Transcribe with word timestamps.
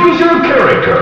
Choose 0.00 0.18
your 0.18 0.40
character. 0.40 0.96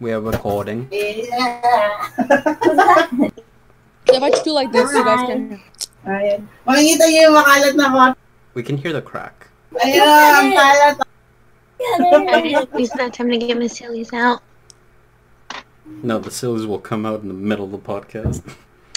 We 0.00 0.10
are 0.10 0.22
recording. 0.22 0.88
If 0.90 1.28
I 4.22 4.30
just 4.30 4.44
do 4.44 4.52
like 4.52 4.72
this, 4.72 4.90
you 4.90 5.04
guys 5.04 5.26
can. 5.26 5.60
Ayan. 6.06 6.46
Makikita 6.66 7.04
niyo 7.08 7.20
yung 7.30 7.36
makalat 7.36 7.74
na 7.76 7.86
mga... 7.88 8.08
We 8.54 8.62
can 8.62 8.76
hear 8.76 8.92
the 8.92 9.02
crack. 9.02 9.48
Ayan, 9.80 10.04
ang 10.04 10.50
kalat. 10.52 10.96
It's 12.78 12.94
not 12.94 13.12
time 13.12 13.30
to 13.30 13.38
get 13.38 13.58
my 13.58 13.66
sillies 13.66 14.12
out. 14.12 14.40
No, 16.02 16.18
the 16.18 16.30
sillies 16.30 16.66
will 16.66 16.80
come 16.80 17.04
out 17.04 17.20
in 17.22 17.28
the 17.28 17.34
middle 17.36 17.64
of 17.64 17.72
the 17.72 17.78
podcast. 17.82 18.42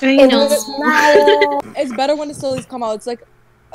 I 0.01 0.15
know. 0.27 0.47
It's 1.75 1.93
better 1.95 2.15
when 2.15 2.27
the 2.27 2.33
sillies 2.33 2.65
come 2.65 2.83
out. 2.83 2.95
It's 2.95 3.07
like 3.07 3.23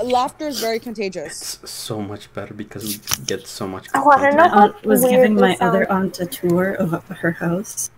laughter 0.03 0.49
is 0.49 0.61
very 0.61 0.79
contagious. 0.79 1.59
It's 1.63 1.71
so 1.71 2.01
much 2.01 2.33
better 2.33 2.55
because 2.55 2.85
we 2.85 3.25
get 3.27 3.47
so 3.47 3.67
much. 3.67 3.89
I 3.93 4.01
want 4.01 4.23
to 4.23 4.31
content. 4.31 4.37
know 4.37 4.57
My 4.57 4.63
aunt 4.65 4.87
was 4.87 5.05
giving 5.05 5.35
my 5.35 5.49
this 5.49 5.59
sounds. 5.59 5.69
other 5.75 5.91
aunt 5.91 6.21
a 6.21 6.27
tour 6.27 6.73
of 6.75 6.93
her 7.09 7.33
house. 7.33 7.91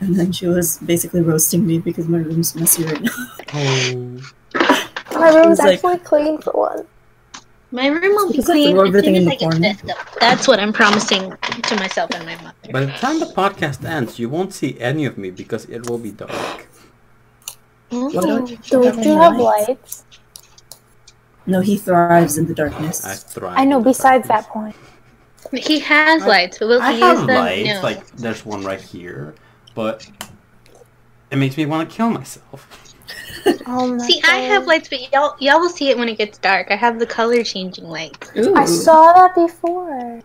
And 0.00 0.16
then 0.16 0.32
she 0.32 0.46
was 0.46 0.78
basically 0.78 1.20
roasting 1.20 1.66
me 1.66 1.78
because 1.78 2.08
my 2.08 2.18
room's 2.18 2.54
messy 2.54 2.84
right 2.84 3.02
now. 3.02 3.28
Oh, 3.52 4.20
My 4.54 5.34
room's 5.34 5.58
It's 5.58 5.60
like- 5.60 5.74
actually 5.74 5.98
clean 5.98 6.38
for 6.40 6.52
one. 6.52 6.86
My 7.72 7.86
room 7.86 8.14
will 8.16 8.32
be 8.32 8.42
clean 8.42 8.76
as 8.76 8.80
soon 8.80 8.86
everything 8.88 9.16
as 9.16 9.22
in 9.22 9.28
I 9.28 9.30
the 9.34 9.36
get 9.36 9.50
corner. 9.50 9.60
this 9.60 9.90
up. 9.90 10.08
That's 10.18 10.48
what 10.48 10.58
I'm 10.58 10.72
promising 10.72 11.32
to 11.62 11.76
myself 11.76 12.10
and 12.12 12.26
my 12.26 12.34
mother. 12.42 12.54
by 12.72 12.80
the 12.84 12.92
time 12.92 13.20
the 13.20 13.26
podcast 13.26 13.84
ends, 13.84 14.18
you 14.18 14.28
won't 14.28 14.52
see 14.52 14.78
any 14.80 15.04
of 15.04 15.16
me 15.16 15.30
because 15.30 15.66
it 15.66 15.88
will 15.88 15.98
be 15.98 16.10
dark. 16.10 16.30
Mm-hmm. 17.92 18.16
Why 18.16 18.22
don't 18.22 18.50
you 18.50 18.58
Don't 18.70 18.84
have 18.96 19.04
you 19.06 19.12
have 19.16 19.36
lights? 19.36 19.68
lights? 19.68 20.04
No, 21.46 21.60
he 21.60 21.76
thrives 21.76 22.38
in 22.38 22.46
the 22.46 22.54
darkness. 22.54 23.04
I 23.04 23.14
thrive. 23.14 23.54
I 23.56 23.64
know. 23.64 23.80
Besides 23.80 24.26
darkness. 24.28 24.46
that 24.46 24.52
point, 24.52 25.64
He 25.64 25.78
has 25.80 26.24
lights, 26.26 26.58
but 26.58 26.68
will 26.68 26.82
I 26.82 26.92
he 26.92 27.00
have 27.00 27.18
use 27.18 27.26
them? 27.28 27.36
lights. 27.44 27.68
No. 27.68 27.80
Like 27.82 28.06
there's 28.16 28.44
one 28.44 28.64
right 28.64 28.80
here, 28.80 29.34
but 29.76 30.08
it 31.30 31.36
makes 31.36 31.56
me 31.56 31.66
want 31.66 31.88
to 31.88 31.96
kill 31.96 32.10
myself. 32.10 32.89
oh 33.66 33.94
my 33.94 34.06
See, 34.06 34.20
I 34.24 34.38
have 34.38 34.66
lights, 34.66 34.88
but 34.88 35.12
y'all 35.12 35.36
y'all 35.38 35.60
will 35.60 35.70
see 35.70 35.90
it 35.90 35.98
when 35.98 36.08
it 36.08 36.18
gets 36.18 36.38
dark. 36.38 36.70
I 36.70 36.76
have 36.76 36.98
the 36.98 37.06
color 37.06 37.42
changing 37.42 37.84
lights. 37.84 38.30
Ooh. 38.36 38.54
I 38.54 38.64
saw 38.64 39.12
that 39.12 39.34
before. 39.34 40.20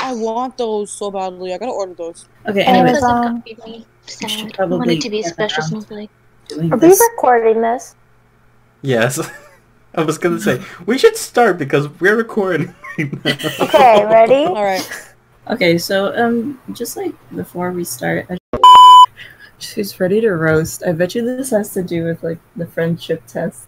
I 0.00 0.14
want 0.14 0.58
those 0.58 0.90
so 0.90 1.10
badly. 1.10 1.54
I 1.54 1.58
gotta 1.58 1.72
order 1.72 1.94
those. 1.94 2.28
Okay, 2.46 2.64
And 2.64 2.76
anyways, 2.76 2.98
it's, 2.98 3.06
Because 3.06 3.10
it 3.10 3.10
um, 3.10 3.36
copied 3.36 3.58
me. 3.64 3.86
should 4.06 4.30
Sad. 4.30 4.30
I 4.30 4.50
probably 4.54 4.78
want 4.78 4.90
it 4.90 5.00
to 5.00 5.10
be 5.10 5.20
a 5.20 5.24
special 5.24 5.62
around. 5.62 5.70
snowflake. 5.70 6.10
doing 6.48 6.72
Are 6.72 6.76
we 6.76 6.88
recording 6.88 7.60
this? 7.62 7.96
Yes, 8.82 9.18
I 9.94 10.02
was 10.02 10.18
gonna 10.18 10.40
say 10.40 10.62
we 10.84 10.98
should 10.98 11.16
start 11.16 11.58
because 11.58 11.88
we're 12.00 12.16
recording 12.16 12.74
right 12.98 13.24
now. 13.24 13.50
Okay, 13.60 14.04
ready? 14.04 14.44
All 14.46 14.62
right. 14.62 15.14
Okay, 15.48 15.78
so 15.78 16.14
um, 16.16 16.60
just 16.72 16.96
like 16.96 17.14
before 17.34 17.70
we 17.70 17.84
start, 17.84 18.26
I... 18.28 18.38
she's 19.58 19.98
ready 20.00 20.20
to 20.20 20.30
roast. 20.32 20.82
I 20.86 20.92
bet 20.92 21.14
you 21.14 21.24
this 21.24 21.50
has 21.50 21.72
to 21.74 21.82
do 21.82 22.04
with 22.04 22.22
like 22.22 22.38
the 22.56 22.66
friendship 22.66 23.22
test 23.26 23.66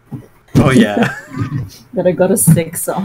Oh 0.56 0.70
yeah. 0.70 0.96
that 1.94 2.06
I 2.06 2.12
got 2.12 2.30
a 2.30 2.36
six 2.36 2.88
on. 2.88 3.04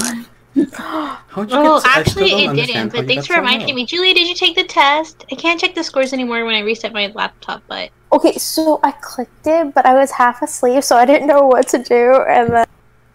How'd 0.74 1.50
you 1.52 1.58
Oh, 1.58 1.82
get? 1.82 1.98
Actually, 1.98 2.32
it 2.44 2.48
understand 2.50 2.68
didn't. 2.68 2.92
But 2.92 3.02
you 3.02 3.08
thanks 3.08 3.28
for 3.28 3.36
reminding 3.36 3.70
low. 3.70 3.74
me. 3.76 3.86
Julia, 3.86 4.14
did 4.14 4.28
you 4.28 4.36
take 4.36 4.56
the 4.56 4.64
test? 4.64 5.26
I 5.32 5.36
can't 5.36 5.60
check 5.60 5.76
the 5.76 5.84
scores 5.84 6.14
anymore 6.14 6.46
when 6.46 6.56
I 6.56 6.60
reset 6.62 6.94
my 6.94 7.08
laptop, 7.16 7.64
but 7.68 7.90
Okay, 8.12 8.34
so 8.38 8.80
I 8.84 8.92
clicked 8.92 9.48
it, 9.48 9.74
but 9.74 9.86
I 9.86 9.96
was 9.96 10.12
half 10.12 10.42
asleep, 10.44 10.84
so 10.84 10.96
I 10.96 11.06
didn't 11.06 11.28
know 11.28 11.48
what 11.48 11.68
to 11.70 11.80
do, 11.82 12.14
and 12.30 12.54
then 12.54 12.68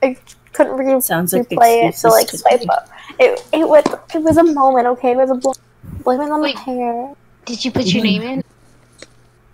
I 0.03 0.17
couldn't 0.53 0.77
re- 0.77 1.01
Sounds 1.01 1.33
like 1.33 1.47
it 1.51 1.95
to 1.95 2.09
like 2.09 2.29
swipe 2.31 2.69
up. 2.69 2.89
It 3.21 3.41
it 3.53 3.69
was 3.69 3.85
it 4.15 4.19
was 4.23 4.37
a 4.37 4.45
moment. 4.45 4.87
Okay, 4.89 5.13
it 5.13 5.17
was 5.17 5.31
a 5.31 5.35
bl- 5.37 5.53
blame 6.03 6.21
it 6.21 6.31
on 6.31 6.41
Wait. 6.41 6.57
my 6.57 6.61
hair. 6.61 7.15
did 7.47 7.65
you 7.65 7.71
put 7.71 7.87
your 7.87 8.03
name 8.03 8.23
in? 8.23 8.45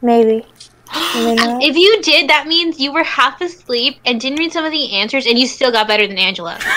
Maybe. 0.04 0.44
Maybe. 1.14 1.42
If 1.66 1.76
you 1.76 2.02
did, 2.02 2.28
that 2.28 2.46
means 2.46 2.78
you 2.78 2.92
were 2.92 3.02
half 3.02 3.40
asleep 3.40 3.96
and 4.04 4.20
didn't 4.20 4.38
read 4.38 4.52
some 4.52 4.64
of 4.66 4.70
the 4.70 4.92
answers, 4.92 5.26
and 5.26 5.38
you 5.38 5.46
still 5.46 5.72
got 5.72 5.88
better 5.88 6.06
than 6.06 6.18
Angela. 6.18 6.58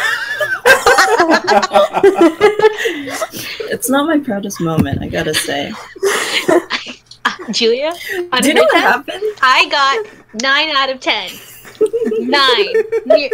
It's 3.69 3.89
not 3.89 4.07
my 4.07 4.17
proudest 4.19 4.61
moment, 4.61 5.01
I 5.01 5.09
gotta 5.09 5.33
say. 5.33 5.73
Uh, 6.49 6.59
Julia, 7.51 7.93
on 8.31 8.41
Do 8.41 8.47
you 8.47 8.53
know 8.53 8.63
what 8.63 8.81
happened? 8.81 9.21
I 9.41 9.67
got 9.69 10.41
nine 10.41 10.69
out 10.75 10.89
of 10.89 10.99
ten. 10.99 11.29
Nine, 12.19 12.73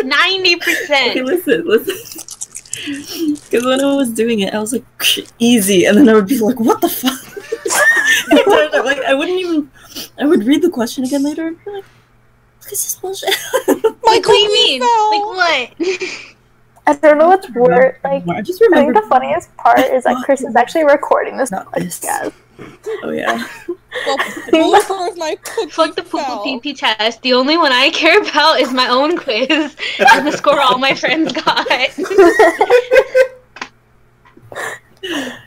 ninety 0.03 0.56
Okay, 0.56 0.59
percent. 0.59 1.26
listen, 1.26 1.66
listen. 1.66 1.96
Because 3.46 3.64
when 3.66 3.80
I 3.80 3.96
was 3.96 4.09
doing 4.09 4.42
it, 4.42 4.53
I 4.53 4.59
was 4.59 4.74
like, 4.74 4.84
easy, 5.40 5.86
and 5.86 5.98
then 5.98 6.09
I 6.09 6.14
would 6.14 6.28
be 6.28 6.38
like, 6.40 6.59
what 6.59 6.82
the 6.82 6.90
fuck? 6.90 7.22
like, 8.84 9.00
I 9.00 9.14
wouldn't 9.14 9.40
even. 9.40 9.72
I 10.23 10.25
would 10.25 10.45
read 10.45 10.61
the 10.61 10.69
question 10.69 11.03
again 11.03 11.22
later 11.23 11.47
and 11.47 11.57
be 11.66 11.72
like, 11.72 11.84
look 11.84 12.67
at 12.67 12.69
this 12.69 12.95
bullshit. 12.95 13.35
Like, 13.67 14.25
what 14.25 14.34
do 14.34 14.38
you 14.38 14.53
mean? 14.53 14.81
fell. 14.81 15.09
Like 15.35 15.78
what? 15.78 16.09
I 16.88 16.94
don't 16.94 17.17
know 17.17 17.28
what's 17.28 17.50
worse. 17.51 17.97
Like 18.03 18.28
I 18.28 18.41
just 18.41 18.61
remember. 18.61 18.91
I 18.91 18.94
think 18.94 19.03
the 19.03 19.09
funniest 19.09 19.57
part 19.57 19.79
is 19.79 20.03
that 20.06 20.22
Chris 20.23 20.41
is 20.41 20.56
actually 20.56 20.85
recording 20.85 21.35
this 21.35 21.51
Not 21.51 21.73
this. 21.73 22.00
podcast. 22.00 22.34
Oh 23.03 23.09
yeah. 23.11 23.45
Well, 24.07 24.17
well, 24.72 24.81
first 24.81 25.17
my 25.19 25.38
Fuck 25.69 25.95
the 25.95 26.01
poo 26.01 26.17
fell. 26.17 26.41
poo 26.44 26.59
pee 26.59 26.73
test. 26.73 27.22
The 27.22 27.34
only 27.34 27.57
one 27.57 27.72
I 27.72 27.91
care 27.91 28.19
about 28.22 28.59
is 28.59 28.73
my 28.73 28.88
own 28.88 29.17
quiz 29.17 29.75
and 30.00 30.25
the 30.28 30.31
score 30.31 30.59
all 30.59 30.79
my 30.79 30.95
friends 30.95 31.31
got. 31.31 31.67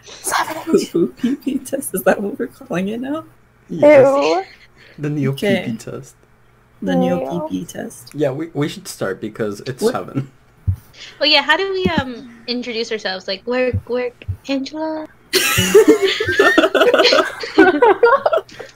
Seven. 0.04 0.56
Poo 0.93 1.08
pee 1.08 1.34
pee 1.37 1.58
test. 1.58 1.93
Is 1.94 2.03
that 2.04 2.20
what 2.22 2.38
we're 2.38 2.47
calling 2.47 2.87
it 2.88 3.00
now? 3.00 3.25
Yes, 3.69 4.06
Ew. 4.06 4.44
The 4.99 5.11
neo 5.11 5.33
Okay. 5.33 5.65
PP 5.67 5.79
test. 5.79 6.15
The 6.83 6.93
Ew. 6.93 6.99
neo 6.99 7.19
pee 7.49 7.61
pee 7.61 7.65
test. 7.65 8.12
Yeah, 8.15 8.31
we, 8.33 8.49
we 8.55 8.69
should 8.69 8.87
start 8.89 9.21
because 9.21 9.61
it's 9.61 9.83
What? 9.83 9.93
seven. 9.93 10.31
well, 11.21 11.29
yeah. 11.29 11.43
How 11.43 11.57
do 11.57 11.73
we 11.73 11.84
um 11.87 12.43
introduce 12.47 12.93
ourselves? 12.93 13.27
Like 13.29 13.47
work, 13.47 13.89
work, 13.89 14.25
Angela. 14.49 15.06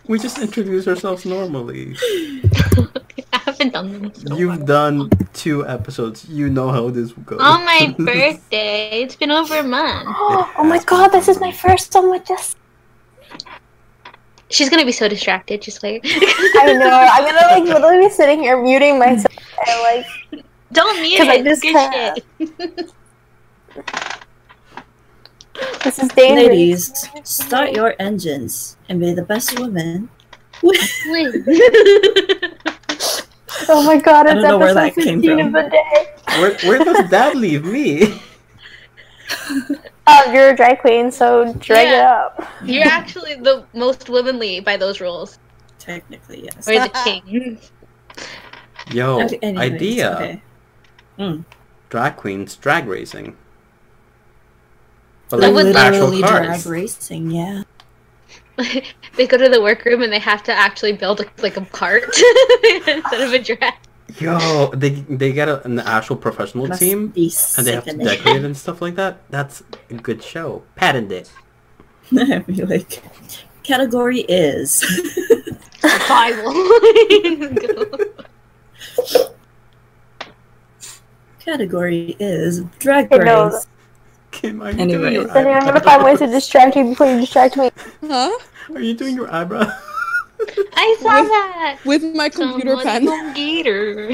We 0.08 0.18
just 0.18 0.38
introduce 0.38 0.88
ourselves 0.88 1.24
normally. 1.24 1.94
I 3.32 3.38
haven't 3.46 3.72
done 3.72 3.92
them. 3.92 4.12
So 4.14 4.36
You've 4.36 4.66
done 4.66 5.08
two 5.34 5.66
episodes. 5.68 6.24
You 6.28 6.50
know 6.50 6.70
how 6.70 6.90
this 6.90 7.12
goes. 7.12 7.38
On 7.40 7.64
my 7.64 7.94
birthday. 7.98 9.02
It's 9.02 9.14
been 9.14 9.30
over 9.30 9.58
a 9.58 9.62
month. 9.62 10.08
oh 10.58 10.64
my 10.64 10.82
god, 10.84 11.08
this 11.12 11.28
is 11.28 11.38
my 11.38 11.52
first 11.52 11.94
one 11.94 12.10
with 12.10 12.24
this. 12.26 12.56
She's 14.50 14.68
gonna 14.68 14.84
be 14.84 14.92
so 14.92 15.08
distracted. 15.08 15.62
Just 15.62 15.82
wait. 15.82 16.02
I 16.04 16.72
know. 16.78 16.90
I'm 16.90 17.24
gonna 17.24 17.46
like 17.54 17.62
literally 17.80 18.06
be 18.06 18.10
sitting 18.10 18.40
here 18.40 18.60
muting 18.62 18.98
myself 18.98 19.32
and 19.66 19.80
like 19.82 20.06
Don't 20.72 21.00
mute 21.00 21.18
'Cause 21.18 21.28
I 21.28 21.42
just 21.42 21.62
Good 21.62 21.72
can't. 21.72 22.18
shit. 22.38 22.92
this 25.84 25.98
is 25.98 26.08
dangerous. 26.08 26.48
Ladies, 26.48 27.08
start 27.24 27.72
your 27.72 27.94
engines 28.00 28.76
and 28.88 28.98
be 29.00 29.12
the 29.12 29.22
best 29.22 29.58
woman. 29.58 30.08
Oh 33.68 33.82
my 33.84 33.98
god, 33.98 34.26
I 34.26 34.34
don't 34.34 34.42
know 34.42 34.58
where 34.58 34.74
that 34.74 34.94
came 34.94 35.22
from. 35.22 35.38
of 35.38 35.52
the 35.52 35.70
day. 35.70 36.06
Where, 36.40 36.56
where 36.64 36.84
does 36.84 37.08
that 37.10 37.36
leave 37.36 37.64
me? 37.64 38.20
Um, 40.06 40.34
you're 40.34 40.50
a 40.50 40.56
drag 40.56 40.80
queen, 40.80 41.10
so 41.12 41.52
drag 41.54 41.88
it 41.88 41.94
up. 42.00 42.48
You're 42.64 42.86
actually 42.88 43.34
the 43.36 43.64
most 43.74 44.08
womanly 44.08 44.60
by 44.60 44.76
those 44.76 45.00
rules. 45.00 45.38
Technically, 45.78 46.44
yes. 46.44 46.68
Or 46.68 46.72
the 46.74 46.88
king. 47.04 47.58
Yo, 48.92 49.22
Okay, 49.22 49.38
anyways, 49.42 49.72
idea. 49.72 50.14
okay. 50.14 50.42
Mm. 51.18 51.44
Drag 51.90 52.16
queens 52.16 52.56
drag 52.56 52.86
racing. 52.86 53.36
But 55.28 55.40
like 55.40 55.54
would 55.54 55.76
actual 55.76 56.08
Literally 56.08 56.22
cars. 56.22 56.62
drag 56.64 56.66
racing, 56.66 57.30
yeah. 57.30 57.62
they 59.16 59.26
go 59.26 59.36
to 59.38 59.48
the 59.48 59.60
workroom 59.62 60.02
and 60.02 60.12
they 60.12 60.18
have 60.18 60.42
to 60.44 60.52
actually 60.52 60.92
build 60.92 61.20
a, 61.20 61.24
like 61.42 61.56
a 61.56 61.64
cart 61.66 62.04
instead 62.86 63.20
of 63.20 63.32
a 63.32 63.38
dress. 63.38 63.74
Yo, 64.18 64.70
they 64.74 64.90
they 64.90 65.32
get 65.32 65.48
a, 65.48 65.62
an 65.64 65.78
actual 65.80 66.16
professional 66.16 66.66
Must 66.66 66.80
team 66.80 67.12
and 67.14 67.66
they 67.66 67.72
have 67.72 67.84
to 67.84 67.96
decorate 67.96 68.44
and 68.44 68.56
stuff 68.56 68.80
like 68.82 68.94
that. 68.96 69.20
That's 69.30 69.62
a 69.90 69.94
good 69.94 70.22
show. 70.22 70.62
Patent 70.74 71.12
it. 71.12 71.30
I'd 72.18 72.46
be 72.46 72.64
like, 72.64 73.02
category 73.62 74.20
is. 74.28 74.82
Bible. 76.08 76.52
category 81.38 82.16
is 82.18 82.62
Drag 82.78 83.12
I 83.12 83.18
know 83.18 83.50
Race. 83.50 83.66
Kim, 84.30 84.62
are 84.62 84.70
you 84.70 84.78
Anyways. 84.80 85.00
doing 85.00 85.14
your 85.14 85.24
Then 85.26 85.46
I'm 85.46 85.52
eyebrow? 85.56 85.66
gonna 85.72 85.80
find 85.80 86.04
ways 86.04 86.18
to 86.20 86.26
distract 86.26 86.76
you 86.76 86.84
before 86.84 87.06
you 87.06 87.20
distract 87.20 87.56
me. 87.56 87.70
Huh? 88.02 88.30
Are 88.74 88.80
you 88.80 88.94
doing 88.94 89.16
your 89.16 89.32
eyebrow? 89.32 89.70
I 90.74 90.96
saw 91.00 91.22
that. 91.22 91.78
With 91.84 92.02
my 92.14 92.28
computer 92.28 92.76
Someone 92.82 93.32
pen. 93.32 93.34
Gator. 93.34 94.08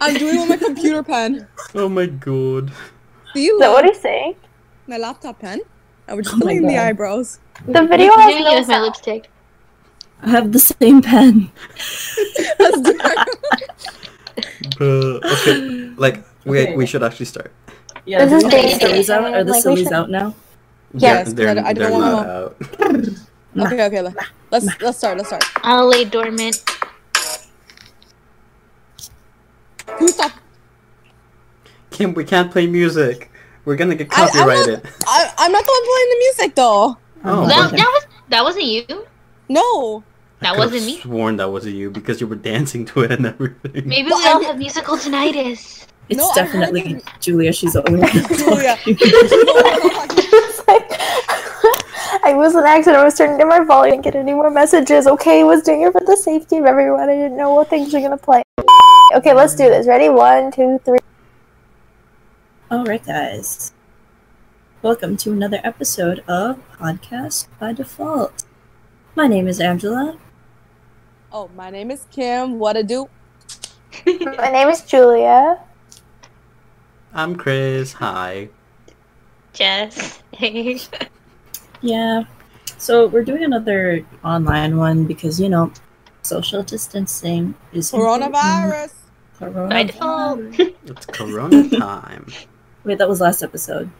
I'm 0.00 0.14
doing 0.14 0.36
it 0.36 0.40
with 0.40 0.48
my 0.48 0.56
computer 0.56 1.02
pen. 1.02 1.46
oh 1.74 1.88
my 1.88 2.06
god. 2.06 2.72
See, 3.34 3.46
Is 3.46 3.58
that 3.58 3.66
look, 3.68 3.74
what 3.74 3.84
he's 3.84 4.00
saying? 4.00 4.36
my 4.86 4.96
laptop 4.98 5.38
pen. 5.40 5.60
I 6.08 6.14
was 6.14 6.26
oh 6.28 6.30
just 6.30 6.42
Oh 6.42 6.56
in 6.56 6.66
the 6.66 6.78
eyebrows. 6.78 7.38
The 7.66 7.82
video 7.86 8.12
I'm 8.12 8.20
has 8.20 8.30
doing 8.32 8.42
it 8.42 8.44
no 8.50 8.58
with 8.60 8.68
my 8.68 8.80
lipstick. 8.80 9.30
I 10.22 10.28
have 10.30 10.52
the 10.52 10.58
same 10.58 11.02
pen. 11.02 11.50
Let's 12.58 12.80
do. 12.80 12.98
Bruh, 14.76 15.20
okay, 15.24 15.56
like 15.96 16.24
we 16.44 16.60
Okay. 16.60 16.76
we 16.76 16.86
should 16.86 17.02
actually 17.02 17.26
start. 17.26 17.52
Yeah, 18.06 18.24
This 18.24 18.32
is 18.32 18.44
we 18.44 18.50
the 18.50 18.56
dangerous. 18.56 18.80
sillies 18.80 19.10
out? 19.10 19.24
Are 19.34 19.44
the 19.44 19.52
Like, 19.52 19.62
sillies 19.62 19.84
should- 19.84 19.92
out 19.92 20.10
now? 20.10 20.34
Yes, 20.94 21.32
they're, 21.32 21.48
I- 21.48 21.70
I 21.70 21.72
they're 21.72 21.88
don't 21.90 21.92
wanna 21.92 22.16
not 22.16 22.26
know. 22.80 23.14
out. 23.60 23.72
Okay, 23.72 23.84
okay. 23.86 24.00
let- 24.02 24.14
Let's 24.50 24.66
let's 24.80 24.98
start. 24.98 25.16
Let's 25.18 25.28
start. 25.30 25.44
I'll 25.64 25.88
lay 25.88 26.04
dormant. 26.04 26.62
Who 29.98 30.08
stop? 30.08 30.32
Kim, 31.90 32.14
we 32.14 32.24
can't 32.24 32.50
play 32.50 32.66
music. 32.66 33.30
We're 33.64 33.76
gonna 33.76 33.94
get 33.94 34.08
I- 34.12 34.16
I'm 34.16 34.22
not- 34.26 34.32
copyrighted. 34.32 34.82
I, 35.06 35.32
I'm 35.38 35.52
not 35.52 35.64
the 35.64 35.70
one 35.72 35.84
playing 35.84 36.10
the 36.10 36.16
music 36.18 36.54
though. 36.54 36.98
Oh, 37.24 37.46
that, 37.48 37.66
okay. 37.68 37.76
that 37.78 37.86
was 37.86 38.06
that 38.28 38.44
wasn't 38.44 38.64
you. 38.66 38.84
No. 39.48 40.02
I 40.40 40.44
That 40.48 40.54
could've 40.56 40.72
wasn't 40.72 40.86
me. 40.86 41.00
Sworn 41.00 41.36
that 41.38 41.50
wasn't 41.50 41.74
you 41.76 41.90
because 41.90 42.20
you 42.20 42.26
were 42.26 42.36
dancing 42.36 42.84
to 42.86 43.00
it 43.02 43.12
and 43.12 43.26
everything. 43.26 43.88
Maybe 43.88 44.08
But 44.10 44.18
we 44.18 44.26
all 44.28 44.42
I- 44.44 44.48
have 44.48 44.58
musical 44.58 44.96
tinnitus. 44.96 45.86
It's 46.10 46.18
No, 46.18 46.30
definitely 46.34 47.00
Julia. 47.20 47.52
She's 47.52 47.72
the 47.72 47.82
only 47.88 48.00
one. 48.00 48.10
Julia. 48.38 48.76
I 52.26 52.32
was 52.32 52.54
an 52.54 52.64
accident. 52.64 52.96
I 52.96 53.04
was 53.04 53.18
turning 53.18 53.36
down 53.36 53.50
my 53.50 53.60
volume. 53.60 53.92
I 53.92 53.96
didn't 53.96 54.04
get 54.04 54.16
any 54.16 54.32
more 54.32 54.48
messages. 54.48 55.06
Okay, 55.06 55.40
I 55.40 55.44
was 55.44 55.60
doing 55.62 55.82
it 55.82 55.92
for 55.92 56.00
the 56.00 56.16
safety 56.16 56.56
of 56.56 56.64
everyone. 56.64 57.10
I 57.10 57.14
didn't 57.16 57.36
know 57.36 57.52
what 57.52 57.68
things 57.68 57.92
were 57.92 58.00
gonna 58.00 58.16
play. 58.16 58.42
Okay, 59.14 59.34
let's 59.34 59.54
do 59.54 59.68
this. 59.68 59.86
Ready? 59.86 60.08
One, 60.08 60.50
two, 60.50 60.80
three. 60.86 61.00
Alright, 62.72 63.04
guys. 63.04 63.74
Welcome 64.80 65.18
to 65.18 65.32
another 65.32 65.60
episode 65.62 66.24
of 66.26 66.62
Podcast 66.78 67.48
by 67.58 67.74
Default. 67.74 68.44
My 69.14 69.26
name 69.26 69.46
is 69.46 69.60
Angela. 69.60 70.16
Oh, 71.30 71.50
my 71.54 71.68
name 71.68 71.90
is 71.90 72.06
Kim. 72.10 72.58
What 72.58 72.72
to 72.72 72.82
do? 72.82 73.10
My 74.06 74.50
name 74.50 74.68
is 74.68 74.80
Julia. 74.80 75.60
I'm 77.12 77.36
Chris. 77.36 77.92
Hi. 77.92 78.48
Jess. 79.52 80.22
Hey. 81.84 81.90
Yeah. 81.90 82.24
So 82.78 83.06
we're 83.06 83.24
doing 83.24 83.44
another 83.44 84.04
online 84.24 84.76
one 84.76 85.04
because 85.04 85.40
you 85.40 85.48
know 85.48 85.72
social 86.22 86.62
distancing 86.62 87.54
is. 87.72 87.90
Coronavirus. 87.92 88.94
By 89.40 89.46
Coronavirus. 89.46 89.98
Oh. 90.00 90.72
It's 90.86 91.06
Corona 91.06 91.68
time. 91.70 92.26
Wait, 92.84 92.98
that 92.98 93.08
was 93.08 93.20
last 93.20 93.42
episode. 93.42 93.90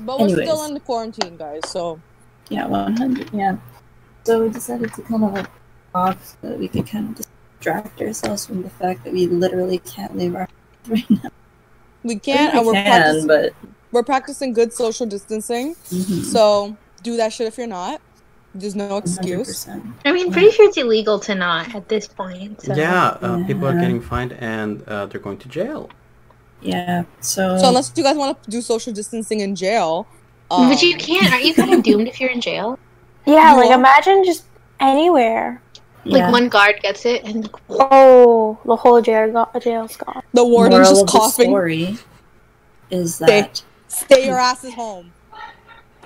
But 0.00 0.18
we're 0.18 0.24
Anyways. 0.24 0.48
still 0.48 0.64
in 0.64 0.74
the 0.74 0.80
quarantine, 0.80 1.36
guys. 1.36 1.60
So 1.68 2.00
Yeah, 2.48 2.66
100. 2.66 3.30
Yeah. 3.32 3.56
So 4.24 4.42
we 4.44 4.50
decided 4.50 4.92
to 4.94 5.02
kind 5.02 5.24
of 5.24 5.32
like 5.32 5.50
off 5.94 6.36
so 6.40 6.48
that 6.48 6.58
we 6.58 6.68
could 6.68 6.86
kind 6.86 7.10
of 7.10 7.16
distract 7.16 8.00
ourselves 8.00 8.46
from 8.46 8.62
the 8.62 8.70
fact 8.70 9.04
that 9.04 9.12
we 9.12 9.26
literally 9.26 9.78
can't 9.78 10.16
leave 10.16 10.34
our 10.34 10.42
house 10.42 10.88
right 10.88 11.10
now. 11.10 11.30
we 12.02 12.16
can't, 12.18 12.52
we 12.54 12.58
and 12.58 12.66
we're 12.66 12.72
can, 12.72 12.84
practicing. 12.86 13.26
but 13.28 13.52
We're 13.92 14.02
practicing 14.02 14.52
good 14.52 14.72
social 14.72 15.06
distancing. 15.06 15.74
mhm, 15.90 16.24
So 16.24 16.76
do 17.02 17.16
that 17.18 17.32
shit 17.32 17.46
if 17.46 17.56
you're 17.58 17.66
not. 17.66 18.00
There's 18.54 18.74
no 18.74 18.96
excuse. 18.98 19.64
100%. 19.66 19.92
I 20.04 20.12
mean, 20.12 20.30
pretty 20.32 20.50
sure 20.50 20.68
it's 20.68 20.76
illegal 20.76 21.18
to 21.20 21.34
not 21.34 21.74
at 21.74 21.88
this 21.88 22.06
point. 22.06 22.60
So. 22.62 22.74
Yeah, 22.74 23.16
uh, 23.22 23.44
people 23.46 23.66
are 23.66 23.78
getting 23.78 24.00
fined 24.00 24.32
and 24.34 24.82
uh, 24.88 25.06
they're 25.06 25.20
going 25.20 25.38
to 25.38 25.48
jail. 25.48 25.88
Yeah. 26.60 27.04
So. 27.20 27.56
So 27.58 27.68
unless 27.68 27.92
you 27.96 28.02
guys 28.04 28.16
want 28.16 28.42
to 28.42 28.50
do 28.50 28.60
social 28.60 28.92
distancing 28.92 29.40
in 29.40 29.56
jail, 29.56 30.06
um, 30.50 30.68
but 30.68 30.82
you 30.82 30.96
can't. 30.96 31.32
Aren't 31.32 31.44
you 31.44 31.54
kind 31.54 31.72
of 31.72 31.82
doomed 31.82 32.08
if 32.08 32.20
you're 32.20 32.30
in 32.30 32.40
jail? 32.42 32.78
Yeah, 33.26 33.54
You 33.54 33.60
like 33.62 33.70
imagine 33.70 34.22
just 34.24 34.44
anywhere. 34.80 35.62
yeah. 36.04 36.18
Like 36.18 36.32
one 36.32 36.48
guard 36.50 36.76
gets 36.82 37.06
it, 37.06 37.24
and 37.24 37.48
Oh, 37.70 38.58
the 38.66 38.76
whole 38.76 39.00
jail 39.00 39.32
go- 39.32 39.60
jail's 39.60 39.96
gone. 39.96 40.22
the 40.34 40.44
warden's 40.44 40.74
moral 40.74 40.90
just 40.90 41.00
of 41.02 41.06
the 41.06 41.18
coughing. 41.18 41.46
story 41.50 41.98
is 42.90 43.14
Stay. 43.16 43.26
that 43.40 43.62
Stay 43.92 44.26
your 44.26 44.38
asses 44.38 44.74
home 44.74 45.12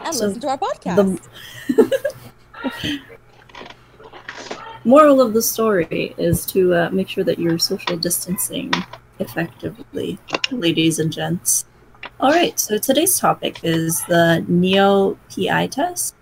and 0.04 0.14
So, 0.14 0.26
listen 0.26 0.40
to 0.42 0.48
our 0.48 0.58
podcast. 0.58 1.20
the 1.76 2.02
moral 4.84 5.20
of 5.20 5.32
the 5.34 5.42
story 5.42 6.14
is 6.18 6.44
to 6.46 6.74
uh, 6.74 6.90
make 6.90 7.08
sure 7.08 7.24
that 7.24 7.38
you're 7.38 7.58
social 7.58 7.96
distancing 7.96 8.72
effectively, 9.20 10.18
ladies 10.50 10.98
and 10.98 11.12
gents. 11.12 11.64
All 12.20 12.30
right, 12.30 12.58
so 12.58 12.78
today's 12.78 13.18
topic 13.18 13.60
is 13.62 14.04
the 14.06 14.44
Neo 14.48 15.16
PI 15.34 15.68
test. 15.68 16.14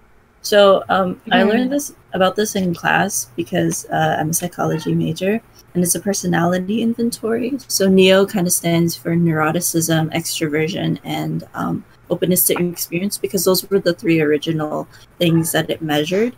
So 0.42 0.84
um, 0.90 1.20
I 1.30 1.42
Mhm. 1.42 1.48
learned 1.48 1.72
this 1.72 1.94
about 2.12 2.36
this 2.36 2.54
in 2.54 2.74
class 2.74 3.30
because 3.36 3.86
uh, 3.86 4.16
I'm 4.18 4.30
a 4.30 4.34
psychology 4.34 4.94
major, 4.94 5.40
and 5.74 5.82
it's 5.82 5.94
a 5.94 6.00
personality 6.00 6.82
inventory. 6.82 7.58
So 7.68 7.88
Neo 7.88 8.26
kind 8.26 8.46
of 8.46 8.52
stands 8.52 8.94
for 8.96 9.14
neuroticism, 9.14 10.12
extroversion, 10.14 10.98
and 11.04 11.44
um, 11.54 11.84
openness 12.10 12.46
to 12.46 12.54
experience 12.68 13.18
because 13.18 13.44
those 13.44 13.68
were 13.68 13.80
the 13.80 13.94
three 13.94 14.20
original 14.20 14.88
things 15.18 15.52
that 15.52 15.70
it 15.70 15.82
measured. 15.82 16.36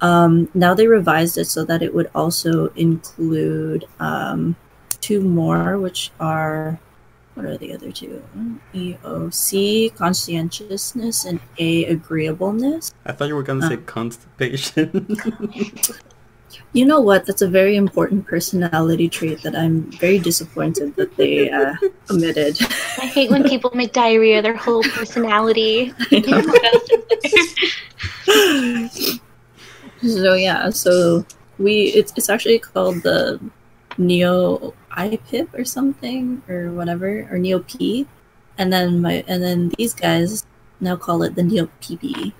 Um, 0.00 0.48
now 0.54 0.74
they 0.74 0.86
revised 0.86 1.38
it 1.38 1.46
so 1.46 1.64
that 1.64 1.82
it 1.82 1.94
would 1.94 2.10
also 2.14 2.66
include 2.74 3.86
um, 4.00 4.54
two 5.00 5.20
more, 5.20 5.78
which 5.78 6.10
are 6.20 6.78
what 7.34 7.46
are 7.46 7.56
the 7.56 7.72
other 7.72 7.92
two? 7.92 8.20
EOC, 8.74 9.94
conscientiousness, 9.94 11.24
and 11.24 11.38
A, 11.60 11.84
agreeableness. 11.84 12.92
I 13.06 13.12
thought 13.12 13.28
you 13.28 13.36
were 13.36 13.44
gonna 13.44 13.68
say 13.68 13.74
Uh. 13.74 13.80
constipation. 13.86 15.06
You 16.72 16.84
know 16.84 17.00
what? 17.00 17.26
That's 17.26 17.42
a 17.42 17.48
very 17.48 17.76
important 17.76 18.26
personality 18.26 19.08
trait 19.08 19.42
that 19.42 19.56
I'm 19.56 19.90
very 19.92 20.18
disappointed 20.18 20.96
that 20.96 21.16
they 21.16 21.50
uh, 21.50 21.74
omitted. 22.10 22.60
I 22.98 23.06
hate 23.06 23.30
when 23.30 23.48
people 23.48 23.70
make 23.74 23.92
diarrhea 23.92 24.42
their 24.42 24.56
whole 24.56 24.82
personality. 24.82 25.94
So 30.02 30.34
yeah, 30.34 30.70
so 30.70 31.24
we 31.58 31.88
it's 31.90 32.12
it's 32.16 32.30
actually 32.30 32.60
called 32.60 33.02
the 33.02 33.40
Neo 33.98 34.74
IPIP 34.92 35.58
or 35.58 35.64
something 35.64 36.40
or 36.48 36.70
whatever 36.70 37.26
or 37.30 37.38
Neo 37.38 37.58
P, 37.60 38.06
and 38.56 38.72
then 38.72 39.02
my 39.02 39.24
and 39.26 39.42
then 39.42 39.72
these 39.76 39.94
guys 39.94 40.46
now 40.80 40.94
call 40.94 41.22
it 41.24 41.34
the 41.34 41.42
Neo 41.42 41.68
PB. 41.82 42.32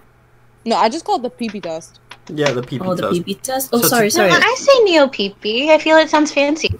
no, 0.66 0.76
I 0.76 0.88
just 0.88 1.04
called 1.04 1.22
the 1.22 1.30
PP 1.30 1.62
test. 1.62 1.98
Yeah, 2.30 2.52
the 2.52 2.62
PP 2.62 2.80
Oh, 2.86 2.94
the 2.94 3.02
test. 3.10 3.22
PB 3.22 3.42
test. 3.42 3.70
Oh, 3.72 3.80
So 3.82 3.88
sorry, 3.88 4.06
it's- 4.08 4.14
sorry. 4.14 4.30
I 4.30 4.54
say 4.58 4.84
neo 4.84 5.06
peepee. 5.06 5.68
I 5.70 5.78
feel 5.78 5.96
it 5.98 6.08
sounds 6.10 6.32
fancy. 6.32 6.78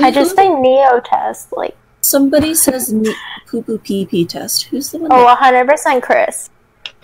I 0.00 0.10
just 0.10 0.36
say 0.36 0.48
Neo 0.48 1.00
test. 1.04 1.52
Like, 1.52 1.76
somebody 2.00 2.54
says 2.54 2.92
ne- 2.92 3.14
poo 3.46 3.62
poo 3.62 3.78
pee 3.78 4.06
pee 4.06 4.24
test. 4.24 4.64
Who's 4.64 4.90
the 4.90 4.98
one? 4.98 5.10
oh, 5.12 5.24
that- 5.26 5.38
100% 5.68 6.02
Chris. 6.02 6.50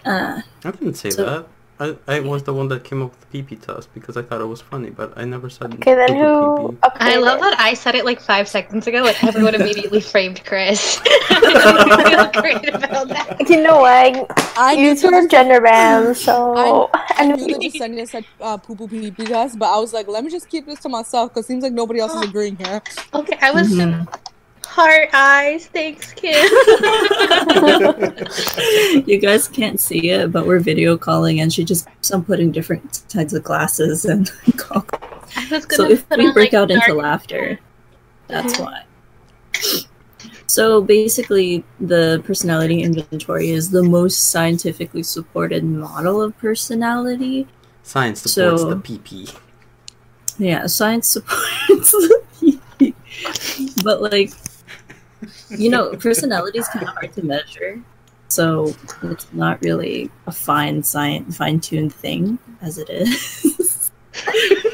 uh, 0.06 0.40
I 0.64 0.70
didn't 0.70 0.94
say 0.94 1.10
So- 1.10 1.24
that. 1.24 1.46
I, 1.80 1.96
I 2.08 2.20
was 2.20 2.42
the 2.42 2.52
one 2.52 2.68
that 2.68 2.84
came 2.84 3.02
up 3.02 3.10
with 3.12 3.30
the 3.30 3.42
PP 3.42 3.60
test 3.60 3.92
because 3.94 4.16
I 4.16 4.22
thought 4.22 4.40
it 4.40 4.46
was 4.46 4.60
funny, 4.60 4.90
but 4.90 5.12
I 5.16 5.24
never 5.24 5.48
said. 5.48 5.74
Okay, 5.74 5.94
then 5.94 6.16
who? 6.16 6.72
pee-pee. 6.72 6.78
I 7.00 7.16
upgraded? 7.16 7.22
love 7.22 7.40
that 7.40 7.58
I 7.60 7.74
said 7.74 7.94
it 7.94 8.04
like 8.04 8.20
five 8.20 8.48
seconds 8.48 8.86
ago, 8.86 9.06
and 9.06 9.16
everyone 9.22 9.54
immediately 9.60 10.00
framed 10.00 10.44
Chris. 10.44 11.00
I 11.30 12.30
feel 12.32 12.42
great 12.42 12.68
about 12.74 13.08
that. 13.08 13.48
You 13.48 13.62
know 13.62 13.78
what? 13.80 14.28
I 14.56 14.74
knew 14.74 14.90
You 14.90 14.96
two 14.96 15.08
are 15.08 15.26
gender 15.28 15.60
banned, 15.60 16.16
so 16.16 16.54
I 16.56 17.22
I 17.22 17.26
knew 17.26 17.36
knew 17.36 17.48
that 17.48 17.60
Jasenia 17.60 18.08
said 18.08 18.24
uh, 18.40 18.56
poo 18.56 18.74
poo 18.74 18.88
pee 18.88 19.10
pee 19.12 19.26
test, 19.26 19.58
but 19.58 19.66
I 19.72 19.78
was 19.78 19.92
like, 19.92 20.08
let 20.08 20.24
me 20.24 20.30
just 20.30 20.48
keep 20.48 20.66
this 20.66 20.80
to 20.80 20.88
myself 20.88 21.32
because 21.32 21.46
seems 21.46 21.62
like 21.62 21.72
nobody 21.72 22.00
else 22.00 22.14
is 22.14 22.22
agreeing 22.22 22.56
here. 22.56 22.82
Okay, 23.14 23.38
I 23.40 23.52
was 23.52 23.68
mhm. 23.68 24.08
Heart 24.78 25.08
eyes. 25.12 25.66
Thanks, 25.66 26.12
Kim. 26.12 26.34
you 29.06 29.18
guys 29.18 29.48
can't 29.48 29.80
see 29.80 30.10
it, 30.10 30.30
but 30.30 30.46
we're 30.46 30.60
video 30.60 30.96
calling, 30.96 31.40
and 31.40 31.52
she 31.52 31.64
just 31.64 31.86
keeps 31.86 32.12
on 32.12 32.24
putting 32.24 32.52
different 32.52 33.02
types 33.08 33.32
of 33.32 33.42
glasses 33.42 34.04
and 34.04 34.30
goggles. 34.56 35.02
I 35.36 35.48
was 35.50 35.66
gonna 35.66 35.88
So 35.88 35.90
if 35.90 36.08
we 36.10 36.28
on, 36.28 36.32
break 36.32 36.52
like, 36.52 36.62
out 36.62 36.70
into 36.70 36.94
laughter, 36.94 37.58
that's 38.28 38.60
uh-huh. 38.60 38.82
why. 39.54 39.80
So 40.46 40.80
basically, 40.80 41.64
the 41.80 42.22
personality 42.24 42.82
inventory 42.82 43.50
is 43.50 43.70
the 43.70 43.82
most 43.82 44.30
scientifically 44.30 45.02
supported 45.02 45.64
model 45.64 46.22
of 46.22 46.38
personality. 46.38 47.48
Science 47.82 48.20
supports 48.22 48.62
So- 48.62 48.70
the 48.70 48.76
PP. 48.76 49.36
Yeah, 50.40 50.68
science 50.68 51.08
supports 51.08 51.58
the 51.90 52.22
PP. 52.40 52.94
but 53.82 54.00
like, 54.00 54.30
you 55.50 55.70
know, 55.70 55.94
personality 55.96 56.58
is 56.58 56.68
kind 56.68 56.86
of 56.86 56.94
hard 56.94 57.12
to 57.14 57.24
measure, 57.24 57.80
so 58.28 58.74
it's 59.04 59.32
not 59.32 59.60
really 59.62 60.10
a 60.26 60.32
fine 60.32 60.82
science, 60.82 61.36
fine 61.36 61.60
tuned 61.60 61.94
thing 61.94 62.38
as 62.60 62.78
it 62.78 62.90
is. 62.90 63.90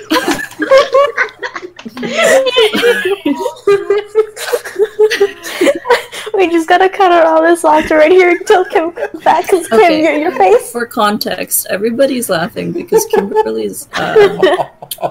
we 6.35 6.49
just 6.51 6.69
gotta 6.69 6.89
cut 6.89 7.13
out 7.13 7.27
all 7.27 7.43
this 7.43 7.65
laughter 7.65 7.97
right 7.97 8.11
here 8.11 8.31
until 8.31 8.65
Kim 8.67 8.93
comes 8.93 9.23
back. 9.23 9.49
Cause 9.49 9.69
Kim, 9.69 9.79
Okay. 9.79 10.03
your, 10.03 10.13
your 10.15 10.33
face. 10.33 10.73
For 10.73 10.87
context, 10.87 11.67
everybody's 11.71 12.29
laughing 12.29 12.73
because 12.73 13.05
Kimberly's 13.07 13.89
uh, 13.95 14.69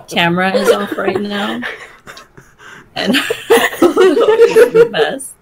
camera 0.07 0.53
is 0.53 0.69
off 0.69 0.97
right 0.97 1.19
now, 1.19 1.61
and 2.95 3.15
is 3.15 3.79
the 4.73 4.89
best. 4.91 5.33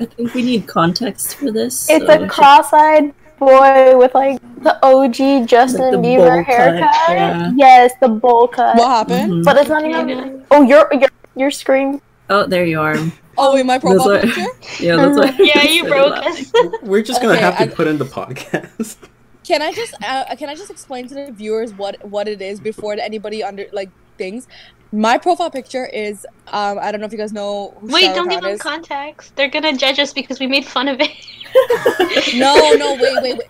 I 0.00 0.04
think 0.06 0.34
we 0.34 0.42
need 0.42 0.66
context 0.66 1.36
for 1.36 1.50
this. 1.50 1.88
It's 1.88 2.06
so 2.06 2.24
a 2.24 2.26
cross-eyed 2.28 3.14
boy 3.38 3.96
with 3.96 4.14
like 4.14 4.40
the 4.62 4.78
OG 4.84 5.46
Justin 5.48 5.90
the 5.92 5.96
Bieber 5.98 6.18
bowl 6.28 6.44
cut, 6.44 6.46
haircut. 6.46 6.94
yeah. 7.10 7.52
Yes, 7.56 7.92
the 8.00 8.08
bowl 8.08 8.48
cut. 8.48 8.76
What 8.76 8.88
happened? 8.88 9.32
Mhm. 9.32 9.44
But 9.44 9.56
it's 9.58 9.68
not 9.68 9.84
even. 9.84 10.44
Oh, 10.50 10.62
your 10.62 10.88
your 10.92 11.08
your 11.36 11.50
screen. 11.50 12.00
Oh, 12.30 12.46
there 12.46 12.64
you 12.64 12.80
are. 12.80 12.96
Oh, 13.38 13.56
in 13.56 13.66
my 13.66 13.78
profile 13.78 14.08
That's 14.08 14.24
picture? 14.26 14.42
what- 14.42 14.80
Yeah, 14.80 14.96
that's 14.96 15.16
what. 15.38 15.46
Yeah, 15.46 15.62
you 15.76 15.84
broke 15.84 16.16
us. 16.16 16.52
We're 16.82 17.02
just 17.02 17.20
gonna 17.22 17.34
Okay, 17.34 17.42
have 17.42 17.56
to 17.58 17.64
I- 17.64 17.68
put 17.68 17.86
in 17.86 17.98
the 17.98 18.04
podcast. 18.04 18.96
Can 19.44 19.60
I 19.62 19.72
just 19.72 19.94
uh, 20.02 20.34
can 20.36 20.48
I 20.48 20.54
just 20.54 20.70
explain 20.70 21.08
to 21.08 21.14
the 21.14 21.32
viewers 21.32 21.72
what 21.74 22.04
what 22.08 22.28
it 22.28 22.40
is 22.42 22.60
before 22.60 22.94
anybody 22.94 23.42
under 23.42 23.66
like 23.72 23.90
things? 24.18 24.46
My 24.92 25.16
profile 25.16 25.50
picture 25.50 25.86
is 25.86 26.26
um 26.48 26.78
I 26.78 26.92
don't 26.92 27.00
know 27.00 27.06
if 27.06 27.12
you 27.12 27.18
guys 27.18 27.32
know 27.32 27.74
who 27.80 27.86
Wait, 27.88 28.04
Shah 28.04 28.14
don't 28.14 28.26
Rukh 28.26 28.34
give 28.34 28.42
them 28.42 28.52
is. 28.52 28.60
context. 28.60 29.34
They're 29.36 29.48
gonna 29.48 29.76
judge 29.76 29.98
us 29.98 30.12
because 30.12 30.38
we 30.38 30.46
made 30.46 30.64
fun 30.66 30.88
of 30.88 31.00
it. 31.00 31.10
No, 32.34 32.54
no, 32.74 32.94
wait, 32.94 33.22
wait, 33.22 33.38
wait. 33.38 33.48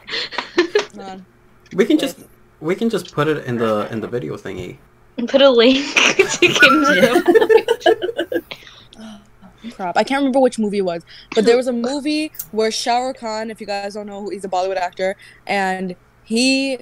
Hold 0.94 1.08
on. 1.08 1.26
we 1.74 1.84
can 1.84 1.98
just 1.98 2.18
we 2.60 2.74
can 2.74 2.88
just 2.90 3.12
put 3.12 3.28
it 3.28 3.44
in 3.44 3.58
the 3.58 3.88
in 3.92 4.00
the 4.00 4.08
video 4.08 4.36
thingy. 4.36 4.78
Put 5.28 5.42
a 5.42 5.50
link 5.50 5.78
to 5.96 6.48
Kim's 6.48 6.88
room. 8.32 8.42
Crap, 9.72 9.96
I 9.96 10.02
can't 10.02 10.18
remember 10.20 10.40
which 10.40 10.58
movie 10.58 10.78
it 10.78 10.84
was, 10.84 11.04
but 11.34 11.44
there 11.44 11.56
was 11.56 11.68
a 11.68 11.72
movie 11.72 12.32
where 12.50 12.72
Shah 12.72 12.98
Rukh 12.98 13.18
Khan, 13.18 13.50
if 13.50 13.60
you 13.60 13.66
guys 13.66 13.94
don't 13.94 14.06
know, 14.06 14.28
he's 14.28 14.44
a 14.44 14.48
Bollywood 14.48 14.76
actor, 14.76 15.16
and 15.46 15.94
he 16.24 16.78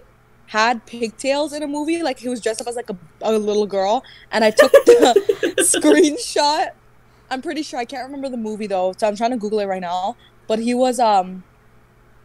had 0.51 0.85
pigtails 0.85 1.53
in 1.53 1.63
a 1.63 1.69
movie, 1.69 2.03
like 2.03 2.19
he 2.19 2.29
was 2.29 2.41
dressed 2.41 2.61
up 2.61 2.67
as 2.67 2.75
like 2.75 2.91
a, 2.91 2.97
a 3.23 3.39
little 3.39 3.67
girl, 3.67 4.03
and 4.33 4.43
I 4.43 4.51
took 4.51 4.73
the 4.73 5.55
screenshot. 5.61 6.71
I'm 7.31 7.41
pretty 7.41 7.63
sure 7.63 7.79
I 7.79 7.85
can't 7.85 8.05
remember 8.05 8.29
the 8.29 8.37
movie 8.37 8.67
though, 8.67 8.93
so 8.99 9.07
I'm 9.07 9.15
trying 9.15 9.31
to 9.31 9.37
Google 9.37 9.61
it 9.61 9.67
right 9.67 9.81
now. 9.81 10.17
But 10.49 10.59
he 10.59 10.75
was 10.75 10.99
um, 10.99 11.45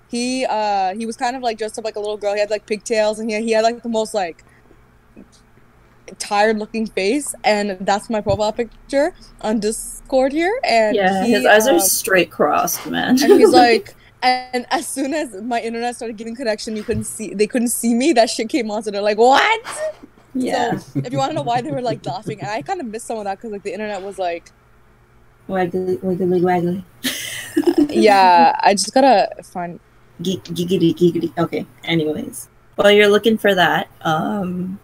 he 0.10 0.44
uh 0.44 0.96
he 0.96 1.06
was 1.06 1.16
kind 1.18 1.36
of 1.36 1.44
like 1.44 1.60
dressed 1.60 1.78
up 1.78 1.86
like 1.86 1.98
a 1.98 2.00
little 2.00 2.18
girl. 2.18 2.34
He 2.34 2.40
had 2.40 2.50
like 2.50 2.66
pigtails, 2.66 3.20
and 3.20 3.30
he 3.30 3.40
he 3.44 3.52
had 3.52 3.62
like 3.64 3.84
the 3.84 3.90
most 3.90 4.16
like 4.16 4.44
tired 6.20 6.58
looking 6.60 6.86
face 6.86 7.34
and 7.44 7.78
that's 7.82 8.12
my 8.12 8.22
profile 8.22 8.54
picture 8.54 9.12
on 9.42 9.60
discord 9.60 10.32
here 10.32 10.54
and 10.64 10.96
Yeah, 10.96 11.24
he, 11.26 11.32
his 11.32 11.46
eyes 11.46 11.68
um, 11.68 11.78
are 11.78 11.80
straight 11.80 12.30
crossed, 12.30 12.86
man. 12.86 13.10
and 13.24 13.40
he's 13.40 13.50
like 13.50 13.96
and 14.26 14.66
as 14.72 14.88
soon 14.88 15.14
as 15.14 15.42
my 15.42 15.62
internet 15.62 15.96
started 15.96 16.18
getting 16.18 16.36
connection 16.36 16.76
you 16.76 16.84
couldn't 16.84 17.04
see 17.06 17.34
they 17.34 17.48
couldn't 17.48 17.70
see 17.70 17.94
me 17.94 18.14
that 18.14 18.30
shit 18.30 18.50
came 18.50 18.70
on 18.72 18.84
so 18.84 18.92
they're 18.92 19.02
like 19.02 19.18
what 19.18 19.62
yeah, 20.38 20.78
so 20.78 21.00
if 21.00 21.14
you 21.14 21.18
want 21.18 21.32
to 21.32 21.36
know 21.36 21.44
why 21.44 21.62
they 21.62 21.72
were 21.72 21.82
like 21.82 22.06
laughing 22.06 22.40
and 22.42 22.50
i 22.50 22.62
kind 22.62 22.82
of 22.82 22.88
missed 22.88 23.06
some 23.06 23.18
of 23.18 23.24
that 23.24 23.38
because 23.38 23.52
like 23.52 23.64
the 23.64 23.72
internet 23.72 24.02
was 24.02 24.20
like 24.20 24.52
waggly, 25.48 26.02
wiggly, 26.04 26.42
waggly. 26.42 26.84
yeah 27.90 28.54
i 28.62 28.74
just 28.74 28.94
gotta 28.94 29.30
find 29.44 29.80
Geek, 30.22 30.44
giggity, 30.46 30.96
giggity. 30.96 31.38
Okay. 31.38 31.66
Anyways, 31.84 32.48
while 32.76 32.92
you're 32.92 33.10
looking 33.10 33.38
for 33.38 33.54
that, 33.54 33.90
um, 34.02 34.80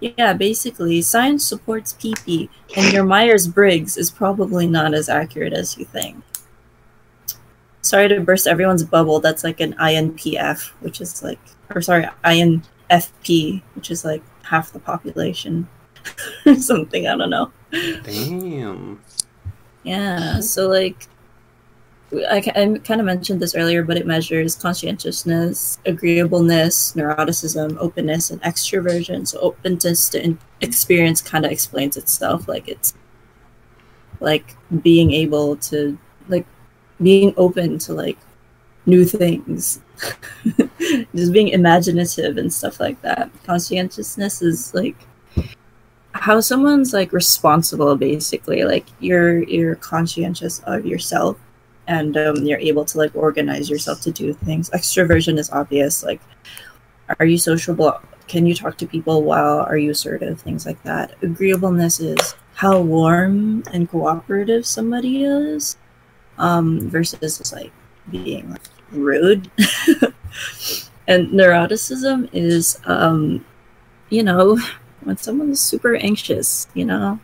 yeah, 0.00 0.32
basically, 0.32 1.02
science 1.02 1.44
supports 1.44 1.92
PP, 1.92 2.48
and 2.74 2.92
your 2.92 3.04
Myers 3.04 3.46
Briggs 3.46 3.98
is 3.98 4.10
probably 4.10 4.66
not 4.66 4.94
as 4.94 5.10
accurate 5.10 5.52
as 5.52 5.76
you 5.76 5.84
think. 5.84 6.16
Sorry 7.82 8.08
to 8.08 8.20
burst 8.20 8.46
everyone's 8.46 8.84
bubble. 8.84 9.20
That's 9.20 9.44
like 9.44 9.60
an 9.60 9.74
INPF, 9.74 10.68
which 10.80 11.00
is 11.00 11.22
like, 11.22 11.40
or 11.74 11.80
sorry, 11.80 12.06
INFP, 12.24 13.62
which 13.74 13.90
is 13.90 14.04
like 14.04 14.22
half 14.42 14.72
the 14.72 14.80
population, 14.80 15.68
or 16.46 16.56
something. 16.56 17.06
I 17.06 17.16
don't 17.16 17.30
know. 17.30 17.50
Damn. 18.02 19.00
Yeah, 19.82 20.40
so 20.40 20.68
like, 20.68 21.08
I, 22.12 22.38
I 22.38 22.78
kind 22.84 23.00
of 23.00 23.06
mentioned 23.06 23.40
this 23.40 23.54
earlier, 23.54 23.82
but 23.84 23.96
it 23.96 24.06
measures 24.06 24.56
conscientiousness, 24.56 25.78
agreeableness, 25.86 26.92
neuroticism, 26.94 27.76
openness, 27.78 28.30
and 28.30 28.42
extroversion. 28.42 29.26
So 29.26 29.38
openness 29.40 30.08
to 30.10 30.22
in- 30.22 30.38
experience 30.60 31.22
kind 31.22 31.46
of 31.46 31.52
explains 31.52 31.96
itself. 31.96 32.48
Like 32.48 32.68
it's 32.68 32.94
like 34.18 34.56
being 34.82 35.12
able 35.12 35.56
to 35.56 35.98
being 37.02 37.34
open 37.36 37.78
to 37.80 37.92
like 37.92 38.18
new 38.86 39.04
things, 39.04 39.80
just 41.14 41.32
being 41.32 41.48
imaginative 41.48 42.36
and 42.36 42.52
stuff 42.52 42.80
like 42.80 43.00
that. 43.02 43.30
Conscientiousness 43.44 44.42
is 44.42 44.74
like 44.74 44.96
how 46.12 46.40
someone's 46.40 46.92
like 46.92 47.12
responsible 47.12 47.96
basically. 47.96 48.64
Like 48.64 48.86
you're 48.98 49.42
you're 49.44 49.76
conscientious 49.76 50.60
of 50.60 50.84
yourself 50.84 51.38
and 51.86 52.16
um, 52.16 52.36
you're 52.44 52.58
able 52.58 52.84
to 52.84 52.98
like 52.98 53.14
organize 53.14 53.70
yourself 53.70 54.00
to 54.02 54.10
do 54.10 54.32
things. 54.32 54.70
Extroversion 54.70 55.38
is 55.38 55.50
obvious. 55.50 56.02
Like 56.02 56.20
are 57.18 57.26
you 57.26 57.38
sociable? 57.38 58.00
Can 58.28 58.46
you 58.46 58.54
talk 58.54 58.78
to 58.78 58.86
people 58.86 59.22
well 59.22 59.60
are 59.60 59.76
you 59.76 59.90
assertive? 59.90 60.40
Things 60.40 60.66
like 60.66 60.82
that. 60.84 61.14
Agreeableness 61.22 62.00
is 62.00 62.34
how 62.54 62.80
warm 62.80 63.62
and 63.72 63.88
cooperative 63.88 64.66
somebody 64.66 65.24
is 65.24 65.76
um 66.40 66.88
versus 66.88 67.38
just 67.38 67.52
like 67.52 67.72
being 68.10 68.50
like, 68.50 68.62
rude 68.90 69.50
and 71.06 71.28
neuroticism 71.28 72.28
is 72.32 72.78
um 72.86 73.44
you 74.08 74.22
know 74.22 74.58
when 75.02 75.16
someone's 75.16 75.60
super 75.60 75.96
anxious, 75.96 76.68
you 76.74 76.84
know, 76.84 77.18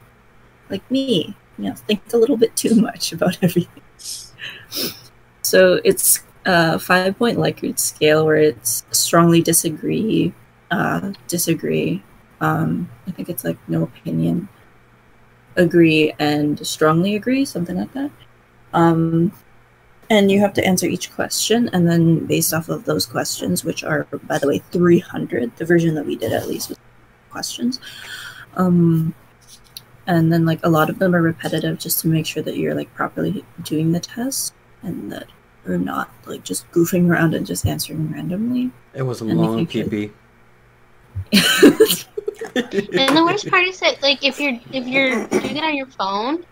like 0.71 0.89
me, 0.91 1.37
you 1.59 1.65
know, 1.65 1.75
think 1.75 2.01
a 2.13 2.17
little 2.17 2.37
bit 2.37 2.57
too 2.57 2.75
much 2.81 3.13
about 3.13 3.39
everything. 3.43 3.83
So 5.43 5.81
it's 5.85 6.23
a 6.45 6.79
five 6.79 7.19
point 7.19 7.39
Likert 7.39 7.79
scale 7.79 8.25
where 8.25 8.37
it's 8.37 8.85
strongly 8.91 9.43
disagree, 9.43 10.33
uh, 10.71 11.13
disagree. 11.29 12.03
Um, 12.41 12.91
I 13.07 13.13
think 13.13 13.29
it's 13.29 13.45
like 13.45 13.59
no 13.69 13.85
opinion, 13.85 14.49
agree, 15.57 16.13
and 16.19 16.65
strongly 16.67 17.17
agree, 17.17 17.45
something 17.45 17.77
like 17.77 17.93
that. 17.95 18.11
Um, 18.77 19.33
and 20.09 20.31
you 20.31 20.39
have 20.41 20.53
to 20.55 20.65
answer 20.65 20.87
each 20.87 21.13
question, 21.13 21.69
and 21.73 21.89
then 21.89 22.27
based 22.27 22.55
off 22.55 22.69
of 22.69 22.85
those 22.85 23.07
questions, 23.07 23.65
which 23.65 23.83
are, 23.83 24.05
by 24.29 24.39
the 24.39 24.47
way, 24.47 24.59
300, 24.71 25.57
the 25.57 25.65
version 25.65 25.95
that 25.97 26.07
we 26.07 26.15
did 26.15 26.33
at 26.33 26.47
least 26.47 26.69
was 26.69 26.79
questions. 27.31 27.81
Um, 28.55 29.15
and 30.07 30.33
then 30.33 30.45
like 30.47 30.61
a 30.63 30.69
lot 30.69 30.89
of 30.89 30.99
them 30.99 31.15
are 31.15 31.23
repetitive 31.23 31.79
just 31.79 32.01
to 32.01 32.09
make 32.09 32.27
sure 32.27 32.43
that 32.43 32.57
you're 32.57 32.75
like 32.75 32.93
properly 32.95 33.45
doing 33.65 33.91
the 33.91 33.99
test 33.99 34.55
and 34.83 35.11
that 35.11 35.27
you're 35.67 35.79
not 35.79 36.11
like 36.27 36.45
just 36.45 36.71
goofing 36.71 37.11
around 37.11 37.35
and 37.35 37.45
just 37.45 37.67
answering 37.67 38.13
randomly. 38.13 38.71
It 38.95 39.03
was 39.03 39.21
a 39.21 39.25
And 39.25 39.41
long 39.41 39.57
making 39.57 39.91
PP. 39.91 40.13
And 42.55 43.17
the 43.17 43.25
worst 43.25 43.49
part 43.51 43.65
is 43.65 43.81
that 43.81 44.01
like 44.03 44.25
if 44.25 44.39
you're 44.39 44.59
if 44.73 44.87
you're 44.87 45.27
doing 45.27 45.57
it 45.57 45.65
on 45.65 45.75
your 45.75 45.87
phone 45.87 46.45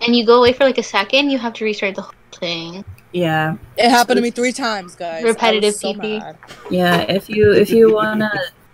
and 0.00 0.14
you 0.16 0.24
go 0.26 0.38
away 0.38 0.52
for 0.52 0.64
like 0.64 0.78
a 0.78 0.82
second, 0.82 1.30
you 1.30 1.38
have 1.38 1.52
to 1.54 1.64
restart 1.64 1.94
the 1.94 2.02
whole 2.02 2.12
thing. 2.32 2.84
yeah, 3.12 3.56
it 3.76 3.88
happened 3.90 4.18
to 4.18 4.22
me 4.22 4.30
three 4.30 4.52
times 4.52 4.94
guys 4.94 5.24
Repetitive 5.24 5.74
so 5.74 5.92
PP. 5.94 6.18
mad. 6.20 6.36
yeah. 6.70 7.00
If 7.08 7.28
you 7.30 7.52
if 7.52 7.70
you 7.70 7.94
wanna 7.94 8.30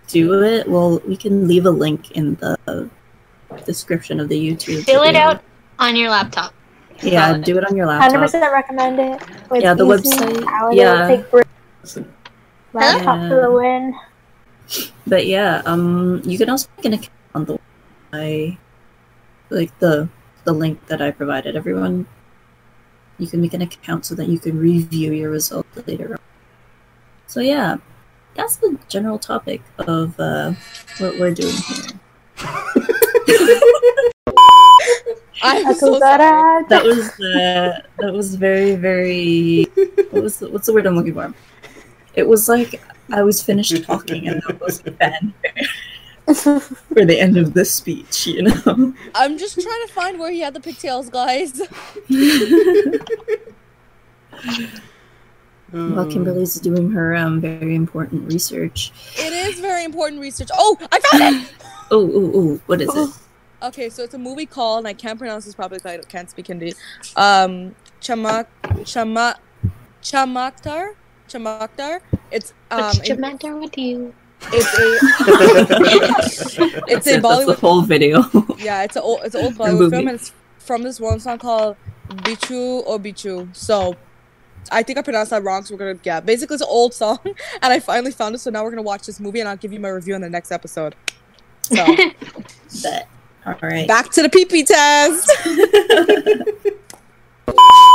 do 0.07 0.43
it, 0.43 0.67
well, 0.67 0.99
we 1.07 1.15
can 1.15 1.47
leave 1.47 1.65
a 1.65 1.71
link 1.71 2.11
in 2.11 2.35
the 2.35 2.89
description 3.65 4.19
of 4.19 4.27
the 4.29 4.35
YouTube. 4.37 4.83
Fill 4.83 5.03
it 5.03 5.15
out 5.15 5.41
on 5.79 5.95
your 5.95 6.09
laptop. 6.09 6.53
Yeah, 7.01 7.37
do 7.37 7.57
it 7.57 7.65
on 7.65 7.75
your 7.75 7.85
laptop. 7.87 8.11
Hundred 8.11 8.21
laptop. 8.21 8.41
percent 8.41 8.53
recommend 8.53 8.99
it. 8.99 9.21
It's 9.51 9.63
Yeah, 9.63 9.73
the 9.73 9.85
easy, 9.85 10.09
website- 10.09 10.45
Alligator 10.47 10.81
yeah. 10.95 11.07
Take 11.07 11.31
break. 11.31 11.47
Laptop 12.73 13.17
Yeah. 13.19 13.29
for 13.29 13.41
the 13.41 13.51
win. 13.51 13.93
But 15.05 15.27
yeah, 15.27 15.61
um, 15.65 16.21
you 16.25 16.37
can 16.37 16.49
also 16.49 16.67
make 16.77 16.85
an 16.85 16.93
account 16.93 17.11
on 17.35 17.45
the 17.45 17.59
I 18.13 18.57
like 19.49 19.77
the 19.79 20.07
the 20.43 20.53
link 20.53 20.85
that 20.87 21.01
I 21.01 21.11
provided. 21.11 21.55
Everyone, 21.55 22.07
you 23.17 23.27
can 23.27 23.41
make 23.41 23.53
an 23.53 23.61
account 23.61 24.05
so 24.05 24.15
that 24.15 24.27
you 24.27 24.39
can 24.39 24.57
review 24.57 25.13
your 25.13 25.29
results 25.31 25.69
later 25.87 26.13
on. 26.13 26.19
So 27.27 27.39
yeah, 27.39 27.77
that's 28.35 28.57
the 28.57 28.77
general 28.89 29.19
topic 29.19 29.61
of 29.79 30.19
uh, 30.19 30.53
what 30.99 31.19
we're 31.19 31.33
doing 31.33 31.55
here. 31.55 31.99
I'm 35.45 35.73
so 35.75 35.99
sorry. 35.99 36.63
That 36.69 36.83
was 36.83 37.09
uh, 37.19 37.81
that 37.99 38.13
was 38.13 38.35
very 38.35 38.75
very. 38.75 39.65
What 40.11 40.23
was 40.23 40.37
the, 40.37 40.49
what's 40.49 40.67
the 40.67 40.73
word 40.73 40.85
I'm 40.85 40.95
looking 40.95 41.13
for? 41.13 41.33
It 42.15 42.27
was 42.27 42.47
like 42.47 42.81
I 43.11 43.23
was 43.23 43.41
finished 43.41 43.83
talking 43.85 44.27
and 44.27 44.41
that 44.47 44.61
was 44.61 44.81
fanfare 44.81 45.67
for 46.33 47.05
the 47.05 47.19
end 47.19 47.37
of 47.37 47.53
the 47.53 47.65
speech. 47.65 48.27
You 48.27 48.43
know. 48.43 48.93
I'm 49.15 49.37
just 49.37 49.59
trying 49.59 49.87
to 49.87 49.93
find 49.93 50.19
where 50.19 50.31
he 50.31 50.39
had 50.39 50.53
the 50.53 50.59
pigtails, 50.59 51.09
guys. 51.09 51.61
While 55.71 56.05
Kimberly's 56.05 56.55
doing 56.55 56.91
her 56.91 57.15
um 57.15 57.41
very 57.41 57.73
important 57.75 58.31
research. 58.31 58.91
It 59.17 59.33
is 59.33 59.59
very 59.59 59.83
important 59.83 60.21
research. 60.21 60.49
Oh, 60.53 60.77
I 60.91 60.99
found 60.99 61.35
it. 61.43 61.51
Oh 61.89 62.11
oh 62.13 62.31
oh! 62.35 62.59
What 62.67 62.81
is 62.81 62.95
it? 62.95 63.09
Okay, 63.63 63.89
so 63.89 64.03
it's 64.03 64.13
a 64.13 64.17
movie 64.17 64.45
called, 64.45 64.79
and 64.79 64.87
I 64.89 64.93
can't 64.93 65.17
pronounce 65.17 65.45
this 65.45 65.55
properly 65.55 65.79
because 65.79 65.97
I 66.05 66.09
can't 66.09 66.29
speak 66.29 66.47
Hindi. 66.47 66.73
Um, 67.15 67.73
Chamak, 68.01 68.47
Chamak, 68.83 69.35
Chamaktar, 70.01 70.95
Chamaktar. 71.29 72.01
It's 72.29 72.53
um, 72.71 72.81
What's 72.81 73.09
it- 73.09 73.15
the 73.15 73.21
matter 73.21 73.55
with 73.55 73.77
you? 73.77 74.13
It's 74.51 74.79
a, 74.79 74.97
it's 76.07 76.57
a 76.57 76.69
That's 76.87 77.07
it, 77.07 77.21
That's 77.21 77.45
the 77.45 77.53
whole 77.53 77.81
video. 77.81 78.23
Yeah, 78.57 78.83
it's 78.83 78.95
an 78.95 79.03
old, 79.03 79.21
it's 79.23 79.35
an 79.35 79.45
old 79.45 79.53
A 79.53 79.57
Bollywood 79.57 79.89
film, 79.89 80.07
and 80.07 80.15
it's 80.15 80.33
from 80.59 80.83
this 80.83 80.99
one 80.99 81.19
song 81.19 81.37
called 81.39 81.77
Bichu 82.09 82.83
or 82.85 82.99
Bichu. 82.99 83.55
So. 83.55 83.95
I 84.71 84.81
think 84.81 84.97
I 84.97 85.01
pronounced 85.01 85.31
that 85.31 85.43
wrong, 85.43 85.65
so 85.65 85.75
we're 85.75 85.79
gonna 85.79 85.99
yeah. 86.03 86.21
Basically, 86.21 86.53
it's 86.53 86.63
an 86.63 86.69
old 86.71 86.93
song, 86.93 87.19
and 87.25 87.73
I 87.73 87.81
finally 87.81 88.11
found 88.11 88.33
it. 88.33 88.37
So 88.37 88.49
now 88.49 88.63
we're 88.63 88.69
gonna 88.69 88.81
watch 88.81 89.05
this 89.05 89.19
movie, 89.19 89.41
and 89.41 89.49
I'll 89.49 89.57
give 89.57 89.73
you 89.73 89.79
my 89.79 89.89
review 89.89 90.15
in 90.15 90.21
the 90.21 90.29
next 90.29 90.53
episode. 90.53 90.95
So 91.63 91.85
but 92.83 93.07
all 93.45 93.55
right. 93.61 93.87
back 93.87 94.09
to 94.11 94.21
the 94.21 94.29
PP 94.29 94.65
test. 94.65 95.29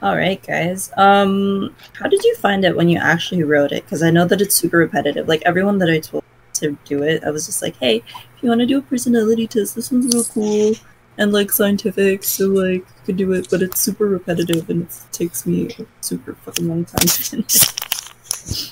All 0.00 0.14
right, 0.14 0.40
guys. 0.46 0.92
Um, 0.96 1.74
how 1.94 2.08
did 2.08 2.22
you 2.22 2.36
find 2.36 2.64
it 2.64 2.76
when 2.76 2.88
you 2.88 2.98
actually 2.98 3.42
wrote 3.42 3.72
it? 3.72 3.84
Because 3.84 4.02
I 4.02 4.10
know 4.10 4.26
that 4.26 4.40
it's 4.40 4.54
super 4.54 4.78
repetitive. 4.78 5.26
Like 5.26 5.42
everyone 5.44 5.78
that 5.78 5.90
I 5.90 5.98
told 5.98 6.22
to 6.54 6.78
do 6.84 7.02
it, 7.02 7.24
I 7.24 7.30
was 7.30 7.46
just 7.46 7.62
like, 7.62 7.76
"Hey, 7.78 7.96
if 7.96 8.42
you 8.42 8.48
want 8.48 8.60
to 8.60 8.66
do 8.66 8.78
a 8.78 8.82
personality 8.82 9.48
test, 9.48 9.74
this 9.74 9.90
one's 9.90 10.14
real 10.14 10.24
cool 10.24 10.74
and 11.16 11.32
like 11.32 11.50
scientific, 11.50 12.22
so 12.22 12.46
like 12.46 12.86
you 12.86 13.02
could 13.06 13.16
do 13.16 13.32
it." 13.32 13.48
But 13.50 13.62
it's 13.62 13.80
super 13.80 14.06
repetitive 14.06 14.70
and 14.70 14.82
it 14.82 15.00
takes 15.10 15.44
me 15.46 15.66
a 15.66 15.86
super 16.00 16.34
fucking 16.34 16.68
long 16.68 16.84
time 16.84 17.06
to 17.06 17.22
finish. 17.22 18.64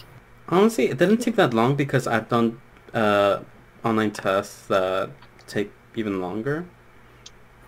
Honestly, 0.49 0.87
it 0.91 0.99
didn't 0.99 1.19
take 1.19 1.35
that 1.37 1.53
long 1.53 1.75
because 1.75 2.07
I've 2.07 2.29
done 2.29 2.61
uh, 2.95 3.41
online 3.85 4.13
tests 4.13 4.67
that 4.69 5.11
take 5.49 5.73
even 5.97 6.21
longer. 6.21 6.67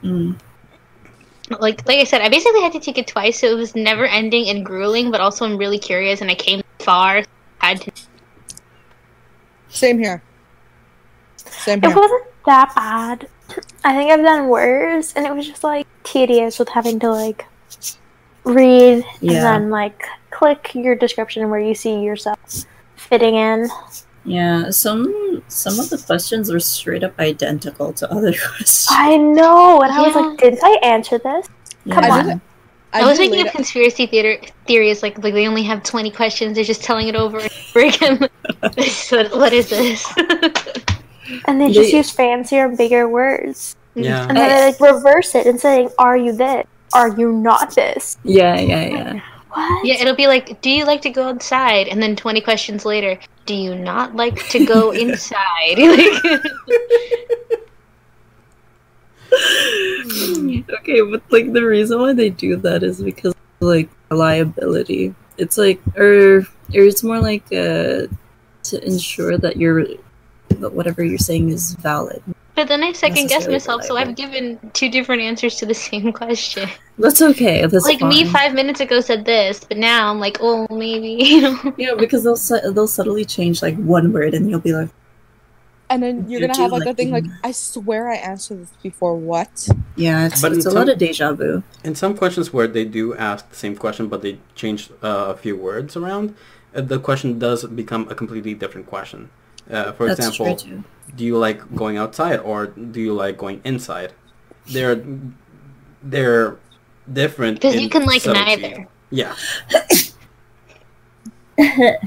Mm. 0.04 0.38
Like 1.60 1.86
like 1.86 1.98
I 1.98 2.04
said, 2.04 2.20
I 2.22 2.28
basically 2.28 2.60
had 2.62 2.72
to 2.72 2.80
take 2.80 2.98
it 2.98 3.06
twice, 3.06 3.40
so 3.40 3.46
it 3.46 3.54
was 3.54 3.74
never 3.74 4.06
ending 4.06 4.48
and 4.48 4.64
grueling, 4.64 5.10
but 5.10 5.20
also 5.20 5.44
I'm 5.44 5.56
really 5.56 5.78
curious 5.78 6.20
and 6.20 6.30
I 6.30 6.34
came 6.34 6.62
far. 6.80 7.24
Had 7.58 7.80
to 7.82 7.92
Same 9.68 9.98
here. 9.98 10.22
Same 11.36 11.80
here. 11.80 11.90
It 11.90 11.96
wasn't 11.96 12.24
that 12.46 12.72
bad. 12.74 13.28
I 13.84 13.96
think 13.96 14.10
I've 14.10 14.20
done 14.22 14.48
worse, 14.48 15.12
and 15.14 15.26
it 15.26 15.34
was 15.34 15.46
just 15.46 15.64
like 15.64 15.86
tedious 16.04 16.58
with 16.58 16.68
having 16.68 16.98
to 17.00 17.10
like 17.10 17.46
read 18.44 19.04
Yeah. 19.20 19.32
and 19.32 19.44
then 19.44 19.70
like 19.70 20.04
click 20.30 20.74
your 20.74 20.94
description 20.94 21.48
where 21.50 21.60
you 21.60 21.74
see 21.74 22.02
yourself 22.02 22.38
fitting 22.96 23.34
in. 23.34 23.68
Yeah, 24.28 24.70
some 24.70 25.42
some 25.48 25.78
of 25.80 25.90
the 25.90 25.98
questions 25.98 26.52
were 26.52 26.60
straight 26.60 27.02
up 27.02 27.18
identical 27.18 27.92
to 27.94 28.10
other 28.12 28.32
questions. 28.48 28.86
I 28.90 29.16
know, 29.16 29.80
and 29.80 29.92
I 29.92 30.02
was 30.06 30.14
like, 30.14 30.38
didn't 30.38 30.60
I 30.62 30.78
answer 30.82 31.18
this? 31.18 31.48
Come 31.90 32.04
Yeah. 32.04 32.14
on. 32.32 32.40
I, 32.92 33.04
was 33.04 33.18
do 33.18 33.24
making 33.24 33.38
later- 33.38 33.48
a 33.50 33.52
conspiracy 33.52 34.06
theater 34.06 34.38
theories 34.66 35.02
like 35.02 35.22
like 35.22 35.34
they 35.34 35.46
only 35.46 35.62
have 35.64 35.82
twenty 35.82 36.10
questions. 36.10 36.54
They're 36.54 36.64
just 36.64 36.82
telling 36.82 37.08
it 37.08 37.14
over 37.16 37.38
and 37.38 37.50
over 37.74 37.86
again. 37.86 38.28
so 38.88 39.28
what 39.38 39.52
is 39.52 39.68
this? 39.68 40.06
And 41.46 41.60
they 41.60 41.70
just 41.72 41.90
They- 41.90 41.96
use 41.98 42.10
fancier, 42.10 42.68
bigger 42.68 43.08
words. 43.08 43.76
Yeah. 43.94 44.26
And 44.28 44.36
then 44.36 44.48
they 44.48 44.66
like 44.72 44.80
reverse 44.94 45.34
it 45.34 45.46
and 45.46 45.60
saying, 45.60 45.90
Are 45.98 46.16
you 46.16 46.32
this? 46.32 46.66
Are 46.94 47.08
you 47.18 47.32
not 47.32 47.74
this? 47.74 48.16
Yeah, 48.24 48.58
yeah, 48.58 48.86
yeah. 48.86 49.20
What? 49.52 49.84
yeah, 49.86 49.94
it'll 50.00 50.14
be 50.14 50.26
like, 50.26 50.60
do 50.62 50.70
you 50.70 50.84
like 50.86 51.02
to 51.02 51.10
go 51.10 51.28
outside? 51.28 51.88
And 51.88 52.02
then 52.02 52.16
twenty 52.16 52.40
questions 52.40 52.84
later, 52.86 53.18
do 53.48 53.54
you 53.54 53.74
not 53.74 54.14
like 54.14 54.46
to 54.50 54.64
go 54.66 54.90
inside? 55.04 55.78
Okay, 60.80 61.00
but 61.02 61.22
like 61.30 61.52
the 61.52 61.64
reason 61.64 62.00
why 62.00 62.12
they 62.12 62.30
do 62.30 62.56
that 62.56 62.82
is 62.82 63.02
because 63.02 63.34
like 63.60 63.88
reliability. 64.10 65.14
It's 65.36 65.56
like 65.56 65.80
or 65.96 66.40
or 66.40 66.44
it's 66.72 67.02
more 67.02 67.20
like 67.20 67.44
uh 67.46 68.08
to 68.64 68.84
ensure 68.84 69.38
that 69.38 69.56
you're 69.56 69.84
that 70.48 70.72
whatever 70.72 71.02
you're 71.04 71.18
saying 71.18 71.50
is 71.50 71.74
valid. 71.74 72.22
But 72.58 72.66
then 72.66 72.82
I 72.82 72.92
second 72.92 73.28
guess 73.28 73.46
myself, 73.46 73.84
so 73.84 73.96
I've 73.96 74.16
given 74.16 74.58
two 74.72 74.90
different 74.90 75.22
answers 75.22 75.54
to 75.58 75.66
the 75.66 75.74
same 75.74 76.12
question. 76.22 76.68
That's 76.98 77.22
okay. 77.22 77.64
That's 77.64 77.84
like 77.84 78.00
me 78.00 78.24
five 78.24 78.52
minutes 78.52 78.80
ago 78.80 79.00
said 79.00 79.24
this, 79.24 79.62
but 79.62 79.76
now 79.78 80.10
I'm 80.10 80.18
like, 80.18 80.38
oh, 80.40 80.66
maybe. 80.68 81.22
You 81.28 81.40
know? 81.42 81.74
Yeah, 81.78 81.94
because 81.96 82.24
they'll 82.24 82.34
su- 82.34 82.72
they'll 82.72 82.88
subtly 82.88 83.24
change 83.24 83.62
like 83.62 83.76
one 83.76 84.12
word, 84.12 84.34
and 84.34 84.50
you'll 84.50 84.58
be 84.58 84.72
like, 84.72 84.88
And 85.88 86.02
then 86.02 86.28
you're 86.28 86.40
You 86.40 86.48
gonna 86.48 86.58
have 86.58 86.72
like 86.72 86.82
a 86.82 86.86
like 86.86 86.96
thing 86.96 87.12
like, 87.12 87.26
I 87.44 87.52
swear 87.52 88.08
I 88.08 88.16
answered 88.16 88.62
this 88.62 88.72
before. 88.82 89.14
What? 89.14 89.68
"Yeah, 89.94 90.26
it's, 90.26 90.42
But 90.42 90.52
it's 90.54 90.66
a 90.66 90.70
in 90.70 90.74
lot 90.74 90.88
of 90.88 90.98
deja 90.98 91.32
vu." 91.32 91.62
In 91.84 91.94
some 91.94 92.16
questions 92.16 92.52
where 92.52 92.66
they 92.66 92.84
do 92.84 93.14
ask 93.14 93.48
the 93.48 93.56
same 93.64 93.76
question, 93.76 94.08
but 94.08 94.22
they 94.22 94.38
change 94.56 94.90
uh, 95.00 95.30
a 95.34 95.36
few 95.36 95.54
words 95.54 95.96
around, 95.96 96.34
uh, 96.74 96.80
the 96.80 96.98
question 96.98 97.38
does 97.38 97.64
become 97.66 98.08
a 98.10 98.16
completely 98.16 98.54
different 98.54 98.88
question. 98.88 99.30
Uh, 99.70 99.92
for 99.92 100.08
That's 100.08 100.26
example, 100.26 100.56
true 100.56 100.70
too. 100.70 100.84
Do 101.16 101.24
you 101.24 101.36
like 101.36 101.74
going 101.74 101.96
outside 101.96 102.40
or 102.40 102.66
do 102.66 103.00
you 103.00 103.12
like 103.12 103.38
going 103.38 103.60
inside? 103.64 104.12
They're 104.66 105.02
they're 106.02 106.58
different. 107.12 107.60
Because 107.60 107.80
you 107.80 107.88
can 107.88 108.04
like 108.04 108.22
subtlety. 108.22 108.62
neither. 108.62 108.88
Yeah. 109.10 109.34
I 111.58 111.98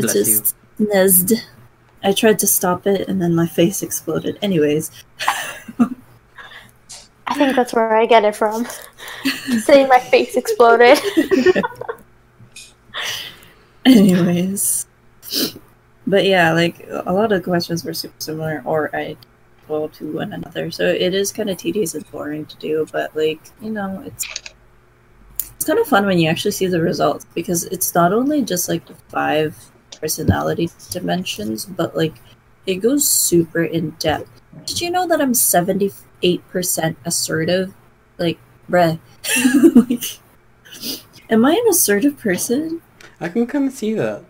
Bless 0.00 0.12
just 0.12 0.56
sneezed. 0.76 1.34
I 2.04 2.12
tried 2.12 2.38
to 2.40 2.46
stop 2.46 2.86
it, 2.86 3.08
and 3.08 3.22
then 3.22 3.34
my 3.34 3.46
face 3.46 3.82
exploded. 3.82 4.38
Anyways, 4.42 4.90
I 5.78 7.34
think 7.34 7.54
that's 7.54 7.72
where 7.72 7.96
I 7.96 8.06
get 8.06 8.24
it 8.24 8.34
from. 8.34 8.66
Saying 9.64 9.88
my 9.88 10.00
face 10.00 10.36
exploded. 10.36 10.98
anyways. 13.84 14.86
But 16.06 16.24
yeah, 16.24 16.52
like 16.52 16.86
a 16.88 17.12
lot 17.12 17.32
of 17.32 17.44
questions 17.44 17.84
were 17.84 17.94
super 17.94 18.14
similar 18.18 18.62
or 18.64 18.94
identical 18.94 19.88
to 19.88 20.12
one 20.12 20.32
another. 20.32 20.70
So 20.70 20.86
it 20.86 21.14
is 21.14 21.32
kind 21.32 21.48
of 21.48 21.58
tedious 21.58 21.94
and 21.94 22.10
boring 22.10 22.46
to 22.46 22.56
do, 22.56 22.86
but 22.90 23.14
like, 23.16 23.40
you 23.60 23.70
know, 23.70 24.02
it's 24.04 24.26
it's 25.54 25.64
kind 25.64 25.78
of 25.78 25.86
fun 25.86 26.06
when 26.06 26.18
you 26.18 26.28
actually 26.28 26.50
see 26.50 26.66
the 26.66 26.80
results 26.80 27.24
because 27.34 27.64
it's 27.66 27.94
not 27.94 28.12
only 28.12 28.42
just 28.42 28.68
like 28.68 28.84
the 28.86 28.94
five 29.10 29.56
personality 30.00 30.68
dimensions, 30.90 31.64
but 31.64 31.96
like 31.96 32.14
it 32.66 32.76
goes 32.76 33.08
super 33.08 33.62
in 33.62 33.90
depth. 34.00 34.28
Did 34.66 34.80
you 34.80 34.90
know 34.90 35.06
that 35.06 35.20
I'm 35.20 35.32
78% 35.32 36.96
assertive? 37.04 37.74
Like, 38.18 38.38
bruh. 38.68 38.98
like, 39.88 40.18
am 41.30 41.44
I 41.44 41.52
an 41.52 41.70
assertive 41.70 42.18
person? 42.18 42.82
I 43.20 43.28
can 43.28 43.46
kind 43.46 43.68
of 43.68 43.72
see 43.72 43.94
that. 43.94 44.24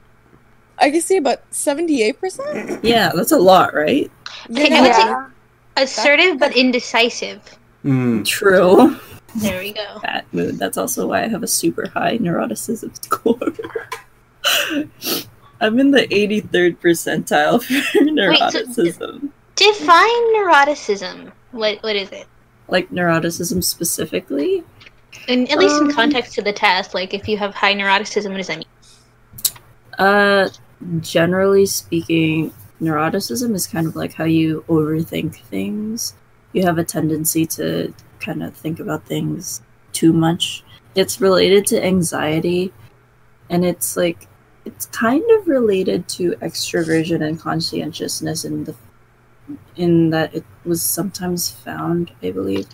I 0.83 0.91
can 0.91 1.01
see 1.01 1.17
about 1.17 1.41
seventy-eight 1.51 2.21
percent. 2.21 2.85
Yeah, 2.85 3.13
that's 3.15 3.33
a 3.33 3.39
lot, 3.39 3.73
right? 3.75 4.11
Okay, 4.51 4.77
I 4.77 4.81
would 4.83 4.95
say 4.95 5.01
Yeah. 5.01 5.29
assertive 5.77 6.39
but 6.39 6.55
indecisive. 6.57 7.41
Mm. 7.85 8.27
True. 8.27 8.97
There 9.37 9.61
we 9.61 9.73
go. 9.73 9.99
That 10.03 10.27
mood. 10.35 10.59
That's 10.59 10.77
also 10.77 11.07
why 11.07 11.23
I 11.25 11.29
have 11.29 11.43
a 11.43 11.47
super 11.47 11.89
high 11.89 12.19
neuroticism 12.19 12.93
score. 13.05 13.39
I'm 15.61 15.79
in 15.79 15.91
the 15.93 16.07
83rd 16.09 16.79
percentile 16.79 17.63
for 17.63 17.99
neuroticism. 18.01 19.31
Define 19.55 20.35
neuroticism. 20.35 21.33
What 21.53 21.83
what 21.83 21.97
is 21.97 22.11
it? 22.11 22.27
like 22.69 22.89
neuroticism 22.91 23.63
specifically. 23.63 24.65
And 25.29 25.51
at 25.51 25.59
least 25.59 25.75
Um, 25.77 25.91
in 25.91 25.95
context 25.95 26.33
to 26.35 26.43
the 26.43 26.53
test, 26.53 26.95
like 26.95 27.13
if 27.15 27.29
you 27.29 27.37
have 27.37 27.55
high 27.55 27.75
neuroticism, 27.75 28.31
what 28.31 28.39
does 28.39 28.47
that 28.49 28.59
mean? 28.59 28.67
Uh, 29.99 30.49
generally 31.01 31.67
speaking, 31.67 32.53
neuroticism 32.81 33.55
is 33.55 33.67
kind 33.67 33.87
of 33.87 33.97
like 33.97 34.15
how 34.15 34.25
you 34.25 34.65
overthink 34.69 35.37
things. 35.43 36.15
You 36.53 36.65
have 36.65 36.79
a 36.79 36.85
tendency 36.85 37.47
to 37.47 37.95
kind 38.21 38.43
of 38.43 38.55
think 38.55 38.81
about 38.81 39.07
things 39.07 39.63
too 39.93 40.13
much. 40.13 40.65
It's 40.95 41.21
related 41.21 41.67
to 41.69 41.85
anxiety, 41.85 42.73
and 43.49 43.65
it's 43.65 43.97
like 43.97 44.29
it's 44.65 44.87
kind 44.87 45.29
of 45.33 45.49
related 45.49 46.09
to 46.09 46.33
extroversion 46.37 47.27
and 47.27 47.41
conscientiousness 47.41 48.45
in 48.45 48.65
the 48.65 48.75
in 49.77 50.11
that 50.11 50.35
it 50.35 50.45
was 50.65 50.83
sometimes 50.83 51.51
found, 51.51 52.13
I 52.23 52.31
believe, 52.31 52.67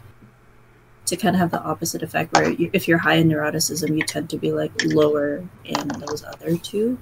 to 1.07 1.17
kind 1.17 1.35
of 1.35 1.41
have 1.41 1.51
the 1.51 1.63
opposite 1.63 2.03
effect 2.03 2.35
where 2.35 2.51
you, 2.51 2.71
if 2.73 2.87
you're 2.87 2.99
high 2.99 3.15
in 3.15 3.29
neuroticism, 3.29 3.97
you 3.97 4.03
tend 4.03 4.29
to 4.31 4.37
be 4.37 4.53
like 4.53 4.73
lower 4.85 5.43
in 5.65 5.89
those 6.07 6.25
other 6.25 6.57
two. 6.59 6.99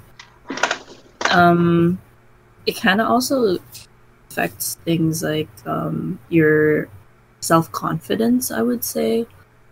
Um, 1.31 2.01
it 2.67 2.81
kind 2.81 3.01
of 3.01 3.09
also 3.09 3.59
affects 4.31 4.77
things 4.85 5.23
like 5.23 5.49
um, 5.67 6.19
your 6.29 6.89
self 7.41 7.71
confidence, 7.73 8.51
I 8.51 8.63
would 8.63 8.85
say. 8.85 9.27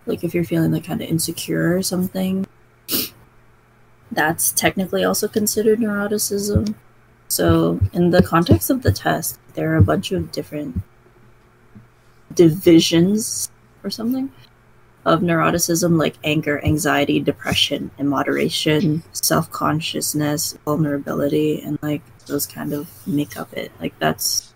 Like 0.06 0.22
if 0.22 0.34
you're 0.34 0.44
feeling 0.44 0.72
like 0.72 0.84
kind 0.84 1.00
of 1.00 1.08
insecure 1.08 1.76
or 1.76 1.82
something, 1.82 2.46
that's 4.12 4.52
technically 4.52 5.04
also 5.04 5.28
considered 5.28 5.78
neuroticism. 5.80 6.74
So, 7.28 7.80
in 7.92 8.10
the 8.10 8.22
context 8.22 8.70
of 8.70 8.82
the 8.82 8.92
test, 8.92 9.40
there 9.54 9.72
are 9.72 9.76
a 9.76 9.82
bunch 9.82 10.12
of 10.12 10.30
different 10.30 10.82
divisions 12.34 13.50
or 13.82 13.90
something 13.90 14.30
of 15.04 15.20
neuroticism 15.20 15.98
like 15.98 16.16
anger, 16.24 16.64
anxiety, 16.64 17.20
depression, 17.20 17.90
immoderation, 17.98 19.02
self 19.12 19.50
consciousness, 19.50 20.56
vulnerability, 20.64 21.60
and 21.60 21.78
like 21.82 22.02
those 22.26 22.46
kind 22.46 22.72
of 22.72 22.88
make 23.06 23.36
up 23.36 23.52
it. 23.52 23.70
Like, 23.80 23.98
that's 23.98 24.54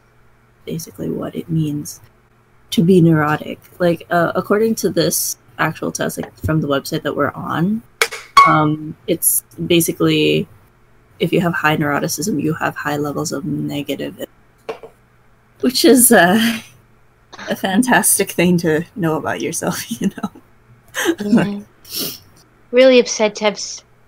basically 0.65 1.11
what 1.11 1.35
it 1.35 1.49
means 1.49 2.01
to 2.71 2.83
be 2.83 3.01
neurotic. 3.01 3.61
Like, 3.79 4.07
uh, 4.11 4.33
according 4.35 4.77
to 4.77 4.91
this 4.91 5.37
actual 5.59 5.93
test, 5.93 6.19
like 6.19 6.35
from 6.45 6.61
the 6.61 6.69
website 6.69 7.03
that 7.03 7.17
we're 7.17 7.33
on, 7.33 7.83
um, 8.47 8.97
it's 9.07 9.43
basically 9.67 10.49
if 11.19 11.33
you 11.33 11.41
have 11.41 11.53
high 11.53 11.77
neuroticism, 11.77 12.43
you 12.43 12.55
have 12.55 12.77
high 12.77 12.97
levels 12.97 13.33
of 13.33 13.45
negative, 13.45 14.25
which 15.61 15.85
is 15.85 16.13
uh, 16.13 16.61
a 17.49 17.57
fantastic 17.57 18.31
thing 18.33 18.57
to 18.59 18.85
know 18.97 19.17
about 19.17 19.41
yourself. 19.41 19.85
You 20.01 20.11
know. 20.17 20.31
Yeah. 21.25 21.61
really 22.73 22.99
upset 22.99 23.37
to 23.37 23.45
have 23.45 23.61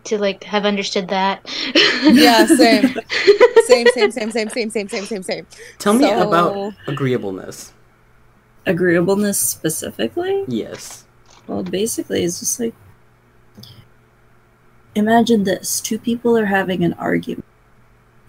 to 0.04 0.18
like 0.18 0.42
have 0.44 0.64
understood 0.64 1.08
that. 1.08 1.40
Yeah, 2.02 2.46
same. 2.46 2.94
Same, 3.66 3.86
same, 3.94 4.10
same, 4.10 4.30
same, 4.32 4.48
same, 4.50 4.70
same, 4.70 4.88
same, 4.88 5.04
same, 5.06 5.22
same. 5.22 5.46
Tell 5.78 5.92
me 5.92 6.00
So- 6.08 6.26
about 6.26 6.74
agreeableness. 6.88 7.72
Agreeableness 8.66 9.38
specifically. 9.38 10.44
Yes. 10.48 11.04
Well, 11.46 11.62
basically, 11.62 12.24
it's 12.24 12.40
just 12.40 12.58
like 12.58 12.74
imagine 14.96 15.44
this: 15.44 15.80
two 15.80 15.98
people 15.98 16.36
are 16.36 16.46
having 16.46 16.82
an 16.82 16.94
argument, 16.94 17.44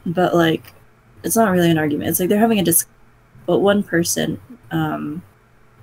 but 0.06 0.36
like 0.36 0.74
it's 1.24 1.36
not 1.36 1.52
really 1.52 1.72
an 1.72 1.78
argument. 1.80 2.10
It's 2.10 2.20
like 2.20 2.30
they're 2.30 2.40
having 2.40 2.60
a 2.60 2.64
dis, 2.64 2.86
but 3.52 3.60
one 3.60 3.84
person 3.84 4.40
um, 4.72 5.22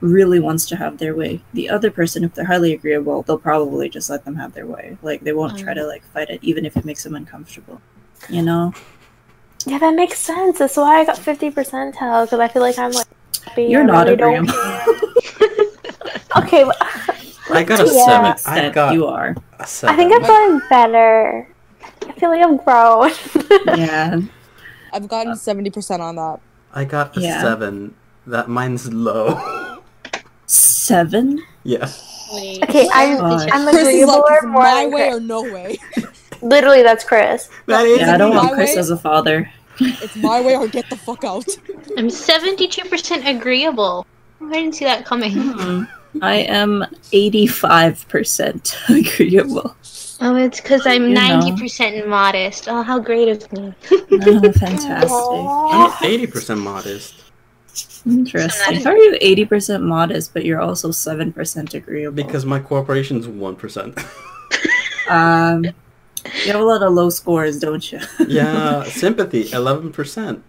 really 0.01 0.41
wants 0.41 0.65
to 0.65 0.75
have 0.75 0.97
their 0.97 1.15
way. 1.15 1.43
The 1.53 1.69
other 1.69 1.91
person, 1.91 2.25
if 2.25 2.33
they're 2.33 2.47
highly 2.47 2.73
agreeable, 2.73 3.21
they'll 3.25 3.37
probably 3.37 3.91
just 3.91 4.09
let 4.09 4.25
them 4.25 4.37
have 4.37 4.55
their 4.55 4.65
way. 4.65 4.97
Like 5.03 5.21
they 5.21 5.35
won't 5.35 5.59
try 5.59 5.75
to 5.75 5.85
like 5.87 6.03
fight 6.15 6.31
it, 6.31 6.41
even 6.43 6.65
if 6.65 6.79
it 6.79 6.87
makes 6.87 7.05
them 7.05 7.15
uncomfortable. 7.15 7.83
You 8.31 8.41
know? 8.41 8.73
Yeah, 9.67 9.77
that 9.81 9.95
makes 9.95 10.19
sense. 10.19 10.59
That's 10.61 10.79
why 10.79 11.01
I 11.01 11.05
got 11.05 11.19
50 11.19 11.51
percentile 11.51 12.25
because 12.25 12.41
I 12.41 12.49
feel 12.49 12.63
like 12.63 12.79
I'm 12.79 12.91
like 12.93 13.07
happy. 13.45 13.65
You're 13.65 13.85
not 13.85 14.07
really 14.07 14.17
don't 14.17 14.49
agreeable. 14.49 15.69
okay, 16.39 16.65
but 16.65 16.77
I 17.51 17.65
got 17.65 17.81
a 17.81 17.85
Yeah. 17.93 18.07
seven. 18.07 18.25
I 18.25 18.31
Extent 18.31 18.75
got 18.75 18.95
you 18.95 19.07
are. 19.07 19.37
a 19.61 19.67
seven. 19.67 19.93
I 19.95 19.97
think 19.99 20.15
I've 20.15 20.27
gotten 20.27 20.63
better. 20.71 21.55
I 22.09 22.13
feel 22.13 22.31
like 22.31 22.43
I've 22.43 22.65
grown. 22.65 23.79
Yeah. 23.79 24.21
I've 24.95 25.07
gotten 25.07 25.37
seventy 25.37 25.69
percent 25.69 26.01
on 26.01 26.17
that. 26.17 26.41
I 26.75 26.85
got 26.85 27.17
a 27.17 27.21
Yeah. 27.21 27.41
seven. 27.43 27.95
That 28.27 28.49
mine's 28.49 28.93
low. 28.93 29.81
Seven. 30.47 31.43
yeah. 31.65 31.89
Wait, 32.33 32.63
Okay, 32.65 32.89
I'm 32.93 33.19
Gosh. 33.19 33.49
I'm 33.53 33.65
Chris 33.69 33.77
is 33.77 33.89
agreeable 33.89 34.25
like, 34.29 34.43
or 34.43 34.47
more 34.49 34.63
my 34.63 34.87
way 34.87 35.09
Chris. 35.09 35.17
or 35.17 35.21
no 35.21 35.43
way. 35.43 35.79
Literally, 36.43 36.83
that's 36.83 37.03
Chris. 37.05 37.49
That 37.67 37.85
is. 37.87 38.01
Yeah, 38.01 38.15
I 38.15 38.17
don't 38.19 38.35
want 38.37 38.53
Chris 38.53 38.75
way? 38.75 38.81
as 38.81 38.91
a 38.91 38.97
father. 38.97 39.51
It's 39.81 40.17
my 40.17 40.41
way 40.41 40.57
or 40.57 40.67
get 40.69 40.91
the 40.91 40.97
fuck 40.97 41.23
out. 41.25 41.47
I'm 41.97 42.09
72% 42.09 43.25
agreeable. 43.39 44.05
I 44.41 44.53
didn't 44.53 44.75
see 44.75 44.85
that 44.85 45.05
coming. 45.07 45.33
Hmm. 45.33 45.85
I 46.21 46.37
am 46.39 46.85
85% 47.13 48.75
agreeable. 49.17 49.77
Oh, 50.21 50.35
it's 50.35 50.61
because 50.61 50.87
I'm 50.87 51.15
90% 51.15 52.07
modest. 52.09 52.69
Oh, 52.69 52.83
how 52.83 52.99
great 52.99 53.29
of 53.29 53.53
me. 53.53 53.73
Oh, 53.91 54.53
fantastic. 54.53 55.11
I'm 55.13 55.93
eighty 56.05 56.27
percent 56.27 56.61
modest. 56.61 57.23
Interesting. 58.05 58.81
How 58.81 58.91
are 58.91 58.97
you 58.97 59.17
80% 59.21 59.83
modest, 59.83 60.33
but 60.35 60.45
you're 60.45 60.61
also 60.61 60.89
7% 60.89 61.75
agreeable? 61.75 62.17
Because 62.17 62.45
my 62.45 62.59
cooperation's 62.59 63.29
one 63.29 63.55
percent. 63.55 63.97
um, 65.09 65.65
you 65.65 65.73
have 66.53 66.61
a 66.61 66.65
lot 66.65 66.83
of 66.83 66.93
low 66.95 67.11
scores, 67.11 67.61
don't 67.61 67.93
you? 67.93 68.01
yeah, 68.27 68.83
sympathy 68.85 69.51
eleven 69.53 69.93
percent. 69.93 70.45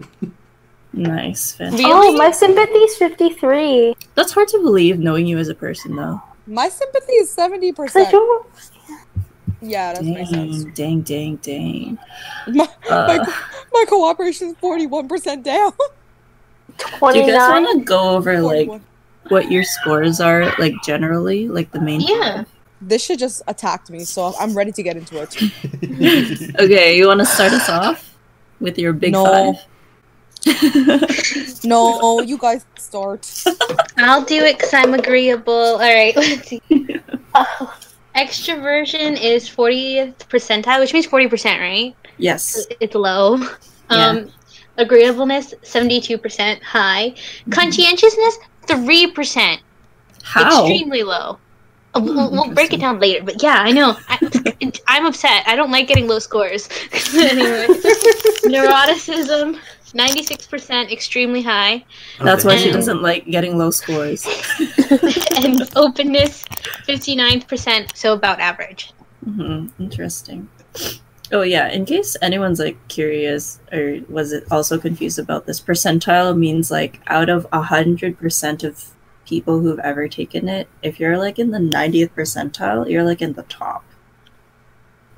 nice. 0.94 1.54
Fantastic. 1.54 1.86
Really? 1.86 2.08
Oh, 2.10 2.18
my 2.18 2.32
sympathy's 2.32 2.96
53. 2.98 3.96
That's 4.16 4.32
hard 4.32 4.48
to 4.50 4.58
believe 4.60 4.98
knowing 5.00 5.28
you 5.28 5.38
as 5.38 5.50
a 5.50 5.56
person, 5.56 5.96
though. 5.96 6.22
My 6.48 6.70
sympathy 6.70 7.14
is 7.14 7.30
seventy 7.32 7.72
'Cause 7.72 7.96
I 7.96 8.06
percent. 8.06 8.46
Don't- 9.62 9.70
Yeah, 9.70 9.94
that 9.94 10.04
makes 10.04 10.30
sense. 10.30 10.64
Dang, 10.76 11.02
dang, 11.02 11.36
dang, 11.38 11.98
dang. 12.48 12.56
My, 12.56 12.68
Uh, 12.90 13.08
my, 13.08 13.34
my 13.74 13.86
cooperation 13.88 14.50
is 14.50 14.56
forty 14.62 14.88
one 14.88 15.08
percent 15.08 15.44
down. 15.44 15.72
do 16.78 17.20
you 17.20 17.26
guys 17.28 17.50
want 17.52 17.80
to 17.80 17.84
go 17.86 18.12
over, 18.16 18.40
like, 18.42 18.70
what 19.30 19.52
your 19.52 19.64
scores 19.64 20.20
are, 20.22 20.52
like, 20.58 20.74
generally? 20.84 21.48
Like, 21.48 21.72
the 21.72 21.82
main 21.82 22.02
Yeah. 22.02 22.46
This 22.82 23.04
shit 23.04 23.20
just 23.20 23.42
attacked 23.48 23.90
me, 23.90 24.06
so 24.06 24.34
I'm 24.40 24.56
ready 24.56 24.72
to 24.72 24.82
get 24.82 24.96
into 24.96 25.20
it. 25.22 25.36
okay, 26.62 26.96
you 26.98 27.08
want 27.08 27.20
to 27.20 27.26
start 27.26 27.52
us 27.52 27.68
off 27.68 28.16
with 28.62 28.80
your 28.80 28.94
big 28.94 29.12
No. 29.12 29.26
five? 29.26 29.56
No, 31.66 32.22
you 32.22 32.38
guys 32.38 32.66
start. 32.78 33.28
I'll 33.98 34.24
do 34.24 34.36
it 34.46 34.58
because 34.58 34.74
I'm 34.74 34.94
agreeable. 34.94 35.52
All 35.54 35.80
right, 35.80 36.16
let's 36.16 36.48
see. 36.48 36.62
Oh, 37.36 37.78
Extroversion 38.20 39.22
is 39.22 39.50
40th 39.50 40.16
percentile, 40.28 40.80
which 40.80 40.94
means 40.94 41.08
40%, 41.08 41.60
right? 41.60 41.96
yes. 42.18 42.68
It's 42.80 42.96
low. 42.96 43.40
Um, 43.92 44.32
Agreeableness, 44.78 45.56
72% 45.64 46.62
high. 46.62 47.16
Conscientiousness, 47.50 48.38
3%. 48.68 49.58
How? 50.22 50.62
Extremely 50.62 51.02
low. 51.02 51.40
Uh, 51.96 52.02
we'll, 52.04 52.30
we'll 52.30 52.54
break 52.54 52.72
it 52.72 52.80
down 52.80 53.00
later, 53.00 53.24
but 53.24 53.42
yeah, 53.42 53.58
I 53.58 53.72
know. 53.72 53.98
I, 54.08 54.72
I'm 54.88 55.08
upset. 55.08 55.44
I 55.48 55.56
don't 55.56 55.72
like 55.72 55.88
getting 55.88 56.08
low 56.08 56.20
scores. 56.20 56.70
anyway, 57.16 57.66
neuroticism, 58.46 59.60
96%, 59.94 60.92
extremely 60.92 61.42
high. 61.42 61.86
That's 62.22 62.44
why 62.44 62.58
she 62.58 62.72
doesn't 62.72 63.02
like 63.02 63.26
getting 63.26 63.58
low 63.58 63.72
scores. 63.72 64.26
and 65.36 65.70
openness, 65.76 66.46
59%, 66.88 67.96
so 67.96 68.14
about 68.14 68.40
average. 68.40 68.94
hmm 69.24 69.68
Interesting. 69.80 70.50
Oh 71.32 71.44
yeah, 71.44 71.68
in 71.70 71.86
case 71.86 72.18
anyone's 72.22 72.60
like 72.60 72.76
curious 72.88 73.60
or 73.72 74.00
was 74.10 74.32
it 74.32 74.46
also 74.50 74.80
confused 74.80 75.20
about 75.20 75.46
this, 75.46 75.62
percentile 75.62 76.36
means 76.36 76.72
like 76.72 77.02
out 77.08 77.30
of 77.30 77.46
a 77.52 77.62
hundred 77.62 78.18
percent 78.18 78.64
of 78.64 78.96
people 79.28 79.60
who've 79.60 79.80
ever 79.80 80.08
taken 80.08 80.50
it, 80.50 80.68
if 80.82 81.00
you're 81.00 81.18
like 81.18 81.38
in 81.38 81.52
the 81.52 81.60
90th 81.60 82.10
percentile, 82.12 82.90
you're 82.90 83.04
like 83.04 83.22
in 83.22 83.34
the 83.34 83.44
top. 83.44 83.84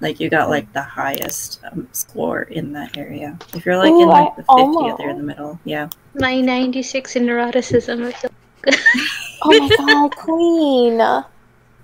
Like 0.01 0.19
you 0.19 0.29
got 0.29 0.49
like 0.49 0.71
the 0.73 0.81
highest 0.81 1.61
um, 1.71 1.87
score 1.91 2.41
in 2.43 2.73
that 2.73 2.97
area. 2.97 3.37
If 3.53 3.65
you're 3.65 3.77
like 3.77 3.91
in 3.91 4.07
like 4.07 4.35
the 4.35 4.43
I 4.49 4.53
50th 4.61 4.99
or 4.99 5.09
in 5.09 5.17
the 5.17 5.23
middle, 5.23 5.59
yeah. 5.63 5.89
My 6.15 6.41
96 6.41 7.15
in 7.15 7.25
neuroticism, 7.25 8.05
I 8.07 8.11
feel 8.11 8.31
good. 8.63 8.75
oh 9.43 9.59
my 9.59 9.75
god, 9.77 10.15
queen. 10.17 10.97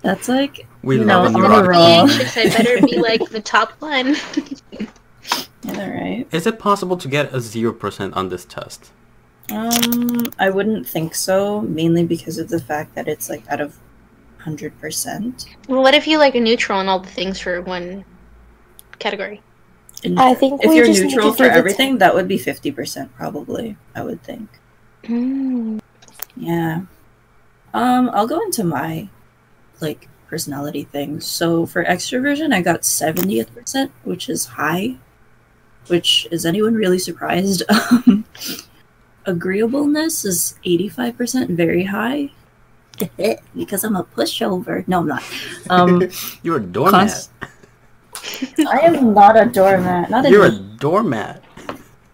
That's 0.01 0.27
like 0.29 0.67
We 0.81 0.97
You 0.97 1.03
love 1.05 1.31
know, 1.31 1.39
a 1.39 1.45
I'm 1.45 1.53
I'm 1.53 1.65
neurotic. 1.65 1.69
roll. 1.69 1.81
anxious. 1.81 2.37
I 2.37 2.43
better 2.49 2.81
be 2.85 2.97
like 2.97 3.21
the 3.29 3.41
top 3.41 3.73
one. 3.79 4.15
yeah, 5.63 5.89
right. 5.89 6.27
Is 6.31 6.47
it 6.47 6.59
possible 6.59 6.97
to 6.97 7.07
get 7.07 7.33
a 7.33 7.39
zero 7.39 7.73
percent 7.73 8.13
on 8.15 8.29
this 8.29 8.45
test? 8.45 8.91
Um, 9.51 10.25
I 10.39 10.49
wouldn't 10.49 10.87
think 10.87 11.15
so, 11.15 11.61
mainly 11.61 12.05
because 12.05 12.37
of 12.37 12.49
the 12.49 12.59
fact 12.59 12.95
that 12.95 13.07
it's 13.07 13.29
like 13.29 13.43
out 13.49 13.61
of 13.61 13.77
hundred 14.47 14.79
percent. 14.79 15.45
well, 15.67 15.83
what 15.83 15.93
if 15.93 16.07
you 16.07 16.17
like 16.17 16.33
a 16.35 16.39
neutral 16.39 16.79
on 16.79 16.87
all 16.87 16.99
the 16.99 17.09
things 17.09 17.37
for 17.37 17.61
one 17.61 18.05
category? 18.97 19.41
I 20.15 20.35
think 20.35 20.63
if 20.63 20.69
we 20.69 20.77
you're 20.77 20.85
just 20.85 21.01
neutral 21.01 21.33
for 21.33 21.43
do 21.43 21.49
the 21.49 21.55
everything, 21.55 21.97
that 21.97 22.15
would 22.15 22.29
be 22.29 22.37
fifty 22.37 22.71
percent 22.71 23.13
probably. 23.13 23.75
I 23.93 24.03
would 24.03 24.23
think. 24.23 24.47
Mm. 25.03 25.81
Yeah. 26.37 26.83
Um, 27.73 28.09
I'll 28.13 28.27
go 28.27 28.41
into 28.41 28.63
my 28.63 29.09
like 29.81 30.07
personality 30.27 30.85
things. 30.85 31.25
So 31.25 31.65
for 31.65 31.83
extroversion, 31.83 32.53
I 32.53 32.61
got 32.61 32.85
seventieth 32.85 33.53
percent, 33.53 33.91
which 34.05 34.29
is 34.29 34.45
high. 34.45 34.95
Which 35.87 36.25
is 36.31 36.45
anyone 36.45 36.73
really 36.73 36.99
surprised? 36.99 37.63
Um, 37.89 38.25
agreeableness 39.27 40.23
is 40.23 40.55
85% 40.65 41.49
very 41.49 41.83
high. 41.83 42.31
Because 43.55 43.83
I'm 43.83 43.95
a 43.95 44.03
pushover. 44.03 44.87
No, 44.87 44.99
I'm 44.99 45.07
not. 45.07 45.23
Um, 45.69 46.01
You're 46.43 46.57
a 46.57 46.61
doormat. 46.61 47.01
cons- 47.01 47.29
I 48.67 48.79
am 48.79 49.13
not 49.13 49.37
a 49.39 49.45
doormat. 49.45 50.09
Not 50.09 50.25
a 50.25 50.29
You're 50.29 50.45
a 50.45 50.51
doormat. 50.51 51.43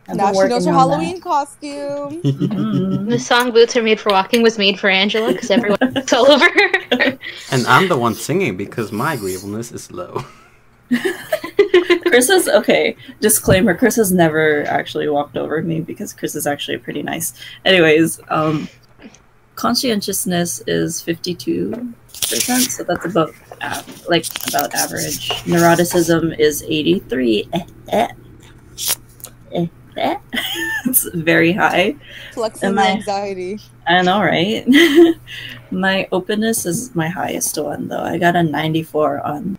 I've 0.09 0.17
Now 0.17 0.31
she 0.31 0.37
working 0.37 0.49
knows 0.49 0.65
her 0.65 0.71
on 0.71 0.75
that. 0.89 0.95
Halloween 0.97 1.21
costume. 1.21 2.21
Mhm. 2.21 3.07
The 3.13 3.19
song 3.19 3.51
"Boots 3.51 3.75
Are 3.77 3.83
Made 3.83 3.99
for 3.99 4.09
Walking" 4.11 4.41
was 4.41 4.57
made 4.57 4.79
for 4.79 4.89
Angela 4.89 5.31
because 5.31 5.49
everyone 5.49 5.79
looks 5.93 6.11
all 6.11 6.29
over 6.29 6.45
her. 6.45 7.17
And 7.51 7.65
I'm 7.67 7.87
the 7.87 7.97
one 7.97 8.13
singing 8.15 8.57
because 8.57 8.91
my 8.91 9.13
agreeableness 9.13 9.71
is 9.71 9.91
low. 9.91 10.23
Chris 12.05 12.29
is 12.29 12.47
okay. 12.47 12.95
Disclaimer: 13.21 13.75
Chris 13.75 13.95
has 13.95 14.11
never 14.11 14.63
actually 14.67 15.07
walked 15.09 15.37
over 15.37 15.61
me 15.61 15.79
because 15.81 16.13
Chris 16.13 16.35
is 16.35 16.45
actually 16.45 16.77
pretty 16.77 17.01
nice. 17.01 17.33
Anyways, 17.65 18.19
um, 18.29 18.67
conscientiousness 19.55 20.63
is 20.67 21.01
fifty-two 21.01 21.93
percent, 22.29 22.63
so 22.71 22.83
that's 22.83 23.05
about 23.05 23.33
av- 23.61 24.07
like 24.07 24.25
about 24.47 24.73
average. 24.73 25.29
Neuroticism 25.45 26.37
is 26.39 26.63
eighty-three. 26.67 27.49
Eh, 27.53 27.65
eh. 27.89 28.07
Eh, 29.53 29.67
eh. 29.97 30.17
it's 30.85 31.07
very 31.13 31.51
high. 31.51 31.95
Flexing 32.33 32.69
Am 32.69 32.75
the 32.75 32.81
anxiety. 32.81 33.59
I 33.87 34.01
know, 34.01 34.21
right? 34.21 34.65
my 35.71 36.07
openness 36.11 36.65
is 36.65 36.95
my 36.95 37.07
highest 37.07 37.57
one, 37.57 37.87
though. 37.87 38.01
I 38.03 38.17
got 38.17 38.35
a 38.35 38.43
94 38.43 39.19
on 39.21 39.57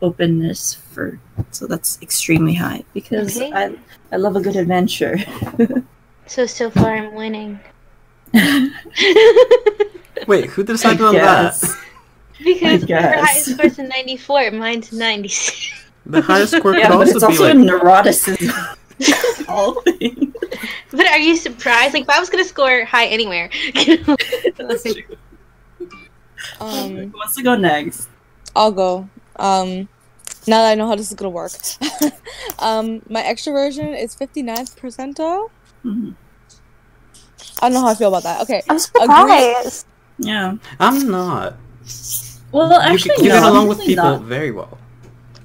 openness 0.00 0.74
for, 0.74 1.18
so 1.50 1.66
that's 1.66 1.98
extremely 2.00 2.54
high 2.54 2.84
because 2.94 3.36
Okay. 3.36 3.52
I 3.52 3.74
I 4.12 4.16
love 4.16 4.36
a 4.36 4.40
good 4.40 4.56
adventure. 4.56 5.18
so 6.26 6.46
so 6.46 6.70
far, 6.70 6.94
I'm 6.96 7.14
winning 7.14 7.58
Wait, 10.26 10.46
who 10.50 10.62
decided 10.64 11.00
on 11.02 11.14
that? 11.14 11.54
because 12.44 12.62
I 12.62 12.78
her 12.78 12.86
guess. 12.86 13.24
highest 13.28 13.54
score's 13.54 13.78
a 13.78 13.82
94, 13.84 14.50
mine's 14.52 14.92
96. 14.92 15.84
The 16.06 16.22
highest 16.22 16.56
score 16.56 16.72
could 16.72 16.80
Yeah, 16.80 16.88
but 16.88 16.98
also 16.98 17.16
it's 17.16 17.20
be 17.20 17.26
also 17.26 17.44
like 17.44 17.54
a 17.54 17.56
neuroticism. 17.56 18.76
All 19.48 19.80
thing. 19.82 20.34
But 20.90 21.06
are 21.06 21.18
you 21.18 21.36
surprised? 21.36 21.94
Like, 21.94 22.04
if 22.04 22.10
I 22.10 22.18
was 22.18 22.30
gonna 22.30 22.44
score 22.44 22.84
high 22.84 23.06
anywhere, 23.06 23.50
That's 23.74 24.82
true. 24.82 25.02
Um, 26.60 26.96
Who 26.96 27.06
wants 27.18 27.36
to 27.36 27.42
go 27.42 27.56
next? 27.56 28.08
I'll 28.56 28.72
go. 28.72 29.08
Um, 29.36 29.88
now 30.46 30.62
that 30.62 30.70
I 30.72 30.74
know 30.74 30.86
how 30.88 30.96
this 30.96 31.08
is 31.08 31.14
gonna 31.14 31.30
work. 31.30 31.52
um, 32.58 33.02
my 33.08 33.22
extroversion 33.22 34.00
is 34.00 34.16
59th 34.16 34.76
percentile. 34.78 35.50
Mhm. 35.84 36.14
I 37.60 37.66
don't 37.68 37.74
know 37.74 37.80
how 37.80 37.88
I 37.88 37.94
feel 37.94 38.08
about 38.08 38.22
that. 38.24 38.40
Okay. 38.42 38.62
I'm 38.68 38.78
surprised. 38.78 39.86
Yeah. 40.18 40.56
I'm 40.80 41.10
not. 41.10 41.56
Well, 42.52 42.72
actually, 42.74 43.14
you 43.18 43.30
get 43.30 43.40
no, 43.42 43.50
along 43.50 43.68
with 43.68 43.80
people 43.80 44.04
not. 44.04 44.22
very 44.22 44.50
well. 44.52 44.78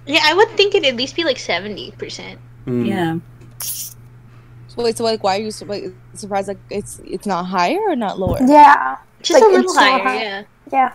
yeah, 0.05 0.21
I 0.23 0.33
would 0.33 0.49
think 0.51 0.73
it'd 0.75 0.87
at 0.87 0.95
least 0.95 1.15
be 1.15 1.23
like 1.23 1.37
70%. 1.37 2.37
Mm. 2.65 2.87
Yeah. 2.87 3.17
So 3.59 4.83
wait, 4.83 4.97
so 4.97 5.03
like, 5.03 5.23
why 5.23 5.37
are 5.37 5.41
you 5.41 5.51
sur- 5.51 5.65
like, 5.65 5.85
surprised? 6.13 6.47
Like, 6.47 6.57
it's 6.69 6.99
it's 7.05 7.27
not 7.27 7.43
higher 7.45 7.79
or 7.87 7.95
not 7.95 8.19
lower? 8.19 8.37
Yeah. 8.41 8.97
Just 9.21 9.33
Like, 9.39 9.43
a 9.43 9.45
little 9.45 9.63
it's 9.65 9.73
so 9.75 9.79
higher, 9.79 10.13
yeah. 10.15 10.43
Yeah. 10.71 10.93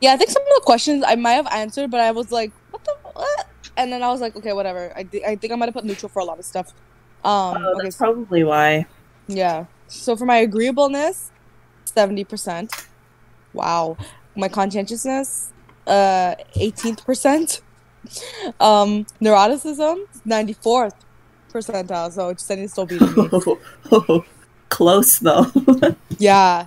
Yeah, 0.00 0.14
I 0.14 0.16
think 0.16 0.30
some 0.30 0.42
of 0.42 0.48
the 0.54 0.62
questions 0.64 1.04
I 1.06 1.14
might 1.14 1.32
have 1.34 1.46
answered, 1.52 1.90
but 1.90 2.00
I 2.00 2.10
was 2.10 2.32
like, 2.32 2.50
what 2.70 2.82
the 2.84 2.94
what? 3.12 3.46
And 3.76 3.92
then 3.92 4.02
I 4.02 4.08
was 4.08 4.20
like, 4.20 4.34
okay, 4.36 4.52
whatever. 4.52 4.92
I, 4.96 5.04
thi- 5.04 5.24
I 5.24 5.36
think 5.36 5.52
I 5.52 5.56
might 5.56 5.66
have 5.66 5.74
put 5.74 5.84
neutral 5.84 6.08
for 6.08 6.20
a 6.20 6.24
lot 6.24 6.38
of 6.38 6.44
stuff. 6.44 6.72
Um, 7.24 7.56
Oh, 7.58 7.74
okay, 7.76 7.84
that's 7.84 7.96
probably 7.96 8.44
why. 8.44 8.86
Yeah. 9.36 9.66
So 9.88 10.16
for 10.16 10.24
my 10.24 10.38
agreeableness, 10.38 11.30
seventy 11.84 12.24
percent. 12.24 12.72
Wow. 13.52 13.96
My 14.34 14.48
conscientiousness, 14.48 15.52
uh, 15.86 16.34
eighteenth 16.56 17.04
percent. 17.04 17.60
Um, 18.58 19.06
neuroticism, 19.20 20.06
ninety 20.24 20.54
fourth 20.54 20.94
percentile. 21.52 22.10
So 22.10 22.32
just 22.32 22.46
saying, 22.46 22.62
it's 22.62 22.72
still 22.72 22.86
beating 22.86 23.14
me. 23.14 24.24
Close 24.68 25.18
though. 25.18 25.46
yeah. 26.18 26.66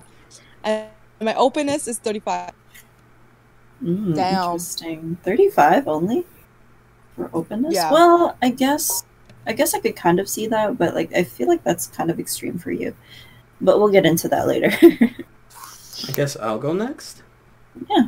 And 0.64 0.88
my 1.20 1.34
openness 1.36 1.88
is 1.88 1.98
thirty 1.98 2.20
five. 2.20 2.52
Mm, 3.84 4.16
Damn. 4.16 4.44
Interesting. 4.52 5.18
Thirty-five 5.24 5.88
only 5.88 6.26
for 7.16 7.30
openness. 7.34 7.74
Yeah. 7.74 7.92
Well, 7.92 8.38
I 8.42 8.50
guess 8.50 9.04
I 9.48 9.54
guess 9.54 9.74
I 9.74 9.80
could 9.80 9.96
kind 9.96 10.20
of 10.20 10.28
see 10.28 10.48
that, 10.48 10.78
but 10.78 10.96
like 10.96 11.14
I 11.14 11.24
feel 11.24 11.48
like 11.48 11.64
that's 11.64 11.88
kind 11.88 12.10
of 12.10 12.20
extreme 12.20 12.58
for 12.58 12.72
you. 12.72 12.96
But 13.62 13.80
we'll 13.80 13.92
get 13.92 14.06
into 14.06 14.28
that 14.30 14.48
later. 14.48 14.72
I 16.08 16.12
guess 16.12 16.36
I'll 16.38 16.60
go 16.60 16.74
next. 16.74 17.24
Yeah. 17.90 18.08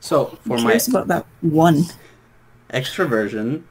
So 0.00 0.38
for 0.46 0.56
I'm 0.56 0.62
my 0.62 0.70
curious 0.70 0.88
about 0.88 1.08
that 1.08 1.26
one. 1.42 1.84
extroversion, 2.72 3.64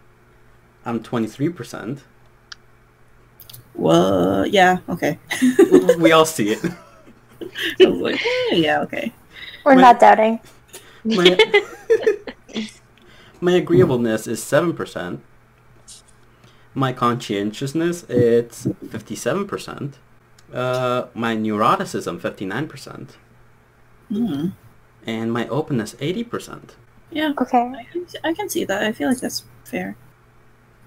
I'm 0.86 1.02
23%. 1.02 2.02
Well, 3.76 4.46
yeah, 4.46 4.80
okay. 4.88 5.18
we 6.00 6.12
all 6.12 6.26
see 6.26 6.52
it. 6.52 6.64
I 7.82 7.86
was 7.86 8.00
like, 8.00 8.22
eh, 8.22 8.56
yeah, 8.56 8.82
okay. 8.82 9.14
We're 9.64 9.76
Wait. 9.76 9.82
not 9.82 10.00
doubting. 10.00 10.40
My, 11.04 11.38
my 13.42 13.52
agreeableness 13.54 14.28
is 14.28 14.42
7%. 14.42 15.20
My 16.74 16.94
conscientiousness, 16.94 18.04
it's 18.10 18.66
57%. 18.86 19.94
Uh, 20.54 21.06
my 21.14 21.36
neuroticism, 21.36 22.20
59%. 22.20 23.10
Hmm. 24.10 24.48
And 25.06 25.32
my 25.34 25.48
openness, 25.48 25.96
80%. 25.96 26.72
Yeah, 27.12 27.34
Okay. 27.42 27.58
I 27.76 27.84
can, 27.92 28.06
I 28.24 28.34
can 28.34 28.50
see 28.50 28.66
that. 28.66 28.84
I 28.84 28.92
feel 28.92 29.10
like 29.10 29.20
that's 29.20 29.44
fair. 29.64 29.96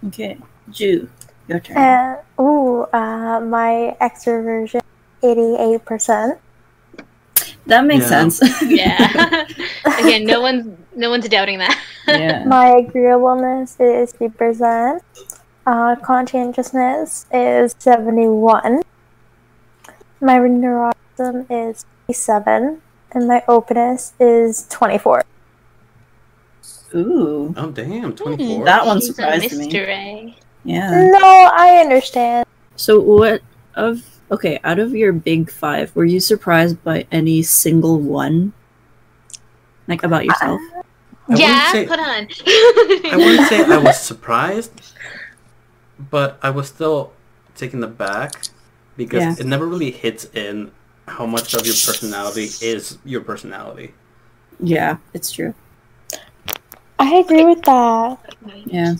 Okay, 0.07 0.38
Ju, 0.71 1.09
your 1.49 1.59
turn. 1.61 1.77
And 1.77 2.18
ooh, 2.40 2.83
uh, 2.92 3.40
my 3.40 3.97
extroversion, 4.01 4.81
eighty-eight 5.23 5.85
percent. 5.85 6.38
that 7.66 7.85
makes 7.85 8.05
Yeah. 8.11 8.29
sense. 8.29 8.62
Yeah. 8.62 9.47
Again, 9.99 10.25
no 10.27 10.40
one's 10.40 10.66
no 10.95 11.11
one's 11.11 11.29
doubting 11.29 11.59
that. 11.59 11.77
yeah. 12.07 12.45
My 12.45 12.68
agreeableness 12.83 13.79
is 13.81 14.12
three 14.12 14.29
percent. 14.29 15.03
Uh, 15.66 15.94
conscientiousness 15.96 17.27
is 17.33 17.75
seventy-one. 17.79 18.83
My 20.20 20.38
neuroticism 20.38 21.46
is 21.51 21.85
seven, 22.16 22.83
and 23.12 23.29
my 23.29 23.42
openness 23.46 24.12
is 24.18 24.66
twenty-four. 24.68 25.22
Ooh, 26.94 27.55
Oh, 27.57 27.70
damn, 27.70 28.14
24. 28.14 28.64
that 28.66 28.85
one 28.85 29.01
She's 29.01 29.09
a 29.11 29.12
surprised 29.14 29.53
me. 29.53 29.59
mystery. 29.64 30.37
Yeah. 30.64 30.90
No, 31.11 31.51
I 31.57 31.79
understand. 31.81 32.46
So 32.77 33.01
what 33.01 33.40
of 33.77 34.03
okay, 34.31 34.59
out 34.64 34.79
of 34.79 34.92
your 34.94 35.12
big 35.12 35.51
five, 35.51 35.94
were 35.96 36.05
you 36.05 36.20
surprised 36.20 36.83
by 36.85 37.07
any 37.11 37.42
single 37.42 37.98
one? 37.98 38.53
Like 39.88 40.03
about 40.03 40.25
yourself? 40.27 40.61
I 40.75 40.77
wouldn't 41.29 41.40
yeah, 41.40 41.72
say- 41.72 41.87
put 41.87 41.98
on. 41.98 42.29
I 43.12 43.14
wouldn't 43.16 43.48
say 43.48 43.64
I 43.64 43.79
was 43.79 43.98
surprised, 44.12 44.72
but 46.10 46.38
I 46.42 46.50
was 46.50 46.68
still 46.68 47.12
taken 47.56 47.82
aback 47.82 48.42
because 48.96 49.22
Yeah. 49.22 49.34
it 49.38 49.46
never 49.46 49.66
really 49.66 49.90
hits 49.90 50.24
in 50.34 50.70
how 51.08 51.26
much 51.26 51.54
of 51.54 51.66
your 51.66 51.74
personality 51.74 52.48
is 52.60 52.98
your 53.04 53.20
personality. 53.20 53.94
Yeah, 54.60 54.96
it's 55.14 55.32
true. 55.32 55.54
I 56.98 57.16
agree 57.16 57.44
with 57.44 57.62
that. 57.62 58.18
Yeah. 58.66 58.94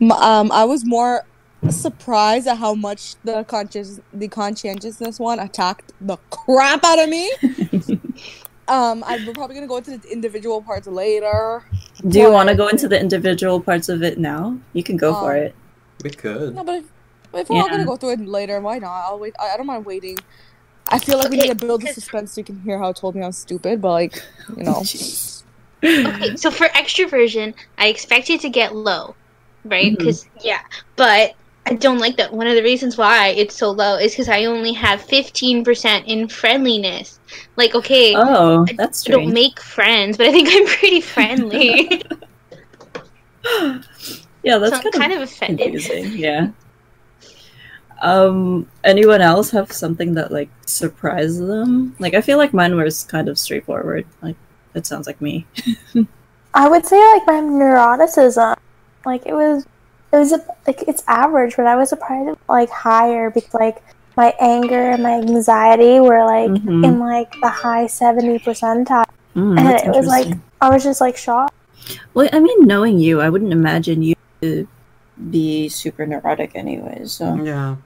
Um, 0.00 0.52
I 0.52 0.64
was 0.64 0.84
more 0.84 1.24
surprised 1.70 2.46
at 2.46 2.58
how 2.58 2.74
much 2.74 3.14
the 3.24 3.42
conscious 3.44 3.98
the 4.12 4.28
conscientiousness 4.28 5.18
one 5.18 5.38
attacked 5.38 5.92
the 6.00 6.18
crap 6.30 6.84
out 6.84 6.98
of 6.98 7.08
me. 7.08 7.32
um, 8.68 9.02
I, 9.06 9.22
we're 9.26 9.32
probably 9.32 9.54
gonna 9.54 9.66
go 9.66 9.78
into 9.78 9.96
the 9.96 10.12
individual 10.12 10.60
parts 10.60 10.86
later. 10.86 11.64
Do 12.08 12.18
you 12.18 12.30
want 12.30 12.50
to 12.50 12.54
go 12.54 12.68
into 12.68 12.88
the 12.88 13.00
individual 13.00 13.60
parts 13.60 13.88
of 13.88 14.02
it 14.02 14.18
now? 14.18 14.58
You 14.74 14.82
can 14.82 14.98
go 14.98 15.14
for 15.14 15.34
Um, 15.36 15.42
it. 15.44 15.54
We 16.04 16.10
could. 16.10 16.54
No, 16.54 16.62
but 16.62 16.76
if, 16.76 16.84
if 17.32 17.48
we're 17.48 17.60
all 17.60 17.68
gonna 17.68 17.86
go 17.86 17.96
through 17.96 18.10
it 18.10 18.20
later, 18.20 18.60
why 18.60 18.78
not? 18.78 19.06
I'll 19.06 19.18
wait. 19.18 19.34
I, 19.40 19.54
I 19.54 19.56
don't 19.56 19.66
mind 19.66 19.86
waiting. 19.86 20.18
I 20.88 20.98
feel 20.98 21.18
like 21.18 21.30
we 21.30 21.38
need 21.38 21.48
to 21.48 21.54
build 21.54 21.80
the 21.80 21.88
suspense 21.88 22.32
so 22.32 22.42
you 22.42 22.44
can 22.44 22.60
hear 22.60 22.78
how 22.78 22.90
it 22.90 22.96
told 22.96 23.14
me 23.14 23.22
I'm 23.22 23.32
stupid, 23.32 23.80
but 23.80 23.90
like, 23.90 24.22
you 24.56 24.62
know. 24.62 24.82
Okay, 25.84 26.34
so 26.36 26.50
for 26.50 26.66
extroversion, 26.68 27.52
I 27.76 27.88
expect 27.88 28.30
it 28.30 28.40
to 28.40 28.48
get 28.48 28.74
low, 28.74 29.14
right? 29.66 29.92
Mm-hmm. 29.92 29.96
Because 29.96 30.26
yeah, 30.42 30.60
but 30.96 31.34
I 31.66 31.74
don't 31.74 31.98
like 31.98 32.16
that. 32.16 32.32
One 32.32 32.46
of 32.46 32.54
the 32.54 32.62
reasons 32.62 32.96
why 32.96 33.28
it's 33.36 33.54
so 33.54 33.70
low 33.70 33.98
is 33.98 34.12
because 34.12 34.30
I 34.30 34.46
only 34.46 34.72
have 34.72 35.02
fifteen 35.02 35.62
percent 35.62 36.06
in 36.06 36.26
friendliness. 36.28 37.20
Like, 37.56 37.74
okay, 37.74 38.14
Oh, 38.16 38.64
that's 38.78 39.06
I 39.06 39.12
don't 39.12 39.34
make 39.34 39.60
friends, 39.60 40.16
but 40.16 40.28
I 40.28 40.32
think 40.32 40.48
I'm 40.50 40.66
pretty 40.78 41.02
friendly. 41.02 42.02
yeah, 44.44 44.58
that's 44.58 44.76
so 44.76 44.82
kind, 44.82 44.94
kind 44.94 45.12
of 45.12 45.22
of 45.22 45.28
offended. 45.30 45.72
confusing. 45.72 46.12
Yeah. 46.18 46.48
Um, 48.02 48.68
anyone 48.82 49.20
else 49.20 49.50
have 49.50 49.72
something 49.72 50.14
that 50.14 50.30
like 50.30 50.50
surprised 50.66 51.40
them? 51.40 51.94
Like, 51.98 52.14
I 52.14 52.20
feel 52.20 52.38
like 52.38 52.52
mine 52.52 52.76
was 52.76 53.04
kind 53.04 53.28
of 53.28 53.38
straightforward. 53.38 54.04
Like, 54.20 54.36
it 54.74 54.84
sounds 54.86 55.06
like 55.06 55.20
me. 55.20 55.46
I 56.54 56.68
would 56.68 56.84
say 56.86 56.98
like 57.12 57.26
my 57.26 57.34
neuroticism, 57.40 58.56
like 59.06 59.26
it 59.26 59.32
was, 59.32 59.64
it 60.12 60.16
was 60.16 60.32
a, 60.32 60.44
like 60.66 60.82
it's 60.86 61.02
average, 61.08 61.56
but 61.56 61.66
I 61.66 61.76
was 61.76 61.88
surprised 61.88 62.38
like 62.48 62.70
higher 62.70 63.30
because 63.30 63.54
like 63.54 63.82
my 64.16 64.34
anger 64.40 64.90
and 64.90 65.02
my 65.02 65.14
anxiety 65.14 65.98
were 65.98 66.24
like 66.24 66.50
Mhm. 66.50 66.84
in 66.84 66.98
like 67.00 67.32
the 67.40 67.48
high 67.48 67.86
seventy 67.86 68.38
percentile. 68.38 69.06
Mm, 69.34 69.58
And 69.58 69.68
it 69.68 69.96
was, 69.96 70.06
like. 70.06 70.28
I 70.60 70.70
was 70.70 70.84
just 70.84 71.00
like 71.00 71.16
shocked. 71.16 71.54
Well, 72.14 72.28
I 72.32 72.38
mean, 72.40 72.66
knowing 72.66 72.98
you, 72.98 73.20
I 73.20 73.28
wouldn't 73.30 73.52
imagine 73.52 74.02
you 74.02 74.14
to 74.44 74.68
be 75.30 75.68
super 75.68 76.06
neurotic, 76.06 76.52
anyway. 76.54 77.02
So, 77.04 77.34
Yeah. 77.42 77.76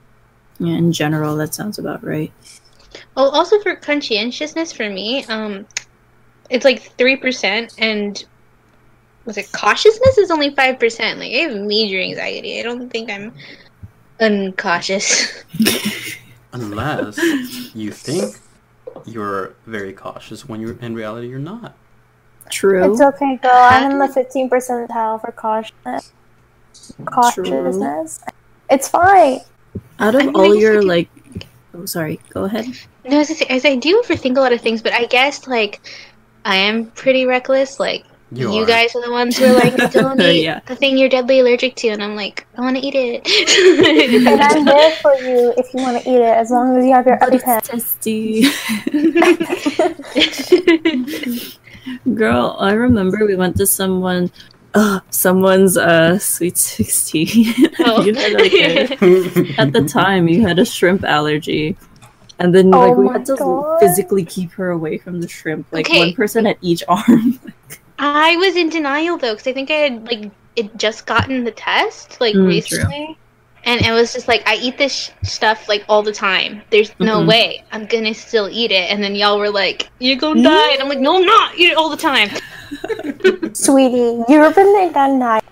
yeah, 0.59 0.75
in 0.75 0.91
general, 0.91 1.35
that 1.37 1.53
sounds 1.53 1.79
about 1.79 2.03
right. 2.03 2.31
Oh, 3.15 3.29
also 3.29 3.59
for 3.61 3.75
conscientiousness 3.75 4.73
for 4.73 4.89
me, 4.89 5.23
um, 5.25 5.65
it's 6.49 6.65
like 6.65 6.81
three 6.97 7.15
percent, 7.15 7.75
and 7.77 8.23
was 9.25 9.37
it 9.37 9.51
cautiousness 9.51 10.17
is 10.17 10.31
only 10.31 10.49
five 10.55 10.79
percent. 10.79 11.19
Like 11.19 11.31
I 11.31 11.37
have 11.49 11.55
major 11.55 11.99
anxiety. 11.99 12.59
I 12.59 12.63
don't 12.63 12.89
think 12.89 13.11
I'm 13.11 13.33
uncautious. 14.19 15.43
Unless 16.53 17.19
you 17.75 17.91
think 17.91 18.35
you're 19.05 19.53
very 19.67 19.93
cautious 19.93 20.49
when 20.49 20.59
you're 20.59 20.77
in 20.79 20.95
reality 20.95 21.27
you're 21.27 21.37
not. 21.37 21.75
True. 22.49 22.91
It's 22.91 23.01
okay, 23.01 23.37
girl. 23.37 23.51
I'm 23.53 23.91
in 23.91 23.99
the 23.99 24.07
fifteen 24.07 24.49
percentile 24.49 25.21
for 25.21 25.31
cautiousness. 25.31 26.11
True. 27.33 28.07
It's 28.69 28.87
fine. 28.87 29.39
Out 29.99 30.15
of 30.15 30.21
I 30.21 30.25
mean, 30.25 30.35
all 30.35 30.41
I 30.43 30.47
guess 30.53 30.61
your 30.61 30.77
I 30.77 30.81
like, 30.85 31.09
oh, 31.73 31.85
sorry. 31.85 32.19
Go 32.29 32.45
ahead. 32.45 32.65
No, 33.05 33.19
as 33.19 33.29
I, 33.31 33.33
say, 33.33 33.45
as 33.49 33.65
I 33.65 33.75
do 33.75 34.01
overthink 34.03 34.37
a 34.37 34.41
lot 34.41 34.53
of 34.53 34.61
things, 34.61 34.81
but 34.81 34.93
I 34.93 35.05
guess 35.05 35.47
like 35.47 35.81
I 36.45 36.55
am 36.55 36.85
pretty 36.91 37.25
reckless. 37.25 37.79
Like 37.79 38.05
You, 38.31 38.51
you, 38.53 38.63
are. 38.63 38.65
guys 38.65 38.95
are 38.95 39.01
the 39.03 39.11
ones 39.11 39.37
who 39.37 39.45
are 39.45 39.53
like, 39.53 39.75
don't 39.91 40.21
eat 40.21 40.43
Yeah. 40.43 40.59
the 40.67 40.75
thing 40.75 40.97
you're 40.97 41.09
deadly 41.09 41.39
allergic 41.39 41.75
to, 41.77 41.87
and 41.89 42.03
I'm 42.03 42.15
like, 42.15 42.45
I 42.57 42.61
want 42.61 42.77
to 42.77 42.81
eat 42.85 42.93
it. 42.95 43.25
And 43.25 44.27
it. 44.27 44.39
I'm 44.39 44.65
there 44.71 44.91
for 45.01 45.13
you 45.15 45.53
if 45.57 45.73
you 45.73 45.81
want 45.81 46.03
to 46.03 46.09
eat 46.09 46.15
it, 46.17 46.35
as 46.37 46.51
long 46.51 46.77
as 46.77 46.85
you 46.85 46.93
have 46.93 47.07
your 47.07 47.17
EpiPen. 47.17 47.61
testy. 47.63 48.45
Girl, 52.13 52.55
I 52.59 52.73
remember 52.73 53.25
we 53.25 53.35
went 53.35 53.57
to 53.57 53.65
someone, 53.65 54.31
uh, 54.73 54.99
someone's 55.09 55.77
uh 55.77 56.17
sweet 56.19 56.57
sixteen. 56.57 57.27
Oh. 57.79 58.03
you 58.03 58.13
had 58.15 58.33
like 58.33 58.53
a, 58.53 58.81
at 59.57 59.73
the 59.73 59.83
time 59.83 60.27
you 60.27 60.41
had 60.41 60.59
a 60.59 60.65
shrimp 60.65 61.03
allergy, 61.03 61.77
and 62.39 62.53
then 62.53 62.73
Oh 62.73 62.79
like 62.79 62.97
we 62.97 63.09
had 63.09 63.25
to 63.27 63.35
God. 63.35 63.79
physically 63.79 64.25
keep 64.25 64.51
her 64.53 64.71
away 64.71 64.97
from 64.97 65.21
the 65.21 65.27
shrimp, 65.27 65.67
like 65.71 65.87
Okay. 65.87 65.97
one 65.97 66.13
person 66.13 66.45
at 66.47 66.57
each 66.61 66.83
arm. 66.87 67.39
I 67.99 68.35
was 68.37 68.55
in 68.55 68.69
denial 68.69 69.17
though, 69.17 69.33
because 69.33 69.47
I 69.47 69.53
think 69.53 69.71
I 69.71 69.75
had 69.75 70.05
like 70.07 70.31
it 70.55 70.75
just 70.77 71.05
gotten 71.05 71.43
the 71.43 71.51
test 71.51 72.19
like 72.21 72.35
Mm, 72.35 72.47
recently, 72.47 73.17
and 73.65 73.81
it 73.81 73.91
was 73.91 74.13
just 74.13 74.27
like 74.27 74.41
I 74.47 74.55
eat 74.55 74.77
this 74.77 74.93
sh- 74.93 75.09
stuff 75.27 75.67
like 75.67 75.83
all 75.89 76.01
the 76.03 76.11
time. 76.11 76.61
There's 76.69 76.91
no 76.99 77.19
Mhm. 77.21 77.27
way 77.27 77.63
I'm 77.71 77.85
gonna 77.85 78.13
still 78.13 78.49
eat 78.49 78.71
it, 78.71 78.91
and 78.91 79.03
then 79.03 79.15
y'all 79.15 79.37
were 79.39 79.49
like, 79.49 79.89
"You're 79.99 80.17
gonna 80.17 80.41
die," 80.43 80.71
and 80.73 80.81
I'm 80.81 80.89
like, 80.89 80.99
"No, 80.99 81.17
I'm 81.17 81.25
not. 81.25 81.55
Eat 81.57 81.71
it 81.71 81.77
all 81.77 81.89
the 81.89 81.97
time." 81.97 82.29
Sweetie, 83.53 84.23
you've 84.27 84.55
been 84.55 84.91
done 84.93 85.19
night. 85.19 85.43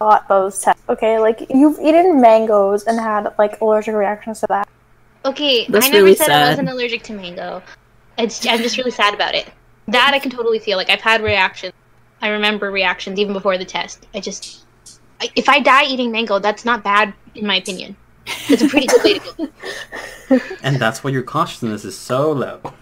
Got 0.00 0.28
those 0.28 0.60
tests, 0.60 0.82
okay? 0.88 1.18
Like 1.18 1.46
you've 1.50 1.78
eaten 1.80 2.20
mangoes 2.20 2.84
and 2.84 2.98
had 2.98 3.32
like 3.38 3.60
allergic 3.60 3.94
reactions 3.94 4.40
to 4.40 4.46
that. 4.48 4.68
Okay, 5.24 5.66
That's 5.68 5.86
I 5.86 5.88
never 5.90 6.04
really 6.04 6.16
said 6.16 6.26
sad. 6.26 6.42
I 6.42 6.48
wasn't 6.50 6.68
allergic 6.70 7.02
to 7.04 7.12
mango. 7.12 7.62
It's 8.18 8.44
I'm 8.46 8.58
just 8.58 8.76
really 8.76 8.90
sad 8.90 9.14
about 9.14 9.34
it. 9.34 9.48
That 9.88 10.12
I 10.14 10.18
can 10.18 10.30
totally 10.30 10.58
feel. 10.58 10.76
Like 10.76 10.90
I've 10.90 11.00
had 11.00 11.22
reactions. 11.22 11.72
I 12.20 12.28
remember 12.28 12.70
reactions 12.70 13.18
even 13.18 13.32
before 13.32 13.58
the 13.58 13.64
test. 13.64 14.06
I 14.14 14.20
just 14.20 14.64
I, 14.64 14.71
if 15.36 15.48
I 15.48 15.60
die 15.60 15.84
eating 15.84 16.10
mango, 16.12 16.38
that's 16.38 16.64
not 16.64 16.82
bad 16.82 17.14
in 17.34 17.46
my 17.46 17.56
opinion. 17.56 17.96
It's 18.48 18.62
a 18.62 18.68
pretty 18.68 18.86
good 18.86 19.02
way 19.02 19.18
to 19.18 19.32
go. 19.36 19.48
and 20.62 20.76
that's 20.76 21.02
why 21.02 21.10
your 21.10 21.22
cautiousness 21.22 21.84
is 21.84 21.98
so 21.98 22.32
low. 22.32 22.60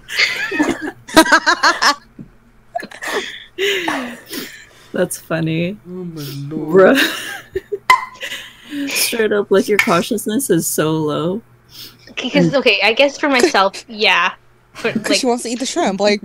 That's 4.93 5.19
funny, 5.19 5.79
Oh 5.87 6.05
my 6.05 6.23
lord. 6.49 6.97
bruh. 6.97 8.89
Straight 8.89 9.33
up, 9.33 9.51
like 9.51 9.69
your 9.69 9.79
cautiousness 9.79 10.51
is 10.51 10.67
so 10.67 10.93
low. 10.93 11.43
Because 12.07 12.51
mm. 12.51 12.59
okay, 12.59 12.81
I 12.83 12.93
guess 12.93 13.19
for 13.19 13.29
myself, 13.29 13.85
yeah. 13.89 14.33
Because 14.83 15.09
like, 15.11 15.21
she 15.21 15.27
wants 15.27 15.43
to 15.45 15.51
eat 15.51 15.59
the 15.59 15.67
shrimp. 15.67 16.01
Like, 16.01 16.21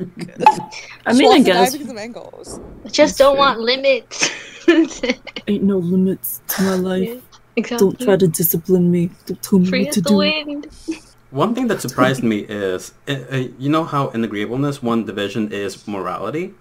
I 1.06 1.14
she 1.14 1.20
mean, 1.20 1.28
I 1.28 1.30
wants 1.30 1.46
to 1.46 1.52
die 1.52 1.54
guess 1.64 1.72
because 1.74 1.90
of 1.90 1.96
mangoes. 1.96 2.60
just 2.86 2.98
That's 2.98 3.18
don't 3.18 3.34
true. 3.34 3.40
want 3.40 3.60
limits. 3.60 4.30
ain't 5.48 5.64
no 5.64 5.78
limits 5.78 6.42
to 6.48 6.64
my 6.64 6.76
life. 6.76 7.22
exactly. 7.56 7.78
Don't 7.88 8.00
try 8.00 8.16
to 8.18 8.28
discipline 8.28 8.92
me. 8.92 9.10
Don't 9.26 9.42
tell 9.42 9.60
me 9.60 9.68
Free 9.68 9.80
what 9.82 9.90
as 9.90 9.94
to 9.96 10.02
the 10.02 10.10
do. 10.10 10.16
wind. 10.18 10.68
One 11.32 11.54
thing 11.54 11.68
that 11.68 11.82
surprised 11.82 12.24
me 12.24 12.40
is, 12.48 12.94
uh, 13.10 13.14
uh, 13.32 13.36
you 13.60 13.70
know 13.70 13.84
how 13.84 14.08
in 14.10 14.24
agreeableness 14.24 14.82
one 14.82 15.04
division 15.06 15.52
is 15.52 15.86
morality. 15.86 16.54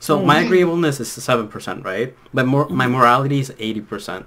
So 0.00 0.22
my 0.24 0.40
agreeableness 0.40 0.98
is 1.00 1.10
seven 1.12 1.48
percent, 1.48 1.84
right? 1.84 2.14
But 2.32 2.46
mor- 2.46 2.68
my 2.70 2.86
morality 2.86 3.40
is 3.40 3.52
eighty 3.58 3.80
percent. 3.82 4.24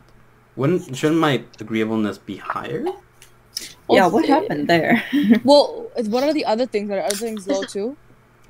Wouldn't 0.55 0.95
shouldn't 0.95 1.19
my 1.19 1.43
agreeableness 1.59 2.17
be 2.19 2.35
higher? 2.37 2.83
Yeah, 2.85 2.93
Well, 3.87 4.11
what 4.11 4.25
happened 4.27 4.67
there? 4.67 5.01
Well, 5.43 5.89
what 6.07 6.23
are 6.23 6.33
the 6.33 6.45
other 6.45 6.67
things? 6.67 6.89
That 6.89 6.99
are 6.99 7.05
other 7.05 7.15
things 7.15 7.47
low 7.47 7.63
too? 7.63 7.97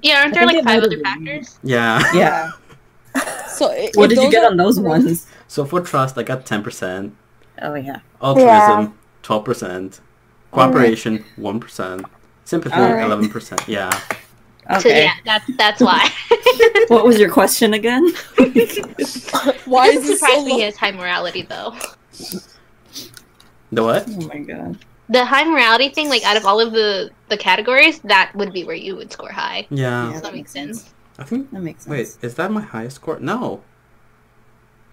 Yeah, 0.02 0.21
aren't 0.24 0.34
there 0.34 0.45
like 0.47 0.63
five 0.65 0.84
other 0.84 1.00
factors? 1.00 1.60
Yeah. 1.63 2.02
yeah. 2.13 2.52
So 3.47 3.71
i- 3.71 3.91
What 3.95 4.10
did 4.10 4.19
you 4.19 4.32
get 4.32 4.43
on 4.45 4.58
those 4.58 4.78
correct- 4.78 5.06
ones? 5.06 5.28
So 5.47 5.65
for 5.65 5.82
trust, 5.82 6.17
I 6.17 6.24
got 6.24 6.45
ten 6.45 6.63
percent. 6.63 7.15
Oh 7.62 7.76
yeah. 7.76 8.00
Altruism, 8.21 8.97
twelve 9.24 9.45
percent. 9.45 9.91
Mm-hmm. 9.93 10.56
Cooperation, 10.56 11.26
one 11.36 11.60
percent. 11.60 12.06
Sympathy, 12.45 12.76
Alright. 12.76 13.06
eleven 13.06 13.30
percent. 13.30 13.62
Yeah. 13.67 13.89
So 14.80 14.89
Okay. 14.89 15.04
yeah, 15.04 15.13
that's 15.26 15.45
that's 15.58 15.82
why. 15.82 16.10
What 16.88 17.06
was 17.06 17.19
your 17.19 17.30
question 17.32 17.74
again? 17.74 18.04
Why 18.38 19.88
it 19.89 19.95
is 19.95 20.02
doesn't 20.10 20.17
so 20.17 20.43
me 20.43 20.52
he 20.52 20.58
low? 20.60 20.65
has 20.65 20.76
high 20.76 20.91
morality 20.91 21.41
though. 21.43 21.74
The 23.71 23.84
what? 23.84 24.06
oh 24.10 24.28
my 24.28 24.39
god. 24.39 24.78
The 25.10 25.26
high 25.26 25.43
morality 25.45 25.89
thing, 25.89 26.10
like 26.10 26.24
out 26.24 26.38
of 26.38 26.45
all 26.45 26.60
of 26.60 26.71
the 26.74 27.12
the 27.30 27.38
categories, 27.38 28.00
that 28.02 28.32
would 28.36 28.52
be 28.54 28.63
where 28.63 28.76
you 28.76 28.95
would 28.95 29.12
score 29.12 29.32
high. 29.32 29.67
Yeah. 29.69 30.10
Does 30.12 30.21
that 30.21 30.34
make 30.34 30.47
sense? 30.50 30.89
I 31.19 31.24
think. 31.24 31.52
That 31.52 31.62
makes 31.62 31.84
sense. 31.86 31.91
Wait, 31.91 32.26
is 32.26 32.36
that 32.36 32.52
my 32.52 32.62
highest 32.62 32.97
score? 32.97 33.19
No. 33.19 33.62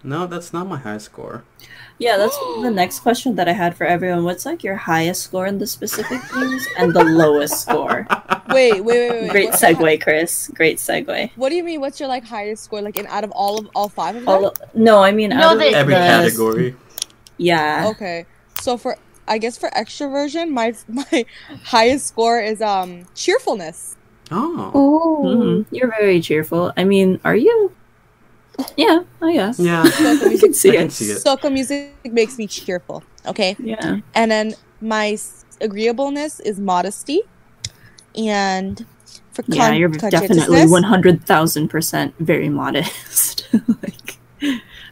No, 0.01 0.27
that's 0.27 0.53
not 0.53 0.65
my 0.65 0.77
highest 0.77 1.05
score. 1.07 1.43
Yeah, 1.97 2.15
that's 2.15 2.37
the 2.61 2.71
next 2.73 3.01
question 3.01 3.35
that 3.35 3.49
I 3.49 3.51
had 3.51 3.75
for 3.75 3.85
everyone. 3.85 4.23
What's 4.23 4.45
like 4.45 4.63
your 4.63 4.77
highest 4.77 5.23
score 5.23 5.45
in 5.45 5.57
the 5.57 5.67
specific 5.67 6.21
things 6.21 6.65
and 6.77 6.93
the 6.93 7.03
lowest 7.03 7.61
score? 7.61 8.07
Wait, 8.49 8.81
wait, 8.83 8.83
wait, 8.83 9.11
wait. 9.21 9.29
Great 9.29 9.49
what's 9.49 9.61
your 9.61 9.75
hi- 9.75 9.97
segue, 9.97 10.01
Chris. 10.01 10.49
Great 10.55 10.77
segue. 10.77 11.29
What 11.35 11.49
do 11.49 11.55
you 11.55 11.63
mean? 11.63 11.81
What's 11.81 11.99
your 11.99 12.09
like 12.09 12.23
highest 12.23 12.63
score? 12.63 12.81
Like 12.81 12.97
in 12.97 13.05
out 13.07 13.23
of 13.23 13.29
all 13.31 13.59
of 13.59 13.69
all 13.75 13.89
five 13.89 14.15
of 14.15 14.21
them? 14.25 14.29
All 14.29 14.53
no, 14.73 15.03
I 15.03 15.11
mean 15.11 15.29
No, 15.29 15.49
out 15.49 15.53
of 15.53 15.59
the- 15.59 15.67
Every 15.69 15.93
the- 15.93 15.99
category. 15.99 16.75
Yeah. 17.37 17.89
Okay, 17.91 18.25
so 18.61 18.75
for 18.77 18.97
I 19.27 19.37
guess 19.37 19.55
for 19.57 19.69
extroversion, 19.71 20.49
my 20.49 20.73
my 20.87 21.25
highest 21.65 22.07
score 22.07 22.39
is 22.41 22.59
um 22.61 23.05
cheerfulness. 23.13 23.97
Oh. 24.31 24.71
Ooh. 24.75 25.27
Mhm. 25.27 25.65
You're 25.71 25.89
very 25.89 26.21
cheerful. 26.21 26.71
I 26.77 26.83
mean, 26.83 27.19
are 27.23 27.35
you? 27.35 27.71
Yeah, 28.77 29.03
I 29.21 29.33
guess. 29.33 29.57
Yeah. 29.59 29.83
Soca 29.83 30.21
I 30.25 30.27
music, 30.29 30.39
can 30.49 30.53
see 30.53 30.69
I 30.69 30.75
can 30.75 30.85
it. 30.87 30.91
see 30.91 31.05
it. 31.11 31.17
soca 31.23 31.51
music 31.51 31.93
makes 32.05 32.37
me 32.37 32.45
cheerful. 32.47 33.03
Okay, 33.25 33.55
Yeah. 33.59 33.99
and 34.15 34.29
then 34.31 34.53
my 34.81 35.17
agreeableness 35.61 36.39
is 36.41 36.59
modesty, 36.59 37.21
and 38.15 38.85
for 39.31 39.43
Yeah, 39.47 39.71
you're 39.73 39.89
definitely 39.89 40.37
conscientiousness- 40.39 40.71
one 40.71 40.83
hundred 40.83 41.23
thousand 41.25 41.69
percent 41.69 42.13
very 42.19 42.49
modest. 42.49 43.47
like, 43.83 44.17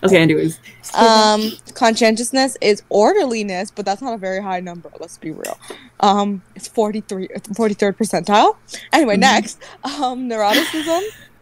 okay. 0.03 0.17
Anyways, 0.17 0.59
Um, 0.95 1.51
conscientiousness 1.73 2.57
is 2.61 2.83
orderliness, 2.89 3.71
but 3.71 3.85
that's 3.85 4.01
not 4.01 4.13
a 4.13 4.17
very 4.17 4.41
high 4.41 4.59
number. 4.59 4.91
Let's 4.99 5.17
be 5.17 5.31
real. 5.31 5.57
Um, 5.99 6.41
it's 6.55 6.67
43, 6.67 7.27
43rd 7.55 7.97
percentile. 7.97 8.55
Anyway, 8.93 9.15
Mhm. 9.17 9.19
next, 9.21 9.57
um, 9.83 10.29
neuroticism 10.29 11.01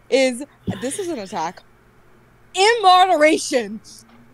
is 0.10 0.44
this 0.82 1.00
is 1.00 1.08
an 1.10 1.20
attack. 1.20 1.62
Immoderation. 2.56 3.82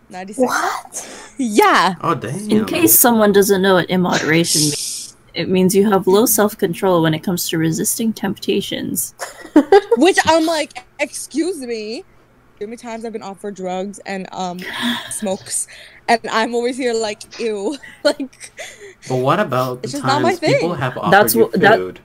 96. 0.08 0.38
What? 0.46 1.08
Yeah. 1.38 1.94
Oh 2.02 2.14
damn. 2.14 2.50
in 2.50 2.64
case 2.66 2.98
someone 2.98 3.32
doesn't 3.32 3.62
know 3.62 3.74
what 3.74 3.88
immoderation 3.90 4.60
means, 4.60 5.16
it 5.34 5.48
means 5.48 5.74
you 5.74 5.90
have 5.90 6.06
low 6.06 6.26
self 6.26 6.56
control 6.58 7.02
when 7.02 7.14
it 7.14 7.20
comes 7.20 7.48
to 7.48 7.58
resisting 7.58 8.12
temptations. 8.12 9.14
Which 9.96 10.18
I'm 10.26 10.44
like, 10.46 10.84
excuse 11.00 11.58
me. 11.60 12.04
Many 12.66 12.76
times 12.76 13.04
I've 13.04 13.12
been 13.12 13.22
offered 13.22 13.54
drugs 13.54 13.98
and 14.06 14.26
um 14.32 14.58
smokes, 15.10 15.66
and 16.08 16.20
I'm 16.30 16.54
always 16.54 16.76
here 16.76 16.94
like 16.94 17.38
ew, 17.38 17.76
like 18.04 18.52
But 19.08 19.16
what 19.16 19.40
about 19.40 19.82
the 19.82 19.88
It's 19.88 20.02
not 20.02 20.22
my 20.22 20.30
times 20.30 20.40
people 20.40 20.74
have 20.74 20.96
offered 20.98 21.10
That's 21.12 21.34
you 21.34 21.42
what- 21.42 21.60
that- 21.60 21.78
food 21.78 22.00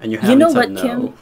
and 0.00 0.12
you 0.12 0.18
You 0.18 0.22
haven't 0.22 0.38
know 0.38 0.48
said 0.50 0.56
what, 0.56 0.70
no? 0.70 0.82
Kim? 0.82 1.14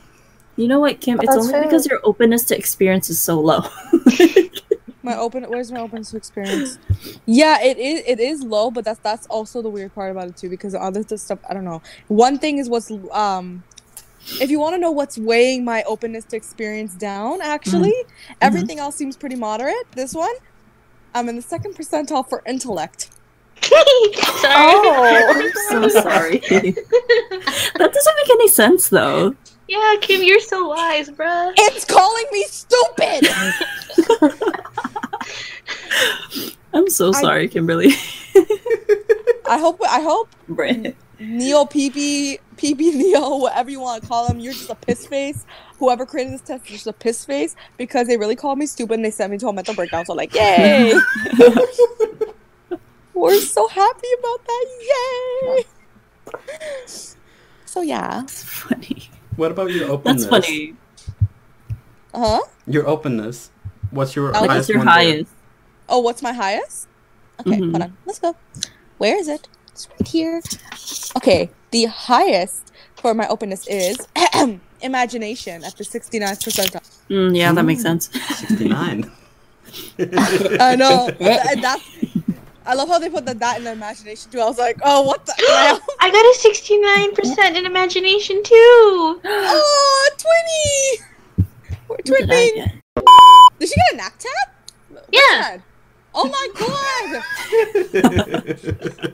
You 0.57 0.69
know 0.69 0.81
what, 0.81 1.01
Kim? 1.01 1.19
It's 1.21 1.27
That's 1.27 1.39
only 1.39 1.53
fair. 1.53 1.63
because 1.65 1.87
your 1.87 2.01
openness 2.03 2.45
to 2.47 2.57
experience 2.57 3.11
is 3.11 3.21
so 3.21 3.39
low. 3.41 3.61
my 5.03 5.17
open. 5.17 5.45
Where's 5.45 5.71
my 5.71 5.81
openness 5.81 6.11
to 6.13 6.17
experience? 6.17 6.79
Yeah, 7.27 7.61
it 7.63 7.77
is. 7.79 8.03
It 8.07 8.21
is 8.21 8.43
low, 8.43 8.71
but 8.71 8.85
that's 8.85 8.99
that's 9.01 9.27
also 9.27 9.61
the 9.63 9.69
weird 9.69 9.95
part 9.95 10.11
about 10.11 10.29
it 10.29 10.37
too. 10.37 10.49
Because 10.49 10.73
the 10.73 10.81
other 10.83 11.03
th- 11.05 11.21
stuff, 11.21 11.39
I 11.49 11.55
don't 11.55 11.65
know. 11.65 11.83
One 12.09 12.39
thing 12.39 12.59
is 12.59 12.69
what's 12.69 12.91
um. 13.13 13.65
If 14.41 14.51
you 14.51 14.59
want 14.59 14.75
to 14.75 14.79
know 14.79 14.91
what's 14.91 15.17
weighing 15.19 15.65
my 15.65 15.83
openness 15.85 16.25
to 16.27 16.37
experience 16.37 16.95
down, 16.95 17.41
actually, 17.41 17.91
mm-hmm. 17.91 18.11
Mm-hmm. 18.33 18.33
everything 18.43 18.79
else 18.79 18.97
seems 18.97 19.17
pretty 19.17 19.37
moderate. 19.37 19.91
This 19.93 20.15
one, 20.15 20.35
I'm 21.15 21.29
in 21.29 21.37
the 21.37 21.43
second 21.43 21.75
percentile 21.77 22.29
for 22.29 22.43
intellect. 22.47 23.11
Sorry. 23.63 23.77
Oh. 24.49 25.33
I'm 25.35 25.53
so 25.71 25.89
sorry. 26.01 26.39
that 26.39 27.91
doesn't 27.93 28.17
make 28.17 28.31
any 28.31 28.49
sense, 28.49 28.89
though. 28.91 29.35
Yeah, 29.69 29.95
Kim, 30.01 30.23
you're 30.23 30.41
so 30.41 30.69
wise, 30.69 31.09
bruh. 31.11 31.53
It's 31.57 31.85
calling 31.85 32.25
me 32.33 32.45
stupid. 32.45 33.29
I'm 36.73 36.89
so 36.89 37.09
I- 37.13 37.21
sorry, 37.21 37.49
Kimberly. 37.49 37.93
I 39.49 39.59
hope. 39.59 39.81
I 39.89 40.01
hope 40.01 40.29
Right. 40.49 40.95
Neo 41.19 41.65
PP 41.65 42.39
PP 42.57 42.95
Neo, 42.95 43.37
whatever 43.39 43.71
you 43.71 43.81
want 43.81 44.03
to 44.03 44.09
call 44.09 44.31
him, 44.31 44.41
you're 44.41 44.55
just 44.55 44.71
a 44.71 44.75
piss 44.75 45.07
face. 45.07 45.45
Whoever 45.79 46.05
created 46.07 46.35
this 46.35 46.43
test 46.43 46.65
is 46.67 46.73
just 46.73 46.87
a 46.87 46.93
piss 46.93 47.25
face 47.25 47.55
because 47.79 48.07
they 48.07 48.17
really 48.17 48.37
called 48.37 48.59
me 48.59 48.67
stupid 48.67 48.95
and 48.95 49.05
they 49.05 49.11
sent 49.11 49.33
me 49.33 49.39
to 49.39 49.49
a 49.49 49.53
mental 49.53 49.75
breakdown. 49.75 50.05
So 50.05 50.15
like, 50.15 50.35
yay! 50.35 50.95
We're 53.15 53.41
so 53.41 53.67
happy 53.69 54.09
about 54.19 54.41
that, 54.47 54.67
yay! 54.83 55.65
So 57.65 57.81
yeah, 57.83 58.21
That's 58.21 58.45
funny. 58.45 59.11
What 59.37 59.51
about 59.51 59.71
your 59.71 59.91
openness? 59.91 60.27
That's 60.27 60.47
funny. 60.47 60.75
uh 62.15 62.39
huh. 62.39 62.43
Your 62.67 62.87
openness. 62.87 63.51
What's 63.91 64.17
your 64.17 64.33
Like, 64.33 64.43
Like, 64.43 64.51
highest 64.51 64.59
what's 64.59 64.69
your 64.69 64.79
one 64.79 64.87
there? 64.87 64.95
highest? 64.95 65.33
Oh, 65.89 66.01
what's 66.01 66.23
my 66.23 66.33
highest? 66.33 66.89
Okay, 67.41 67.61
Mhm. 67.61 67.71
hold 67.71 67.83
on. 67.83 67.97
Let's 68.07 68.19
go. 68.19 68.35
Where 68.99 69.17
is 69.19 69.29
it? 69.29 69.49
It's 69.77 69.91
right 69.91 70.09
here. 70.09 70.41
Okay, 71.19 71.51
the 71.71 71.85
highest 71.85 72.73
for 72.95 73.13
my 73.13 73.29
openness 73.29 73.67
is 73.69 73.99
imagination 74.81 75.65
at 75.65 75.77
the 75.77 75.85
69th 75.85 76.41
percentile. 76.41 77.01
Mm, 77.11 77.37
yeah, 77.37 77.53
that 77.53 77.63
makes 77.63 77.83
sense. 77.83 78.09
69. 78.11 79.13
I 79.99 80.77
know. 80.77 81.11
Th- 81.19 81.61
that's. 81.61 81.85
I 82.65 82.73
love 82.73 82.89
how 82.89 82.99
they 82.99 83.11
put 83.11 83.27
the 83.27 83.35
that 83.35 83.59
in 83.59 83.65
the 83.65 83.73
imagination 83.73 84.31
too. 84.31 84.41
I 84.41 84.47
was 84.47 84.59
like, 84.59 84.79
oh, 84.83 85.03
what 85.03 85.27
the? 85.27 85.35
I 86.01 86.11
got 86.11 86.25
a 86.25 87.35
69% 87.37 87.57
in 87.57 87.67
imagination 87.67 88.43
too. 88.43 89.21
Oh, 89.25 90.11
20! 91.37 91.47
We're 91.89 91.97
What 91.97 92.05
did 92.05 92.29
twinning. 92.29 92.81
Did 93.59 93.69
she 93.69 93.75
get 93.75 93.93
a 93.93 93.97
knack 93.97 94.19
tap? 94.19 95.05
Yeah, 95.13 95.59
Oh 96.19 96.29
my 96.29 96.49
god! 96.59 97.23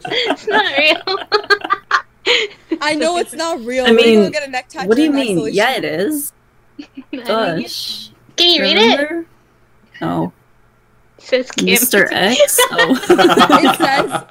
it's 0.06 0.46
not 0.46 0.78
real. 0.78 1.18
I 2.80 2.94
know 2.94 3.16
it's 3.18 3.32
not 3.34 3.60
real. 3.64 3.86
I 3.86 3.90
mean, 3.90 4.30
get 4.30 4.46
a 4.46 4.50
neck 4.50 4.68
tattoo 4.68 4.88
What 4.88 4.96
do 4.96 5.02
you 5.02 5.10
mean? 5.10 5.36
isolation. 5.38 5.56
Yeah, 5.56 5.76
it 5.76 5.84
is. 5.84 6.32
Can 7.10 8.54
you 8.54 8.62
read 8.62 8.76
it? 8.78 9.00
Remember? 9.00 9.26
Oh, 10.00 10.32
It 11.18 11.24
says 11.24 11.50
Kim. 11.50 11.66
Mr. 11.66 12.08
X. 12.12 12.56
Oh. 12.70 12.96
It 13.10 13.76
says 13.76 14.24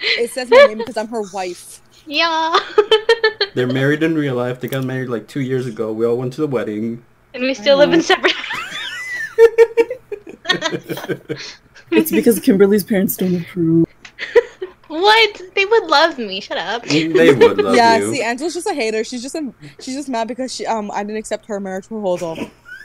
it 0.00 0.30
says 0.30 0.50
my 0.50 0.66
name 0.68 0.78
because 0.78 0.96
I'm 0.96 1.08
her 1.08 1.22
wife. 1.32 1.82
Yeah. 2.06 2.56
They're 3.54 3.66
married 3.66 4.04
in 4.04 4.14
real 4.14 4.36
life. 4.36 4.60
They 4.60 4.68
got 4.68 4.84
married 4.84 5.08
like 5.08 5.26
two 5.26 5.40
years 5.40 5.66
ago. 5.66 5.92
We 5.92 6.06
all 6.06 6.16
went 6.16 6.32
to 6.34 6.40
the 6.42 6.46
wedding. 6.46 7.04
and 7.32 7.42
we 7.42 7.54
still 7.54 7.78
live 7.78 7.92
in 7.92 7.98
oh. 7.98 8.02
separate. 8.02 8.34
It's 11.96 12.10
because 12.10 12.38
Kimberly's 12.40 12.84
parents 12.84 13.16
don't 13.16 13.34
approve. 13.36 13.86
what? 14.88 15.42
They 15.54 15.64
would 15.64 15.84
love 15.86 16.18
me. 16.18 16.40
Shut 16.40 16.58
up. 16.58 16.84
they 16.84 17.08
would 17.34 17.58
love 17.58 17.74
yeah, 17.76 17.98
you. 17.98 18.14
see, 18.14 18.22
Angela's 18.22 18.54
just 18.54 18.66
a 18.66 18.74
hater. 18.74 19.04
She's 19.04 19.22
just 19.22 19.34
a, 19.34 19.52
she's 19.80 19.94
just 19.94 20.08
mad 20.08 20.28
because 20.28 20.54
she 20.54 20.66
um 20.66 20.90
I 20.90 21.02
didn't 21.02 21.18
accept 21.18 21.46
her 21.46 21.60
marriage 21.60 21.88
proposal. 21.88 22.36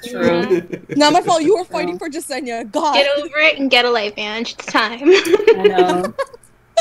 True. 0.03 0.62
Not 0.95 1.14
my 1.14 1.22
fault. 1.22 1.41
You 1.41 1.57
were 1.57 1.66
fighting 1.66 1.99
for 1.99 2.10
Jasenia. 2.10 2.70
God. 2.72 2.93
Get 2.93 3.18
over 3.18 3.38
it 3.38 3.60
and 3.60 3.70
get 3.70 3.86
a 3.86 3.89
life, 3.89 4.14
Ange. 4.18 4.53
It's 4.53 4.66
time. 4.66 5.01
I 5.03 5.64
know. 5.68 6.14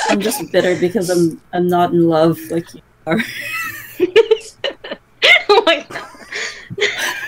I'm 0.09 0.21
just 0.21 0.53
bitter 0.53 0.79
because 0.79 1.11
I'm 1.11 1.41
I'm 1.53 1.67
not 1.67 1.93
in 1.93 2.09
love 2.09 2.39
like 2.51 2.73
you 2.75 2.81
are. 3.07 3.19
oh 5.49 5.63
my 5.67 5.85
god. 5.89 6.18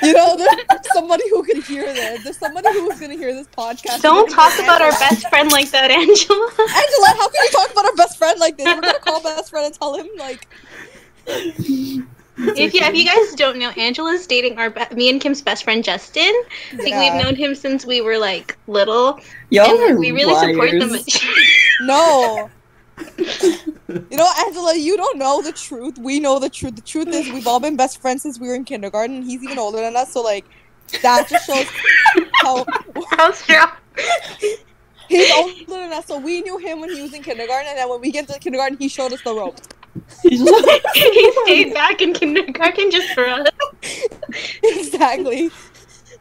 You 0.02 0.12
know, 0.14 0.36
there's 0.36 0.92
somebody 0.94 1.28
who 1.30 1.42
can 1.42 1.60
hear 1.62 1.84
this. 1.92 2.24
There's 2.24 2.38
somebody 2.38 2.68
who's 2.72 2.98
gonna 3.00 3.14
hear 3.16 3.34
this 3.34 3.46
podcast. 3.48 4.00
Don't 4.02 4.28
talk 4.30 4.52
gonna 4.56 4.68
about 4.68 4.80
our 4.82 4.90
best 4.92 5.28
friend 5.28 5.50
like 5.52 5.70
that, 5.72 5.90
Angela. 5.90 6.50
Angela, 6.58 7.06
how 7.18 7.28
can 7.28 7.44
you 7.44 7.50
talk 7.50 7.70
about 7.72 7.84
our 7.86 7.94
best 7.96 8.16
friend 8.18 8.38
like 8.40 8.56
this? 8.56 8.66
We're 8.66 8.80
gonna 8.80 8.98
call 8.98 9.22
best 9.22 9.50
friend 9.50 9.66
and 9.66 9.74
tell 9.74 9.94
him 9.94 10.08
like 10.18 10.46
if 11.26 11.68
you 11.68 12.80
if 12.82 12.94
you 12.94 13.04
guys 13.04 13.34
don't 13.34 13.58
know, 13.58 13.70
Angela's 13.70 14.26
dating 14.26 14.58
our 14.58 14.70
be- 14.70 14.94
me 14.94 15.10
and 15.10 15.20
Kim's 15.20 15.42
best 15.42 15.64
friend 15.64 15.84
Justin. 15.84 16.32
I 16.72 16.76
think 16.76 16.88
Yeah. 16.90 17.14
we've 17.16 17.24
known 17.24 17.34
him 17.36 17.54
since 17.54 17.84
we 17.84 18.00
were 18.00 18.16
like 18.18 18.56
little, 18.66 19.20
Y'all 19.50 19.70
and 19.70 19.96
are 19.96 19.98
we 19.98 20.12
really 20.12 20.34
support 20.34 20.70
them. 20.70 20.90
liars. 20.90 21.20
No. 21.82 22.50
you 23.88 24.16
know, 24.16 24.28
Angela, 24.46 24.76
you 24.76 24.96
don't 24.96 25.18
know 25.18 25.42
the 25.42 25.52
truth. 25.52 25.98
We 25.98 26.20
know 26.20 26.38
the 26.38 26.48
truth. 26.50 26.76
The 26.76 26.82
truth 26.82 27.08
is, 27.08 27.30
we've 27.32 27.46
all 27.46 27.60
been 27.60 27.76
best 27.76 28.00
friends 28.00 28.22
since 28.22 28.38
we 28.38 28.48
were 28.48 28.54
in 28.54 28.64
kindergarten. 28.64 29.16
and 29.16 29.24
He's 29.24 29.42
even 29.42 29.58
older 29.58 29.78
than 29.78 29.96
us, 29.96 30.12
so 30.12 30.22
like, 30.22 30.44
that 31.02 31.28
just 31.28 31.46
shows 31.46 31.66
how 32.42 32.64
How 33.10 33.32
strong. 33.32 33.70
he's 35.08 35.30
older 35.32 35.64
than 35.68 35.92
us. 35.92 36.06
So 36.06 36.18
we 36.18 36.40
knew 36.42 36.58
him 36.58 36.80
when 36.80 36.90
he 36.90 37.02
was 37.02 37.14
in 37.14 37.22
kindergarten, 37.22 37.68
and 37.68 37.78
then 37.78 37.88
when 37.88 38.00
we 38.00 38.10
get 38.10 38.28
to 38.28 38.38
kindergarten, 38.38 38.78
he 38.78 38.88
showed 38.88 39.12
us 39.12 39.22
the 39.22 39.34
ropes. 39.34 39.62
He 40.22 40.36
stayed 41.44 41.74
back 41.74 42.00
in 42.00 42.12
kindergarten 42.12 42.90
just 42.90 43.10
for 43.10 43.26
us. 43.26 43.48
exactly. 44.62 45.50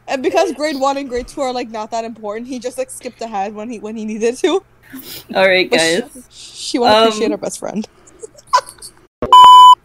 And 0.08 0.22
because 0.22 0.52
grade 0.52 0.78
one 0.80 0.96
and 0.96 1.08
grade 1.08 1.28
two 1.28 1.40
are 1.40 1.52
like 1.52 1.70
not 1.70 1.90
that 1.92 2.04
important, 2.04 2.48
he 2.48 2.58
just 2.58 2.78
like 2.78 2.90
skipped 2.90 3.20
ahead 3.22 3.54
when 3.54 3.70
he 3.70 3.78
when 3.78 3.96
he 3.96 4.04
needed 4.04 4.36
to. 4.38 4.62
All 5.34 5.46
right, 5.46 5.70
guys. 5.70 6.02
She, 6.30 6.56
she 6.72 6.78
want 6.78 6.92
to 6.92 6.96
Um, 6.98 7.06
appreciate 7.08 7.30
her 7.30 7.36
best 7.36 7.58
friend. 7.58 7.86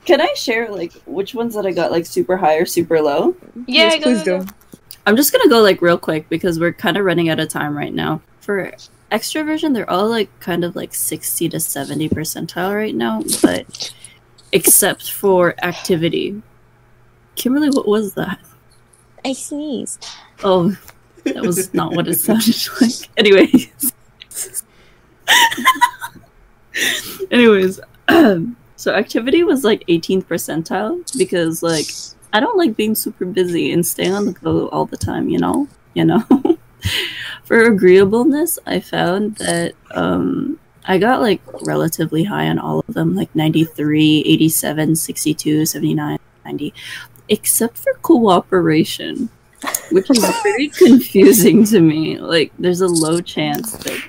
Can 0.05 0.21
I 0.21 0.31
share 0.35 0.69
like 0.71 0.93
which 1.07 1.33
ones 1.33 1.55
that 1.55 1.65
I 1.65 1.71
got 1.71 1.91
like 1.91 2.05
super 2.05 2.37
high 2.37 2.57
or 2.57 2.65
super 2.65 3.01
low? 3.01 3.35
Yeah, 3.67 3.93
Yes, 3.93 3.95
go, 3.95 4.01
please 4.03 4.23
go, 4.23 4.39
do. 4.39 4.45
go. 4.45 4.51
I'm 5.07 5.15
just 5.15 5.31
gonna 5.31 5.49
go 5.49 5.61
like 5.61 5.81
real 5.81 5.97
quick 5.97 6.29
because 6.29 6.59
we're 6.59 6.73
kind 6.73 6.95
of 6.97 7.05
running 7.05 7.29
out 7.29 7.39
of 7.39 7.49
time 7.49 7.75
right 7.75 7.93
now. 7.93 8.21
For 8.39 8.71
extroversion, 9.11 9.73
they're 9.73 9.89
all 9.89 10.07
like 10.07 10.29
kind 10.39 10.63
of 10.63 10.75
like 10.75 10.93
60 10.93 11.49
to 11.49 11.59
70 11.59 12.09
percentile 12.09 12.75
right 12.75 12.93
now, 12.93 13.23
but 13.41 13.91
except 14.51 15.11
for 15.11 15.55
activity. 15.63 16.41
Kimberly, 17.35 17.69
what 17.69 17.87
was 17.87 18.13
that? 18.13 18.39
I 19.23 19.33
sneezed. 19.33 20.05
Oh, 20.43 20.77
that 21.23 21.41
was 21.41 21.73
not 21.73 21.93
what 21.93 22.07
it 22.07 22.19
sounded 22.19 22.55
like. 22.81 22.91
Anyways. 23.17 23.71
Anyways, 27.31 27.79
so 28.75 28.93
activity 28.93 29.43
was 29.43 29.63
like 29.63 29.85
18th 29.87 30.25
percentile 30.25 31.17
because 31.17 31.63
like 31.63 31.87
I 32.33 32.39
don't 32.39 32.57
like 32.57 32.75
being 32.75 32.95
super 32.95 33.25
busy 33.25 33.71
and 33.71 33.85
staying 33.85 34.13
on 34.13 34.25
the 34.25 34.33
go 34.33 34.67
all 34.69 34.85
the 34.85 34.97
time, 34.97 35.29
you 35.29 35.39
know? 35.39 35.67
You 35.93 36.05
know? 36.05 36.23
For 37.43 37.63
agreeableness, 37.63 38.59
I 38.65 38.79
found 38.79 39.37
that 39.37 39.73
um 39.91 40.59
I 40.87 40.97
got 40.97 41.21
like 41.21 41.41
relatively 41.63 42.25
high 42.25 42.47
on 42.47 42.59
all 42.59 42.83
of 42.87 42.93
them, 42.93 43.15
like 43.15 43.33
93, 43.35 44.23
87, 44.25 44.95
62, 44.95 45.65
79, 45.65 46.19
90, 46.45 46.73
except 47.27 47.79
for 47.79 47.93
cooperation 48.03 49.29
which 49.91 50.09
is 50.09 50.25
very 50.43 50.69
confusing 50.69 51.63
to 51.65 51.79
me. 51.79 52.19
Like, 52.19 52.51
there's 52.59 52.81
a 52.81 52.87
low 52.87 53.21
chance 53.21 53.73
that 53.77 54.01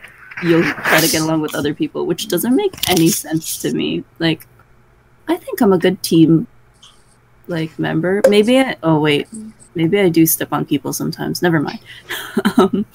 you'll 0.43 0.63
try 0.63 1.01
to 1.01 1.09
get 1.09 1.23
along 1.23 1.41
with 1.41 1.55
other 1.55 1.75
people, 1.75 2.07
which 2.07 2.29
doesn't 2.29 2.55
make 2.55 2.89
any 2.89 3.09
sense 3.09 3.59
to 3.63 3.73
me. 3.73 4.05
Like, 4.19 4.47
I 5.29 5.37
think 5.37 5.61
I'm 5.61 5.73
a 5.73 5.79
good 5.79 6.03
team, 6.03 6.47
like 7.47 7.79
member. 7.79 8.23
Maybe 8.29 8.59
I. 8.59 8.77
Oh 8.83 9.01
wait, 9.01 9.29
maybe 9.75 9.99
I 10.01 10.09
do 10.09 10.27
step 10.27 10.53
on 10.53 10.65
people 10.65 10.93
sometimes. 10.93 11.43
Never 11.43 11.61
mind. 11.61 11.81
um, 12.57 12.87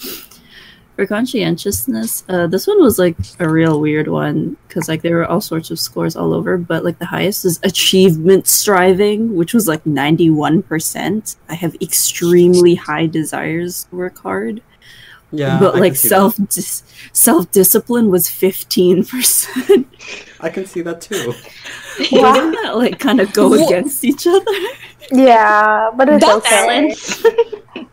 For 0.98 1.08
conscientiousness, 1.08 2.24
uh, 2.30 2.48
this 2.48 2.68
one 2.68 2.82
was 2.82 3.00
like 3.00 3.16
a 3.40 3.50
real 3.50 3.80
weird 3.80 4.08
one 4.08 4.58
because 4.68 4.88
like 4.88 5.02
there 5.02 5.16
were 5.16 5.26
all 5.26 5.42
sorts 5.42 5.72
of 5.72 5.80
scores 5.80 6.16
all 6.16 6.34
over, 6.34 6.58
but 6.58 6.84
like 6.84 7.00
the 7.00 7.06
highest 7.06 7.46
is 7.46 7.60
achievement 7.64 8.48
striving, 8.48 9.36
which 9.36 9.54
was 9.54 9.68
like 9.68 9.86
ninety 9.86 10.30
one 10.30 10.62
percent. 10.62 11.38
I 11.50 11.56
have 11.56 11.76
extremely 11.82 12.76
high 12.76 13.08
desires 13.08 13.86
to 13.86 13.96
work 13.96 14.18
hard, 14.20 14.62
Yeah, 15.32 15.60
but 15.60 15.76
I 15.76 15.80
like 15.80 15.96
self 15.96 16.36
dis- 16.50 16.84
self 17.14 17.50
discipline 17.52 18.10
was 18.10 18.30
fifteen 18.30 19.06
percent. 19.06 19.88
I 20.42 20.50
can 20.50 20.66
see 20.66 20.82
that 20.82 21.02
too. 21.02 21.34
Doesn't 22.10 22.52
that 22.52 22.76
like 22.76 23.00
kind 23.00 23.20
of 23.22 23.32
go 23.34 23.50
Wha- 23.50 23.66
against 23.66 24.04
each 24.04 24.28
other? 24.28 24.46
Yeah, 25.12 25.92
but 25.96 26.10
it's 26.10 26.26
That's 26.26 26.46
okay. 26.46 26.66
Balance. 26.68 27.24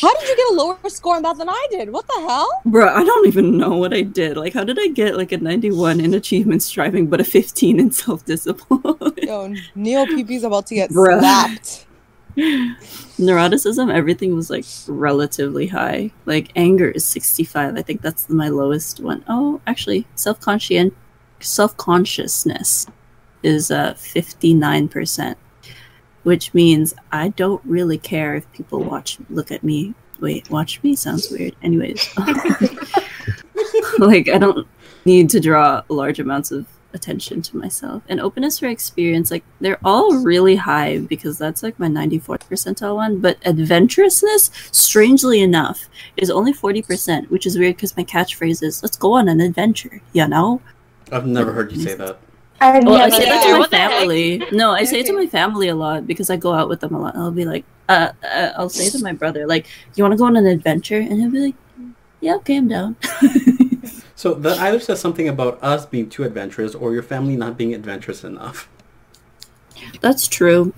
How 0.00 0.14
did 0.14 0.28
you 0.28 0.36
get 0.36 0.52
a 0.52 0.54
lower 0.54 0.78
score 0.88 1.16
on 1.16 1.22
that 1.22 1.38
than 1.38 1.48
I 1.48 1.66
did? 1.72 1.90
What 1.90 2.06
the 2.06 2.20
hell? 2.28 2.48
Bro, 2.64 2.94
I 2.94 3.02
don't 3.02 3.26
even 3.26 3.58
know 3.58 3.76
what 3.76 3.92
I 3.92 4.02
did. 4.02 4.36
Like, 4.36 4.54
how 4.54 4.62
did 4.62 4.78
I 4.78 4.86
get 4.88 5.16
like 5.16 5.32
a 5.32 5.38
91 5.38 6.00
in 6.00 6.14
achievement 6.14 6.62
striving, 6.62 7.08
but 7.08 7.20
a 7.20 7.24
15 7.24 7.80
in 7.80 7.90
self 7.90 8.24
discipline? 8.24 8.80
Yo, 9.20 9.52
Neo 9.74 10.06
PP's 10.06 10.44
about 10.44 10.68
to 10.68 10.76
get 10.76 10.90
Bruh. 10.90 11.18
slapped. 11.18 11.86
Neuroticism, 12.38 13.92
everything 13.92 14.34
was 14.36 14.48
like 14.48 14.64
relatively 14.86 15.66
high. 15.66 16.12
Like, 16.24 16.52
anger 16.54 16.88
is 16.90 17.04
65. 17.04 17.76
I 17.76 17.82
think 17.82 18.00
that's 18.00 18.28
my 18.28 18.48
lowest 18.48 19.00
one. 19.00 19.24
Oh, 19.28 19.60
actually, 19.66 20.06
self 20.14 20.40
conscient 20.40 20.94
self 21.40 21.76
consciousness 21.76 22.86
is 23.42 23.70
uh 23.70 23.94
59%, 23.94 25.34
which 26.22 26.54
means 26.54 26.94
I 27.12 27.28
don't 27.30 27.62
really 27.64 27.98
care 27.98 28.34
if 28.34 28.50
people 28.52 28.82
watch 28.82 29.18
look 29.30 29.50
at 29.50 29.64
me. 29.64 29.94
Wait, 30.20 30.48
watch 30.50 30.82
me 30.82 30.94
sounds 30.96 31.30
weird. 31.30 31.54
Anyways, 31.62 32.08
like 33.98 34.28
I 34.28 34.38
don't 34.38 34.66
need 35.04 35.30
to 35.30 35.40
draw 35.40 35.82
large 35.88 36.20
amounts 36.20 36.50
of 36.50 36.66
attention 36.94 37.42
to 37.42 37.56
myself. 37.56 38.02
And 38.08 38.20
openness 38.20 38.58
for 38.58 38.66
experience, 38.66 39.30
like 39.30 39.44
they're 39.60 39.78
all 39.84 40.16
really 40.16 40.56
high 40.56 40.98
because 40.98 41.38
that's 41.38 41.62
like 41.62 41.78
my 41.78 41.88
94th 41.88 42.48
percentile 42.48 42.96
one. 42.96 43.20
But 43.20 43.40
adventurousness, 43.42 44.50
strangely 44.74 45.40
enough, 45.40 45.88
is 46.16 46.30
only 46.30 46.52
40%, 46.52 47.30
which 47.30 47.46
is 47.46 47.58
weird 47.58 47.76
because 47.76 47.96
my 47.96 48.04
catchphrase 48.04 48.62
is 48.62 48.82
"Let's 48.82 48.96
go 48.96 49.12
on 49.14 49.28
an 49.28 49.40
adventure," 49.40 50.00
you 50.12 50.26
know. 50.28 50.60
I've 51.12 51.26
never 51.26 51.52
heard 51.52 51.72
you 51.72 51.80
say 51.80 51.94
that. 51.94 52.18
I 52.60 52.80
Well, 52.80 52.96
I 52.96 53.08
say 53.08 53.24
that 53.24 53.44
to 53.44 53.52
my 53.52 53.58
What 53.58 53.70
the 53.70 53.76
heck? 53.76 53.90
family. 53.90 54.42
No, 54.50 54.72
I 54.72 54.84
say 54.84 55.00
it 55.00 55.06
to 55.06 55.12
my 55.12 55.26
family 55.26 55.68
a 55.68 55.76
lot 55.76 56.06
because 56.06 56.28
I 56.28 56.36
go 56.36 56.52
out 56.52 56.68
with 56.68 56.80
them 56.80 56.94
a 56.94 57.00
lot. 57.00 57.16
I'll 57.16 57.30
be 57.30 57.44
like, 57.44 57.64
uh, 57.88 58.12
uh 58.24 58.52
I'll 58.56 58.68
say 58.68 58.90
to 58.90 59.02
my 59.02 59.12
brother, 59.12 59.46
like, 59.46 59.66
"You 59.94 60.02
want 60.04 60.12
to 60.12 60.18
go 60.18 60.24
on 60.24 60.36
an 60.36 60.46
adventure?" 60.46 60.98
And 60.98 61.20
he'll 61.20 61.30
be 61.30 61.40
like, 61.40 61.54
"Yeah, 62.20 62.34
okay, 62.36 62.56
I'm 62.56 62.68
down." 62.68 62.96
So 64.18 64.34
that 64.34 64.58
either 64.58 64.80
says 64.80 65.00
something 65.00 65.28
about 65.28 65.62
us 65.62 65.86
being 65.86 66.10
too 66.10 66.24
adventurous 66.24 66.74
or 66.74 66.92
your 66.92 67.04
family 67.04 67.36
not 67.36 67.56
being 67.56 67.72
adventurous 67.72 68.24
enough. 68.24 68.68
That's 70.00 70.26
true. 70.26 70.74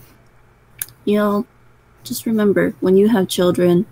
You 1.07 1.17
know, 1.17 1.47
just 2.05 2.27
remember 2.27 2.75
when 2.81 2.99
you 2.99 3.09
have 3.09 3.29
children, 3.29 3.87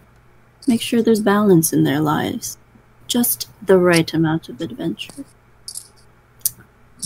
make 0.66 0.82
sure 0.82 1.00
there's 1.00 1.22
balance 1.22 1.72
in 1.72 1.84
their 1.84 1.98
lives. 1.98 2.58
Just 3.06 3.48
the 3.64 3.78
right 3.78 4.12
amount 4.12 4.50
of 4.50 4.60
adventure. 4.60 5.24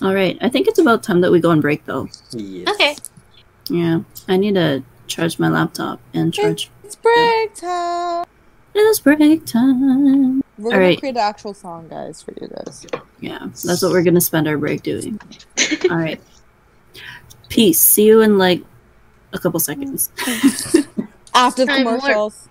All 0.02 0.12
right, 0.12 0.36
I 0.40 0.48
think 0.48 0.66
it's 0.66 0.80
about 0.80 1.04
time 1.04 1.20
that 1.20 1.30
we 1.30 1.38
go 1.38 1.52
on 1.52 1.60
break 1.60 1.84
though. 1.84 2.08
Yes. 2.32 2.68
Okay. 2.74 2.96
Yeah, 3.70 4.00
I 4.26 4.36
need 4.36 4.56
to 4.56 4.82
charge 5.06 5.38
my 5.38 5.48
laptop 5.48 6.00
and 6.12 6.34
charge. 6.34 6.72
It's 6.82 6.96
break 6.96 7.54
time. 7.54 8.26
It 8.74 8.80
is 8.80 8.98
break 8.98 9.46
time. 9.46 10.42
We're 10.62 10.70
gonna 10.70 10.82
Alright. 10.82 11.00
create 11.00 11.16
an 11.16 11.22
actual 11.22 11.54
song, 11.54 11.88
guys, 11.88 12.22
for 12.22 12.32
you 12.40 12.46
guys. 12.46 12.86
Yeah, 13.18 13.40
that's 13.40 13.82
what 13.82 13.90
we're 13.90 14.04
gonna 14.04 14.20
spend 14.20 14.46
our 14.46 14.56
break 14.56 14.84
doing. 14.84 15.18
All 15.90 15.96
right. 15.96 16.20
Peace. 17.48 17.80
See 17.80 18.06
you 18.06 18.20
in 18.20 18.38
like 18.38 18.62
a 19.32 19.40
couple 19.40 19.58
seconds. 19.58 20.10
After 21.34 21.64
the 21.64 21.72
commercials. 21.72 22.48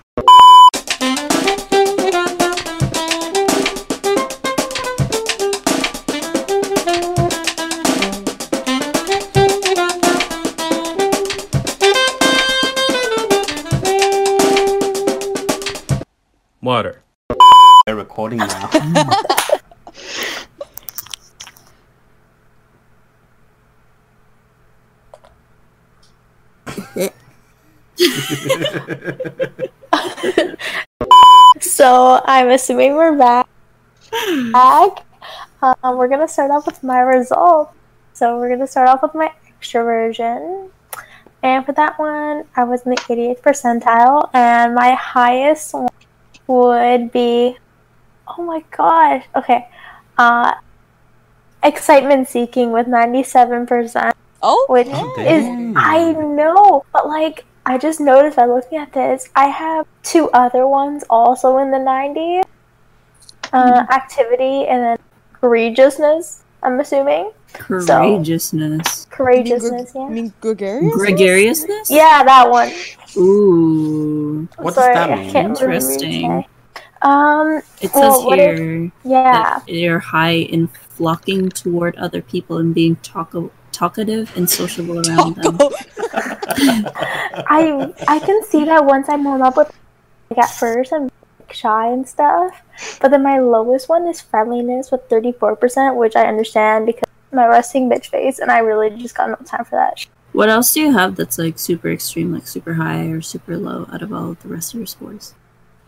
Water. 16.62 17.04
They're 17.92 17.98
recording 17.98 18.38
now. 18.40 18.70
So 31.60 32.22
I'm 32.24 32.50
assuming 32.52 32.96
we're 32.96 33.18
back. 33.18 33.50
Back. 34.54 35.04
Um, 35.62 35.98
we're 35.98 36.08
gonna 36.08 36.30
start 36.30 36.52
off 36.52 36.66
with 36.66 36.82
my 36.84 37.02
results. 37.02 37.74
So 38.14 38.38
we're 38.38 38.48
gonna 38.48 38.68
start 38.68 38.88
off 38.88 39.02
with 39.02 39.16
my 39.16 39.34
extroversion, 39.60 40.70
and 41.44 41.66
for 41.66 41.74
that 41.74 42.00
one, 42.00 42.46
I 42.56 42.64
was 42.64 42.84
in 42.84 42.92
the 42.92 42.98
88th 43.02 43.42
percentile, 43.42 44.30
and 44.34 44.76
my 44.76 44.94
highest 44.94 45.74
one 45.74 45.90
would 46.48 47.12
be, 47.12 47.58
oh 48.38 48.44
my 48.44 48.64
gosh, 48.76 49.26
okay, 49.36 49.68
uh, 50.18 50.54
excitement 51.64 52.28
seeking 52.28 52.72
with 52.72 52.88
97%. 52.88 54.12
Oh, 54.44 54.66
Which 54.70 54.88
Oh, 54.90 55.16
is. 55.20 55.46
I 55.78 56.14
know, 56.14 56.84
but 56.92 57.08
like 57.08 57.46
I 57.66 57.78
just 57.78 58.00
noticed 58.00 58.38
by 58.38 58.46
looking 58.46 58.78
at 58.80 58.92
this, 58.92 59.30
I 59.36 59.48
have 59.48 59.86
two 60.04 60.30
other 60.32 60.68
ones 60.68 61.04
also 61.10 61.58
in 61.60 61.70
the 61.72 61.78
90s. 61.78 62.44
Uh, 63.54 63.86
activity 63.92 64.66
and 64.68 64.82
then 64.84 64.98
courageousness. 65.34 66.44
I'm 66.64 66.80
assuming 66.80 67.32
Courageousness. 67.54 69.08
courageousness. 69.10 69.92
I 69.96 70.00
Yeah, 70.00 70.08
mean 70.10 70.34
gregarious. 70.40 70.96
Gregariousness? 70.96 71.92
yeah, 71.92 72.24
that 72.24 72.50
one. 72.50 72.72
Ooh. 73.18 74.48
I'm 74.58 74.64
What 74.64 74.76
does 74.76 74.84
sorry, 74.84 74.94
that 74.96 75.10
I 75.12 75.22
mean? 75.22 75.32
can't 75.32 75.60
really 75.60 75.76
Interesting. 75.76 76.46
Say. 77.04 77.08
Um, 77.10 77.62
It 77.82 77.92
Well, 77.94 78.16
says 78.16 78.26
what 78.26 78.40
if- 78.40 78.58
here 78.60 78.92
yeah, 79.04 79.60
that 79.60 79.70
you're 79.70 80.00
high 80.00 80.36
in 80.50 80.68
flocking 80.68 81.50
toward 81.50 81.96
other 81.98 82.22
people 82.22 82.58
and 82.58 82.74
being 82.74 82.96
talk- 82.98 83.34
talkative 83.72 84.32
and 84.38 84.50
sociable 84.50 85.00
around 85.08 85.36
them. 85.38 85.58
I 87.48 87.94
I 88.08 88.20
can 88.20 88.44
see 88.44 88.66
that 88.66 88.86
once 88.86 89.10
I'm 89.10 89.24
warm 89.24 89.42
up 89.42 89.58
with 89.58 89.72
like 90.30 90.40
at 90.40 90.50
first 90.52 90.94
I'm 90.94 91.04
like, 91.04 91.54
shy 91.54 91.88
and 91.92 92.08
stuff, 92.08 92.62
but 93.02 93.12
then 93.12 93.24
my 93.24 93.40
lowest 93.40 93.90
one 93.90 94.08
is 94.08 94.22
friendliness 94.22 94.92
with 94.92 95.08
34%, 95.10 95.96
which 95.96 96.16
I 96.16 96.26
understand 96.28 96.86
because 96.86 97.04
my 97.34 97.48
resting 97.48 97.90
bitch 97.90 98.08
face, 98.08 98.40
and 98.40 98.52
I 98.52 98.60
really 98.60 98.90
just 98.92 99.16
got 99.16 99.30
no 99.30 99.36
time 99.46 99.66
for 99.66 99.76
that. 99.78 100.06
What 100.34 100.50
else 100.50 100.74
do 100.74 100.80
you 100.82 100.94
have 100.94 101.16
that's 101.16 101.38
like 101.38 101.60
super 101.60 101.90
extreme, 101.92 102.32
like 102.34 102.48
super 102.48 102.76
high 102.76 103.06
or 103.08 103.22
super 103.22 103.58
low 103.58 103.88
out 103.92 104.02
of 104.02 104.14
all 104.14 104.32
of 104.32 104.42
the 104.44 104.48
rest 104.50 104.74
of 104.74 104.80
your 104.80 104.88
scores? 104.88 105.34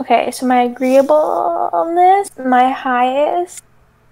Okay, 0.02 0.32
so 0.32 0.46
my 0.46 0.64
agreeableness, 0.64 2.32
my 2.38 2.70
highest, 2.72 3.64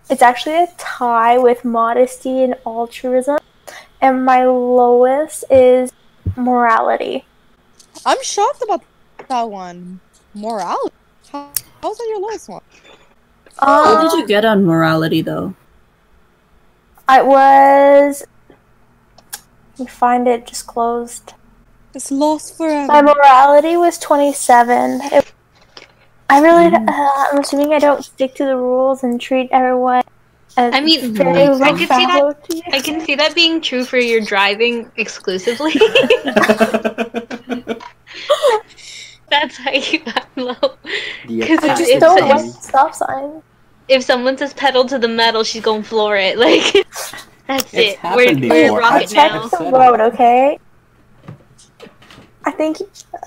it's 0.09 0.21
actually 0.21 0.55
a 0.63 0.67
tie 0.77 1.37
with 1.37 1.65
modesty 1.65 2.43
and 2.43 2.55
altruism, 2.65 3.39
and 3.99 4.23
my 4.23 4.45
lowest 4.45 5.43
is 5.49 5.91
morality. 6.37 7.25
I'm 8.05 8.21
shocked 8.23 8.61
about 8.61 8.83
that 9.27 9.43
one. 9.49 9.99
Morality. 10.33 10.93
How, 11.31 11.51
how's 11.81 11.97
that 11.97 12.07
your 12.09 12.19
lowest 12.21 12.47
one? 12.49 12.61
What 13.59 13.67
Um, 13.67 14.09
did 14.09 14.19
you 14.19 14.27
get 14.27 14.45
on 14.45 14.65
morality 14.65 15.21
though? 15.21 15.53
I 17.07 17.21
was. 17.21 18.23
Let 19.77 19.79
me 19.79 19.85
find 19.87 20.27
it. 20.27 20.47
Just 20.47 20.67
closed. 20.67 21.33
It's 21.93 22.09
lost 22.11 22.55
forever. 22.55 22.87
My 22.87 23.01
morality 23.01 23.75
was 23.75 23.97
27. 23.97 25.01
It, 25.11 25.33
I 26.31 26.39
really, 26.39 26.73
uh, 26.73 26.81
I'm 26.87 27.39
assuming 27.39 27.73
I 27.73 27.79
don't 27.79 28.03
stick 28.03 28.35
to 28.35 28.45
the 28.45 28.55
rules 28.55 29.03
and 29.03 29.19
treat 29.19 29.49
everyone 29.51 30.03
as 30.57 30.73
I 30.73 30.79
mean, 30.81 31.13
very 31.13 31.43
I 31.47 31.71
could 31.71 31.79
see 31.79 31.85
that- 31.87 32.63
I 32.73 32.79
can 32.79 33.01
see 33.01 33.15
that 33.15 33.35
being 33.35 33.61
true 33.61 33.83
for 33.85 33.97
your 33.97 34.21
driving 34.21 34.89
exclusively. 34.97 35.73
That's 39.29 39.57
how 39.57 39.71
you 39.71 39.99
got 39.99 40.27
low. 40.35 40.53
The 41.27 41.39
Because 41.39 41.59
I 41.63 41.67
just 41.69 41.81
it's- 41.89 41.99
don't 42.01 42.17
it's- 42.17 42.53
like 42.53 42.63
stop 42.63 42.93
sign. 42.95 43.41
If 43.87 44.03
someone 44.03 44.37
says 44.37 44.53
pedal 44.53 44.85
to 44.85 44.97
the 44.99 45.07
metal, 45.07 45.43
she's 45.43 45.61
gonna 45.63 45.83
floor 45.83 46.15
it. 46.17 46.37
Like 46.47 46.85
that's 47.47 47.73
It's 47.73 47.97
it. 47.97 47.99
We're, 48.03 48.33
we're 48.33 48.35
before. 48.69 48.81
I 48.83 48.89
rocket 48.91 49.09
checked 49.09 49.33
now. 49.33 49.47
the 49.47 49.71
road, 49.71 49.99
okay? 50.13 50.57
I 52.45 52.51
think 52.51 52.77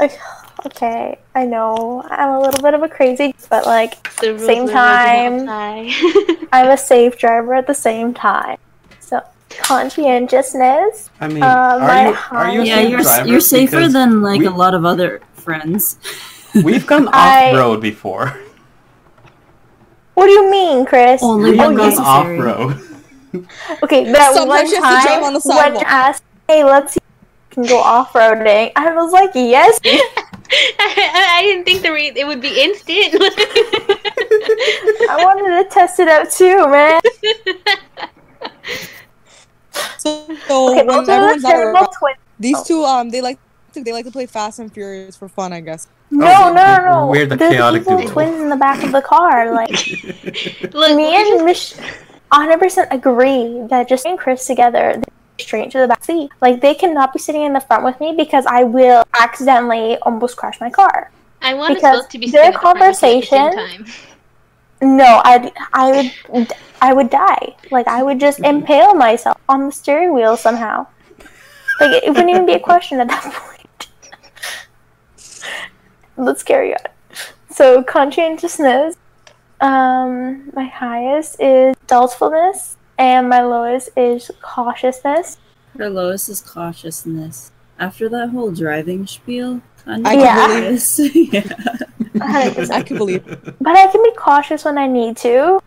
like, 0.00 0.18
okay, 0.66 1.18
I 1.34 1.44
know 1.44 2.02
I'm 2.08 2.30
a 2.30 2.40
little 2.40 2.62
bit 2.62 2.74
of 2.74 2.82
a 2.82 2.88
crazy, 2.88 3.34
but 3.50 3.66
like 3.66 4.02
The 4.20 4.38
Same 4.38 4.64
of 4.64 4.68
the 4.68 4.74
road 4.74 5.38
do 5.38 5.44
not 5.44 5.46
time. 5.46 6.46
I'm 6.52 6.68
a 6.70 6.76
safe 6.76 7.18
driver 7.18 7.54
at 7.54 7.66
the 7.66 7.74
same 7.74 8.14
time. 8.14 8.58
So 9.00 9.20
conscientiousness. 9.50 11.10
I 11.20 11.28
mean, 11.28 11.42
Uh, 11.42 11.78
my 11.80 12.16
are 12.30 12.48
you 12.50 12.60
are 12.60 12.60
you 12.60 12.60
a 12.60 12.64
Yeah, 12.64 12.76
safe 12.76 12.90
you're 12.90 13.00
driver? 13.00 13.28
you're 13.28 13.40
safer 13.40 13.88
than 13.88 14.22
like 14.22 14.40
we- 14.40 14.46
a 14.46 14.50
lot 14.50 14.74
of 14.74 14.84
other 14.84 15.20
friends. 15.34 15.98
We've 16.54 16.86
gone 16.86 17.08
off 17.12 17.54
road 17.54 17.80
before. 17.82 18.38
What 20.14 20.26
do 20.26 20.32
you 20.32 20.48
mean, 20.50 20.86
Chris? 20.86 21.22
Only 21.22 21.50
We've 21.50 21.58
when 21.58 21.74
gone 21.74 21.98
off 21.98 22.26
road. 22.26 22.78
Okay, 23.82 24.12
that 24.12 24.32
Sometimes 24.32 24.46
one 24.48 24.66
you 24.70 24.80
have 24.82 25.02
to 25.02 25.06
drive 25.06 25.14
time 25.18 25.24
on 25.24 25.32
the 25.34 25.40
when 25.44 25.56
sidewalk. 25.58 25.82
you 25.82 25.86
asked, 25.88 26.22
"Hey, 26.46 26.62
let's 26.62 26.92
see, 26.94 27.00
if 27.02 27.54
can 27.54 27.66
go 27.66 27.78
off 27.80 28.12
roading," 28.12 28.70
I 28.76 28.94
was 28.94 29.10
like, 29.10 29.30
"Yes." 29.34 29.80
I, 30.50 31.38
I 31.38 31.42
didn't 31.42 31.64
think 31.64 31.82
the 31.82 31.92
re- 31.92 32.12
it 32.14 32.26
would 32.26 32.40
be 32.40 32.60
instant. 32.62 33.14
I 35.10 35.16
wanted 35.24 35.62
to 35.64 35.68
test 35.74 35.98
it 36.00 36.08
out 36.08 36.30
too, 36.30 36.68
man. 36.68 37.00
So, 39.98 40.26
so 40.46 40.70
Okay, 40.70 40.76
when 40.84 40.86
those 40.86 40.98
are 40.98 41.04
the 41.06 41.12
everyone's 41.12 41.42
not 41.42 41.54
around, 41.54 41.88
twins. 41.98 42.18
these 42.38 42.56
Oh. 42.58 42.64
two 42.64 42.84
um 42.84 43.10
they 43.10 43.20
like 43.20 43.38
to, 43.72 43.82
they 43.82 43.92
like 43.92 44.04
to 44.04 44.10
play 44.12 44.26
Fast 44.26 44.58
and 44.60 44.72
Furious 44.72 45.16
for 45.16 45.28
fun, 45.28 45.52
I 45.52 45.60
guess. 45.60 45.88
No, 46.10 46.26
Oh, 46.26 46.52
no, 46.52 46.76
no, 46.76 46.84
no. 47.00 47.06
we're 47.08 47.26
the 47.26 47.36
They're 47.36 47.50
chaotic 47.50 47.82
evil 47.82 47.98
duo. 47.98 48.08
twins 48.10 48.40
in 48.40 48.48
the 48.50 48.56
back 48.56 48.84
of 48.84 48.92
the 48.92 49.02
car. 49.02 49.52
Like 49.52 49.70
Look, 50.72 50.96
me 50.96 51.14
and 51.16 51.48
just- 51.48 51.78
Mich, 51.80 51.88
100% 52.32 52.86
agree 52.92 53.66
that 53.70 53.88
just 53.88 54.06
and 54.06 54.18
Chris 54.18 54.46
together, 54.46 54.92
they 54.94 55.00
go 55.00 55.06
straight 55.38 55.64
into 55.64 55.78
the 55.78 55.88
back 55.88 56.04
seat. 56.04 56.30
Like 56.40 56.60
they 56.60 56.74
cannot 56.74 57.12
be 57.12 57.18
sitting 57.18 57.42
in 57.42 57.52
the 57.52 57.60
front 57.60 57.84
with 57.84 57.98
me 58.00 58.14
because 58.16 58.46
I 58.46 58.64
will 58.64 59.04
accidentally 59.18 59.96
almost 59.98 60.36
crash 60.36 60.60
my 60.60 60.70
car. 60.70 61.10
I 61.42 61.54
want 61.54 61.76
us 61.76 61.82
both 61.82 62.08
to 62.10 62.18
be 62.18 62.30
their 62.30 62.52
sitting 62.52 62.54
at 62.54 62.54
the 62.54 62.58
front 62.60 62.78
with 62.80 62.82
you 62.82 62.88
at 62.88 62.90
the 62.90 62.98
same 62.98 63.22
conversation- 63.22 63.84
time. 63.86 63.86
No, 64.80 65.22
I, 65.24 65.50
I 65.72 66.12
would, 66.30 66.52
I 66.82 66.92
would 66.92 67.08
die. 67.08 67.56
Like 67.70 67.88
I 67.88 68.02
would 68.02 68.20
just 68.20 68.40
impale 68.40 68.94
myself 68.94 69.38
on 69.48 69.66
the 69.66 69.72
steering 69.72 70.12
wheel 70.12 70.36
somehow. 70.36 70.86
Like 71.80 72.02
it 72.02 72.08
wouldn't 72.10 72.28
even 72.28 72.44
be 72.44 72.52
a 72.52 72.60
question 72.60 73.00
at 73.00 73.08
that 73.08 73.22
point. 73.32 73.88
Let's 76.16 76.42
carry 76.42 76.74
on. 76.74 76.80
So 77.50 77.82
conscientiousness. 77.82 78.96
Um, 79.60 80.50
my 80.52 80.66
highest 80.66 81.40
is 81.40 81.74
dutifulness, 81.86 82.76
and 82.98 83.28
my 83.28 83.42
lowest 83.42 83.90
is 83.96 84.30
cautiousness. 84.40 85.38
Her 85.78 85.90
lowest 85.90 86.28
is 86.28 86.40
cautiousness. 86.40 87.50
After 87.78 88.08
that 88.08 88.30
whole 88.30 88.52
driving 88.52 89.06
spiel, 89.06 89.60
kind 89.84 90.06
I 90.06 90.14
of 90.14 90.20
can 90.20 90.50
curious. 90.50 90.98
yeah. 91.14 91.40
100%. 92.14 92.70
I 92.70 92.82
can 92.82 92.96
believe. 92.96 93.26
It. 93.26 93.58
But 93.60 93.76
I 93.76 93.88
can 93.88 94.02
be 94.02 94.12
cautious 94.12 94.64
when 94.64 94.78
I 94.78 94.86
need 94.86 95.16
to, 95.18 95.60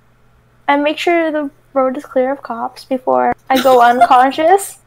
and 0.68 0.84
make 0.84 0.98
sure 0.98 1.32
the 1.32 1.50
road 1.74 1.98
is 1.98 2.06
clear 2.06 2.32
of 2.32 2.42
cops 2.42 2.86
before 2.86 3.36
I 3.50 3.62
go 3.62 3.82
unconscious. 3.92 4.80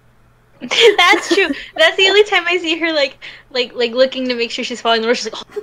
That's 0.60 1.34
true. 1.34 1.48
That's 1.76 1.96
the 1.96 2.08
only 2.08 2.24
time 2.24 2.44
I 2.46 2.58
see 2.58 2.78
her 2.78 2.92
like, 2.92 3.18
like, 3.50 3.74
like 3.74 3.92
looking 3.92 4.28
to 4.28 4.34
make 4.34 4.50
sure 4.50 4.64
she's 4.64 4.80
following 4.80 5.02
the 5.02 5.08
rules. 5.08 5.18
She's 5.18 5.32
like, 5.32 5.42
oh. 5.56 5.62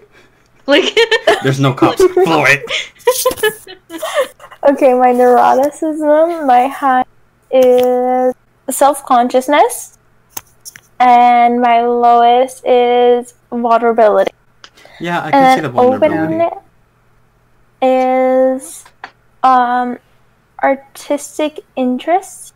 Like. 0.68 0.96
There's 1.44 1.60
no 1.60 1.74
cops. 1.74 2.06
Blow 2.14 2.46
it. 2.46 2.64
Okay, 4.70 4.94
my 4.94 5.12
neuroticism, 5.14 6.46
my 6.46 6.68
high 6.68 7.06
is 7.52 8.34
self 8.70 9.04
consciousness, 9.06 9.98
and 11.00 11.62
my 11.62 11.82
lowest 11.82 12.66
is 12.66 13.34
vulnerability. 13.50 14.32
Yeah, 15.00 15.24
I 15.24 15.32
can 15.32 15.44
and 15.44 15.56
see 15.58 15.62
the 15.62 15.70
then 15.70 15.76
vulnerability. 15.76 16.44
open 16.44 16.60
is 17.82 18.84
um 19.44 19.98
artistic 20.64 21.60
interest, 21.76 22.54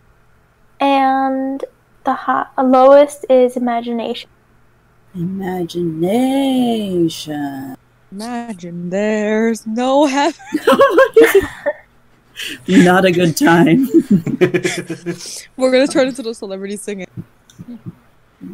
and 0.80 1.64
the 2.04 2.14
high, 2.14 2.48
lowest 2.62 3.26
is 3.30 3.56
imagination. 3.56 4.30
Imagination. 5.16 7.78
Imagine 8.12 8.90
there's 8.90 9.66
no 9.66 10.06
heaven. 10.06 10.40
Not 12.68 13.06
a 13.06 13.12
good 13.12 13.38
time. 13.38 13.88
We're 15.58 15.72
gonna 15.72 15.88
turn 15.88 16.08
into 16.08 16.22
those 16.24 16.38
celebrities 16.40 16.82
singing. 16.82 17.08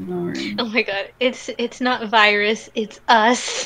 Alright. 0.09 0.55
Oh 0.59 0.65
my 0.65 0.81
god, 0.83 1.11
it's 1.19 1.49
it's 1.57 1.79
not 1.79 2.09
virus, 2.09 2.69
it's 2.75 2.99
us. 3.07 3.63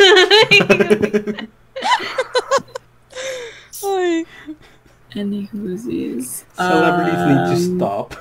Ay. 3.84 4.26
Any 5.16 5.48
whoosies? 5.48 6.44
Celebrities 6.56 7.20
need 7.20 7.36
to 7.36 7.72
Um, 7.72 7.78
stop. 7.78 8.16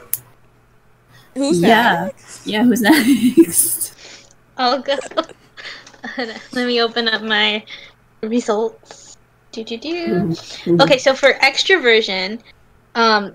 Who's 1.34 1.60
Yeah. 1.60 2.06
next? 2.06 2.46
Yeah, 2.46 2.64
who's 2.64 2.80
next? 2.80 3.92
I'll 4.56 4.80
go. 4.82 4.96
Let 6.18 6.66
me 6.66 6.80
open 6.80 7.08
up 7.08 7.22
my 7.22 7.64
results. 8.22 9.16
Do 9.52 9.64
do 9.64 9.76
do. 9.78 10.34
Okay, 10.80 10.98
so 10.98 11.14
for 11.14 11.32
extroversion, 11.34 12.40
um, 12.94 13.34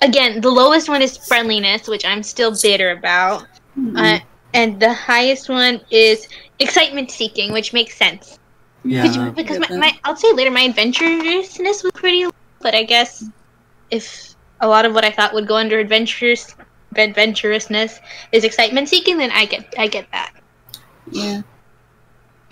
again, 0.00 0.40
the 0.40 0.50
lowest 0.50 0.88
one 0.88 1.02
is 1.02 1.16
friendliness, 1.18 1.86
which 1.88 2.04
I'm 2.04 2.22
still 2.22 2.54
bitter 2.62 2.90
about, 2.92 3.46
Hmm. 3.74 3.96
uh, 3.96 4.18
and 4.54 4.78
the 4.80 4.92
highest 4.94 5.48
one 5.48 5.80
is 5.90 6.28
excitement 6.60 7.10
seeking, 7.10 7.52
which 7.52 7.72
makes 7.72 7.96
sense. 7.96 8.38
Because- 8.84 9.16
Yeah. 9.16 9.30
because 9.30 9.58
my, 9.58 9.68
my 9.76 9.92
I'll 10.04 10.16
say 10.16 10.32
later 10.32 10.50
my 10.50 10.62
adventurousness 10.68 11.82
was 11.82 11.92
pretty, 11.94 12.24
low, 12.26 12.32
but 12.60 12.74
I 12.74 12.84
guess 12.84 13.24
if 13.90 14.34
a 14.60 14.68
lot 14.68 14.84
of 14.86 14.94
what 14.94 15.04
I 15.04 15.10
thought 15.10 15.34
would 15.34 15.46
go 15.46 15.56
under 15.56 15.78
adventurous 15.78 16.54
adventurousness 16.96 17.98
is 18.32 18.44
excitement 18.44 18.88
seeking, 18.88 19.18
then 19.18 19.30
I 19.32 19.44
get 19.46 19.74
I 19.76 19.88
get 19.88 20.10
that. 20.12 20.32
yeah. 21.10 21.42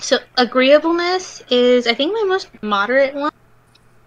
So 0.02 0.18
agreeableness 0.36 1.42
is 1.50 1.86
I 1.86 1.94
think 1.94 2.12
my 2.12 2.24
most 2.26 2.48
moderate 2.62 3.14
one. 3.14 3.32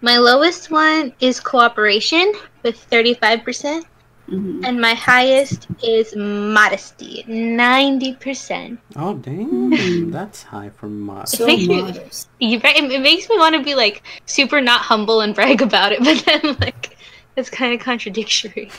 My 0.02 0.18
lowest 0.18 0.70
one 0.70 1.12
is 1.20 1.40
cooperation 1.40 2.32
with 2.62 2.76
35%, 2.90 3.82
Mhm. 4.28 4.60
and 4.66 4.78
my 4.80 4.92
highest 4.92 5.68
is 5.82 6.14
modesty, 6.14 7.24
90%. 7.26 8.76
Oh 8.94 9.14
dang, 9.14 10.10
that's 10.10 10.42
high 10.42 10.68
for 10.70 10.88
mod. 10.88 11.28
So 11.30 11.46
makes 11.46 11.66
me- 11.66 11.80
modest. 11.80 12.28
You, 12.40 12.58
it, 12.62 12.92
it 12.92 13.00
makes 13.00 13.28
me 13.30 13.38
want 13.38 13.54
to 13.54 13.62
be 13.62 13.74
like 13.74 14.02
super 14.26 14.60
not 14.60 14.82
humble 14.82 15.22
and 15.22 15.34
brag 15.34 15.62
about 15.62 15.92
it, 15.92 16.00
but 16.04 16.22
then 16.26 16.56
like 16.60 16.96
it's 17.36 17.48
kind 17.48 17.72
of 17.72 17.80
contradictory. 17.80 18.70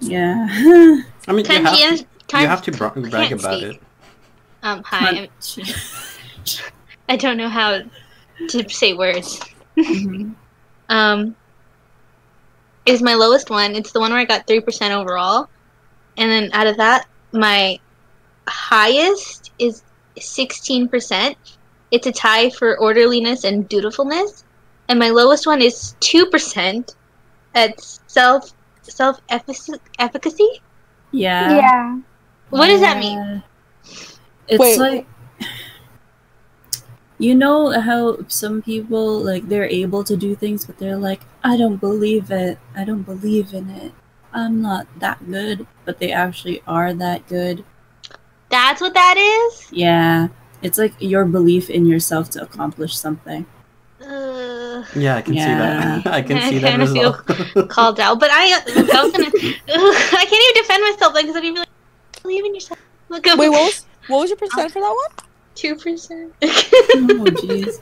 Yeah. 0.00 0.46
I 1.26 1.32
mean, 1.32 1.44
you 1.46 1.62
have, 1.62 1.76
to, 2.28 2.40
you 2.40 2.46
have 2.46 2.62
to 2.62 2.72
bra- 2.72 2.90
brag 2.90 3.32
about 3.32 3.58
speak. 3.58 3.76
it. 3.76 3.82
Um, 4.62 4.82
hi, 4.84 5.08
I'm, 5.10 5.28
I 7.08 7.16
don't 7.16 7.36
know 7.36 7.48
how 7.48 7.80
to 8.48 8.68
say 8.68 8.92
words. 8.94 9.40
Mhm. 9.76 10.34
um, 10.88 11.36
is 12.86 13.02
my 13.02 13.14
lowest 13.14 13.50
one. 13.50 13.74
It's 13.74 13.92
the 13.92 14.00
one 14.00 14.10
where 14.10 14.20
I 14.20 14.24
got 14.24 14.46
three 14.46 14.60
percent 14.60 14.94
overall, 14.94 15.48
and 16.16 16.30
then 16.30 16.50
out 16.52 16.66
of 16.66 16.76
that, 16.78 17.06
my 17.32 17.78
highest 18.48 19.52
is 19.58 19.82
sixteen 20.18 20.88
percent. 20.88 21.36
It's 21.90 22.06
a 22.06 22.12
tie 22.12 22.50
for 22.50 22.78
orderliness 22.78 23.44
and 23.44 23.68
dutifulness, 23.68 24.44
and 24.88 24.98
my 24.98 25.10
lowest 25.10 25.46
one 25.46 25.62
is 25.62 25.94
two 26.00 26.26
percent 26.26 26.96
at 27.54 27.80
self 27.80 28.52
self 28.82 29.20
efficacy. 29.28 30.60
Yeah. 31.12 31.56
Yeah. 31.56 31.98
What 32.50 32.66
does 32.68 32.80
that 32.80 32.98
mean? 32.98 33.42
It's 34.48 34.58
Wait. 34.58 34.78
like 34.78 35.06
you 37.18 37.34
know 37.34 37.70
how 37.80 38.18
some 38.28 38.62
people 38.62 39.18
like 39.20 39.48
they're 39.48 39.64
able 39.68 40.04
to 40.04 40.16
do 40.16 40.34
things 40.36 40.64
but 40.64 40.78
they're 40.78 40.96
like 40.96 41.20
I 41.42 41.56
don't 41.56 41.76
believe 41.76 42.30
it. 42.30 42.58
I 42.76 42.84
don't 42.84 43.02
believe 43.02 43.52
in 43.54 43.70
it. 43.70 43.92
I'm 44.32 44.60
not 44.62 44.86
that 45.00 45.18
good, 45.30 45.66
but 45.84 45.98
they 45.98 46.12
actually 46.12 46.62
are 46.66 46.92
that 46.94 47.26
good. 47.28 47.64
That's 48.50 48.80
what 48.80 48.94
that 48.94 49.16
is. 49.16 49.68
Yeah. 49.72 50.28
It's 50.62 50.78
like 50.78 50.94
your 50.98 51.24
belief 51.24 51.70
in 51.70 51.86
yourself 51.86 52.30
to 52.30 52.42
accomplish 52.42 52.96
something. 52.96 53.46
Uh, 54.00 54.84
Yeah, 54.94 55.16
I 55.16 55.22
can 55.22 55.34
see 55.34 55.40
that. 55.40 56.06
I 56.18 56.22
can 56.22 56.36
I 56.38 56.50
see 56.50 56.58
that 56.58 56.70
kinda 56.78 56.84
as 56.84 56.92
feel 56.92 57.16
well. 57.54 57.66
called 57.66 58.00
out, 58.00 58.20
but 58.20 58.30
I, 58.32 58.52
I 58.54 59.02
was 59.02 59.12
gonna, 59.12 59.26
I 59.28 60.24
can't 60.28 60.44
even 60.50 60.62
defend 60.62 60.82
myself 60.84 61.14
because 61.14 61.36
I'd 61.36 61.42
be 61.42 61.50
like, 61.52 61.68
believe 62.22 62.44
in 62.44 62.54
yourself. 62.54 62.80
Look 63.08 63.26
up. 63.26 63.38
Wait, 63.38 63.48
what 63.48 63.62
was 63.62 63.86
what 64.08 64.18
was 64.20 64.30
your 64.30 64.36
percent 64.36 64.70
for 64.72 64.80
that 64.80 64.88
one? 64.88 65.27
Two 65.58 65.74
percent? 65.74 66.32
Oh 66.42 67.26
jeez. 67.42 67.80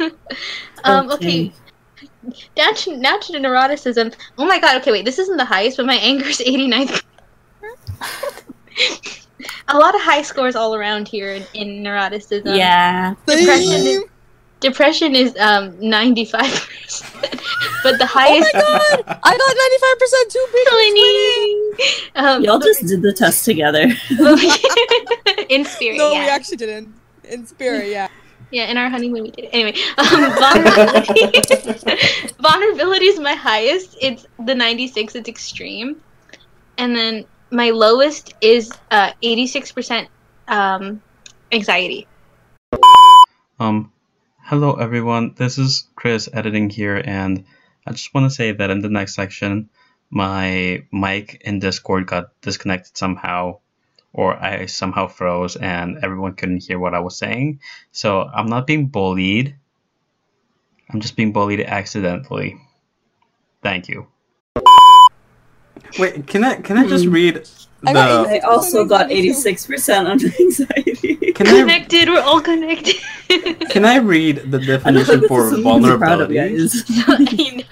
um. 0.84 1.10
Okay. 1.10 1.52
Down 2.56 2.74
to 2.74 2.96
now 2.96 3.18
to 3.18 3.32
the 3.32 3.38
neuroticism. 3.38 4.14
Oh 4.38 4.46
my 4.46 4.58
god. 4.58 4.80
Okay, 4.80 4.90
wait. 4.90 5.04
This 5.04 5.18
isn't 5.18 5.36
the 5.36 5.44
highest, 5.44 5.76
but 5.76 5.86
my 5.86 5.96
anger 5.96 6.24
is 6.26 6.38
89th. 6.38 7.02
a 9.68 9.78
lot 9.78 9.94
of 9.94 10.00
high 10.00 10.22
scores 10.22 10.56
all 10.56 10.74
around 10.74 11.08
here 11.08 11.32
in, 11.32 11.44
in 11.54 11.82
neuroticism. 11.82 12.56
Yeah. 12.56 13.14
Depression 13.26 13.86
is, 13.86 14.04
depression 14.60 15.14
is 15.14 15.36
um 15.38 15.72
95%. 15.78 17.41
But 17.82 17.98
the 17.98 18.06
highest. 18.18 18.50
Oh 18.54 18.60
highest 18.60 19.06
my 19.06 19.12
god! 19.12 19.20
I 19.22 19.32
got 19.36 19.56
95% 20.16 20.32
too 20.32 20.46
big. 22.14 22.24
um, 22.24 22.44
Y'all 22.44 22.58
just 22.58 22.86
did 22.86 23.02
the 23.02 23.12
test 23.12 23.44
together. 23.44 23.82
in 25.48 25.64
spirit, 25.64 25.98
No, 25.98 26.12
yeah. 26.12 26.24
we 26.24 26.28
actually 26.30 26.56
didn't. 26.58 26.94
In 27.24 27.46
spirit, 27.46 27.88
yeah. 27.88 28.08
Yeah, 28.50 28.66
in 28.70 28.76
our 28.76 28.90
honeymoon 28.90 29.22
we 29.22 29.30
did 29.30 29.46
it. 29.46 29.50
Anyway, 29.52 29.74
um, 29.96 30.32
vulnerability. 30.36 32.34
vulnerability 32.40 33.06
is 33.06 33.18
my 33.18 33.34
highest. 33.34 33.96
It's 34.00 34.26
the 34.44 34.54
96. 34.54 35.14
It's 35.14 35.28
extreme. 35.28 36.00
And 36.76 36.94
then 36.94 37.24
my 37.50 37.70
lowest 37.70 38.34
is 38.42 38.70
uh, 38.90 39.12
86% 39.22 40.06
um, 40.48 41.00
anxiety. 41.50 42.06
Um, 43.58 43.90
hello 44.44 44.74
everyone. 44.74 45.34
This 45.36 45.56
is 45.56 45.84
Chris 45.96 46.28
editing 46.34 46.68
here, 46.68 47.00
and 47.06 47.44
I 47.86 47.92
just 47.92 48.14
want 48.14 48.30
to 48.30 48.34
say 48.34 48.52
that 48.52 48.70
in 48.70 48.80
the 48.80 48.88
next 48.88 49.14
section, 49.14 49.70
my 50.10 50.84
mic 50.92 51.40
in 51.44 51.58
Discord 51.58 52.06
got 52.06 52.40
disconnected 52.40 52.96
somehow, 52.96 53.58
or 54.12 54.36
I 54.36 54.66
somehow 54.66 55.08
froze, 55.08 55.56
and 55.56 55.98
everyone 56.04 56.34
couldn't 56.34 56.62
hear 56.62 56.78
what 56.78 56.94
I 56.94 57.00
was 57.00 57.16
saying. 57.16 57.60
So 57.90 58.22
I'm 58.22 58.46
not 58.46 58.66
being 58.66 58.86
bullied. 58.86 59.56
I'm 60.90 61.00
just 61.00 61.16
being 61.16 61.32
bullied 61.32 61.60
accidentally. 61.60 62.60
Thank 63.62 63.88
you. 63.88 64.06
Wait, 65.98 66.26
can 66.26 66.44
I 66.44 66.56
can 66.56 66.76
I 66.76 66.86
just 66.86 67.06
Hmm. 67.06 67.12
read 67.12 67.48
I 67.84 67.92
got 67.92 68.28
I 68.28 68.38
also 68.40 68.84
got 68.84 69.08
86% 69.08 70.06
on 70.06 70.20
anxiety. 70.40 71.32
Can 71.32 71.46
I 71.48 71.60
Connected, 71.60 72.08
we're 72.08 72.20
all 72.20 72.40
connected. 72.40 72.96
can 73.70 73.84
I 73.84 73.96
read 73.96 74.50
the 74.50 74.58
definition 74.58 75.26
for 75.26 75.44
is 75.46 75.50
something 75.50 75.82
to 75.82 75.92
be 75.92 75.98
proud 75.98 76.20
of, 76.20 76.28
vulnerability? 76.28 76.34
guys. 76.34 76.84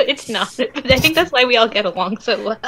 it's 0.01 0.29
not. 0.29 0.53
But 0.57 0.91
I 0.91 0.97
think 0.99 1.15
that's 1.15 1.31
why 1.31 1.45
we 1.45 1.57
all 1.57 1.69
get 1.69 1.85
along 1.85 2.19
so 2.19 2.43
well. 2.45 2.59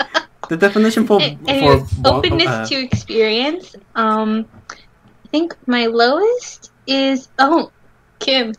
The 0.48 0.56
definition 0.56 1.06
for 1.06 1.20
A- 1.20 1.36
for 1.36 1.50
Anyway, 1.50 1.84
openness 2.04 2.46
uh, 2.46 2.66
to 2.66 2.76
experience. 2.76 3.74
Um, 3.94 4.46
I 4.70 5.28
think 5.30 5.56
my 5.66 5.86
lowest 5.86 6.70
is 6.86 7.28
oh, 7.38 7.72
Kim. 8.18 8.52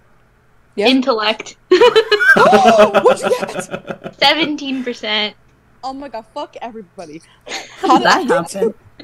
Yeah? 0.76 0.88
Intellect. 0.88 1.56
Oh, 2.36 3.02
what'd 3.04 3.32
you 3.32 3.40
get? 3.40 4.16
Seventeen 4.20 4.84
percent. 4.84 5.36
Oh 5.84 5.94
my 5.94 6.08
god, 6.08 6.26
fuck 6.34 6.56
everybody. 6.62 7.22
How 7.82 7.98
did 7.98 8.06
that 8.08 8.28
happen? 8.28 8.74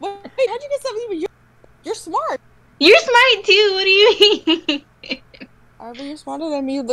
how'd 0.00 0.62
you 0.62 0.68
get 0.68 0.82
70? 0.82 1.16
You're, 1.16 1.28
you're 1.84 1.94
smart. 1.94 2.40
You're 2.78 2.98
smart 2.98 3.44
too. 3.44 3.70
What 3.74 3.84
do 3.84 3.90
you 3.90 4.64
mean? 4.68 4.84
Arva, 5.80 6.04
you're 6.04 6.16
smarter 6.16 6.50
than 6.50 6.66
me. 6.66 6.80
Uh, 6.80 6.84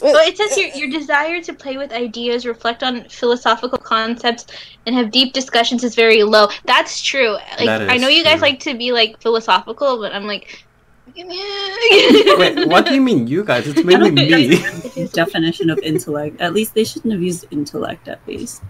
well, 0.00 0.28
it 0.28 0.36
says 0.36 0.56
your 0.56 0.68
your 0.68 0.88
desire 0.88 1.40
to 1.42 1.52
play 1.52 1.76
with 1.76 1.92
ideas, 1.92 2.46
reflect 2.46 2.82
on 2.82 3.08
philosophical 3.08 3.78
concepts, 3.78 4.46
and 4.86 4.94
have 4.94 5.10
deep 5.10 5.32
discussions 5.32 5.84
is 5.84 5.94
very 5.94 6.22
low. 6.22 6.48
That's 6.64 7.00
true. 7.02 7.32
Like 7.58 7.66
That 7.66 7.90
I 7.90 7.96
know 7.96 8.08
you 8.08 8.24
guys 8.24 8.34
true. 8.34 8.48
like 8.48 8.60
to 8.60 8.76
be 8.76 8.92
like 8.92 9.20
philosophical, 9.20 9.98
but 9.98 10.12
I'm 10.12 10.26
like. 10.26 10.64
Wait, 11.16 12.68
what 12.68 12.86
do 12.86 12.94
you 12.94 13.00
mean, 13.00 13.26
you 13.26 13.44
guys? 13.44 13.66
It's 13.66 13.82
mainly 13.84 14.10
me. 14.10 15.06
Definition 15.12 15.70
of 15.70 15.78
intellect. 15.78 16.40
At 16.40 16.52
least 16.52 16.74
they 16.74 16.84
shouldn't 16.84 17.12
have 17.12 17.22
used 17.22 17.46
intellect, 17.50 18.08
at 18.08 18.20
least. 18.26 18.62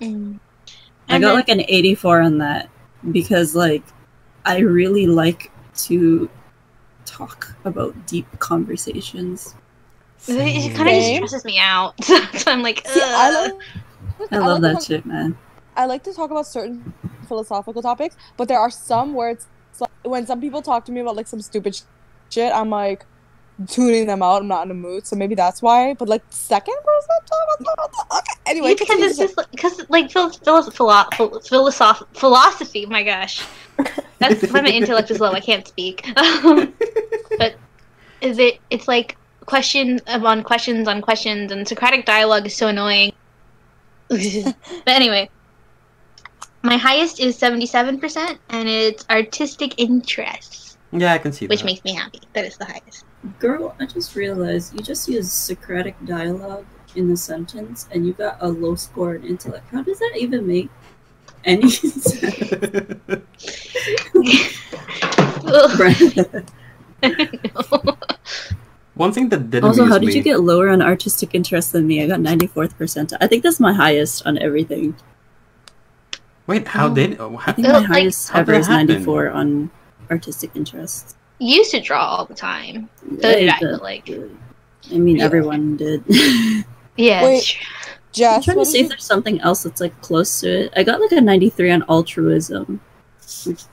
Mm. 0.00 0.38
I 1.08 1.18
got 1.18 1.28
then- 1.28 1.34
like 1.34 1.48
an 1.48 1.60
84 1.66 2.20
on 2.22 2.38
that 2.38 2.68
because, 3.12 3.54
like, 3.54 3.82
I 4.44 4.58
really 4.58 5.06
like 5.06 5.50
to 5.86 6.30
talk 7.04 7.54
about 7.64 7.94
deep 8.06 8.26
conversations. 8.38 9.54
It 10.28 10.74
kind 10.74 10.88
of 10.88 10.94
just 10.94 11.14
stresses 11.16 11.44
me 11.44 11.58
out. 11.58 12.02
so 12.04 12.18
I'm 12.50 12.62
like, 12.62 12.86
See, 12.86 13.00
I 13.02 13.28
"Ugh." 13.48 13.52
love, 13.52 14.28
I 14.32 14.38
love 14.38 14.62
like 14.62 14.62
that 14.62 14.72
talk- 14.80 14.82
shit, 14.86 15.06
man. 15.06 15.36
I 15.76 15.84
like 15.86 16.02
to 16.04 16.12
talk 16.14 16.30
about 16.30 16.46
certain 16.46 16.94
philosophical 17.28 17.82
topics, 17.82 18.16
but 18.38 18.48
there 18.48 18.58
are 18.58 18.70
some 18.70 19.12
where 19.12 19.28
it's 19.30 19.46
like, 19.80 19.90
when 20.02 20.26
some 20.26 20.40
people 20.40 20.62
talk 20.62 20.84
to 20.86 20.92
me 20.92 21.00
about 21.00 21.16
like 21.16 21.26
some 21.26 21.40
stupid 21.40 21.74
sh- 21.74 21.82
shit, 22.30 22.52
I'm 22.52 22.70
like 22.70 23.04
tuning 23.66 24.06
them 24.06 24.22
out. 24.22 24.42
I'm 24.42 24.48
not 24.48 24.62
in 24.62 24.68
the 24.68 24.74
mood, 24.74 25.06
so 25.06 25.16
maybe 25.16 25.34
that's 25.34 25.62
why. 25.62 25.94
But 25.94 26.08
like 26.08 26.22
second 26.30 26.76
person 26.84 27.08
talk 27.26 27.60
about 27.60 27.92
that. 27.92 28.18
Okay, 28.18 28.50
anyway, 28.50 28.74
because 28.74 29.00
it's 29.00 29.18
just 29.18 29.36
because 29.50 29.80
like 29.88 30.10
phil- 30.10 30.30
phil- 30.30 30.70
philo- 30.70 31.06
phil- 31.16 31.40
philosoph- 31.40 32.06
philosophy. 32.12 32.86
My 32.86 33.02
gosh, 33.02 33.44
that's 34.18 34.50
why 34.52 34.60
my 34.60 34.68
intellect 34.80 35.10
is 35.10 35.20
low. 35.20 35.32
I 35.32 35.40
can't 35.40 35.66
speak. 35.66 36.06
Um, 36.18 36.74
but 37.38 37.56
is 38.20 38.38
it? 38.38 38.60
It's 38.70 38.88
like 38.88 39.16
question 39.46 40.00
on 40.06 40.42
questions 40.42 40.88
on 40.88 41.00
questions, 41.00 41.52
and 41.52 41.66
Socratic 41.66 42.04
dialogue 42.04 42.46
is 42.46 42.56
so 42.56 42.68
annoying. 42.68 43.12
but 44.08 44.54
anyway, 44.86 45.28
my 46.66 46.76
highest 46.76 47.20
is 47.20 47.36
seventy-seven 47.38 47.98
percent, 48.00 48.38
and 48.50 48.68
it's 48.68 49.04
artistic 49.08 49.74
interests, 49.78 50.76
Yeah, 50.92 51.12
I 51.14 51.18
can 51.18 51.32
see 51.32 51.46
that. 51.46 51.50
which 51.50 51.60
that. 51.60 51.66
makes 51.66 51.84
me 51.84 51.94
happy. 51.94 52.20
That 52.34 52.44
is 52.44 52.56
the 52.56 52.66
highest. 52.66 53.04
Girl, 53.38 53.74
I 53.80 53.86
just 53.86 54.14
realized 54.14 54.74
you 54.74 54.80
just 54.80 55.08
used 55.08 55.30
Socratic 55.30 55.96
dialogue 56.04 56.66
in 56.94 57.08
the 57.08 57.16
sentence 57.16 57.88
and 57.92 58.06
you 58.06 58.12
got 58.12 58.36
a 58.40 58.48
low 58.48 58.74
score 58.74 59.14
in 59.16 59.24
intellect. 59.24 59.66
How 59.70 59.82
does 59.82 59.98
that 59.98 60.12
even 60.16 60.46
make 60.46 60.68
any 61.44 61.68
sense? 61.70 62.22
Ugh. 65.46 65.80
One 68.94 69.12
thing 69.12 69.28
that 69.28 69.50
didn't 69.50 69.64
also, 69.64 69.84
how 69.84 69.98
did 69.98 70.08
me. 70.08 70.14
you 70.16 70.22
get 70.22 70.40
lower 70.40 70.70
on 70.70 70.80
artistic 70.80 71.34
interest 71.34 71.72
than 71.72 71.86
me? 71.86 72.02
I 72.02 72.06
got 72.06 72.20
94th 72.20 72.74
percentile. 72.76 73.18
I 73.20 73.26
think 73.26 73.42
that's 73.42 73.60
my 73.60 73.72
highest 73.74 74.24
on 74.26 74.38
everything. 74.38 74.96
Wait, 76.46 76.66
how 76.68 76.86
Oh. 76.88 76.94
did? 76.94 77.20
Oh, 77.20 77.36
I 77.36 77.40
how, 77.40 77.52
think 77.52 77.68
Uh, 77.68 77.72
my 77.72 77.78
like- 77.80 77.86
highest 77.88 78.34
ever 78.34 78.52
that 78.52 78.60
is 78.60 78.66
happen? 78.68 78.86
94 78.88 79.30
on 79.30 79.70
artistic 80.10 80.50
interest. 80.54 81.16
used 81.38 81.70
to 81.72 81.80
draw 81.80 82.00
all 82.04 82.24
the 82.24 82.34
time. 82.34 82.88
So 83.00 83.16
did 83.16 83.48
I, 83.50 83.58
but 83.60 83.82
like, 83.82 84.08
I 84.10 84.96
mean, 84.98 85.16
Yeah. 85.16 85.24
everyone 85.24 85.76
did. 85.76 86.02
yeah. 86.96 87.24
Wait. 87.24 87.58
it's. 88.14 88.36
I'm 88.36 88.42
trying 88.42 88.54
to 88.54 88.58
what 88.60 88.66
see 88.68 88.78
did 88.78 88.84
if 88.84 88.88
there's 88.90 89.04
something 89.04 89.40
else 89.42 89.62
that's 89.64 89.80
like 89.80 90.00
close 90.00 90.40
to 90.40 90.48
it. 90.66 90.72
I 90.76 90.82
got 90.82 91.00
like 91.00 91.12
a 91.12 91.20
93 91.20 91.70
on 91.72 91.84
altruism. 91.90 92.80
Which, 93.44 93.64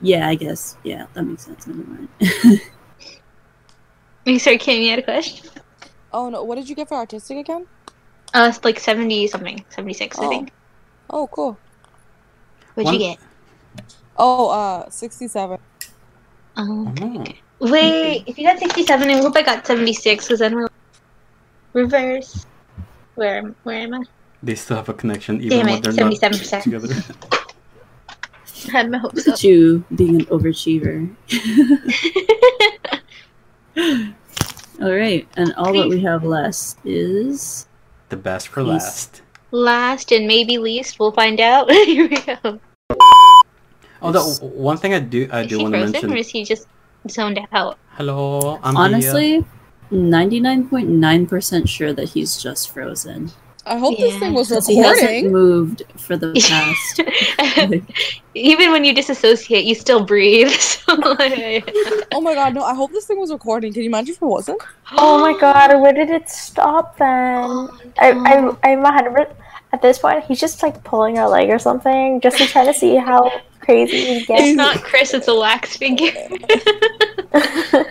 yeah, 0.00 0.26
I 0.28 0.34
guess. 0.36 0.76
Yeah, 0.84 1.04
that 1.12 1.22
makes 1.24 1.44
sense. 1.44 1.66
Never 1.66 1.82
mind. 1.82 2.08
Wait, 4.24 4.38
sorry, 4.38 4.56
Kim, 4.58 4.80
you 4.82 4.90
had 4.90 5.00
a 5.00 5.02
question? 5.02 5.48
oh 6.14 6.28
no, 6.30 6.44
what 6.44 6.54
did 6.56 6.68
you 6.68 6.74
get 6.76 6.88
for 6.88 6.94
artistic 6.94 7.38
again? 7.38 7.66
Uh, 8.34 8.52
like 8.64 8.78
70 8.80 9.26
something, 9.26 9.64
76, 9.70 10.18
I 10.18 10.24
Oh. 10.24 10.28
think. 10.30 10.50
Oh, 11.10 11.26
cool. 11.26 11.58
What'd 12.74 12.84
One- 12.86 12.94
you 12.94 13.00
get? 13.00 13.18
Oh, 14.16 14.48
uh, 14.50 14.90
sixty-seven. 14.90 15.58
Um, 16.56 16.94
Oh. 17.00 17.24
wait, 17.70 18.24
if 18.26 18.36
you 18.38 18.46
got 18.46 18.58
67, 18.58 19.08
I 19.08 19.16
hope 19.18 19.34
I 19.36 19.42
got 19.42 19.66
76, 19.66 20.24
because 20.26 20.38
then 20.40 20.54
we're 20.54 20.68
reverse. 21.72 22.44
Where, 23.14 23.38
am- 23.38 23.56
where 23.62 23.78
am 23.78 23.94
I? 23.94 24.02
They 24.42 24.54
still 24.54 24.76
have 24.76 24.88
a 24.90 24.94
connection 24.94 25.36
even 25.40 25.58
Damn 25.58 25.66
when 25.66 25.76
it, 25.78 25.82
they're 25.84 26.04
not 26.04 26.12
77%. 26.12 26.62
together. 26.64 26.88
I 28.68 28.70
had 28.70 28.90
my 28.90 28.98
hopes 28.98 29.26
Look 29.26 29.34
up. 29.36 29.42
you 29.42 29.82
being 29.94 30.16
an 30.16 30.26
overachiever. 30.26 31.08
all 34.82 34.92
right, 34.92 35.26
and 35.36 35.54
all 35.54 35.72
that 35.72 35.88
we 35.88 36.00
have 36.02 36.24
last 36.24 36.78
is 36.84 37.66
The 38.10 38.16
best 38.16 38.48
for 38.48 38.60
Yes. 38.62 38.68
last. 38.84 39.21
Last 39.52 40.10
and 40.12 40.26
maybe 40.26 40.58
least, 40.58 40.98
we'll 40.98 41.12
find 41.12 41.38
out. 41.40 41.70
Here 41.86 42.08
we 42.08 42.16
go. 42.16 42.58
Although 44.00 44.30
one 44.40 44.76
thing 44.78 44.94
I 44.94 44.98
do 44.98 45.28
I 45.30 45.42
Is 45.42 45.48
do 45.48 45.60
want 45.60 45.74
to 45.74 45.78
frozen, 45.80 45.92
mention. 45.92 46.12
or 46.12 46.16
is 46.16 46.28
he 46.28 46.42
just 46.44 46.66
zoned 47.08 47.38
out? 47.52 47.78
Hello, 47.90 48.58
I'm 48.64 48.74
here. 48.74 48.84
honestly 48.84 49.44
99.9% 49.92 51.68
sure 51.68 51.92
that 51.92 52.08
he's 52.08 52.36
just 52.42 52.70
frozen. 52.72 53.30
I 53.64 53.78
hope 53.78 53.96
this 53.96 54.18
thing 54.18 54.32
was 54.32 54.48
Because 54.48 54.66
he 54.66 54.78
hasn't 54.78 55.30
moved 55.30 55.84
for 55.96 56.16
the 56.16 56.32
past. 56.50 57.00
Even 58.34 58.72
when 58.72 58.84
you 58.84 58.92
disassociate, 58.92 59.64
you 59.64 59.74
still 59.76 60.04
breathe. 60.04 60.50
So, 60.50 60.94
like- 60.94 61.70
Oh 62.12 62.20
my 62.20 62.34
god, 62.34 62.54
no! 62.54 62.64
I 62.64 62.74
hope 62.74 62.90
this 62.90 63.06
thing 63.06 63.20
was 63.20 63.30
recording. 63.30 63.72
Can 63.72 63.82
you 63.82 63.88
imagine 63.88 64.14
if 64.16 64.20
it 64.22 64.26
wasn't? 64.26 64.60
Oh 64.92 65.20
my 65.20 65.38
god, 65.38 65.80
where 65.80 65.92
did 65.92 66.10
it 66.10 66.28
stop 66.28 66.96
then? 66.96 67.44
Oh, 67.48 67.70
I, 68.00 68.12
no. 68.12 68.58
I, 68.64 68.72
I'm 68.72 68.84
a 68.84 68.90
hundred. 68.92 69.14
per- 69.14 69.36
At 69.72 69.80
this 69.80 69.98
point, 69.98 70.24
he's 70.24 70.40
just 70.40 70.62
like 70.62 70.84
pulling 70.84 71.18
our 71.18 71.28
leg 71.28 71.48
or 71.50 71.58
something, 71.58 72.20
just 72.20 72.38
to 72.38 72.46
try 72.46 72.64
to 72.64 72.74
see 72.74 72.96
how 72.96 73.30
crazy 73.60 74.04
he 74.04 74.24
gets. 74.24 74.42
It's 74.42 74.56
not 74.56 74.82
Chris, 74.82 75.14
it's 75.14 75.28
a 75.28 75.34
wax 75.34 75.76
figure. 75.76 76.12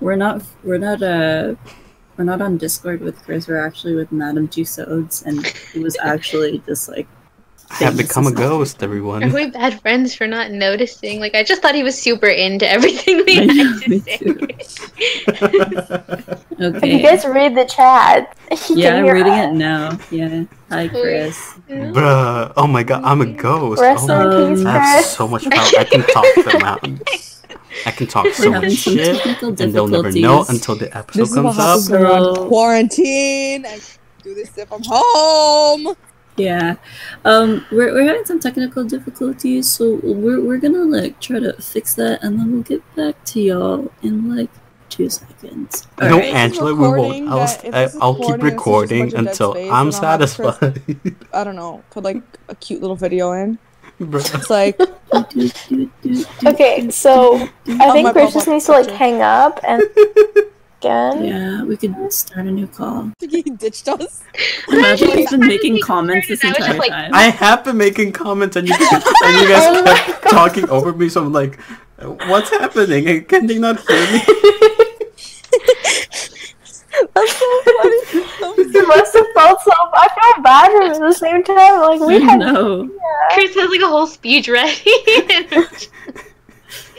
we're 0.00 0.16
not 0.16 0.42
we're 0.64 0.78
not 0.78 1.02
uh 1.02 1.54
we're 2.16 2.24
not 2.24 2.42
on 2.42 2.56
Discord 2.56 3.00
with 3.00 3.22
Chris, 3.22 3.46
we're 3.46 3.64
actually 3.64 3.94
with 3.94 4.10
Madame 4.10 4.48
Tussauds, 4.48 5.24
and 5.24 5.46
it 5.74 5.82
was 5.82 5.96
actually 6.02 6.58
just 6.66 6.88
like 6.88 7.06
I 7.70 7.74
have 7.84 7.96
become 7.98 8.26
a 8.26 8.32
ghost, 8.32 8.82
everyone. 8.82 9.20
ghost, 9.20 9.34
Are 9.34 9.38
everyone. 9.38 9.52
we 9.52 9.58
bad 9.70 9.80
friends 9.80 10.14
for 10.14 10.26
not 10.26 10.50
noticing? 10.50 11.20
Like, 11.20 11.34
I 11.34 11.42
just 11.44 11.60
thought 11.62 11.74
he 11.74 11.82
was 11.82 11.96
super 12.00 12.26
into 12.26 12.68
everything 12.68 13.22
we 13.26 13.38
I 13.40 13.44
know, 13.44 13.72
had 13.72 13.82
to 13.90 14.00
say. 14.00 14.18
If 16.60 16.82
you 16.84 16.98
guys 17.02 17.24
read 17.26 17.54
the 17.54 17.64
chat, 17.66 18.36
you 18.70 18.76
Yeah, 18.76 18.96
I'm 18.96 19.04
reading 19.06 19.32
us. 19.32 19.50
it 19.50 19.54
now. 19.54 19.98
Yeah. 20.10 20.44
Hi, 20.70 20.88
Chris. 20.88 21.54
No. 21.68 21.92
Bruh. 21.92 22.52
Oh 22.56 22.66
my 22.66 22.82
god, 22.82 23.02
I'm 23.04 23.20
a 23.20 23.26
ghost. 23.26 23.80
Rest 23.82 24.06
Oh 24.08 24.46
in 24.46 24.50
my- 24.50 24.56
peace, 24.56 24.66
I 24.66 24.78
have 24.78 25.04
so 25.04 25.28
much 25.28 25.44
power. 25.48 25.78
I 25.78 25.84
can 25.84 26.02
talk 26.02 26.26
them 26.44 26.62
out. 26.62 26.88
I 27.86 27.90
can 27.92 28.06
talk 28.06 28.26
so 28.32 28.48
We're 28.48 28.54
having 28.54 28.70
much 28.70 28.78
shit, 28.78 29.26
and 29.42 29.56
they'll 29.72 29.86
never 29.86 30.10
know 30.12 30.44
until 30.48 30.74
the 30.74 30.94
episode 30.96 31.20
This 31.20 31.30
is 31.30 31.36
what 31.36 31.42
comes 31.54 31.58
up. 31.58 31.64
happens 31.66 31.90
when 31.90 32.00
we're 32.02 32.48
quarantine. 32.48 33.66
I 33.66 33.78
do 34.22 34.34
this 34.34 34.56
if 34.58 34.72
I'm 34.72 34.80
home. 34.84 35.94
Yeah. 36.38 36.76
Um, 37.24 37.66
we're, 37.70 37.92
we're 37.92 38.06
having 38.06 38.24
some 38.24 38.40
technical 38.40 38.84
difficulties, 38.84 39.70
so 39.70 40.00
we're, 40.02 40.40
we're 40.40 40.58
gonna 40.58 40.84
like 40.84 41.20
try 41.20 41.40
to 41.40 41.52
fix 41.54 41.94
that 41.96 42.22
and 42.22 42.38
then 42.38 42.52
we'll 42.52 42.62
get 42.62 42.82
back 42.94 43.22
to 43.26 43.40
y'all 43.40 43.92
in 44.02 44.34
like 44.36 44.50
two 44.88 45.10
seconds. 45.10 45.86
No, 46.00 46.12
Alright. 46.14 46.34
Angela, 46.34 46.74
we 46.74 46.88
won't. 46.88 47.28
I'll, 47.28 47.38
that- 47.38 47.64
I, 47.74 47.84
this 47.84 47.94
is 47.94 48.00
I'll 48.00 48.14
keep 48.14 48.42
recording 48.42 49.12
and 49.14 49.26
recording 49.26 49.28
it's 49.28 49.38
just 49.38 49.40
a 49.40 49.44
bunch 49.44 49.60
of 49.60 49.60
dead 49.70 49.90
until 49.90 49.90
space, 49.90 50.00
I'm 50.12 50.18
then 50.18 50.28
Chris- 50.34 50.58
satisfied. 50.58 51.16
I 51.32 51.44
don't 51.44 51.56
know. 51.56 51.82
Put 51.90 52.04
like 52.04 52.22
a 52.48 52.54
cute 52.54 52.80
little 52.80 52.96
video 52.96 53.32
in. 53.32 53.58
Bruh. 54.00 54.34
It's 54.34 54.48
like 54.50 54.78
Okay, 56.46 56.88
so 56.90 57.38
do, 57.64 57.76
do. 57.76 57.82
I 57.82 57.90
think 57.92 58.12
Chris 58.12 58.32
just 58.32 58.46
needs 58.46 58.66
to 58.66 58.72
like 58.72 58.90
hang 58.90 59.22
up 59.22 59.58
and 59.64 59.82
again. 60.80 61.24
Yeah, 61.24 61.64
we 61.64 61.76
could 61.76 61.94
start 62.12 62.46
a 62.46 62.50
new 62.50 62.66
call. 62.66 63.10
he 63.20 63.42
ditched 63.42 63.88
us. 63.88 64.22
Imagine 64.68 65.10
he's 65.18 65.30
been 65.30 65.40
making 65.46 65.80
comments 65.80 66.28
this 66.28 66.44
I 66.44 66.48
entire 66.48 66.66
just 66.68 66.78
like, 66.78 66.90
time. 66.90 67.10
I 67.14 67.24
have 67.30 67.64
been 67.64 67.76
making 67.76 68.12
comments 68.12 68.56
and 68.56 68.68
you, 68.68 68.74
and 68.74 69.40
you 69.40 69.48
guys 69.48 69.64
Oh 69.66 69.82
my 69.84 69.94
kept 69.94 70.22
God. 70.24 70.30
talking 70.30 70.68
over 70.70 70.92
me, 70.92 71.08
so 71.08 71.24
I'm 71.24 71.32
like, 71.32 71.58
what's 72.28 72.50
happening? 72.50 73.24
Can 73.24 73.46
they 73.46 73.58
not 73.58 73.80
hear 73.86 74.12
me? 74.12 74.20
That's 77.14 77.32
so 77.32 77.62
funny. 77.64 78.24
I'm 78.42 78.72
You 78.72 78.86
must 78.88 79.14
have 79.14 79.26
felt 79.34 79.60
so. 79.62 79.70
I 79.94 80.08
feel 80.34 80.42
bad 80.42 80.70
for 80.72 80.82
him 80.82 80.92
at 80.92 80.98
the 81.00 81.12
same 81.12 81.44
time. 81.44 81.80
Like 81.80 82.00
we 82.00 82.16
I 82.16 82.18
had. 82.18 82.38
know. 82.40 82.90
Chris 83.32 83.54
has 83.54 83.70
like 83.70 83.80
a 83.80 83.86
whole 83.88 84.06
speech 84.06 84.48
ready. 84.48 84.82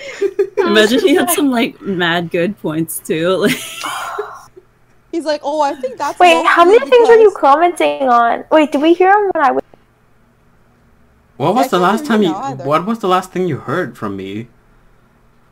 Imagine 0.57 0.99
he 0.99 1.15
had 1.15 1.29
some 1.31 1.51
like 1.51 1.79
mad 1.81 2.31
good 2.31 2.57
points 2.59 2.99
too. 2.99 3.47
Like, 3.49 3.57
He's 5.11 5.25
like, 5.25 5.41
oh, 5.43 5.59
I 5.61 5.73
think 5.73 5.97
that's. 5.97 6.19
Wait, 6.19 6.45
how 6.45 6.63
many 6.63 6.77
mostly 6.77 6.91
things 6.91 7.09
were 7.09 7.15
you 7.15 7.31
commenting 7.35 8.07
on? 8.07 8.45
Wait, 8.51 8.71
did 8.71 8.79
we 8.79 8.93
hear 8.93 9.09
him 9.09 9.31
when 9.33 9.43
I 9.43 9.51
was? 9.51 9.63
What 11.37 11.55
was 11.55 11.65
I 11.65 11.69
the 11.69 11.79
last 11.79 12.05
time 12.05 12.21
you 12.21 12.29
you? 12.29 12.35
either. 12.35 12.63
What 12.63 12.85
was 12.85 12.99
the 12.99 13.07
last 13.07 13.31
thing 13.31 13.47
you 13.47 13.57
heard 13.57 13.97
from 13.97 14.15
me? 14.15 14.49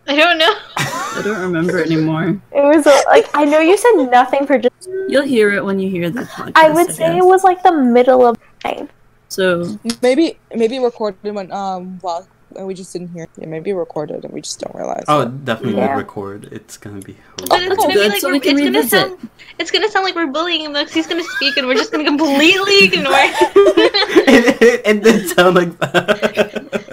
I 0.08 0.16
don't 0.16 0.38
know. 0.38 0.54
I 0.78 1.22
don't 1.24 1.41
remember 1.41 1.84
anymore. 1.84 2.39
It 2.52 2.62
was 2.62 2.86
uh, 2.86 3.02
like 3.08 3.30
I 3.34 3.45
know 3.45 3.60
you 3.60 3.78
said 3.78 3.93
nothing 4.12 4.45
for 4.45 4.60
just. 4.60 4.89
You'll 5.08 5.24
hear 5.24 5.52
it 5.52 5.66
when 5.66 5.80
you 5.80 5.89
hear 5.89 6.10
the 6.10 6.22
podcast. 6.22 6.52
I 6.56 6.70
would 6.70 6.91
say 6.91 7.08
guess. 7.08 7.18
it 7.18 7.26
was 7.26 7.43
like 7.43 7.64
the 7.64 7.72
middle 7.72 8.26
of 8.28 8.38
the 8.38 8.70
night. 8.70 8.89
So 9.30 9.78
Maybe 10.02 10.39
maybe 10.56 10.80
recorded 10.80 11.34
when 11.34 11.52
um 11.52 12.00
well 12.02 12.28
and 12.56 12.66
we 12.68 12.74
just 12.74 12.93
didn't 12.93 13.10
hear. 13.10 13.28
Yeah, 13.38 13.48
maybe 13.48 13.74
recorded 13.74 14.24
and 14.24 14.34
we 14.34 14.41
just 14.41 14.60
don't 14.60 14.74
realize. 14.76 15.04
Oh, 15.08 15.22
it. 15.22 15.45
definitely 15.45 15.78
Yeah. 15.80 15.95
record. 15.95 16.50
It's 16.52 16.78
gonna 16.78 17.02
be. 17.02 17.16
Oh, 17.41 17.45
but 17.50 17.62
it's 17.64 17.76
gonna 17.76 17.93
be 17.93 18.10
like 18.10 18.20
so 18.22 18.28
we're, 18.30 18.34
we 18.34 18.39
can 18.39 18.58
it's 18.58 18.66
gonna 18.66 18.84
sound 18.88 19.30
it's 19.60 19.72
gonna 19.72 19.89
sound 19.89 20.06
like 20.06 20.16
we're 20.16 20.28
bullying 20.28 20.62
him 20.62 20.74
because 20.74 20.93
he's 20.93 21.08
gonna 21.08 21.24
speak 21.24 21.58
and 21.58 21.68
we're 21.68 21.76
just 21.76 21.91
gonna 21.91 22.06
completely 22.06 22.84
ignore 22.86 23.14
him. 23.14 23.34
it, 23.56 24.62
it, 24.62 24.82
it 24.86 25.04
didn't 25.04 25.28
sound 25.30 25.56
like. 25.56 25.78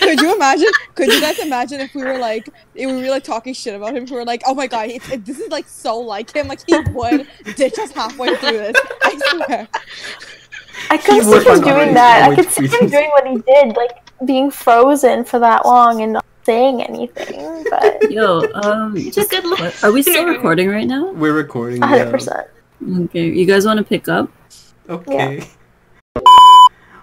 Could 0.00 0.20
you 0.20 0.34
imagine? 0.34 0.68
Could 0.94 1.08
you 1.12 1.20
guys 1.20 1.38
imagine 1.38 1.80
if 1.80 1.94
we 1.94 2.02
were 2.04 2.18
like, 2.18 2.48
if 2.74 2.90
we 2.90 3.02
were 3.02 3.08
like 3.08 3.24
talking 3.24 3.54
shit 3.54 3.74
about 3.74 3.96
him? 3.96 4.04
If 4.04 4.10
we 4.10 4.16
were 4.16 4.24
like, 4.24 4.42
oh 4.46 4.54
my 4.54 4.66
god, 4.66 4.88
it's, 4.88 5.08
it, 5.10 5.24
this 5.24 5.38
is 5.38 5.50
like 5.50 5.68
so 5.68 5.98
like 5.98 6.34
him. 6.34 6.48
Like 6.48 6.60
he 6.66 6.76
would 6.92 7.26
ditch 7.56 7.78
us 7.78 7.90
halfway 7.92 8.34
through 8.36 8.58
this. 8.58 8.76
I 9.02 9.42
swear. 9.46 9.68
I 10.90 10.96
could 10.98 11.14
He 11.14 11.22
see 11.22 11.44
him 11.48 11.60
doing 11.60 11.94
that. 11.94 12.30
I 12.30 12.34
could 12.34 12.50
see 12.50 12.66
him 12.66 12.88
doing 12.88 13.08
what 13.10 13.26
he 13.26 13.38
did, 13.38 13.76
like 13.76 13.92
being 14.24 14.50
frozen 14.50 15.24
for 15.24 15.38
that 15.38 15.64
long 15.66 16.00
and 16.02 16.12
not 16.14 16.24
saying 16.44 16.82
anything. 16.82 17.64
But 17.70 18.10
yo, 18.10 18.42
um, 18.54 18.96
just- 19.10 19.30
good 19.30 19.44
what- 19.44 19.82
are 19.84 19.92
we 19.92 20.02
still 20.02 20.26
recording 20.34 20.68
right 20.68 20.86
now? 20.86 21.12
We're 21.12 21.32
recording. 21.34 21.82
hundred 21.82 22.10
percent. 22.10 22.46
Okay, 23.04 23.30
you 23.30 23.46
guys 23.46 23.64
want 23.66 23.78
to 23.78 23.84
pick 23.84 24.08
up? 24.08 24.30
Okay. 24.88 25.48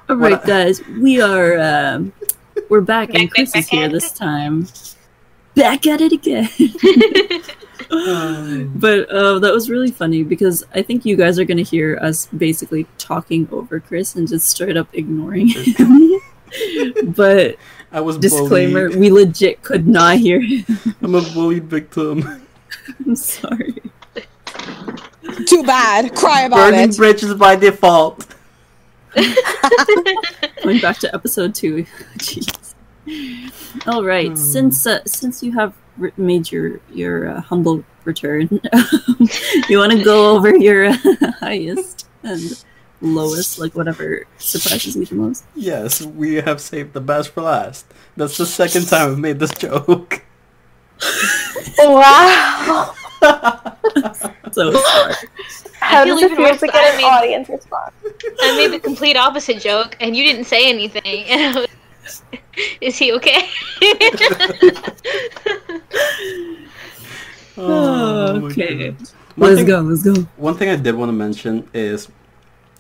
All 0.10 0.18
What 0.18 0.46
guys, 0.46 0.82
we 1.00 1.22
are 1.22 1.58
um, 1.60 2.14
we're 2.70 2.82
back, 2.82 3.10
and 3.10 3.18
Back, 3.18 3.30
back, 3.30 3.36
Chris 3.36 3.56
is 3.56 3.68
here 3.70 3.88
this 3.90 4.12
time. 4.12 4.68
Back 5.56 5.88
at 5.88 6.02
it 6.02 6.12
again. 6.12 6.50
But 7.94 9.10
uh, 9.10 9.40
that 9.40 9.54
was 9.54 9.70
really 9.70 9.92
funny 9.92 10.24
because 10.24 10.66
I 10.74 10.82
think 10.82 11.06
you 11.06 11.16
guys 11.16 11.38
are 11.38 11.46
gonna 11.46 11.62
hear 11.62 11.98
us 12.02 12.28
basically 12.28 12.88
talking 12.98 13.48
over 13.52 13.80
Chris 13.80 14.16
and 14.16 14.28
just 14.28 14.48
straight 14.50 14.78
up 14.78 14.88
ignoring 14.94 15.50
him. 15.50 16.20
but 17.16 17.58
I 17.92 18.02
was 18.02 18.18
disclaimer: 18.18 18.88
bullied. 18.88 19.00
we 19.00 19.12
legit 19.12 19.62
could 19.62 19.88
not 19.88 20.18
hear 20.18 20.42
him. 20.42 20.66
I'm 21.02 21.16
a 21.16 21.22
bullied 21.22 21.66
victim. 21.66 22.46
I'm 23.06 23.16
sorry. 23.16 23.82
Too 25.46 25.64
bad. 25.64 26.16
Cry 26.16 26.42
about 26.42 26.58
Burning 26.58 26.80
it. 26.80 26.84
Burning 26.84 26.98
bridges 26.98 27.34
by 27.36 27.56
default. 27.56 28.28
Going 30.64 30.82
back 30.82 30.98
to 31.00 31.14
episode 31.14 31.54
two. 31.54 31.86
Jeez. 32.18 32.74
All 33.86 34.04
right. 34.04 34.30
Hmm. 34.30 34.36
Since 34.36 34.88
uh, 34.88 35.04
since 35.06 35.44
you 35.44 35.52
have 35.54 35.76
re- 35.76 35.83
made 36.18 36.52
your 36.52 36.80
your 36.92 37.30
uh, 37.30 37.42
humble 37.42 37.84
return, 38.04 38.50
you 39.70 39.78
want 39.78 39.92
to 39.92 40.04
go 40.04 40.36
over 40.36 40.56
your 40.56 40.86
uh, 40.86 40.98
highest 41.40 42.08
and 42.24 42.64
lowest, 43.02 43.60
like 43.60 43.76
whatever 43.76 44.26
surprises 44.38 44.96
me 44.98 45.06
the 45.06 45.16
most. 45.16 45.46
Yes, 45.56 46.02
we 46.02 46.36
have 46.36 46.62
saved 46.62 46.94
the 46.94 47.02
best 47.02 47.30
for 47.30 47.42
last. 47.42 47.86
That's 48.16 48.38
the 48.38 48.46
second 48.46 48.88
time 48.88 49.12
I've 49.12 49.20
made 49.20 49.40
this 49.40 49.54
joke. 49.54 50.24
Wow. 51.78 52.96
So 54.54 54.72
sorry. 54.72 55.16
How 55.80 56.04
feel 56.04 56.16
does 56.16 56.32
it 56.32 56.36
feel 56.36 56.56
to 56.56 56.68
get 56.68 56.96
an 56.96 57.04
audience 57.04 57.50
response? 57.50 57.94
I 58.42 58.56
made 58.56 58.72
the 58.72 58.80
complete 58.80 59.18
opposite 59.18 59.60
joke 59.60 59.98
and 60.00 60.16
you 60.16 60.24
didn't 60.24 60.46
say 60.46 60.70
anything. 60.70 61.66
And 62.04 62.04
I 62.04 62.06
was, 62.06 62.24
is 62.82 62.98
he 62.98 63.14
okay? 63.14 63.48
Oh, 67.56 68.46
okay. 68.48 68.90
One 68.90 68.98
Let's 69.50 69.58
thing- 69.60 69.68
go. 69.68 69.82
Let's 69.82 70.04
go. 70.04 70.14
One 70.38 70.56
thing 70.58 70.70
I 70.70 70.76
did 70.76 70.96
want 70.96 71.10
to 71.10 71.14
mention 71.14 71.70
is 71.74 72.10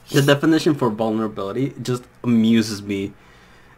the 0.09 0.21
definition 0.21 0.73
for 0.75 0.89
vulnerability 0.89 1.73
just 1.81 2.03
amuses 2.23 2.81
me 2.81 3.13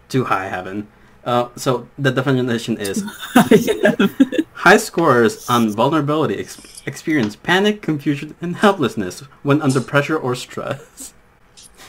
to 0.09 0.25
high 0.25 0.47
heaven. 0.47 0.87
Uh, 1.25 1.49
so 1.55 1.87
the 1.97 2.11
definition 2.11 2.77
is 2.77 3.03
high 4.53 4.77
scorers 4.77 5.49
on 5.49 5.71
vulnerability 5.71 6.37
ex- 6.37 6.81
experience 6.85 7.35
panic, 7.35 7.81
confusion, 7.81 8.35
and 8.41 8.57
helplessness 8.57 9.21
when 9.43 9.61
under 9.61 9.81
pressure 9.81 10.17
or 10.17 10.35
stress. 10.35 11.13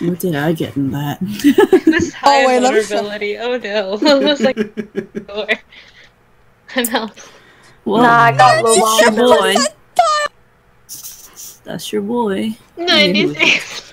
What 0.00 0.18
did 0.20 0.34
I 0.36 0.52
get 0.52 0.76
in 0.76 0.90
that? 0.92 1.18
this 1.84 2.12
high 2.12 2.44
Oh, 2.44 2.46
wait, 2.48 2.60
let 2.60 2.74
me 2.74 2.82
show- 2.82 3.02
vulnerability. 3.02 3.38
Oh 3.38 3.56
no. 3.98 3.98
I 4.10 4.14
was 4.24 4.40
like, 4.40 4.56
door. 5.26 5.46
I'm 6.74 6.88
out. 6.94 7.12
Well, 7.84 8.02
Nah, 8.02 8.10
I 8.22 8.32
got 8.32 8.64
low 8.64 8.74
that's 8.74 9.00
your 9.00 9.10
boy. 9.12 9.16
vulnerability. 9.16 9.64
That's 11.64 11.92
your 11.92 12.02
boy. 12.02 12.56
96. 12.76 13.92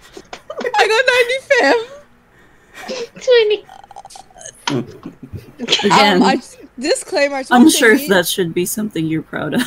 I 0.75 0.87
got 0.87 1.05
95. 2.87 3.13
20. 3.23 3.65
Again, 5.85 6.17
Um, 6.17 6.23
I 6.23 6.35
just, 6.35 6.57
disclaimer. 6.79 7.35
I 7.37 7.41
just 7.41 7.51
wanna 7.51 7.69
say 7.69 7.77
unsure 7.77 7.93
if 7.93 8.01
me- 8.01 8.07
that 8.09 8.27
should 8.27 8.53
be 8.53 8.65
something 8.65 9.05
you're 9.05 9.21
proud 9.21 9.53
of. 9.55 9.61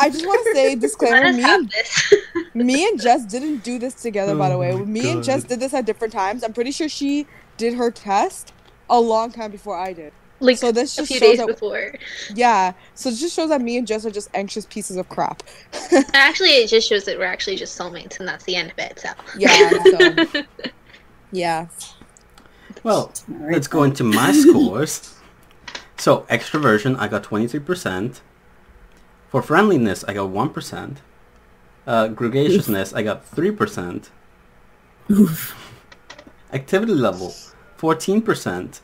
I 0.00 0.10
just 0.10 0.26
want 0.26 0.42
to 0.42 0.46
say 0.50 0.76
Let 0.80 0.80
disclaimer. 0.80 1.24
us 1.24 1.36
Me 1.36 1.42
have 1.42 1.60
and, 1.60 1.70
this. 1.70 2.14
me 2.54 2.88
and 2.88 3.00
Jess 3.00 3.24
didn't 3.26 3.58
do 3.60 3.78
this 3.78 3.94
together. 3.94 4.34
by 4.34 4.48
the 4.50 4.56
Oh 4.56 4.58
way, 4.58 4.72
my 4.72 4.84
me 4.84 5.10
and 5.10 5.22
Jess 5.22 5.44
did 5.44 5.60
this 5.60 5.74
at 5.74 5.86
different 5.86 6.12
times. 6.12 6.44
I'm 6.44 6.52
pretty 6.52 6.72
sure 6.72 6.88
she 6.88 7.28
did 7.56 7.74
her 7.74 7.90
test 7.90 8.52
a 8.90 9.00
long 9.00 9.32
time 9.32 9.50
before 9.50 9.76
I 9.78 9.92
did. 9.92 10.14
Like 10.40 10.58
So 10.58 10.72
this 10.72 10.98
a 10.98 11.02
just 11.02 11.08
few 11.08 11.18
shows 11.18 11.20
days 11.20 11.38
that 11.38 11.48
before. 11.48 11.94
yeah. 12.34 12.72
So 12.94 13.08
it 13.10 13.16
just 13.16 13.34
shows 13.34 13.48
that 13.50 13.60
me 13.62 13.78
and 13.78 13.86
Jess 13.86 14.04
are 14.06 14.10
just 14.10 14.28
anxious 14.34 14.66
pieces 14.66 14.96
of 14.96 15.08
crap. 15.08 15.42
Actually, 16.14 16.50
it 16.50 16.68
just 16.68 16.88
shows 16.88 17.04
that 17.06 17.18
we're 17.18 17.24
actually 17.24 17.56
just 17.56 17.78
soulmates, 17.78 18.18
and 18.20 18.28
that's 18.28 18.44
the 18.44 18.56
end 18.56 18.70
of 18.72 18.78
it. 18.78 18.98
So. 19.00 19.08
Yeah. 19.38 19.70
So 19.84 20.42
yeah. 21.32 21.68
Well, 22.82 23.12
let's 23.28 23.66
go 23.68 23.82
into 23.82 24.04
my 24.04 24.32
scores. 24.32 25.14
So 25.98 26.22
extroversion, 26.30 26.96
I 26.98 27.08
got 27.08 27.22
23%. 27.24 28.20
For 29.28 29.42
friendliness, 29.42 30.04
I 30.04 30.14
got 30.14 30.30
1%. 30.30 30.96
Uh, 31.86 32.08
gregariousness, 32.08 32.92
I 32.92 33.02
got 33.02 33.24
3%. 33.30 34.10
Oof. 35.10 35.54
Activity 36.52 36.94
level, 36.94 37.40
fourteen 37.76 38.22
percent. 38.22 38.80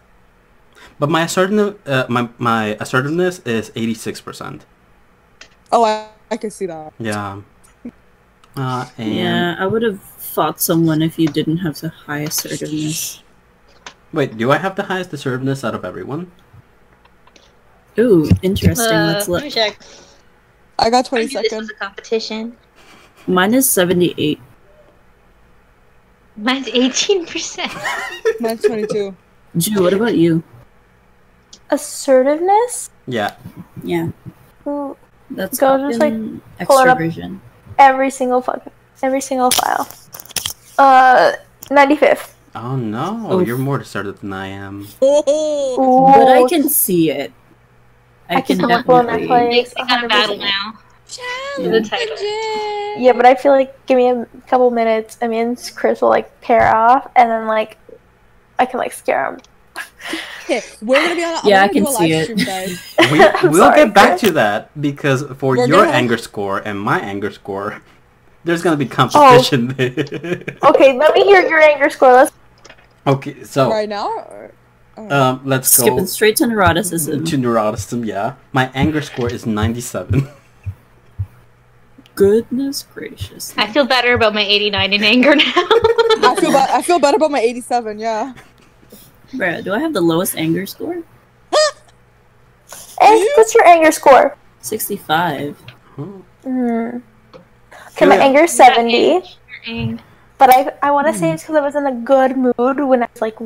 But 0.99 1.11
my 1.11 1.23
assertive, 1.23 1.79
uh, 1.87 2.07
my 2.09 2.29
my 2.39 2.77
assertiveness 2.81 3.41
is 3.41 3.71
eighty 3.77 3.95
six 3.95 4.21
percent. 4.21 4.67
Oh, 5.73 5.85
I, 5.85 6.09
I 6.31 6.37
can 6.37 6.51
see 6.51 6.67
that. 6.67 6.93
Yeah. 6.99 7.43
Uh, 8.57 8.87
and 8.99 9.15
Yeah, 9.15 9.57
I 9.59 9.67
would 9.67 9.83
have 9.83 10.01
fought 10.03 10.61
someone 10.61 11.03
if 11.03 11.19
you 11.19 11.29
didn't 11.29 11.59
have 11.59 11.81
the 11.81 11.89
high 11.91 12.21
assertiveness. 12.21 13.23
wait, 14.13 14.37
do 14.37 14.51
I 14.53 14.59
have 14.59 14.77
the 14.77 14.85
highest 14.85 15.13
assertiveness 15.13 15.65
out 15.65 15.75
of 15.75 15.85
everyone? 15.85 16.31
Ooh, 17.99 18.37
interesting. 18.43 19.07
Let's 19.07 19.29
Uh, 19.29 19.33
let 19.33 19.43
me 19.43 19.51
check. 19.51 19.79
I 20.79 20.91
got 20.91 21.07
I 21.07 21.09
20 21.09 21.25
knew 21.25 21.29
this 21.29 21.35
was 21.43 21.51
seconds. 21.51 21.71
a 21.71 21.75
competition. 21.75 22.57
Mine 23.27 23.55
is 23.55 23.71
78. 23.71 24.41
Mine's 26.37 26.67
eighteen 26.69 27.27
percent. 27.27 27.71
Mine's 28.41 28.63
22. 28.63 29.15
Ju, 29.59 29.83
what 29.83 29.93
about 29.93 30.17
you? 30.17 30.43
Assertiveness? 31.71 32.91
Yeah. 33.07 33.37
Yeah, 33.85 34.09
Ooh, 34.67 34.97
that's 35.31 35.59
Go 35.59 35.77
just, 35.89 36.01
like, 36.01 36.13
fucking 36.13 36.41
pull 36.67 36.79
it 36.79 36.89
up. 36.89 36.99
extroversion. 36.99 37.41
every 37.79 38.11
single 38.11 38.41
fucking 38.41 38.73
every 39.03 39.21
single 39.21 39.51
file. 39.51 39.87
Uh, 40.79 41.33
95th. 41.69 42.33
Oh 42.55 42.77
no, 42.77 43.41
Oof. 43.41 43.47
you're 43.47 43.59
more 43.59 43.79
assertive 43.81 44.21
than 44.21 44.33
I 44.33 44.47
am. 44.49 44.87
But 45.01 46.29
I 46.29 46.47
can 46.49 46.69
see 46.69 47.11
it. 47.11 47.33
I, 48.33 48.39
I 48.39 48.41
can 48.41 48.59
can 48.59 48.83
pull 48.85 48.97
on 48.97 49.07
that 49.07 49.13
definitely. 49.19 49.27
play. 49.29 49.49
Makes 49.49 49.75
me 49.75 49.85
got 49.87 50.05
a 50.05 50.09
battle 50.09 50.37
now. 50.37 50.79
Yeah. 51.59 51.69
The. 51.69 52.95
Yeah, 52.99 53.13
but 53.13 53.27
I 53.27 53.35
feel 53.35 53.53
like 53.53 53.85
give 53.87 53.97
me 53.99 54.09
a 54.09 54.27
couple 54.49 54.71
minutes. 54.71 55.19
I 55.21 55.29
mean, 55.29 55.57
Chris 55.75 56.01
will 56.01 56.09
like 56.09 56.41
pair 56.41 56.75
off, 56.75 57.11
and 57.17 57.31
then 57.31 57.47
like 57.47 57.77
I 58.59 58.67
can 58.67 58.79
like 58.79 58.93
scare 58.93 59.27
him. 59.33 59.41
Okay, 60.45 60.61
we're 60.83 61.01
gonna 61.01 61.15
be 61.15 61.25
on. 61.25 61.35
A, 61.35 61.49
Yeah, 61.49 61.63
I'm 61.63 61.71
I 61.71 61.73
can 61.73 61.85
do 61.85 61.93
see 61.93 62.13
it. 62.13 62.25
stream. 62.39 63.11
we, 63.13 63.19
we'll 63.49 63.59
sorry, 63.61 63.85
get 63.85 63.95
back 63.95 64.09
Chris. 64.11 64.21
to 64.23 64.31
that 64.33 64.81
because 64.81 65.23
for 65.39 65.57
We're 65.57 65.67
your 65.67 65.85
gonna- 65.85 65.93
anger 65.93 66.19
score 66.19 66.59
and 66.59 66.81
my 66.81 66.99
anger 66.99 67.31
score, 67.31 67.83
there's 68.45 68.63
gonna 68.63 68.77
be 68.77 68.87
oh. 68.87 68.89
competition 68.89 69.69
there. 69.69 70.45
Okay, 70.65 70.97
let 70.99 71.15
me 71.15 71.25
hear 71.25 71.43
your 71.43 71.61
anger 71.61 71.89
score. 71.91 72.13
Let's. 72.13 72.33
okay, 73.07 73.45
so 73.45 73.71
right 73.71 73.89
now. 73.89 74.09
Or, 74.09 74.51
oh. 74.53 74.62
Um, 74.97 75.41
let's 75.45 75.77
go 75.77 75.85
Skipping 75.87 76.07
straight 76.07 76.37
to 76.37 76.45
neuroticism. 76.45 77.25
to 77.29 77.37
neuroticism. 77.37 78.07
Yeah, 78.07 78.35
my 78.53 78.71
anger 78.75 79.01
score 79.03 79.31
is 79.33 79.47
97. 79.47 80.29
Goodness 82.15 82.85
gracious. 82.93 83.55
I 83.57 83.73
feel 83.73 83.87
better 83.87 84.13
about 84.13 84.35
my 84.35 84.43
eighty-nine 84.43 84.93
in 84.93 85.03
anger 85.03 85.35
now. 85.35 85.45
I 85.57 86.37
feel 86.39 86.53
bad. 86.53 86.69
I 86.71 86.83
feel 86.83 86.99
better 86.99 87.17
about 87.17 87.31
my 87.31 87.41
87. 87.41 87.99
Yeah. 87.99 88.35
Bruh, 89.33 89.65
do 89.65 89.73
I 89.73 89.79
have 89.81 89.95
the 89.95 90.03
lowest 90.03 90.37
anger 90.37 90.67
score? 90.67 91.01
And 93.01 93.19
what's 93.37 93.55
your 93.55 93.67
anger 93.67 93.91
score? 93.91 94.37
65. 94.61 95.57
Oh, 95.99 96.23
Hmm. 96.45 96.99
Okay, 97.93 98.07
my 98.07 98.17
Julia. 98.17 98.21
anger 98.21 98.41
is 98.45 98.53
70, 98.53 98.93
Your 98.93 99.23
ang- 99.67 100.01
but 100.39 100.51
I 100.51 100.73
I 100.83 100.91
want 100.91 101.07
to 101.09 101.15
say 101.15 101.31
it's 101.33 101.43
because 101.45 101.57
I 101.57 101.61
was 101.65 101.75
in 101.77 101.87
a 101.87 101.93
good 101.93 102.37
mood 102.37 102.77
when 102.81 103.03
I 103.03 103.09
was 103.13 103.21
like. 103.23 103.37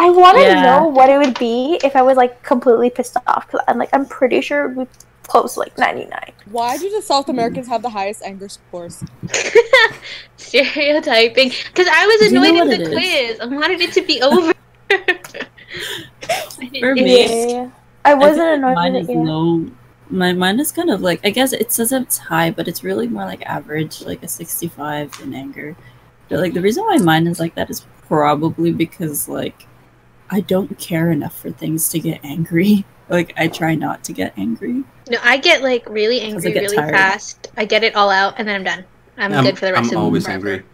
Ri- 0.00 0.06
I 0.06 0.10
want 0.10 0.36
to 0.38 0.42
Yeah. 0.42 0.62
know 0.62 0.86
what 0.86 1.08
it 1.10 1.18
would 1.18 1.38
be 1.38 1.78
if 1.84 1.94
I 1.96 2.02
was 2.02 2.16
like 2.16 2.42
completely 2.42 2.90
pissed 2.90 3.16
off. 3.26 3.48
Cause 3.48 3.60
I'm 3.68 3.78
like 3.78 3.90
I'm 3.92 4.06
pretty 4.06 4.40
sure 4.40 4.68
we 4.68 4.86
close 5.24 5.54
to 5.54 5.60
like 5.60 5.76
99. 5.78 6.10
Why 6.50 6.76
do 6.76 6.90
the 6.90 7.02
South 7.02 7.28
Americans 7.28 7.68
have 7.68 7.82
the 7.82 7.90
highest 7.90 8.22
anger 8.22 8.48
scores? 8.48 9.04
Stereotyping. 10.36 11.50
Because 11.68 11.86
I 11.90 12.06
was 12.06 12.18
Do 12.18 12.24
you 12.26 12.30
know 12.32 12.42
annoyed 12.44 12.54
what 12.68 12.72
at 12.72 12.78
the 12.78 12.84
it 12.84 12.88
is? 13.04 13.38
quiz. 13.38 13.40
I 13.40 13.46
wanted 13.54 13.80
it 13.80 13.92
to 13.92 14.02
be 14.02 14.20
over. 14.22 14.52
For 16.80 16.94
me, 16.94 17.52
Yeah, 17.52 17.70
I 18.04 18.12
I 18.12 18.14
wasn't 18.14 18.38
think 18.38 18.58
annoyed 18.58 18.74
mine 18.74 18.96
is 18.96 19.08
it. 19.08 19.12
Yeah. 19.12 19.18
low. 19.22 19.66
My 20.10 20.32
mine 20.32 20.58
is 20.58 20.72
kind 20.72 20.90
of 20.90 21.00
like 21.00 21.20
I 21.24 21.30
guess 21.30 21.52
it 21.52 21.70
says 21.70 21.92
it's 21.92 22.18
high, 22.18 22.50
but 22.50 22.66
it's 22.66 22.82
really 22.82 23.06
more 23.06 23.24
like 23.24 23.42
average, 23.46 24.02
like 24.02 24.22
a 24.24 24.28
sixty-five 24.28 25.12
in 25.22 25.34
anger. 25.34 25.76
But 26.28 26.40
like 26.40 26.54
the 26.54 26.60
reason 26.60 26.84
why 26.84 26.96
mine 26.98 27.26
is 27.28 27.38
like 27.38 27.54
that 27.54 27.70
is 27.70 27.86
probably 28.08 28.72
because 28.72 29.28
like 29.28 29.66
I 30.30 30.40
don't 30.40 30.78
care 30.78 31.10
enough 31.10 31.36
for 31.36 31.50
things 31.50 31.88
to 31.90 31.98
get 32.00 32.20
angry. 32.24 32.84
Like 33.10 33.32
I 33.36 33.48
try 33.48 33.74
not 33.74 34.04
to 34.04 34.12
get 34.12 34.38
angry. 34.38 34.84
No, 35.10 35.18
I 35.24 35.38
get 35.38 35.62
like 35.64 35.84
really 35.88 36.20
angry 36.20 36.52
really 36.54 36.76
tired. 36.76 36.92
fast. 36.94 37.50
I 37.56 37.64
get 37.64 37.82
it 37.82 37.96
all 37.96 38.08
out 38.08 38.34
and 38.38 38.46
then 38.46 38.54
I'm 38.54 38.62
done. 38.62 38.84
I'm, 39.18 39.32
I'm, 39.32 39.42
good 39.44 39.58
for 39.58 39.66
the 39.66 39.72
rest 39.72 39.78
I'm 39.80 39.84
of 39.86 39.90
the 39.90 39.96
I'm 39.96 40.02
always 40.04 40.24
forever. 40.26 40.48
angry. 40.52 40.66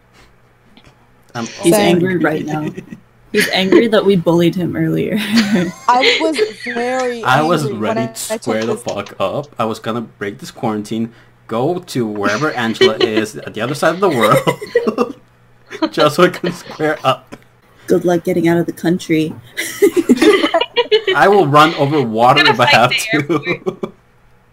I'm 1.35 1.45
always 1.45 1.59
He's 1.61 1.75
Same. 1.75 1.97
angry 1.97 2.17
right 2.19 2.45
now. 2.45 2.69
He's 3.33 3.49
angry 3.49 3.89
that 3.89 4.05
we 4.05 4.17
bullied 4.17 4.55
him 4.55 4.77
earlier. 4.77 5.17
I 5.19 6.19
was 6.21 6.37
very. 6.63 7.25
I 7.25 7.41
was 7.41 7.73
ready 7.73 8.01
I- 8.03 8.07
to 8.09 8.35
I 8.35 8.37
took 8.37 8.43
square 8.43 8.65
the 8.67 8.75
this- 8.75 8.83
fuck 8.83 9.19
up. 9.19 9.47
I 9.59 9.65
was 9.65 9.79
gonna 9.79 10.03
break 10.03 10.39
this 10.39 10.51
quarantine, 10.51 11.15
go 11.47 11.79
to 11.79 12.07
wherever 12.07 12.51
Angela 12.51 12.97
is 12.99 13.37
at 13.37 13.55
the 13.55 13.63
other 13.63 13.75
side 13.75 13.95
of 13.95 14.01
the 14.01 14.11
world, 14.11 15.19
just 15.91 16.17
so 16.17 16.25
I 16.25 16.29
can 16.29 16.53
square 16.53 16.99
up. 17.03 17.36
Good 17.87 18.05
luck 18.05 18.25
getting 18.25 18.49
out 18.49 18.59
of 18.59 18.67
the 18.67 18.73
country. 18.73 19.33
I 21.15 21.29
will 21.29 21.47
run 21.47 21.73
over 21.75 22.03
water 22.03 22.43
Gonna 22.43 22.55
if 22.55 22.61
I 22.61 22.67
have 22.67 22.91
to. 22.91 23.93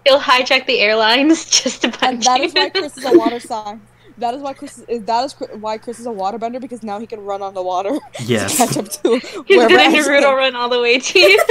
He'll 0.06 0.20
hijack 0.20 0.68
the 0.68 0.80
airlines 0.80 1.46
just 1.50 1.82
to 1.82 1.88
And 1.88 1.98
punch 2.24 2.26
that 2.26 2.40
you. 2.40 2.46
is 2.46 2.54
why 2.54 2.70
Chris 2.70 2.98
is 2.98 3.06
a 3.06 3.18
water 3.18 3.40
sign. 3.52 3.82
That 4.20 4.36
is 4.36 4.42
why 4.42 4.54
Chris 4.54 4.78
is. 4.88 5.04
That 5.06 5.24
is 5.26 5.34
Chri- 5.34 5.58
why 5.60 5.80
Chris 5.80 6.00
is 6.00 6.06
a 6.06 6.10
waterbender 6.12 6.62
because 6.62 6.84
now 6.84 7.00
he 7.00 7.08
can 7.08 7.26
run 7.26 7.42
on 7.42 7.56
the 7.56 7.64
water 7.64 7.98
to 8.18 8.24
yes. 8.24 8.56
catch 8.58 8.78
up 8.78 8.88
to 8.90 9.18
He's 9.18 9.34
wherever 9.58 9.70
gonna 9.70 9.82
Angela- 9.98 10.22
Naruto 10.22 10.36
run 10.38 10.56
all 10.56 10.70
the 10.70 10.80
way 10.80 11.00
to 11.00 11.20
you. 11.20 11.44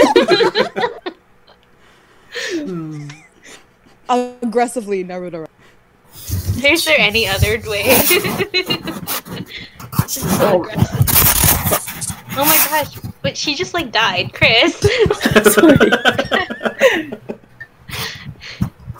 aggressively 4.08 5.04
Naruto. 5.04 5.40
Run. 5.40 5.48
Is 6.72 6.84
there 6.84 6.98
any 6.98 7.26
other 7.26 7.60
way? 7.68 7.82
Just 10.02 10.38
so 10.38 10.64
Oh. 10.64 11.41
Aggressive. 12.32 12.38
oh 12.38 12.44
my 12.44 12.82
gosh! 12.82 13.12
But 13.22 13.36
she 13.36 13.54
just 13.54 13.74
like 13.74 13.92
died, 13.92 14.32
Chris. 14.32 14.78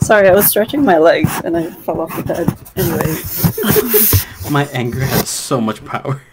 Sorry, 0.01 0.27
I 0.27 0.33
was 0.33 0.47
stretching 0.47 0.83
my 0.83 0.97
legs 0.97 1.31
and 1.45 1.55
I 1.55 1.69
fell 1.71 2.01
off 2.01 2.13
the 2.15 2.23
bed. 2.23 2.57
Anyway. 2.75 3.15
My 4.51 4.65
anger 4.73 4.99
has 4.99 5.29
so 5.29 5.61
much 5.61 5.83
power. 5.85 6.21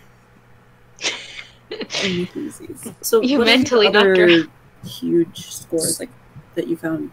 So 3.01 3.21
You 3.23 3.39
what 3.39 3.47
mentally 3.47 3.89
knocked 3.91 4.17
her 4.17 4.45
huge 4.85 5.47
scores 5.51 6.01
like 6.01 6.11
that 6.57 6.67
you 6.67 6.77
found. 6.77 7.11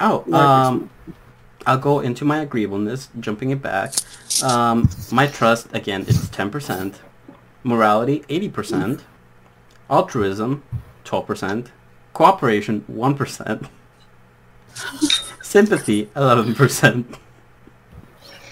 Oh, 0.00 0.24
um, 0.32 0.90
I'll 1.66 1.78
go 1.78 2.00
into 2.00 2.24
my 2.24 2.38
agreeableness, 2.38 3.08
jumping 3.18 3.50
it 3.50 3.60
back. 3.60 3.94
Um, 4.42 4.88
my 5.10 5.26
trust 5.26 5.68
again 5.74 6.02
is 6.02 6.28
ten 6.30 6.50
percent. 6.50 7.00
Morality 7.64 8.24
eighty 8.28 8.48
percent. 8.48 9.04
Altruism 9.90 10.62
twelve 11.04 11.26
percent. 11.26 11.70
Cooperation 12.12 12.84
one 12.86 13.14
percent. 13.16 13.66
Sympathy 15.42 16.08
eleven 16.16 16.54
percent. 16.54 17.16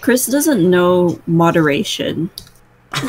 Chris 0.00 0.26
doesn't 0.26 0.68
know 0.68 1.20
moderation. 1.26 2.30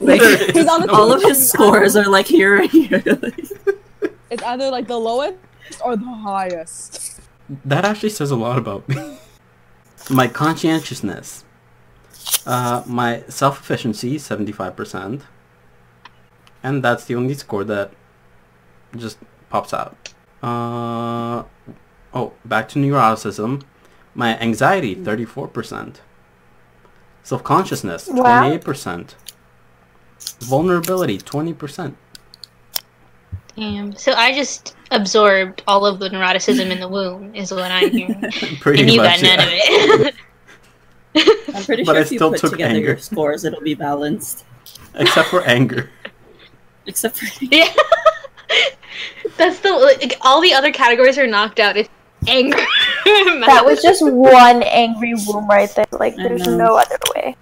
Like 0.00 0.20
He's 0.52 0.66
on 0.66 0.82
the 0.82 0.90
all 0.92 1.12
of 1.12 1.22
his 1.22 1.48
scores 1.50 1.94
are 1.96 2.08
like 2.08 2.26
here 2.26 2.56
and 2.56 2.70
here. 2.70 3.02
It's 4.30 4.42
either 4.42 4.70
like 4.70 4.88
the 4.88 4.98
lowest 4.98 5.36
or 5.84 5.96
the 5.96 6.04
highest. 6.04 7.20
That 7.64 7.84
actually 7.84 8.08
says 8.10 8.30
a 8.30 8.36
lot 8.36 8.58
about 8.58 8.88
me. 8.88 9.18
my 10.10 10.26
conscientiousness. 10.26 11.44
Uh, 12.46 12.82
my 12.86 13.22
self-efficacy, 13.28 14.16
75%. 14.16 15.22
And 16.62 16.82
that's 16.82 17.04
the 17.04 17.14
only 17.14 17.34
score 17.34 17.64
that 17.64 17.92
just 18.96 19.18
pops 19.50 19.74
out. 19.74 19.96
Uh, 20.42 21.44
oh, 22.14 22.32
back 22.44 22.68
to 22.70 22.78
neuroticism. 22.78 23.62
My 24.14 24.38
anxiety, 24.38 24.94
34%. 24.94 25.96
Self-consciousness, 27.22 28.08
28%. 28.08 29.14
Vulnerability, 30.40 31.18
20%. 31.18 31.94
Damn. 33.56 33.92
So 33.96 34.12
I 34.12 34.34
just 34.34 34.76
absorbed 34.90 35.62
all 35.66 35.84
of 35.86 35.98
the 35.98 36.08
neuroticism 36.08 36.70
in 36.70 36.80
the 36.80 36.88
womb, 36.88 37.34
is 37.34 37.52
what 37.52 37.70
I'm 37.70 37.90
hearing, 37.90 38.24
Pretty 38.60 38.82
and 38.82 38.90
you 38.90 38.96
much. 38.96 39.20
got 39.20 39.22
none 39.22 39.38
yeah. 39.38 39.94
of 39.94 40.00
it. 40.02 40.14
I'm 41.54 41.64
pretty 41.64 41.84
But 41.84 41.92
sure 41.92 41.96
I 41.96 42.02
if 42.02 42.10
you 42.12 42.22
put 42.22 42.44
together 42.44 42.74
anger. 42.74 42.80
your 42.80 42.98
scores, 42.98 43.44
it'll 43.44 43.60
be 43.60 43.74
balanced. 43.74 44.44
Except 44.94 45.28
for 45.28 45.42
anger. 45.42 45.90
Except 46.86 47.16
for 47.18 47.44
yeah. 47.50 47.72
That's 49.36 49.60
the 49.60 49.70
like, 49.72 50.16
all 50.20 50.40
the 50.40 50.52
other 50.52 50.72
categories 50.72 51.16
are 51.18 51.26
knocked 51.26 51.60
out. 51.60 51.76
It's 51.76 51.88
anger. 52.28 52.58
That 53.04 53.62
was 53.64 53.82
just 53.82 54.00
one 54.04 54.62
angry 54.62 55.14
womb 55.26 55.48
right 55.48 55.68
there. 55.74 55.86
Like 55.92 56.14
there's 56.16 56.46
no 56.46 56.76
other 56.76 56.98
way. 57.16 57.36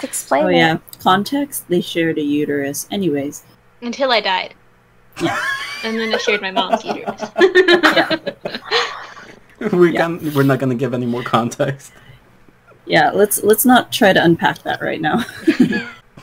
to 0.00 0.06
Explain 0.06 0.44
Oh 0.44 0.48
it. 0.48 0.56
yeah, 0.56 0.78
context. 1.02 1.68
They 1.68 1.80
shared 1.80 2.18
a 2.18 2.22
uterus. 2.22 2.88
Anyways, 2.90 3.44
until 3.82 4.10
I 4.10 4.20
died. 4.20 4.54
Yeah. 5.20 5.38
And 5.82 5.98
then 5.98 6.12
I 6.12 6.18
shared 6.18 6.42
my 6.42 6.50
mom's 6.50 6.84
uterus. 6.84 7.22
yeah. 7.40 8.18
we 9.72 9.92
Yeah. 9.94 10.00
can, 10.06 10.34
we're 10.34 10.42
not 10.42 10.58
gonna 10.58 10.74
give 10.74 10.92
any 10.92 11.06
more 11.06 11.22
context. 11.22 11.92
Yeah, 12.84 13.10
let's 13.12 13.42
let's 13.42 13.64
not 13.64 13.90
try 13.90 14.12
to 14.12 14.22
unpack 14.22 14.62
that 14.64 14.82
right 14.82 15.00
now. 15.00 15.24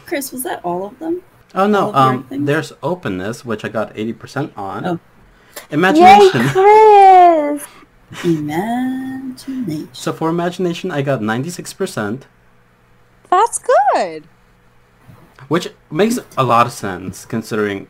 Chris, 0.05 0.31
was 0.31 0.43
that 0.43 0.63
all 0.63 0.85
of 0.85 0.99
them? 0.99 1.23
Oh 1.55 1.67
no, 1.67 1.91
All 1.91 1.95
of 1.95 2.29
your 2.29 2.37
um, 2.39 2.45
there's 2.45 2.73
openness, 2.83 3.45
which 3.45 3.63
I 3.65 3.69
got 3.69 3.93
80% 3.95 4.51
on. 4.57 4.85
Oh. 4.85 4.91
Yay, 4.93 4.99
Imagination. 5.71 6.41
Chris! 6.49 7.65
Imagination. 8.23 9.89
So 9.93 10.13
for 10.13 10.29
imagination, 10.29 10.91
I 10.91 11.01
got 11.01 11.19
96%, 11.21 12.23
That's 13.29 13.59
good. 13.93 14.23
which 15.47 15.69
makes 15.91 16.19
a 16.37 16.43
lot 16.43 16.65
of 16.67 16.71
sense 16.73 17.25
considering 17.25 17.87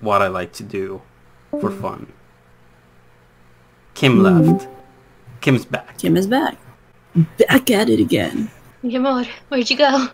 what 0.00 0.22
I 0.22 0.28
like 0.28 0.52
to 0.54 0.62
do 0.62 1.02
for 1.60 1.70
fun. 1.70 2.12
Kim 3.94 4.22
left. 4.22 4.68
Kim's 5.40 5.64
back. 5.64 5.98
Kim 5.98 6.16
is 6.16 6.26
back. 6.26 6.56
Back 7.14 7.70
at 7.70 7.88
it 7.90 8.00
again. 8.00 8.50
Yamor, 8.82 9.26
where'd 9.48 9.68
you 9.70 9.76
go? 9.76 10.08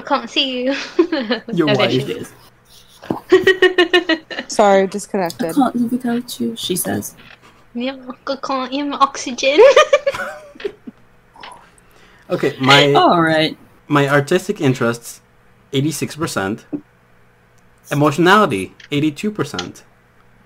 I 0.00 0.02
can't 0.08 0.30
see 0.30 0.64
you. 0.64 0.74
Your 1.52 1.66
there 1.68 1.76
wife. 1.76 1.90
she 1.90 1.98
is. 2.02 2.32
is. 3.30 4.16
Sorry, 4.48 4.82
I 4.82 4.86
disconnected. 4.86 5.54
can't 5.54 5.76
live 5.76 5.92
without 5.92 6.40
you, 6.40 6.56
she 6.56 6.76
says. 6.76 7.14
Yamor, 7.74 8.16
I 8.26 8.36
can't 8.36 8.72
hear 8.72 8.84
my 8.86 8.96
oxygen. 8.98 9.60
Okay, 12.30 12.56
my 12.60 12.94
Alright. 12.94 13.58
my 13.88 14.08
artistic 14.08 14.60
interests, 14.60 15.20
86%. 15.72 16.62
Emotionality, 17.90 18.72
82%. 18.92 19.82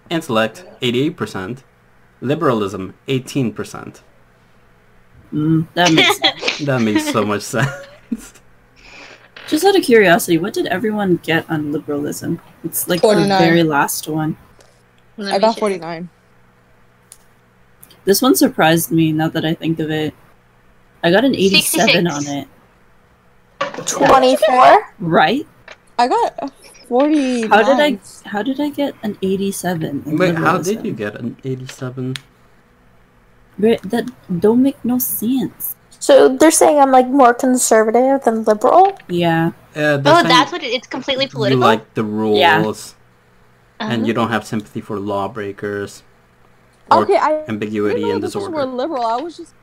Intellect, 0.08 0.64
88%. 0.80 1.62
Liberalism, 2.22 2.94
18%. 3.06 4.00
Mm, 5.34 5.66
that 5.74 5.92
makes. 5.92 6.58
That 6.64 6.80
makes 6.80 7.12
so 7.12 7.22
much 7.22 7.42
sense. 7.42 8.40
Just 9.48 9.64
out 9.64 9.76
of 9.76 9.82
curiosity, 9.82 10.38
what 10.38 10.54
did 10.54 10.66
everyone 10.66 11.16
get 11.22 11.48
on 11.50 11.70
liberalism? 11.70 12.40
It's 12.64 12.88
like 12.88 13.02
the 13.02 13.26
very 13.38 13.62
last 13.62 14.08
one. 14.08 14.36
I 15.18 15.38
got 15.38 15.58
49. 15.58 16.08
This 18.04 18.20
one 18.20 18.34
surprised 18.34 18.90
me 18.90 19.12
now 19.12 19.28
that 19.28 19.44
I 19.44 19.54
think 19.54 19.78
of 19.80 19.90
it. 19.90 20.14
I 21.02 21.10
got 21.10 21.24
an 21.24 21.34
87 21.34 22.06
on 22.06 22.26
it. 22.26 22.48
24? 23.86 24.94
Right? 24.98 25.46
I 25.98 26.08
got 26.08 26.52
40. 26.88 27.48
How 27.48 27.62
did 27.62 27.80
I 27.80 27.98
how 28.28 28.42
did 28.42 28.60
I 28.60 28.70
get 28.70 28.94
an 29.02 29.18
87 29.22 30.04
in 30.06 30.18
Wait, 30.18 30.36
how 30.36 30.58
did 30.58 30.84
you 30.84 30.92
get 30.92 31.16
an 31.16 31.36
87? 31.44 32.14
That 33.58 34.10
don't 34.40 34.62
make 34.62 34.84
no 34.84 34.98
sense. 34.98 35.76
So 36.04 36.12
they're 36.38 36.50
saying 36.62 36.78
I'm 36.78 36.92
like 36.92 37.08
more 37.08 37.32
conservative 37.32 38.22
than 38.24 38.44
liberal? 38.44 38.92
Yeah. 39.08 39.52
Uh, 39.74 39.96
Oh, 40.04 40.22
that's 40.22 40.52
what 40.52 40.62
it, 40.62 40.72
it's 40.76 40.86
completely 40.86 41.26
political. 41.28 41.56
You 41.56 41.62
political. 41.62 41.86
like 41.86 41.94
the 41.94 42.04
rules, 42.04 42.38
Yeah. 42.38 42.74
and 43.80 44.06
you 44.06 44.12
Uh-huh. 44.12 44.20
don't 44.20 44.30
have 44.36 44.44
sympathy 44.52 44.80
for 44.88 44.96
lawbreakers. 45.00 46.02
Or 46.90 47.02
Okay, 47.02 47.16
I 47.16 47.44
ambiguity 47.48 48.00
didn't 48.02 48.14
and 48.16 48.22
this 48.22 48.34
was 48.34 48.44
disorder. 48.44 48.66
more 48.66 48.66
liberal. 48.82 49.04
I 49.06 49.16
was 49.26 49.36
just 49.40 49.54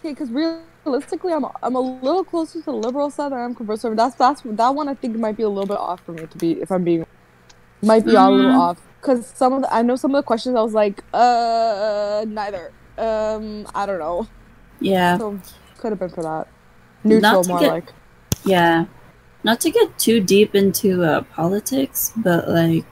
okay 0.00 0.12
because 0.16 0.30
realistically, 0.30 1.32
I'm 1.36 1.44
I'm 1.62 1.74
a 1.76 1.80
little 2.06 2.24
closer 2.24 2.58
to 2.60 2.64
the 2.64 2.78
liberal 2.86 3.10
side 3.10 3.32
than 3.32 3.40
I'm 3.46 3.54
conservative. 3.54 3.98
That's 4.02 4.16
that's 4.16 4.40
that 4.44 4.72
one 4.74 4.88
I 4.88 4.94
think 4.94 5.16
might 5.26 5.36
be 5.36 5.42
a 5.42 5.48
little 5.56 5.66
bit 5.74 5.76
off 5.78 6.00
for 6.06 6.12
me 6.12 6.26
to 6.26 6.38
be 6.38 6.52
if 6.64 6.70
I'm 6.72 6.84
being 6.84 7.04
might 7.82 8.04
be 8.04 8.14
a 8.14 8.24
little 8.30 8.52
Mm. 8.52 8.64
off 8.66 8.78
because 9.00 9.26
some 9.26 9.52
of 9.56 9.60
the, 9.62 9.68
I 9.78 9.82
know 9.82 9.96
some 9.96 10.14
of 10.14 10.18
the 10.22 10.26
questions 10.32 10.56
I 10.56 10.62
was 10.62 10.72
like 10.74 11.04
uh 11.12 12.24
neither 12.40 12.72
um 12.98 13.66
I 13.74 13.84
don't 13.86 13.98
know 13.98 14.26
Yeah. 14.80 15.18
so 15.18 15.40
could 15.78 15.90
have 15.92 15.98
been 15.98 16.10
for 16.10 16.22
that 16.22 16.48
neutral 17.04 17.42
to 17.42 17.48
more 17.48 17.60
get- 17.60 17.72
like 17.72 17.92
Yeah. 18.44 18.86
Not 19.44 19.60
to 19.60 19.70
get 19.70 19.96
too 19.98 20.20
deep 20.20 20.54
into 20.56 21.04
uh, 21.04 21.20
politics, 21.22 22.12
but 22.16 22.48
like 22.48 22.84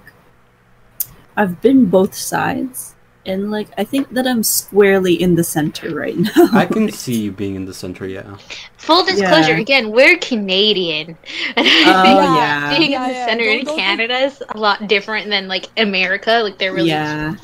I've 1.37 1.61
been 1.61 1.87
both 1.87 2.15
sides. 2.15 2.95
And 3.27 3.51
like 3.51 3.69
I 3.79 3.85
think 3.85 4.11
that 4.11 4.27
I'm 4.27 4.43
squarely 4.43 5.15
in 5.21 5.35
the 5.35 5.43
center 5.45 5.95
right 5.95 6.17
now. 6.17 6.49
I 6.53 6.67
can 6.71 6.93
see 6.93 7.23
you 7.23 7.33
being 7.33 7.55
in 7.55 7.65
the 7.65 7.73
center, 7.73 8.07
yeah. 8.07 8.37
Full 8.77 9.03
disclosure, 9.05 9.55
Yeah. 9.55 9.61
again, 9.61 9.91
we're 9.93 10.19
Canadian. 10.19 11.17
And 11.57 11.67
I 11.67 11.93
Oh 11.97 12.03
think 12.03 12.37
yeah. 12.37 12.79
being 12.79 12.91
Yeah, 12.93 13.03
in 13.05 13.09
the 13.09 13.15
yeah, 13.15 13.27
center 13.27 13.45
don't- 13.45 13.59
in 13.61 13.67
Canada 13.67 14.19
is 14.19 14.43
a 14.51 14.59
lot 14.59 14.87
different 14.89 15.31
than 15.31 15.49
like 15.49 15.69
America. 15.79 16.41
Like 16.45 16.59
they're 16.59 16.75
really 16.75 16.91
Yeah. 16.91 17.35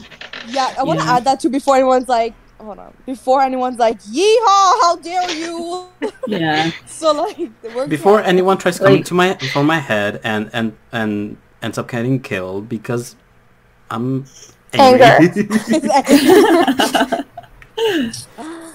yeah 0.49 0.74
I 0.78 0.82
want 0.84 1.01
to 1.01 1.07
Yeah. 1.07 1.16
add 1.16 1.24
that 1.24 1.41
too 1.41 1.49
before 1.49 1.76
anyone's 1.76 2.09
like 2.11 2.34
hold 2.61 2.78
on 2.78 2.92
before 3.06 3.42
anyone's 3.42 3.78
like 3.78 4.00
yeehaw 4.02 4.80
how 4.82 4.96
dare 4.96 5.30
you 5.30 5.86
Yeah. 6.26 6.70
so 6.86 7.12
like 7.12 7.38
we're 7.74 7.86
Before 7.86 8.20
anyone 8.20 8.58
tries 8.58 8.76
to 8.78 8.84
come 8.84 8.94
Like- 8.94 9.04
to 9.06 9.14
my 9.14 9.34
for 9.52 9.64
my 9.64 9.78
head 9.78 10.20
and 10.24 10.50
and 10.52 10.76
and 10.92 11.36
ends 11.62 11.78
up 11.78 11.88
getting 11.88 12.20
killed 12.20 12.68
because 12.68 13.16
I'm 13.90 14.24
angry. 14.72 15.44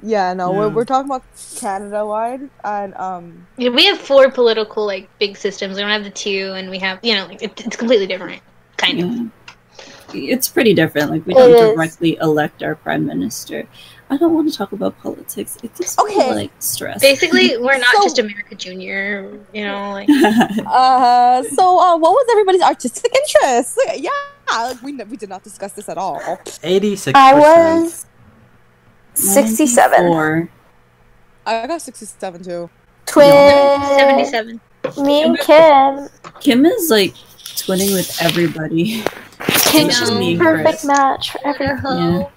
Yeah, 0.00 0.32
no, 0.32 0.52
we're, 0.52 0.68
we're 0.68 0.84
talking 0.84 1.06
about 1.10 1.24
Canada 1.56 2.06
wide, 2.06 2.48
and 2.62 2.94
um, 2.94 3.46
Yeah, 3.56 3.70
we 3.70 3.84
have 3.86 3.98
four 3.98 4.30
political 4.30 4.86
like 4.86 5.08
big 5.18 5.36
systems. 5.36 5.74
We 5.74 5.80
don't 5.82 5.90
have 5.90 6.04
the 6.04 6.10
two, 6.10 6.52
and 6.54 6.70
we 6.70 6.78
have 6.78 7.00
you 7.02 7.16
know 7.16 7.26
like 7.26 7.42
it, 7.42 7.60
it's 7.66 7.76
completely 7.76 8.06
different, 8.06 8.40
kind 8.76 9.00
of. 9.00 9.30
Yeah. 10.12 10.34
It's 10.34 10.48
pretty 10.48 10.74
different. 10.74 11.10
Like 11.10 11.26
we 11.26 11.34
It 11.34 11.38
don't 11.38 11.50
is. 11.52 11.74
directly 11.74 12.16
elect 12.20 12.62
our 12.62 12.74
prime 12.74 13.06
minister. 13.06 13.66
I 14.10 14.16
don't 14.16 14.32
want 14.32 14.50
to 14.50 14.56
talk 14.56 14.72
about 14.72 14.98
politics. 15.00 15.58
It 15.62 15.74
gives 15.76 15.96
me 15.98 16.04
Okay. 16.04 16.34
like 16.34 16.50
stress. 16.60 17.00
Basically, 17.00 17.56
we're 17.60 17.76
not 17.78 17.94
So- 17.96 18.02
just 18.04 18.18
America 18.18 18.54
Junior. 18.54 19.38
You 19.52 19.64
know, 19.66 19.90
like 19.92 20.08
uh, 20.66 21.42
so 21.54 21.78
uh, 21.78 21.96
what 21.98 22.12
was 22.12 22.26
everybody's 22.30 22.62
artistic 22.62 23.12
interest? 23.14 23.78
Yeah, 23.96 24.72
we 24.82 24.92
we 24.92 25.16
did 25.16 25.28
not 25.28 25.42
discuss 25.44 25.72
this 25.72 25.88
at 25.90 25.98
all. 25.98 26.20
Eighty-six. 26.62 27.12
I 27.18 27.34
was 27.34 28.06
67. 29.14 30.48
I 31.46 31.66
got 31.66 31.82
sixty-seven 31.82 32.44
too. 32.44 32.70
Twin. 33.06 33.26
seventy-seven. 33.98 34.60
Me 35.04 35.22
and 35.22 35.38
Kim. 35.40 36.08
Kim 36.40 36.64
is 36.64 36.88
like 36.90 37.14
twinning 37.62 37.92
with 37.92 38.16
everybody. 38.22 39.02
Kim's 39.70 39.98
just 39.98 40.14
Me 40.14 40.36
perfect 40.36 40.84
match 40.84 41.32
for 41.32 41.40
everyone. 41.44 42.12
Yeah. 42.12 42.28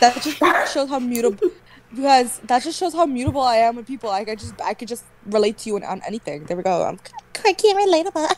That 0.00 0.22
just 0.22 0.38
shows 0.72 0.88
how 0.88 0.98
mutable. 0.98 1.50
Because 1.94 2.38
that 2.40 2.62
just 2.62 2.78
shows 2.78 2.94
how 2.94 3.06
mutable 3.06 3.42
I 3.42 3.56
am 3.56 3.76
with 3.76 3.86
people. 3.86 4.10
Like 4.10 4.28
I 4.28 4.34
just, 4.34 4.60
I 4.60 4.74
could 4.74 4.88
just 4.88 5.04
relate 5.26 5.58
to 5.58 5.70
you 5.70 5.76
on, 5.76 5.84
on 5.84 6.00
anything. 6.06 6.44
There 6.44 6.56
we 6.56 6.62
go. 6.62 6.84
I'm 6.84 6.98
quite 7.34 7.58
relatable. 7.58 8.30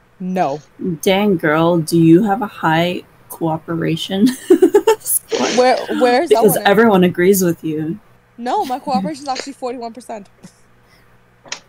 no. 0.20 0.60
Dang 1.02 1.36
girl, 1.36 1.78
do 1.78 1.98
you 1.98 2.22
have 2.22 2.42
a 2.42 2.46
high 2.46 3.02
cooperation? 3.28 4.28
Where, 5.56 5.76
where's 6.00 6.30
that 6.30 6.42
because 6.42 6.56
everyone 6.64 7.04
agrees 7.04 7.42
with 7.42 7.62
you. 7.64 7.98
No, 8.38 8.64
my 8.64 8.78
cooperation 8.78 9.24
is 9.24 9.28
actually 9.28 9.52
forty-one 9.52 9.92
percent. 9.92 10.28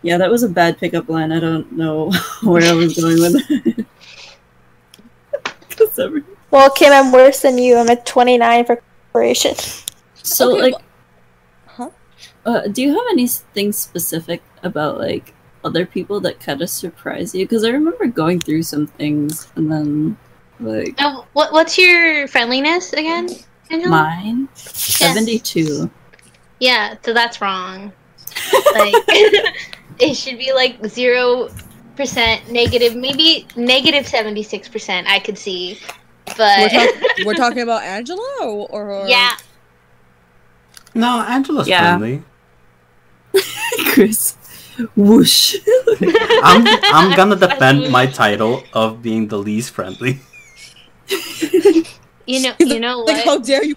Yeah, 0.05 0.19
that 0.19 0.29
was 0.29 0.43
a 0.43 0.49
bad 0.49 0.77
pickup 0.77 1.09
line. 1.09 1.31
I 1.31 1.39
don't 1.39 1.71
know 1.71 2.11
where 2.43 2.61
I 2.63 2.73
was 2.73 2.93
going 2.95 3.19
with 3.19 3.41
it. 3.49 3.85
every- 5.99 6.23
Well, 6.51 6.69
Kim, 6.69 6.93
I'm 6.93 7.11
worse 7.11 7.41
than 7.41 7.57
you. 7.57 7.75
I'm 7.75 7.89
at 7.89 8.05
29 8.05 8.65
for 8.65 8.75
cooperation. 9.11 9.55
So 10.21 10.51
Okay, 10.53 10.61
like 10.61 10.73
well- 10.73 10.81
Huh? 11.65 11.89
uh, 12.45 12.67
do 12.67 12.83
you 12.83 12.89
have 12.93 13.05
anything 13.11 13.71
specific 13.71 14.43
about 14.61 14.99
like 14.99 15.33
other 15.63 15.87
people 15.87 16.19
that 16.19 16.39
kind 16.39 16.61
of 16.61 16.69
surprise 16.69 17.33
you? 17.33 17.45
Because 17.45 17.63
I 17.63 17.69
remember 17.69 18.05
going 18.05 18.39
through 18.39 18.61
some 18.61 18.85
things 18.85 19.47
and 19.55 19.71
then 19.71 20.17
like 20.59 20.99
Now, 20.99 21.25
what 21.33 21.51
what's 21.51 21.79
your 21.79 22.27
friendliness 22.27 22.93
again, 22.93 23.27
Angela? 23.71 23.89
mine 23.89 24.49
seventy 24.53 25.39
two. 25.39 25.89
Yeah, 26.59 26.95
so 27.03 27.11
that's 27.11 27.41
wrong. 27.41 27.91
Like 28.75 28.93
it 29.99 30.15
should 30.15 30.37
be 30.37 30.51
like 30.53 30.83
zero 30.87 31.49
percent 31.95 32.51
negative, 32.51 32.95
maybe 32.95 33.47
negative 33.55 34.07
seventy 34.07 34.43
six 34.43 34.67
percent. 34.67 35.07
I 35.07 35.19
could 35.19 35.37
see, 35.37 35.79
We're, 36.27 36.35
but 36.37 36.69
talk- 36.71 36.95
we're 37.25 37.33
talking 37.35 37.61
about 37.61 37.83
Angela, 37.83 38.27
or, 38.43 38.67
or 38.69 39.07
yeah, 39.07 39.35
No, 40.93 41.21
Angela's 41.21 41.67
Yeah. 41.67 41.97
friendly. 41.97 42.23
Chris, 43.93 44.35
whoosh. 44.95 45.55
I'm 46.43 46.63
I'm 46.93 47.15
gonna 47.15 47.35
defend 47.35 47.91
my 47.91 48.05
title 48.05 48.63
of 48.73 49.01
being 49.01 49.27
the 49.27 49.37
least 49.37 49.71
friendly. 49.71 50.19
you 52.25 52.41
know, 52.41 52.53
He's 52.57 52.73
you 52.73 52.79
know 52.79 52.99
like, 52.99 53.23
how 53.25 53.37
dare 53.39 53.63
you? 53.63 53.75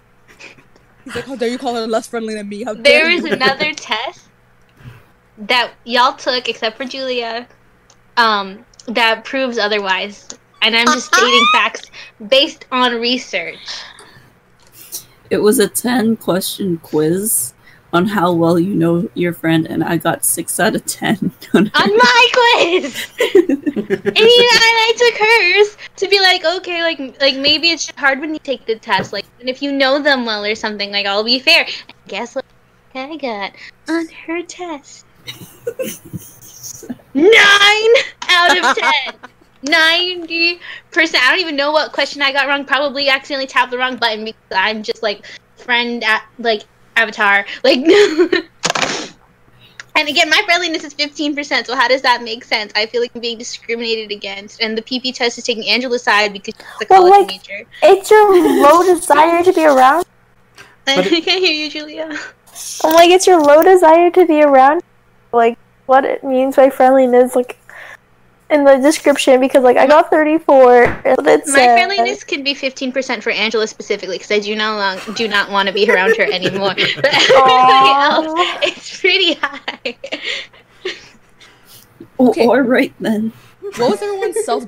He's 1.04 1.14
like, 1.14 1.24
how 1.26 1.36
dare 1.36 1.48
you 1.48 1.58
call 1.58 1.74
her 1.74 1.86
less 1.86 2.06
friendly 2.06 2.34
than 2.34 2.48
me? 2.48 2.64
How 2.64 2.74
dare 2.74 3.04
There 3.04 3.10
you? 3.10 3.32
another 3.32 3.72
test 3.74 4.27
that 5.38 5.72
y'all 5.84 6.14
took, 6.14 6.48
except 6.48 6.76
for 6.76 6.84
Julia. 6.84 7.46
Um, 8.16 8.64
that 8.88 9.24
proves 9.24 9.58
otherwise. 9.58 10.28
And 10.62 10.74
I'm 10.74 10.86
just 10.86 11.06
stating 11.14 11.46
facts 11.52 11.90
based 12.28 12.66
on 12.72 13.00
research. 13.00 13.82
It 15.30 15.38
was 15.38 15.58
a 15.58 15.68
10 15.68 16.16
question 16.16 16.78
quiz 16.78 17.52
on 17.92 18.06
how 18.06 18.32
well 18.32 18.58
you 18.58 18.74
know 18.74 19.08
your 19.14 19.32
friend, 19.32 19.66
and 19.66 19.82
I 19.82 19.96
got 19.96 20.24
6 20.24 20.60
out 20.60 20.74
of 20.74 20.84
10. 20.84 21.32
on 21.54 21.70
On 21.74 21.96
my 21.96 22.28
quiz! 22.32 23.10
and 23.34 23.64
even 23.66 24.16
I, 24.16 24.92
I 24.92 24.94
took 24.96 25.18
hers 25.18 25.88
to 25.96 26.08
be 26.08 26.20
like, 26.20 26.44
okay, 26.44 26.82
like 26.82 27.20
like 27.20 27.36
maybe 27.36 27.70
it's 27.70 27.86
just 27.86 27.98
hard 27.98 28.20
when 28.20 28.34
you 28.34 28.40
take 28.40 28.66
the 28.66 28.76
test, 28.76 29.12
like 29.12 29.24
and 29.40 29.48
if 29.48 29.62
you 29.62 29.72
know 29.72 30.00
them 30.00 30.26
well 30.26 30.44
or 30.44 30.54
something, 30.54 30.90
like 30.90 31.06
I'll 31.06 31.24
be 31.24 31.38
fair. 31.38 31.64
And 31.64 31.96
guess 32.08 32.34
what 32.34 32.44
I 32.94 33.16
got 33.16 33.52
on 33.88 34.08
her 34.26 34.42
test? 34.42 35.06
Nine 37.14 37.94
out 38.28 38.56
of 38.56 38.76
ten. 38.76 39.14
Ninety 39.62 40.60
percent. 40.92 41.24
I 41.24 41.30
don't 41.30 41.40
even 41.40 41.56
know 41.56 41.72
what 41.72 41.92
question 41.92 42.22
I 42.22 42.32
got 42.32 42.46
wrong. 42.46 42.64
Probably 42.64 43.08
accidentally 43.08 43.46
tapped 43.46 43.70
the 43.72 43.78
wrong 43.78 43.96
button 43.96 44.24
because 44.24 44.40
I'm 44.52 44.82
just 44.82 45.02
like 45.02 45.26
friend 45.56 46.04
at 46.04 46.24
like 46.38 46.62
avatar. 46.96 47.44
Like 47.64 47.80
And 49.96 50.08
again, 50.08 50.30
my 50.30 50.40
friendliness 50.44 50.84
is 50.84 50.94
15%, 50.94 51.66
so 51.66 51.74
how 51.74 51.88
does 51.88 52.02
that 52.02 52.22
make 52.22 52.44
sense? 52.44 52.70
I 52.76 52.86
feel 52.86 53.00
like 53.00 53.10
I'm 53.16 53.20
being 53.20 53.36
discriminated 53.36 54.12
against, 54.12 54.62
and 54.62 54.78
the 54.78 54.82
PP 54.82 55.12
test 55.12 55.38
is 55.38 55.44
taking 55.44 55.66
Angela's 55.68 56.04
side 56.04 56.32
because 56.32 56.54
she's 56.54 56.64
a 56.82 56.86
Well, 56.88 57.10
college 57.10 57.18
like- 57.18 57.26
major. 57.26 57.66
It's 57.82 58.08
your 58.08 58.32
low 58.62 58.84
desire 58.84 59.42
to 59.42 59.52
be 59.52 59.64
around. 59.64 60.04
I 60.86 61.02
can't 61.02 61.24
hear 61.24 61.50
you, 61.52 61.68
Julia. 61.68 62.16
I'm 62.84 62.94
like, 62.94 63.10
it's 63.10 63.26
your 63.26 63.40
low 63.42 63.64
desire 63.64 64.08
to 64.12 64.24
be 64.24 64.40
around. 64.40 64.82
Like, 65.32 65.58
what 65.86 66.04
it 66.04 66.22
means 66.24 66.56
by 66.56 66.70
friendliness, 66.70 67.34
like, 67.36 67.58
in 68.50 68.64
the 68.64 68.76
description, 68.76 69.40
because, 69.40 69.62
like, 69.62 69.76
I 69.76 69.86
got 69.86 70.10
34. 70.10 70.86
That's 71.04 71.16
what 71.18 71.26
it 71.26 71.46
My 71.46 71.52
said. 71.54 71.74
friendliness 71.74 72.24
could 72.24 72.44
be 72.44 72.54
15% 72.54 73.22
for 73.22 73.30
Angela 73.30 73.66
specifically, 73.66 74.16
because 74.16 74.30
I 74.30 74.38
do 74.38 74.56
not 74.56 74.78
long, 74.78 75.14
do 75.16 75.28
not 75.28 75.50
want 75.50 75.68
to 75.68 75.74
be 75.74 75.90
around 75.90 76.16
her 76.16 76.24
anymore. 76.24 76.74
But 76.96 77.04
everybody 77.14 77.90
else, 77.90 78.32
it's 78.62 79.00
pretty 79.00 79.34
high. 79.34 79.96
Okay. 82.20 82.46
Or 82.46 82.62
right 82.62 82.92
then. 83.00 83.32
What 83.60 83.90
was 83.90 84.02
everyone's 84.02 84.44
self 84.44 84.64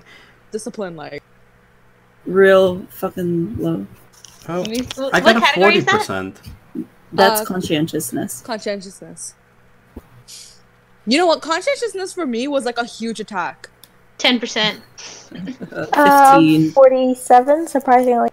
discipline 0.53 0.95
like? 0.97 1.23
Real 2.27 2.83
fucking 2.91 3.57
low. 3.59 3.87
Oh, 4.49 4.65
I 5.13 5.21
got 5.21 5.37
a 5.37 5.41
forty 5.55 5.79
is 5.79 5.85
that? 5.87 5.99
percent. 5.99 6.41
That's 7.13 7.41
Uh, 7.41 7.45
conscientiousness. 7.45 8.43
Conscientiousness. 8.43 9.35
You 11.07 11.19
know 11.19 11.27
what? 11.27 11.43
Conscientiousness 11.43 12.13
for 12.13 12.27
me 12.27 12.47
was 12.49 12.65
like 12.65 12.79
a 12.79 12.85
huge 12.85 13.21
attack. 13.21 13.69
10%. 14.19 14.81
Uh, 15.73 15.87
Uh, 15.93 16.35
15. 16.37 16.71
47, 16.73 17.67
surprisingly. 17.67 18.29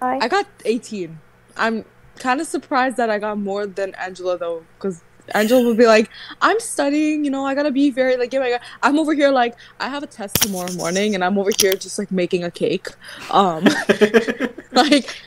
high. 0.00 0.18
I 0.20 0.28
got 0.28 0.46
18. 0.64 1.18
I'm 1.56 1.84
kind 2.18 2.40
of 2.40 2.46
surprised 2.46 2.96
that 2.98 3.10
I 3.10 3.18
got 3.18 3.38
more 3.38 3.66
than 3.66 3.94
Angela 3.96 4.38
though, 4.38 4.62
because 4.78 5.02
Angela 5.34 5.66
would 5.66 5.76
be 5.76 5.86
like, 5.86 6.08
"I'm 6.40 6.60
studying, 6.60 7.24
you 7.24 7.30
know, 7.30 7.44
I 7.44 7.54
gotta 7.54 7.70
be 7.72 7.90
very 7.90 8.16
like, 8.16 8.30
give 8.30 8.42
me." 8.42 8.54
I'm 8.82 8.98
over 8.98 9.12
here 9.14 9.30
like, 9.30 9.56
I 9.80 9.88
have 9.88 10.02
a 10.02 10.06
test 10.06 10.36
tomorrow 10.36 10.72
morning, 10.74 11.14
and 11.14 11.24
I'm 11.24 11.36
over 11.38 11.50
here 11.58 11.74
just 11.74 11.98
like 11.98 12.12
making 12.12 12.44
a 12.44 12.50
cake. 12.50 12.88
Um, 13.30 13.64
like, 14.72 15.20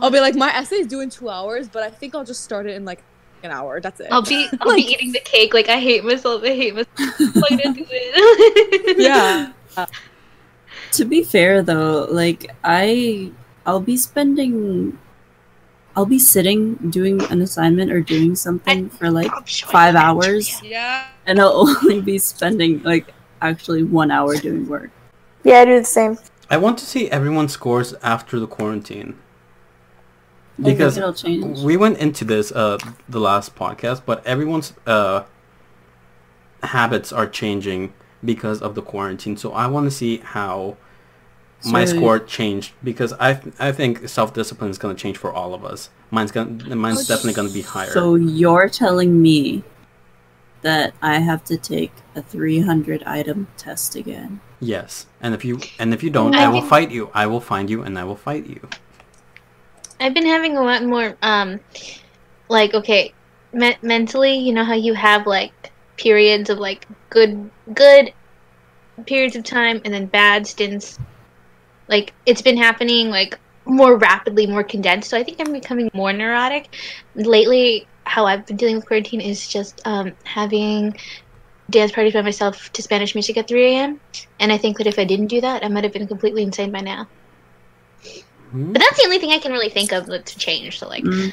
I'll 0.00 0.10
be 0.10 0.20
like, 0.20 0.34
my 0.34 0.48
essay 0.56 0.76
is 0.76 0.86
due 0.86 1.00
in 1.00 1.10
two 1.10 1.28
hours, 1.28 1.68
but 1.68 1.82
I 1.82 1.90
think 1.90 2.14
I'll 2.14 2.24
just 2.24 2.42
start 2.42 2.66
it 2.66 2.74
in 2.76 2.84
like 2.86 3.02
an 3.44 3.50
hour. 3.50 3.80
That's 3.80 4.00
it. 4.00 4.08
I'll 4.10 4.22
be 4.22 4.48
I'll 4.60 4.68
Like- 4.68 4.76
be 4.76 4.92
eating 4.92 5.12
the 5.12 5.20
cake 5.20 5.54
like 5.54 5.68
I 5.68 5.78
hate 5.80 6.04
myself. 6.04 6.42
I 6.44 6.48
hate 6.54 6.74
myself. 6.74 6.88
I'm 6.98 7.56
gonna 7.58 7.74
do 7.74 7.86
it. 7.90 8.98
yeah. 8.98 9.52
To 10.92 11.04
be 11.06 11.24
fair 11.24 11.62
though, 11.62 12.06
like 12.10 12.50
I 12.62 13.32
I'll 13.64 13.80
be 13.80 13.96
spending 13.96 14.98
I'll 15.96 16.04
be 16.06 16.18
sitting 16.18 16.74
doing 16.90 17.22
an 17.30 17.40
assignment 17.40 17.90
or 17.90 18.00
doing 18.02 18.34
something 18.34 18.90
for 18.90 19.10
like 19.10 19.32
Stop 19.48 19.70
five 19.70 19.94
hours 19.94 20.60
Yeah. 20.62 21.06
and 21.26 21.40
I'll 21.40 21.52
only 21.68 22.00
be 22.02 22.18
spending 22.18 22.82
like 22.82 23.12
actually 23.40 23.82
one 23.84 24.10
hour 24.10 24.36
doing 24.36 24.68
work. 24.68 24.90
Yeah, 25.44 25.60
I 25.60 25.64
do 25.64 25.78
the 25.78 25.84
same. 25.84 26.18
I 26.50 26.58
want 26.58 26.78
to 26.80 26.84
see 26.86 27.10
everyone's 27.10 27.52
scores 27.52 27.94
after 28.02 28.38
the 28.38 28.46
quarantine. 28.46 29.16
I 30.58 30.62
think 30.64 30.78
Because 30.78 30.96
it'll 30.98 31.12
change. 31.14 31.60
we 31.60 31.76
went 31.76 31.98
into 31.98 32.24
this 32.24 32.52
uh 32.52 32.78
the 33.08 33.20
last 33.20 33.54
podcast, 33.56 34.02
but 34.06 34.24
everyone's 34.26 34.72
uh 34.86 35.22
habits 36.62 37.12
are 37.12 37.26
changing 37.26 37.92
because 38.24 38.60
of 38.62 38.74
the 38.74 38.82
quarantine. 38.82 39.36
So 39.36 39.52
I 39.52 39.66
want 39.66 39.86
to 39.86 39.90
see 39.90 40.18
how 40.18 40.76
my 41.64 41.84
score 41.84 42.18
changed 42.18 42.72
because 42.82 43.12
I 43.14 43.40
I 43.58 43.72
think 43.72 44.08
self 44.08 44.34
discipline 44.34 44.70
is 44.70 44.78
going 44.78 44.94
to 44.94 45.00
change 45.00 45.16
for 45.16 45.32
all 45.32 45.54
of 45.54 45.64
us. 45.64 45.90
Mine's 46.10 46.32
gonna 46.32 46.74
mine's 46.76 47.06
definitely 47.06 47.34
going 47.34 47.48
to 47.48 47.54
be 47.54 47.62
higher. 47.62 47.90
So 47.90 48.14
you're 48.16 48.68
telling 48.68 49.22
me 49.22 49.62
that 50.62 50.94
I 51.02 51.18
have 51.18 51.42
to 51.44 51.56
take 51.56 51.92
a 52.14 52.22
300 52.22 53.02
item 53.04 53.48
test 53.56 53.96
again. 53.96 54.40
yes, 54.60 55.06
and 55.20 55.34
if 55.34 55.44
you 55.44 55.58
and 55.78 55.92
if 55.94 56.02
you 56.04 56.10
don't, 56.10 56.34
I 56.36 56.44
I 56.44 56.48
will 56.48 56.60
can- 56.60 56.68
fight 56.68 56.90
you. 56.92 57.10
I 57.14 57.26
will 57.26 57.40
find 57.40 57.68
you 57.70 57.82
and 57.82 57.98
I 57.98 58.04
will 58.04 58.16
fight 58.16 58.46
you. 58.46 58.68
I've 60.02 60.14
been 60.14 60.26
having 60.26 60.56
a 60.56 60.62
lot 60.62 60.82
more, 60.84 61.16
um, 61.22 61.60
like 62.48 62.74
okay, 62.74 63.14
me- 63.52 63.76
mentally. 63.82 64.34
You 64.38 64.52
know 64.52 64.64
how 64.64 64.74
you 64.74 64.94
have 64.94 65.26
like 65.26 65.72
periods 65.96 66.50
of 66.50 66.58
like 66.58 66.86
good, 67.10 67.50
good 67.72 68.12
periods 69.06 69.36
of 69.36 69.44
time, 69.44 69.80
and 69.84 69.94
then 69.94 70.06
bad 70.06 70.46
stints. 70.46 70.98
Like 71.88 72.12
it's 72.26 72.42
been 72.42 72.56
happening 72.56 73.10
like 73.10 73.38
more 73.64 73.96
rapidly, 73.96 74.46
more 74.46 74.64
condensed. 74.64 75.08
So 75.10 75.16
I 75.16 75.22
think 75.22 75.38
I'm 75.40 75.52
becoming 75.52 75.88
more 75.94 76.12
neurotic. 76.12 76.74
Lately, 77.14 77.86
how 78.04 78.26
I've 78.26 78.44
been 78.46 78.56
dealing 78.56 78.76
with 78.76 78.86
quarantine 78.86 79.20
is 79.20 79.46
just 79.46 79.80
um, 79.84 80.12
having 80.24 80.96
dance 81.70 81.92
parties 81.92 82.12
by 82.12 82.22
myself 82.22 82.70
to 82.72 82.82
Spanish 82.82 83.14
music 83.14 83.36
at 83.36 83.48
3 83.48 83.76
a.m. 83.76 84.00
And 84.40 84.52
I 84.52 84.58
think 84.58 84.78
that 84.78 84.88
if 84.88 84.98
I 84.98 85.04
didn't 85.04 85.28
do 85.28 85.40
that, 85.42 85.64
I 85.64 85.68
might 85.68 85.84
have 85.84 85.92
been 85.92 86.08
completely 86.08 86.42
insane 86.42 86.72
by 86.72 86.80
now. 86.80 87.06
Hmm? 88.52 88.72
But 88.72 88.80
that's 88.80 88.98
the 88.98 89.04
only 89.04 89.18
thing 89.18 89.30
I 89.30 89.38
can 89.38 89.50
really 89.52 89.70
think 89.70 89.92
of 89.92 90.06
to 90.06 90.38
change. 90.38 90.78
So 90.78 90.88
like, 90.88 91.04
Mm. 91.04 91.32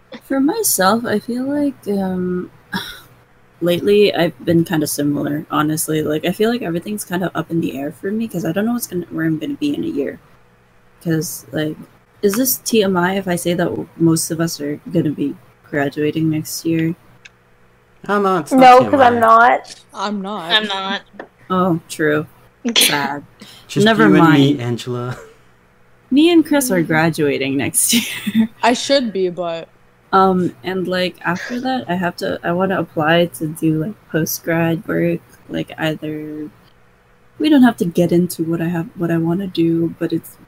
For 0.22 0.40
myself, 0.40 1.04
I 1.04 1.18
feel 1.18 1.44
like 1.44 1.76
um, 1.88 2.50
lately 3.60 4.14
I've 4.14 4.38
been 4.44 4.64
kind 4.64 4.82
of 4.82 4.88
similar. 4.90 5.44
Honestly, 5.50 6.02
like 6.02 6.24
I 6.24 6.32
feel 6.32 6.50
like 6.50 6.62
everything's 6.62 7.04
kind 7.04 7.22
of 7.24 7.30
up 7.34 7.50
in 7.50 7.60
the 7.60 7.78
air 7.78 7.92
for 7.92 8.10
me 8.10 8.26
because 8.26 8.44
I 8.44 8.52
don't 8.52 8.64
know 8.64 8.72
what's 8.72 8.86
gonna 8.86 9.06
where 9.10 9.26
I'm 9.26 9.38
gonna 9.38 9.54
be 9.54 9.74
in 9.74 9.84
a 9.84 9.88
year. 9.88 10.18
Because 10.98 11.46
like, 11.52 11.76
is 12.22 12.34
this 12.34 12.58
TMI 12.58 13.18
if 13.18 13.28
I 13.28 13.36
say 13.36 13.54
that 13.54 13.86
most 13.96 14.30
of 14.30 14.40
us 14.40 14.60
are 14.60 14.76
gonna 14.90 15.10
be 15.12 15.36
graduating 15.68 16.30
next 16.30 16.64
year? 16.64 16.94
Oh, 18.08 18.20
no, 18.20 18.38
it's 18.38 18.52
not 18.52 18.60
No, 18.60 18.84
because 18.84 19.00
I'm 19.00 19.18
not. 19.20 19.82
I'm 19.92 20.22
not. 20.22 20.50
I'm 20.52 20.66
not. 20.66 21.02
Oh, 21.50 21.80
true. 21.88 22.26
Sad. 22.76 23.24
Just 23.68 23.84
Never 23.84 24.08
you 24.08 24.14
and 24.14 24.14
me, 24.14 24.20
mind. 24.54 24.60
Angela. 24.60 25.18
me 26.16 26.32
and 26.32 26.46
Chris 26.46 26.70
are 26.70 26.82
graduating 26.82 27.56
next 27.58 27.92
year. 27.92 28.48
I 28.62 28.72
should 28.72 29.12
be, 29.12 29.28
but 29.28 29.68
Um, 30.12 30.54
and 30.62 30.86
like 30.88 31.16
after 31.26 31.60
that, 31.60 31.90
I 31.90 31.94
have 31.94 32.16
to. 32.22 32.40
I 32.42 32.52
want 32.52 32.70
to 32.72 32.78
apply 32.78 33.26
to 33.38 33.48
do 33.48 33.70
like 33.84 33.96
post 34.08 34.44
grad 34.44 34.86
work. 34.88 35.20
Like 35.48 35.70
either 35.78 36.50
we 37.38 37.48
don't 37.50 37.62
have 37.68 37.76
to 37.78 37.84
get 37.84 38.12
into 38.12 38.44
what 38.44 38.60
I 38.62 38.68
have, 38.68 38.88
what 38.96 39.10
I 39.10 39.18
want 39.18 39.40
to 39.40 39.46
do, 39.64 39.94
but 39.98 40.12
it's 40.12 40.38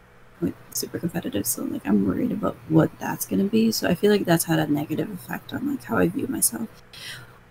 like 0.40 0.54
super 0.72 0.98
competitive. 0.98 1.46
So 1.46 1.64
like 1.64 1.84
I'm 1.86 2.06
worried 2.06 2.32
about 2.32 2.56
what 2.68 2.90
that's 2.98 3.26
gonna 3.26 3.44
be. 3.58 3.72
So 3.72 3.88
I 3.90 3.94
feel 3.94 4.10
like 4.10 4.24
that's 4.24 4.44
had 4.46 4.58
a 4.58 4.66
negative 4.80 5.10
effect 5.12 5.52
on 5.52 5.68
like 5.70 5.84
how 5.84 5.98
I 5.98 6.08
view 6.08 6.28
myself. 6.28 6.68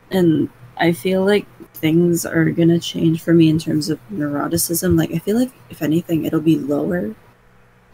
And 0.10 0.49
I 0.77 0.94
feel 0.94 1.26
like 1.26 1.45
things 1.76 2.26
are 2.26 2.49
gonna 2.49 2.80
change 2.80 3.22
for 3.22 3.34
me 3.34 3.49
in 3.49 3.60
terms 3.60 3.89
of 3.94 3.99
neuroticism. 4.11 4.98
Like 4.98 5.11
I 5.14 5.19
feel 5.19 5.38
like 5.38 5.52
if 5.69 5.81
anything, 5.84 6.26
it'll 6.26 6.41
be 6.41 6.57
lower 6.57 7.14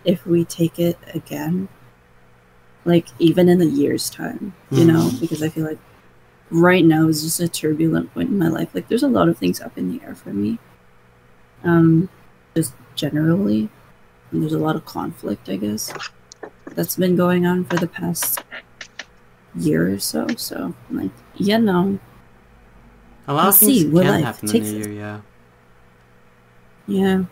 if 0.06 0.26
we 0.26 0.44
take 0.46 0.80
it 0.80 0.98
again 1.14 1.68
like 2.86 3.08
even 3.20 3.48
in 3.48 3.62
a 3.62 3.66
year's 3.66 4.10
time 4.10 4.54
you 4.72 4.84
know 4.86 5.10
because 5.20 5.42
i 5.42 5.50
feel 5.50 5.66
like 5.66 5.80
right 6.50 6.86
now 6.86 7.08
is 7.08 7.24
just 7.24 7.40
a 7.40 7.48
turbulent 7.48 8.14
point 8.14 8.30
in 8.30 8.38
my 8.38 8.48
life 8.50 8.70
like 8.76 8.88
there's 8.90 9.04
a 9.04 9.08
lot 9.08 9.30
of 9.30 9.38
things 9.38 9.62
up 9.62 9.78
in 9.78 9.92
the 9.92 10.04
air 10.06 10.14
for 10.14 10.34
me 10.34 10.60
um 11.64 12.10
just 12.56 12.74
generally 12.96 13.70
and 14.32 14.42
there's 14.42 14.54
a 14.54 14.60
lot 14.60 14.76
of 14.76 14.84
conflict 14.86 15.48
i 15.50 15.56
guess 15.56 15.94
that's 16.76 16.96
been 16.98 17.16
going 17.16 17.46
on 17.46 17.64
for 17.64 17.78
the 17.78 17.88
past 17.88 18.44
year 19.56 19.94
or 19.94 20.00
so 20.00 20.28
so 20.36 20.74
like 20.92 21.12
you 21.36 21.58
know 21.58 21.98
A 23.28 23.34
lot 23.34 23.44
We'll 23.44 23.50
of 23.50 23.58
things 23.58 23.78
see, 23.80 23.84
can 23.90 24.08
I 24.08 24.20
happen 24.20 24.50
in 24.56 24.64
a 24.64 24.68
year, 24.68 24.90
yeah. 24.90 25.22
Yeah. 26.88 27.24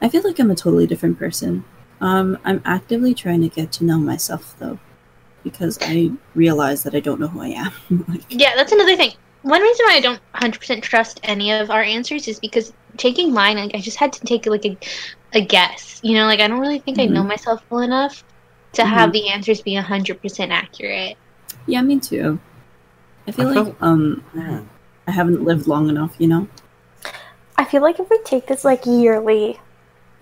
I 0.00 0.08
feel 0.08 0.22
like 0.22 0.38
I'm 0.38 0.50
a 0.50 0.54
totally 0.54 0.86
different 0.86 1.18
person. 1.18 1.64
Um, 2.00 2.38
I'm 2.44 2.62
actively 2.64 3.14
trying 3.14 3.40
to 3.42 3.48
get 3.48 3.72
to 3.72 3.84
know 3.84 3.98
myself 3.98 4.54
though, 4.58 4.78
because 5.44 5.78
I 5.82 6.12
realize 6.34 6.82
that 6.84 6.94
I 6.94 7.00
don't 7.00 7.20
know 7.20 7.28
who 7.28 7.42
I 7.42 7.48
am. 7.48 7.72
like, 8.08 8.22
Yeah, 8.30 8.54
that's 8.56 8.72
another 8.72 8.96
thing. 8.96 9.12
One 9.42 9.62
reason 9.62 9.86
why 9.86 9.94
I 9.96 10.00
don't 10.00 10.20
100% 10.34 10.82
trust 10.82 11.20
any 11.22 11.52
of 11.52 11.70
our 11.70 11.82
answers 11.82 12.28
is 12.28 12.38
because 12.40 12.72
taking 12.96 13.32
mine, 13.32 13.56
like 13.56 13.74
I 13.74 13.80
just 13.80 13.96
had 13.98 14.12
to 14.14 14.20
take 14.26 14.46
like 14.46 14.64
a, 14.66 14.78
a 15.32 15.44
guess. 15.44 16.00
You 16.02 16.14
know, 16.14 16.26
like 16.26 16.40
I 16.40 16.48
don't 16.48 16.60
really 16.60 16.80
think 16.80 16.98
I 16.98 17.06
know 17.06 17.22
Mm-hmm. 17.22 17.28
myself 17.28 17.62
well 17.70 17.80
enough 17.80 18.24
to 18.74 18.84
have 18.84 19.12
the 19.12 19.28
answers 19.30 19.62
be 19.62 19.74
hundred 19.74 20.20
percent 20.22 20.52
accurate. 20.52 21.16
Yeah, 21.66 21.82
me 21.82 22.00
too. 22.00 22.40
I 23.26 23.32
feel 23.32 23.46
I 23.46 23.48
like 23.48 23.66
felt- 23.66 23.76
um 23.80 24.24
Yeah. 24.34 24.62
I 25.06 25.12
haven't 25.12 25.44
lived 25.44 25.66
long 25.66 25.88
enough, 25.88 26.14
you 26.18 26.28
know. 26.28 26.48
I 27.56 27.64
feel 27.64 27.82
like 27.82 28.00
if 28.00 28.08
we 28.08 28.18
take 28.24 28.46
this 28.46 28.64
like 28.64 28.86
yearly, 28.86 29.60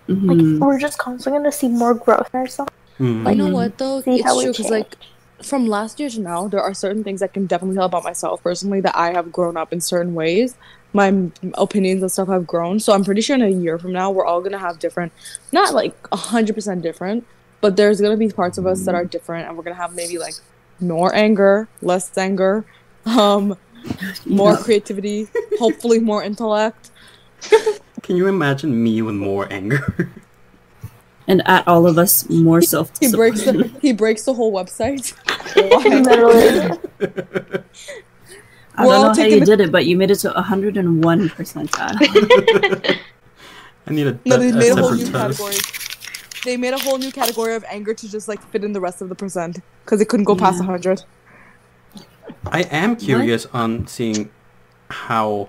like 0.09 0.39
Mhm. 0.39 0.59
we're 0.61 0.79
just 0.79 0.99
constantly 0.99 1.39
gonna 1.41 1.53
see 1.53 1.69
more 1.69 1.95
growth 1.95 2.31
in 2.33 2.41
ourselves. 2.41 2.71
Mhm. 2.99 3.29
You 3.31 3.35
know 3.37 3.49
what 3.55 3.79
though? 3.79 4.01
See 4.03 4.17
it's 4.17 4.25
how 4.25 4.37
we 4.37 4.45
true 4.45 4.53
because 4.53 4.71
like 4.71 4.97
from 5.43 5.67
last 5.67 6.01
year 6.01 6.09
to 6.09 6.21
now, 6.21 6.49
there 6.49 6.63
are 6.63 6.73
certain 6.73 7.05
things 7.05 7.21
I 7.23 7.27
can 7.27 7.45
definitely 7.47 7.77
tell 7.77 7.85
about 7.87 8.05
myself 8.05 8.43
personally 8.43 8.81
that 8.81 8.97
I 8.97 9.13
have 9.13 9.31
grown 9.33 9.57
up 9.57 9.73
in 9.73 9.81
certain 9.83 10.15
ways. 10.15 10.55
My 10.95 11.13
opinions 11.55 12.01
and 12.03 12.11
stuff 12.11 12.29
have 12.29 12.47
grown, 12.47 12.81
so 12.81 12.95
I'm 12.95 13.05
pretty 13.05 13.21
sure 13.21 13.37
in 13.37 13.43
a 13.43 13.49
year 13.51 13.79
from 13.79 13.93
now 13.93 14.11
we're 14.11 14.25
all 14.25 14.41
gonna 14.41 14.59
have 14.59 14.79
different, 14.79 15.13
not 15.53 15.75
like 15.75 15.95
hundred 16.13 16.55
percent 16.55 16.81
different, 16.83 17.25
but 17.61 17.77
there's 17.77 18.01
gonna 18.01 18.17
be 18.17 18.29
parts 18.29 18.57
of 18.57 18.67
us 18.67 18.85
that 18.87 18.95
are 18.95 19.05
different, 19.05 19.47
and 19.47 19.57
we're 19.59 19.65
gonna 19.65 19.77
have 19.77 19.95
maybe 19.95 20.17
like 20.19 20.35
more 20.81 21.15
anger, 21.15 21.69
less 21.83 22.17
anger, 22.17 22.65
um, 23.05 23.57
more 24.25 24.53
Yeah. 24.53 24.57
creativity, 24.63 25.29
hopefully 25.59 25.99
more 25.99 26.23
intellect. 26.23 26.91
Can 28.07 28.17
you 28.17 28.29
imagine 28.29 28.83
me 28.85 29.03
with 29.03 29.17
more 29.17 29.53
anger? 29.53 30.11
and 31.29 31.43
at 31.49 31.67
all 31.67 31.89
of 31.89 31.99
us 31.99 32.29
more 32.31 32.63
self 32.63 32.93
He 33.01 33.11
breaks 33.11 33.43
the 33.43 33.69
he 33.83 33.93
breaks 33.93 34.23
the 34.23 34.33
whole 34.33 34.53
website. 34.53 35.13
Literally. 35.57 36.79
I 38.79 38.87
We're 38.87 38.93
don't 38.93 39.17
know 39.17 39.23
how 39.23 39.29
you 39.29 39.41
the- 39.41 39.47
did 39.47 39.61
it, 39.61 39.73
but 39.73 39.87
you 39.87 39.97
made 39.97 40.11
it 40.13 40.17
to 40.21 40.31
101 40.31 41.29
percentile. 41.31 41.97
I 43.89 43.91
need 43.93 44.07
a, 44.07 44.19
No, 44.25 44.37
they 44.39 44.51
a 44.51 44.55
made 44.55 44.71
a 44.73 44.77
whole 44.77 44.93
new 44.95 45.07
test. 45.07 45.13
category. 45.39 45.57
They 46.45 46.57
made 46.57 46.75
a 46.75 46.79
whole 46.79 46.99
new 46.99 47.11
category 47.11 47.55
of 47.57 47.65
anger 47.65 47.93
to 47.95 48.09
just 48.09 48.29
like 48.29 48.41
fit 48.51 48.63
in 48.63 48.73
the 48.73 48.81
rest 48.81 49.03
of 49.03 49.09
the 49.09 49.15
percent 49.17 49.59
because 49.85 50.01
it 50.01 50.09
couldn't 50.09 50.25
go 50.27 50.37
past 50.37 50.59
Yeah. 50.61 50.67
hundred. 50.67 51.03
I 52.47 52.63
am 52.63 52.95
curious 52.95 53.47
on 53.47 53.89
seeing 53.89 54.31
how 54.91 55.49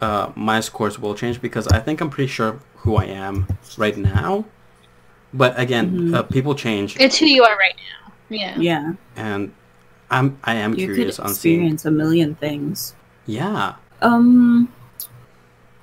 uh, 0.00 0.30
my 0.36 0.60
scores 0.60 0.98
will 0.98 1.14
change 1.14 1.40
because 1.40 1.66
I 1.68 1.80
think 1.80 2.00
I'm 2.00 2.10
pretty 2.10 2.28
sure 2.30 2.60
who 2.76 2.96
I 2.96 3.04
am 3.06 3.46
right 3.76 3.96
now. 3.96 4.44
But 5.34 5.58
again, 5.58 5.90
Mhm. 5.90 6.14
uh, 6.14 6.22
people 6.22 6.54
change, 6.54 6.96
It's 7.00 7.18
who 7.18 7.26
you 7.26 7.44
are 7.44 7.56
right 7.56 7.74
now. 7.76 8.12
Yeah. 8.30 8.56
yeah, 8.58 8.92
and 9.16 9.52
I'm 10.10 10.38
I 10.44 10.54
am 10.54 10.72
you 10.74 10.86
could 10.86 10.94
curious 10.96 11.18
on 11.18 11.34
seeing. 11.34 11.56
experience 11.60 11.84
a 11.84 11.90
million 11.90 12.34
things. 12.34 12.94
Yeah, 13.26 13.74
Um, 14.00 14.68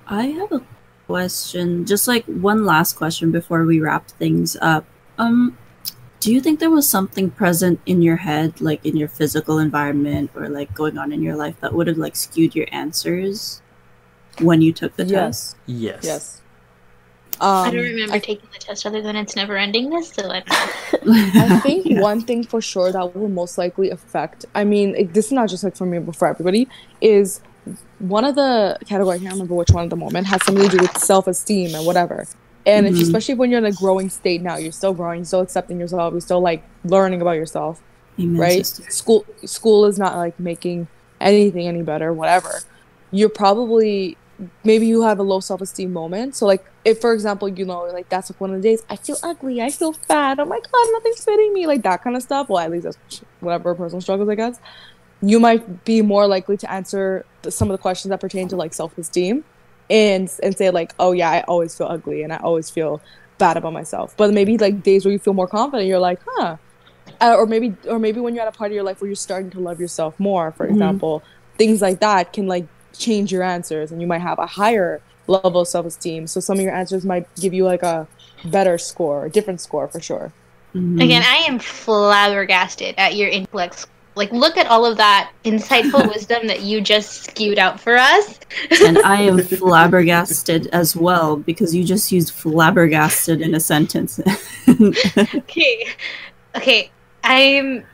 I 0.08 0.26
have 0.38 0.50
a 0.52 0.62
question. 1.06 1.84
Just 1.84 2.08
like 2.08 2.24
one 2.26 2.64
last 2.64 2.94
question 2.94 3.30
before 3.30 3.64
we 3.64 3.78
wrap 3.80 4.08
things 4.08 4.56
up. 4.60 4.84
Um, 5.18 5.56
do 6.20 6.32
you 6.32 6.40
think 6.40 6.58
there 6.58 6.70
was 6.70 6.88
something 6.88 7.30
present 7.30 7.78
in 7.86 8.02
your 8.02 8.16
head, 8.16 8.60
like 8.60 8.84
in 8.84 8.96
your 8.96 9.08
physical 9.08 9.58
environment, 9.58 10.30
or 10.34 10.48
like 10.48 10.74
going 10.74 10.98
on 10.98 11.12
in 11.12 11.22
your 11.22 11.36
life 11.36 11.54
that 11.60 11.72
would 11.74 11.86
have 11.86 11.98
like 11.98 12.16
skewed 12.16 12.54
your 12.56 12.66
answers 12.72 13.60
when 14.40 14.60
you 14.62 14.72
took 14.72 14.96
the 14.96 15.04
Yes. 15.04 15.54
yes, 15.66 16.00
Yes. 16.04 16.42
Um, 17.38 17.48
I 17.66 17.70
don't 17.70 17.82
remember 17.84 18.14
I, 18.14 18.18
taking 18.18 18.48
the 18.50 18.58
test 18.58 18.86
other 18.86 19.02
than 19.02 19.14
it's 19.14 19.36
never 19.36 19.58
ending 19.58 19.90
this, 19.90 20.08
so 20.10 20.30
I 20.30 20.40
don't 21.04 21.36
I 21.36 21.60
think 21.60 21.84
Yeah. 21.90 22.00
one 22.00 22.22
thing 22.22 22.44
for 22.44 22.62
sure 22.62 22.90
that 22.92 23.14
will 23.14 23.28
most 23.28 23.58
likely 23.58 23.90
affect. 23.90 24.46
I 24.54 24.64
mean, 24.64 24.94
it, 24.96 25.12
this 25.12 25.26
is 25.26 25.32
not 25.32 25.50
just 25.50 25.62
like 25.62 25.76
for 25.76 25.84
me, 25.84 25.98
but 25.98 26.16
for 26.16 26.28
everybody. 26.28 26.66
Is 27.02 27.40
one 27.98 28.24
of 28.24 28.36
the 28.36 28.78
category 28.86 29.16
I 29.16 29.18
can't 29.18 29.32
remember 29.32 29.54
which 29.54 29.70
one 29.70 29.84
at 29.84 29.90
the 29.90 29.96
moment 29.96 30.28
has 30.28 30.42
something 30.44 30.66
to 30.70 30.76
do 30.78 30.82
with 30.82 30.96
self 30.96 31.26
esteem 31.26 31.74
and 31.74 31.84
whatever. 31.84 32.26
And 32.64 32.86
if, 32.86 32.94
Mhm. 32.94 33.02
especially 33.02 33.34
when 33.34 33.50
you're 33.50 33.58
in 33.58 33.66
a 33.66 33.72
growing 33.72 34.08
state 34.08 34.40
now, 34.42 34.56
you're 34.56 34.72
still 34.72 34.94
growing, 34.94 35.18
you're 35.18 35.24
still 35.26 35.40
accepting 35.40 35.78
yourself, 35.78 36.12
you're 36.12 36.20
still 36.22 36.40
like 36.40 36.64
learning 36.84 37.20
about 37.20 37.32
yourself. 37.32 37.82
Amen, 38.18 38.40
right? 38.40 38.64
sister. 38.66 38.90
School 38.90 39.26
school 39.44 39.84
is 39.84 39.98
not 39.98 40.16
like 40.16 40.40
making 40.40 40.88
anything 41.20 41.68
any 41.68 41.82
better, 41.82 42.12
whatever. 42.14 42.60
You're 43.12 43.28
probably 43.28 44.16
maybe 44.64 44.86
you 44.86 45.02
have 45.02 45.18
a 45.18 45.22
low 45.22 45.40
self 45.40 45.60
esteem 45.60 45.92
moment. 45.92 46.36
So 46.36 46.46
like 46.46 46.64
if 46.84 47.00
for 47.00 47.12
example, 47.12 47.48
you 47.48 47.64
know, 47.64 47.82
like 47.84 48.08
that's 48.08 48.30
like 48.30 48.40
one 48.40 48.50
of 48.54 48.62
the 48.62 48.68
days, 48.68 48.82
I 48.88 48.96
feel 48.96 49.16
ugly, 49.22 49.60
I 49.62 49.70
feel 49.70 49.92
fat, 49.92 50.38
oh 50.38 50.44
my 50.44 50.56
god, 50.58 50.86
nothing's 50.92 51.24
fitting 51.24 51.52
me, 51.52 51.66
like 51.66 51.82
that 51.82 52.02
kind 52.02 52.16
of 52.16 52.22
stuff. 52.22 52.48
Well, 52.48 52.58
at 52.58 52.70
least 52.70 52.84
that's 52.84 53.22
whatever 53.40 53.74
personal 53.74 54.00
struggles, 54.00 54.28
I 54.28 54.34
guess. 54.34 54.58
You 55.22 55.40
might 55.40 55.84
be 55.84 56.02
more 56.02 56.26
likely 56.26 56.56
to 56.58 56.70
answer 56.70 57.24
some 57.48 57.70
of 57.70 57.72
the 57.72 57.80
questions 57.82 58.10
that 58.10 58.20
pertain 58.20 58.48
to 58.48 58.56
like 58.56 58.74
self 58.74 58.96
esteem, 58.98 59.44
and 59.88 60.30
and 60.42 60.56
say 60.56 60.70
like, 60.70 60.92
oh 60.98 61.12
yeah, 61.12 61.30
I 61.30 61.40
always 61.42 61.74
feel 61.76 61.86
ugly 61.88 62.22
and 62.22 62.32
I 62.32 62.36
always 62.38 62.68
feel 62.70 63.00
bad 63.38 63.56
about 63.56 63.72
myself. 63.72 64.14
But 64.16 64.32
maybe 64.34 64.58
like 64.58 64.82
days 64.82 65.04
where 65.04 65.12
you 65.12 65.18
feel 65.18 65.34
more 65.34 65.48
confident, 65.48 65.88
you're 65.88 65.98
like, 65.98 66.20
huh, 66.26 66.56
uh, 67.20 67.34
or 67.36 67.46
maybe 67.46 67.74
or 67.88 67.98
maybe 67.98 68.20
when 68.20 68.34
you're 68.34 68.42
at 68.46 68.54
a 68.54 68.56
part 68.56 68.70
of 68.70 68.74
your 68.74 68.84
life 68.84 69.00
where 69.00 69.08
you're 69.08 69.14
starting 69.16 69.50
to 69.50 69.60
love 69.60 69.80
yourself 69.80 70.18
more 70.18 70.52
for 70.52 70.66
Mhm. 70.66 70.72
example 70.72 71.22
things 71.56 71.80
like 71.80 72.00
that 72.00 72.32
can 72.34 72.46
like 72.46 72.66
change 72.98 73.32
your 73.32 73.42
answers 73.42 73.92
and 73.92 74.00
you 74.00 74.06
might 74.06 74.20
have 74.20 74.38
a 74.38 74.46
higher 74.46 75.00
level 75.26 75.60
of 75.60 75.68
self-esteem 75.68 76.26
so 76.26 76.40
some 76.40 76.56
of 76.58 76.62
your 76.62 76.74
answers 76.74 77.04
might 77.04 77.26
give 77.36 77.52
you 77.52 77.64
like 77.64 77.82
a 77.82 78.06
better 78.44 78.78
score 78.78 79.26
a 79.26 79.30
different 79.30 79.60
score 79.60 79.88
for 79.88 80.00
sure 80.00 80.32
Mhm. 80.76 81.02
Again, 81.02 81.22
I 81.24 81.36
am 81.48 81.58
flabbergasted 81.58 82.96
at 82.98 83.16
your 83.16 83.28
intellect. 83.28 83.86
Like, 84.14 84.30
look 84.30 84.58
at 84.58 84.66
all 84.66 84.84
of 84.84 84.98
that 84.98 85.30
insightful 85.44 86.06
wisdom 86.14 86.46
that 86.48 86.60
you 86.62 86.82
just 86.82 87.24
skewed 87.24 87.58
out 87.58 87.80
for 87.80 87.96
us. 87.96 88.38
and 88.84 88.98
I 88.98 89.22
am 89.22 89.38
flabbergasted 89.42 90.66
as 90.72 90.94
well 90.94 91.36
because 91.36 91.74
you 91.74 91.82
just 91.82 92.12
used 92.12 92.30
flabbergasted 92.34 93.40
in 93.40 93.54
a 93.54 93.60
sentence. 93.60 94.20
okay, 94.68 95.86
okay, 96.54 96.90
I'm 97.24 97.84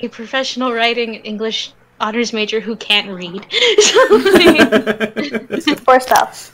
a 0.00 0.08
professional 0.08 0.74
writing 0.74 1.14
English 1.14 1.72
honors 2.00 2.32
major 2.32 2.60
who 2.60 2.76
can't 2.76 3.08
read. 3.10 3.44
so, 5.60 5.74
Poor 5.84 6.00
stuff. 6.00 6.50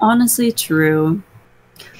Honestly, 0.00 0.50
true. 0.52 1.22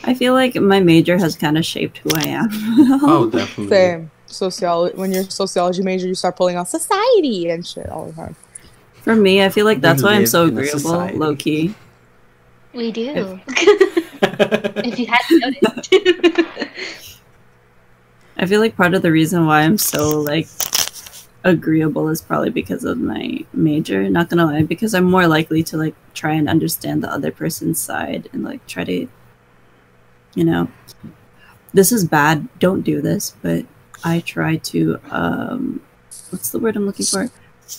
I 0.05 0.15
feel 0.15 0.33
like 0.35 0.57
my 0.57 0.81
major 0.81 1.17
has 1.19 1.37
kind 1.37 1.57
of 1.57 1.65
shaped 1.65 1.99
who 1.99 2.11
I 2.15 2.23
am. 2.27 2.49
oh 3.03 3.31
definitely. 3.31 3.69
same 3.77 4.11
sociology 4.27 4.97
when 4.97 5.13
you're 5.13 5.23
a 5.23 5.31
sociology 5.31 5.83
major 5.83 6.07
you 6.09 6.15
start 6.15 6.35
pulling 6.37 6.57
out 6.57 6.67
society 6.69 7.51
and 7.51 7.67
shit 7.67 7.89
all 7.91 8.07
the 8.07 8.13
time 8.15 8.35
For 9.03 9.15
me, 9.15 9.45
I 9.45 9.49
feel 9.51 9.67
like 9.67 9.77
We 9.77 9.83
that's 9.83 10.03
why 10.03 10.15
I'm 10.15 10.27
so 10.27 10.45
in 10.47 10.57
agreeable, 10.59 11.07
low 11.19 11.37
key. 11.37 11.75
we 12.73 12.91
do. 12.91 13.39
if 13.49 14.99
you 14.99 15.07
hadn't 15.07 15.57
noticed. 15.63 17.21
I 18.39 18.47
feel 18.47 18.61
like 18.61 18.77
part 18.77 18.95
of 18.95 19.03
the 19.03 19.13
reason 19.13 19.47
why 19.47 19.61
I'm 19.61 19.79
so 19.79 20.19
like 20.21 20.49
agreeable 21.45 22.09
is 22.09 22.21
probably 22.21 22.51
because 22.51 22.85
of 22.85 22.99
my 22.99 23.41
major. 23.53 24.09
Not 24.09 24.29
gonna 24.31 24.47
lie, 24.47 24.63
because 24.63 24.95
I'm 24.95 25.05
more 25.05 25.27
likely 25.27 25.63
to 25.65 25.77
like 25.77 25.95
try 26.15 26.33
and 26.33 26.49
understand 26.49 27.03
the 27.03 27.11
other 27.13 27.31
person's 27.33 27.79
side 27.81 28.29
and 28.33 28.45
like 28.45 28.67
try 28.67 28.85
to, 28.85 29.09
you 30.35 30.45
know, 30.45 30.69
this 31.75 31.93
is 31.93 32.05
bad. 32.05 32.49
Don't 32.59 32.83
do 32.83 33.01
this, 33.01 33.35
but 33.43 33.65
I 34.05 34.21
try 34.21 34.57
to 34.57 34.99
um, 35.11 35.81
what's 36.31 36.51
the 36.51 36.59
word 36.59 36.77
I'm 36.77 36.87
looking 36.87 37.07
for? 37.07 37.31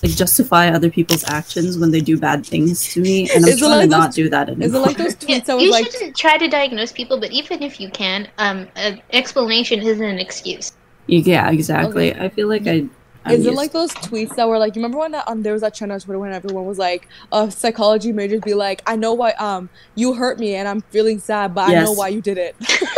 Like 0.02 0.14
justify 0.14 0.69
other 0.69 0.90
people's 0.90 1.23
actions 1.26 1.77
when 1.77 1.91
they 1.91 2.02
do 2.02 2.18
bad 2.18 2.44
things 2.45 2.91
to 2.94 3.02
me, 3.02 3.30
and 3.30 3.44
I'm 3.45 3.49
Is 3.52 3.57
it 3.57 3.60
trying 3.60 3.69
like 3.72 3.81
to 3.81 3.88
those- 3.90 3.99
not 3.99 4.14
do 4.14 4.30
that 4.30 4.49
anymore. 4.49 4.65
is 4.68 4.73
it 4.73 4.80
like 4.80 4.98
those 4.98 5.15
Yeah, 5.27 5.38
tweets 5.40 5.45
that 5.45 5.53
was 5.56 5.64
you 5.64 5.72
like 5.72 5.91
shouldn't 5.91 6.15
try 6.18 6.38
to 6.38 6.48
diagnose 6.48 6.91
people, 6.91 7.19
but 7.19 7.31
even 7.31 7.61
if 7.61 7.80
you 7.80 7.90
can, 7.91 8.27
um, 8.40 8.68
an 8.76 9.02
explanation 9.11 9.81
isn't 9.81 10.03
an 10.03 10.18
excuse. 10.19 10.72
yeah, 11.06 11.52
exactly. 11.52 12.15
I 12.15 12.30
feel 12.30 12.48
like 12.48 12.65
I. 12.68 12.85
I'm 13.25 13.39
is 13.39 13.45
it 13.45 13.53
like 13.53 13.71
those 13.71 13.91
tweets 13.93 14.35
that 14.35 14.47
were 14.47 14.57
like, 14.57 14.75
you 14.75 14.81
remember 14.81 14.97
when 14.99 15.11
that 15.11 15.27
um, 15.27 15.43
there 15.43 15.53
was 15.53 15.61
that 15.61 15.73
trend 15.73 15.91
on 15.91 15.99
Twitter 15.99 16.19
when 16.19 16.33
everyone 16.33 16.65
was 16.65 16.77
like, 16.77 17.07
uh, 17.31 17.49
psychology 17.49 18.11
majors 18.11 18.41
be 18.41 18.53
like, 18.53 18.81
I 18.85 18.95
know 18.95 19.13
why 19.13 19.31
um 19.33 19.69
you 19.95 20.13
hurt 20.13 20.39
me 20.39 20.55
and 20.55 20.67
I'm 20.67 20.81
feeling 20.91 21.19
sad, 21.19 21.53
but 21.55 21.69
I 21.69 21.75
know 21.83 21.93
why 21.93 22.09
you 22.09 22.21
did 22.21 22.37
it. 22.37 22.55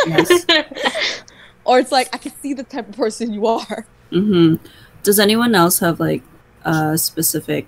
Yes. 0.07 0.45
or 1.65 1.79
it's 1.79 1.91
like 1.91 2.13
I 2.13 2.17
can 2.17 2.31
see 2.41 2.53
the 2.53 2.63
type 2.63 2.89
of 2.89 2.95
person 2.95 3.33
you 3.33 3.45
are. 3.47 3.85
Mm-hmm. 4.11 4.63
Does 5.03 5.19
anyone 5.19 5.53
else 5.55 5.79
have 5.79 5.99
like 5.99 6.23
a 6.63 6.97
specific 6.97 7.67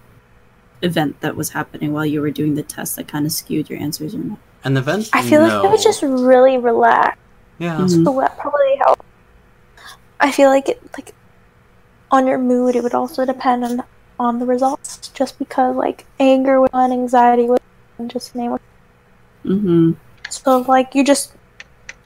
event 0.82 1.20
that 1.22 1.36
was 1.36 1.50
happening 1.50 1.94
while 1.94 2.06
you 2.06 2.22
were 2.22 2.32
doing 2.32 2.56
the 2.56 2.64
test 2.64 2.96
that 2.96 3.08
kind 3.08 3.26
of 3.26 3.32
skewed 3.32 3.70
your 3.70 3.80
answers 3.80 4.16
or 4.16 4.20
not? 4.20 4.40
An 4.64 4.78
event? 4.78 5.10
I 5.14 5.22
feel 5.22 5.42
like 5.42 5.64
it 5.64 5.70
was 5.70 5.84
just 5.84 6.02
really 6.02 6.58
relaxed. 6.58 7.20
yeah. 7.60 7.78
Mhm. 7.78 8.04
So 8.06 8.20
that 8.20 8.38
probably 8.38 8.76
helped. 8.78 9.04
I 10.20 10.32
feel 10.32 10.50
like 10.50 10.68
it 10.70 10.82
like 10.98 11.14
on 12.12 12.28
your 12.28 12.38
mood 12.38 12.76
it 12.76 12.84
would 12.84 12.94
also 12.94 13.26
depend 13.26 13.64
on 13.64 13.84
on 14.20 14.40
the 14.40 14.46
results. 14.46 15.10
Just 15.10 15.38
because 15.40 15.76
like 15.76 16.06
anger 16.20 16.60
was 16.60 16.72
one, 16.72 16.92
anxiety 16.92 17.44
was 17.44 17.60
one, 17.98 18.10
just 18.10 18.36
name 18.36 18.54
it. 18.54 18.62
Mm-hmm. 19.46 19.92
So 20.30 20.62
if, 20.62 20.68
like 20.68 20.96
you 20.96 21.04
just 21.04 21.34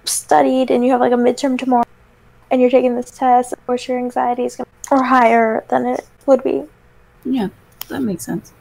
studied 0.05 0.71
and 0.71 0.83
you 0.83 0.91
have 0.91 0.99
like 0.99 1.13
a 1.13 1.15
midterm 1.15 1.57
tomorrow 1.57 1.85
and 2.49 2.61
you're 2.61 2.69
taking 2.69 2.95
this 2.95 3.11
test, 3.11 3.53
of 3.53 3.65
course 3.65 3.87
your 3.87 3.97
anxiety 3.97 4.45
is 4.45 4.55
gonna 4.55 4.67
or 4.91 5.03
higher 5.03 5.63
than 5.69 5.85
it 5.85 6.05
would 6.25 6.43
be. 6.43 6.63
Yeah, 7.23 7.47
that 7.87 8.01
makes 8.01 8.25
sense. 8.25 8.51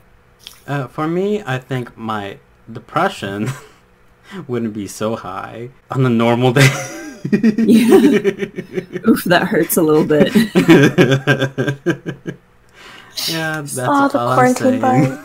Uh, 0.67 0.87
for 0.87 1.09
me, 1.09 1.43
I 1.45 1.59
think 1.59 1.97
my 1.97 2.39
depression 2.71 3.51
wouldn't 4.47 4.73
be 4.73 4.87
so 4.87 5.17
high 5.17 5.71
on 5.91 6.07
a 6.07 6.09
normal 6.09 6.53
day. 6.61 7.00
Oof, 9.09 9.25
that 9.25 9.47
hurts 9.49 9.77
a 9.77 9.83
little 9.83 10.05
bit. 10.07 10.35
yeah, 13.29 13.61
that's 13.61 13.79
oh, 13.79 14.09
the 14.09 14.19
all 14.19 14.29
I'm 14.29 14.35
quarantine 14.37 14.81
saying. 14.81 14.83
part. 14.83 15.19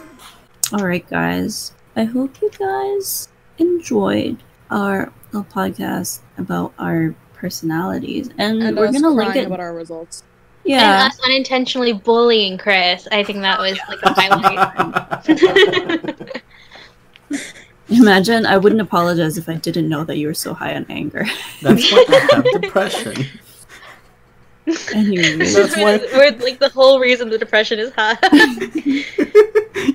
All 0.73 0.85
right, 0.85 1.07
guys. 1.09 1.72
I 1.95 2.03
hope 2.03 2.41
you 2.41 2.49
guys 2.59 3.30
enjoyed 3.57 4.38
our 4.69 5.11
little 5.31 5.45
podcast 5.51 6.19
about 6.38 6.73
our 6.80 7.15
personalities, 7.34 8.30
and, 8.38 8.61
And 8.61 8.76
we're 8.77 8.91
gonna 8.91 9.09
link 9.09 9.35
it. 9.38 9.47
about 9.47 9.59
our 9.61 9.73
results. 9.73 10.23
yeah, 10.65 11.03
And 11.03 11.11
us 11.11 11.19
unintentionally 11.23 11.93
bullying 11.93 12.57
Chris. 12.57 13.07
I 13.11 13.23
think 13.23 13.39
that 13.41 13.59
was 13.59 13.77
like 13.88 13.99
a 14.03 14.13
highlight. 14.13 16.41
imagine 17.89 18.45
I 18.45 18.57
wouldn't 18.57 18.81
apologize 18.81 19.37
if 19.37 19.47
I 19.49 19.55
didn't 19.55 19.87
know 19.89 20.03
that 20.05 20.17
you 20.17 20.27
were 20.27 20.33
so 20.33 20.53
high 20.53 20.75
on 20.75 20.85
anger. 20.89 21.25
That's 21.61 21.91
why 21.91 22.05
I 22.09 22.35
have 22.35 22.45
depression. 22.61 23.25
Anyways, 24.93 25.53
That's 25.53 25.75
why- 25.77 25.97
we're, 25.97 26.31
we're 26.31 26.39
like 26.39 26.59
the 26.59 26.69
whole 26.69 26.99
reason 26.99 27.29
the 27.29 27.37
depression 27.37 27.77
is 27.79 27.91
high. 27.95 28.17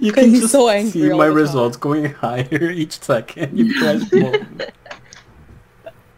you 0.01 0.13
can 0.13 0.33
just 0.35 0.53
so 0.53 0.69
angry 0.69 0.91
see 0.93 1.01
my 1.11 1.17
the 1.17 1.25
time. 1.25 1.35
results 1.35 1.77
going 1.77 2.05
higher 2.13 2.71
each 2.71 3.01
second. 3.01 3.59
You 3.59 3.75
press 3.81 4.13
more. 4.13 4.37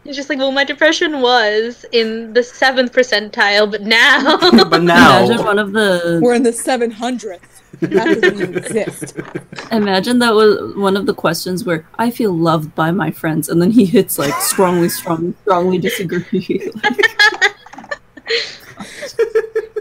It's 0.04 0.16
just 0.16 0.28
like, 0.28 0.38
well, 0.38 0.52
my 0.52 0.64
depression 0.64 1.20
was 1.22 1.86
in 1.92 2.32
the 2.34 2.42
seventh 2.42 2.92
percentile, 2.92 3.70
but 3.70 3.82
now. 3.82 4.36
but 4.68 4.82
now, 4.82 5.24
imagine 5.24 5.44
one 5.46 5.58
of 5.58 5.72
the 5.72 6.18
We're 6.22 6.34
in 6.34 6.42
the 6.42 6.50
700th. 6.50 7.38
That 7.80 8.20
doesn't 8.20 8.56
exist. 8.56 9.18
Imagine 9.70 10.18
that 10.20 10.34
was 10.34 10.74
one 10.76 10.96
of 10.96 11.06
the 11.06 11.14
questions 11.14 11.64
where 11.64 11.86
I 11.98 12.10
feel 12.10 12.32
loved 12.32 12.74
by 12.74 12.90
my 12.90 13.10
friends, 13.10 13.48
and 13.48 13.60
then 13.60 13.70
he 13.70 13.84
hits 13.84 14.18
like 14.18 14.34
strongly, 14.34 14.88
strongly, 14.88 15.34
strongly 15.42 15.78
disagree. 15.78 16.70
like, 16.82 17.00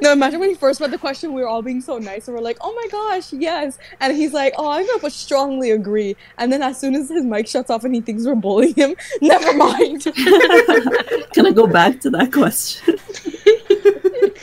No, 0.02 0.12
imagine 0.14 0.40
when 0.40 0.50
he 0.50 0.56
first 0.56 0.82
read 0.82 0.90
the 0.90 0.98
question, 0.98 1.32
we 1.32 1.42
were 1.42 1.48
all 1.48 1.62
being 1.62 1.80
so 1.80 2.00
nice, 2.00 2.28
and 2.28 2.36
we're 2.36 2.42
like, 2.42 2.58
"Oh 2.60 2.74
my 2.74 2.88
gosh, 2.92 3.32
yes!" 3.34 3.78
And 4.00 4.18
he's 4.18 4.34
like, 4.34 4.54
"Oh, 4.58 4.68
I'm 4.68 4.88
gonna 4.88 5.12
strongly 5.12 5.72
agree." 5.72 6.16
And 6.40 6.52
then 6.52 6.64
as 6.64 6.80
soon 6.80 6.96
as 6.96 7.08
his 7.08 7.24
mic 7.24 7.48
shuts 7.48 7.70
off 7.70 7.84
and 7.84 7.94
he 7.94 8.02
thinks 8.02 8.26
we're 8.26 8.34
bullying 8.34 8.74
him, 8.74 8.96
never 9.22 9.54
mind. 9.54 10.04
Can 11.34 11.46
I 11.46 11.52
go 11.54 11.68
back 11.68 12.00
to 12.02 12.10
that 12.10 12.34
question? 12.34 12.98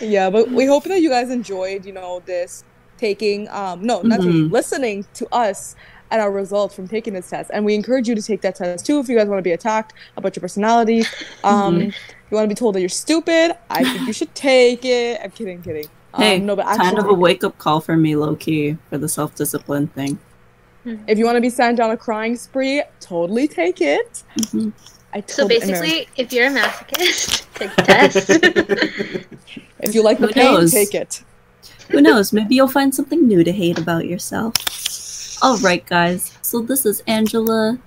yeah, 0.00 0.30
but 0.30 0.48
we 0.48 0.64
hope 0.64 0.84
that 0.84 1.02
you 1.02 1.08
guys 1.08 1.28
enjoyed, 1.28 1.84
you 1.84 1.92
know, 1.92 2.22
this 2.24 2.62
taking, 2.98 3.48
um, 3.48 3.82
no, 3.82 4.02
not 4.02 4.20
taking, 4.20 4.48
Mhm. 4.48 4.52
listening 4.52 5.06
to 5.14 5.26
us 5.32 5.74
and 6.10 6.20
our 6.20 6.30
results 6.30 6.74
from 6.74 6.88
taking 6.88 7.12
this 7.14 7.28
test. 7.30 7.50
And 7.52 7.64
we 7.64 7.74
encourage 7.74 8.08
you 8.08 8.14
to 8.14 8.22
take 8.22 8.40
that 8.42 8.56
test 8.56 8.84
too 8.86 8.98
if 8.98 9.08
you 9.08 9.16
guys 9.16 9.28
want 9.28 9.38
to 9.38 9.42
be 9.42 9.52
attacked 9.52 9.94
about 10.16 10.34
your 10.36 10.40
personality. 10.40 11.04
Um, 11.44 11.78
Mhm. 11.80 11.84
you 12.30 12.34
want 12.36 12.44
to 12.44 12.48
be 12.48 12.54
told 12.54 12.74
that 12.74 12.80
you're 12.80 12.88
stupid. 12.88 13.56
I 13.70 13.84
think 13.84 14.06
you 14.06 14.12
should 14.12 14.34
take 14.34 14.84
it. 14.84 15.20
I'm 15.22 15.30
kidding, 15.30 15.62
kidding. 15.62 15.86
Um, 16.14 16.22
Hey, 16.22 16.38
no, 16.40 16.56
but 16.56 16.66
actually, 16.66 16.86
kind 16.86 16.98
of 16.98 17.06
a 17.06 17.14
wake 17.14 17.44
up 17.44 17.58
call 17.58 17.80
for 17.80 17.96
me, 17.96 18.16
low 18.16 18.34
key, 18.36 18.76
for 18.88 18.96
the 18.98 19.08
self 19.08 19.34
discipline 19.34 19.86
thing. 19.88 20.18
if 21.06 21.18
you 21.18 21.24
want 21.26 21.36
to 21.36 21.40
be 21.42 21.50
sent 21.50 21.78
on 21.80 21.90
a 21.90 21.96
crying 21.98 22.34
spree, 22.36 22.82
totally 23.00 23.46
take 23.46 23.82
it. 23.82 24.22
Mhm. 24.38 24.72
I 25.12 25.20
so 25.26 25.42
totally- 25.46 25.60
basically, 25.60 26.08
if 26.16 26.32
you're 26.32 26.46
a 26.46 26.50
masochist, 26.50 27.44
take 27.54 27.76
the 27.76 27.82
test. 27.82 28.30
if 29.80 29.94
you 29.94 30.02
like 30.02 30.18
the 30.18 30.28
Who 30.28 30.32
pain, 30.32 30.54
knows? 30.54 30.72
take 30.72 30.94
it. 30.94 31.22
Who 31.90 32.01
knows? 32.01 32.32
Maybe 32.32 32.55
you'll 32.55 32.69
find 32.69 32.94
something 32.94 33.27
new 33.27 33.43
to 33.44 33.52
hate 33.52 33.78
about 33.78 34.06
yourself. 34.06 34.55
All 35.43 35.56
right, 35.59 35.85
guys. 35.86 36.36
So 36.43 36.60
this 36.60 36.85
is 36.85 37.02
Angela. 37.06 37.78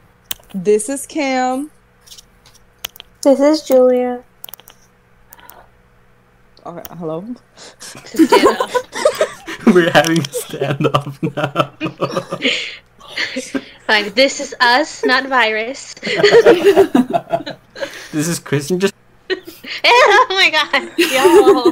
This 0.54 0.90
is 0.90 1.06
Cam. 1.06 1.72
This 3.22 3.40
is 3.40 3.62
Julia. 3.62 4.24
Okay, 6.66 6.84
hello. 6.98 7.26
Stand 7.56 8.30
we're 9.74 9.92
having 9.92 10.20
a 10.20 10.30
standoff 10.30 11.22
now. 11.36 11.72
Fine. 13.88 14.14
This 14.14 14.40
is 14.40 14.56
us, 14.60 15.04
not 15.06 15.28
virus. 15.28 15.94
this 18.12 18.28
is 18.28 18.40
Chris 18.40 18.72
and 18.72 18.82
just 18.82 18.94
oh 19.84 20.26
my 20.30 20.50
god. 20.50 20.92
Yo. 20.98 21.72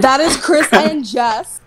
That 0.00 0.20
is 0.20 0.36
Chris 0.36 0.68
and 0.72 1.04
Jess. 1.04 1.60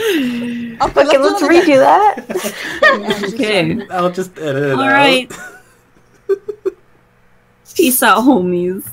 Okay, 0.00 0.76
Okay, 0.80 1.18
do 1.18 1.18
let's 1.18 1.42
it 1.42 1.50
again. 1.50 1.64
redo 1.66 1.78
that. 1.78 3.32
Okay. 3.34 3.86
I'll 3.90 4.10
just 4.10 4.36
edit 4.38 4.62
it 4.64 4.72
All 4.72 4.80
out. 4.80 4.92
right. 4.92 5.30
Peace 7.74 8.02
out, 8.02 8.24
homies. 8.24 8.84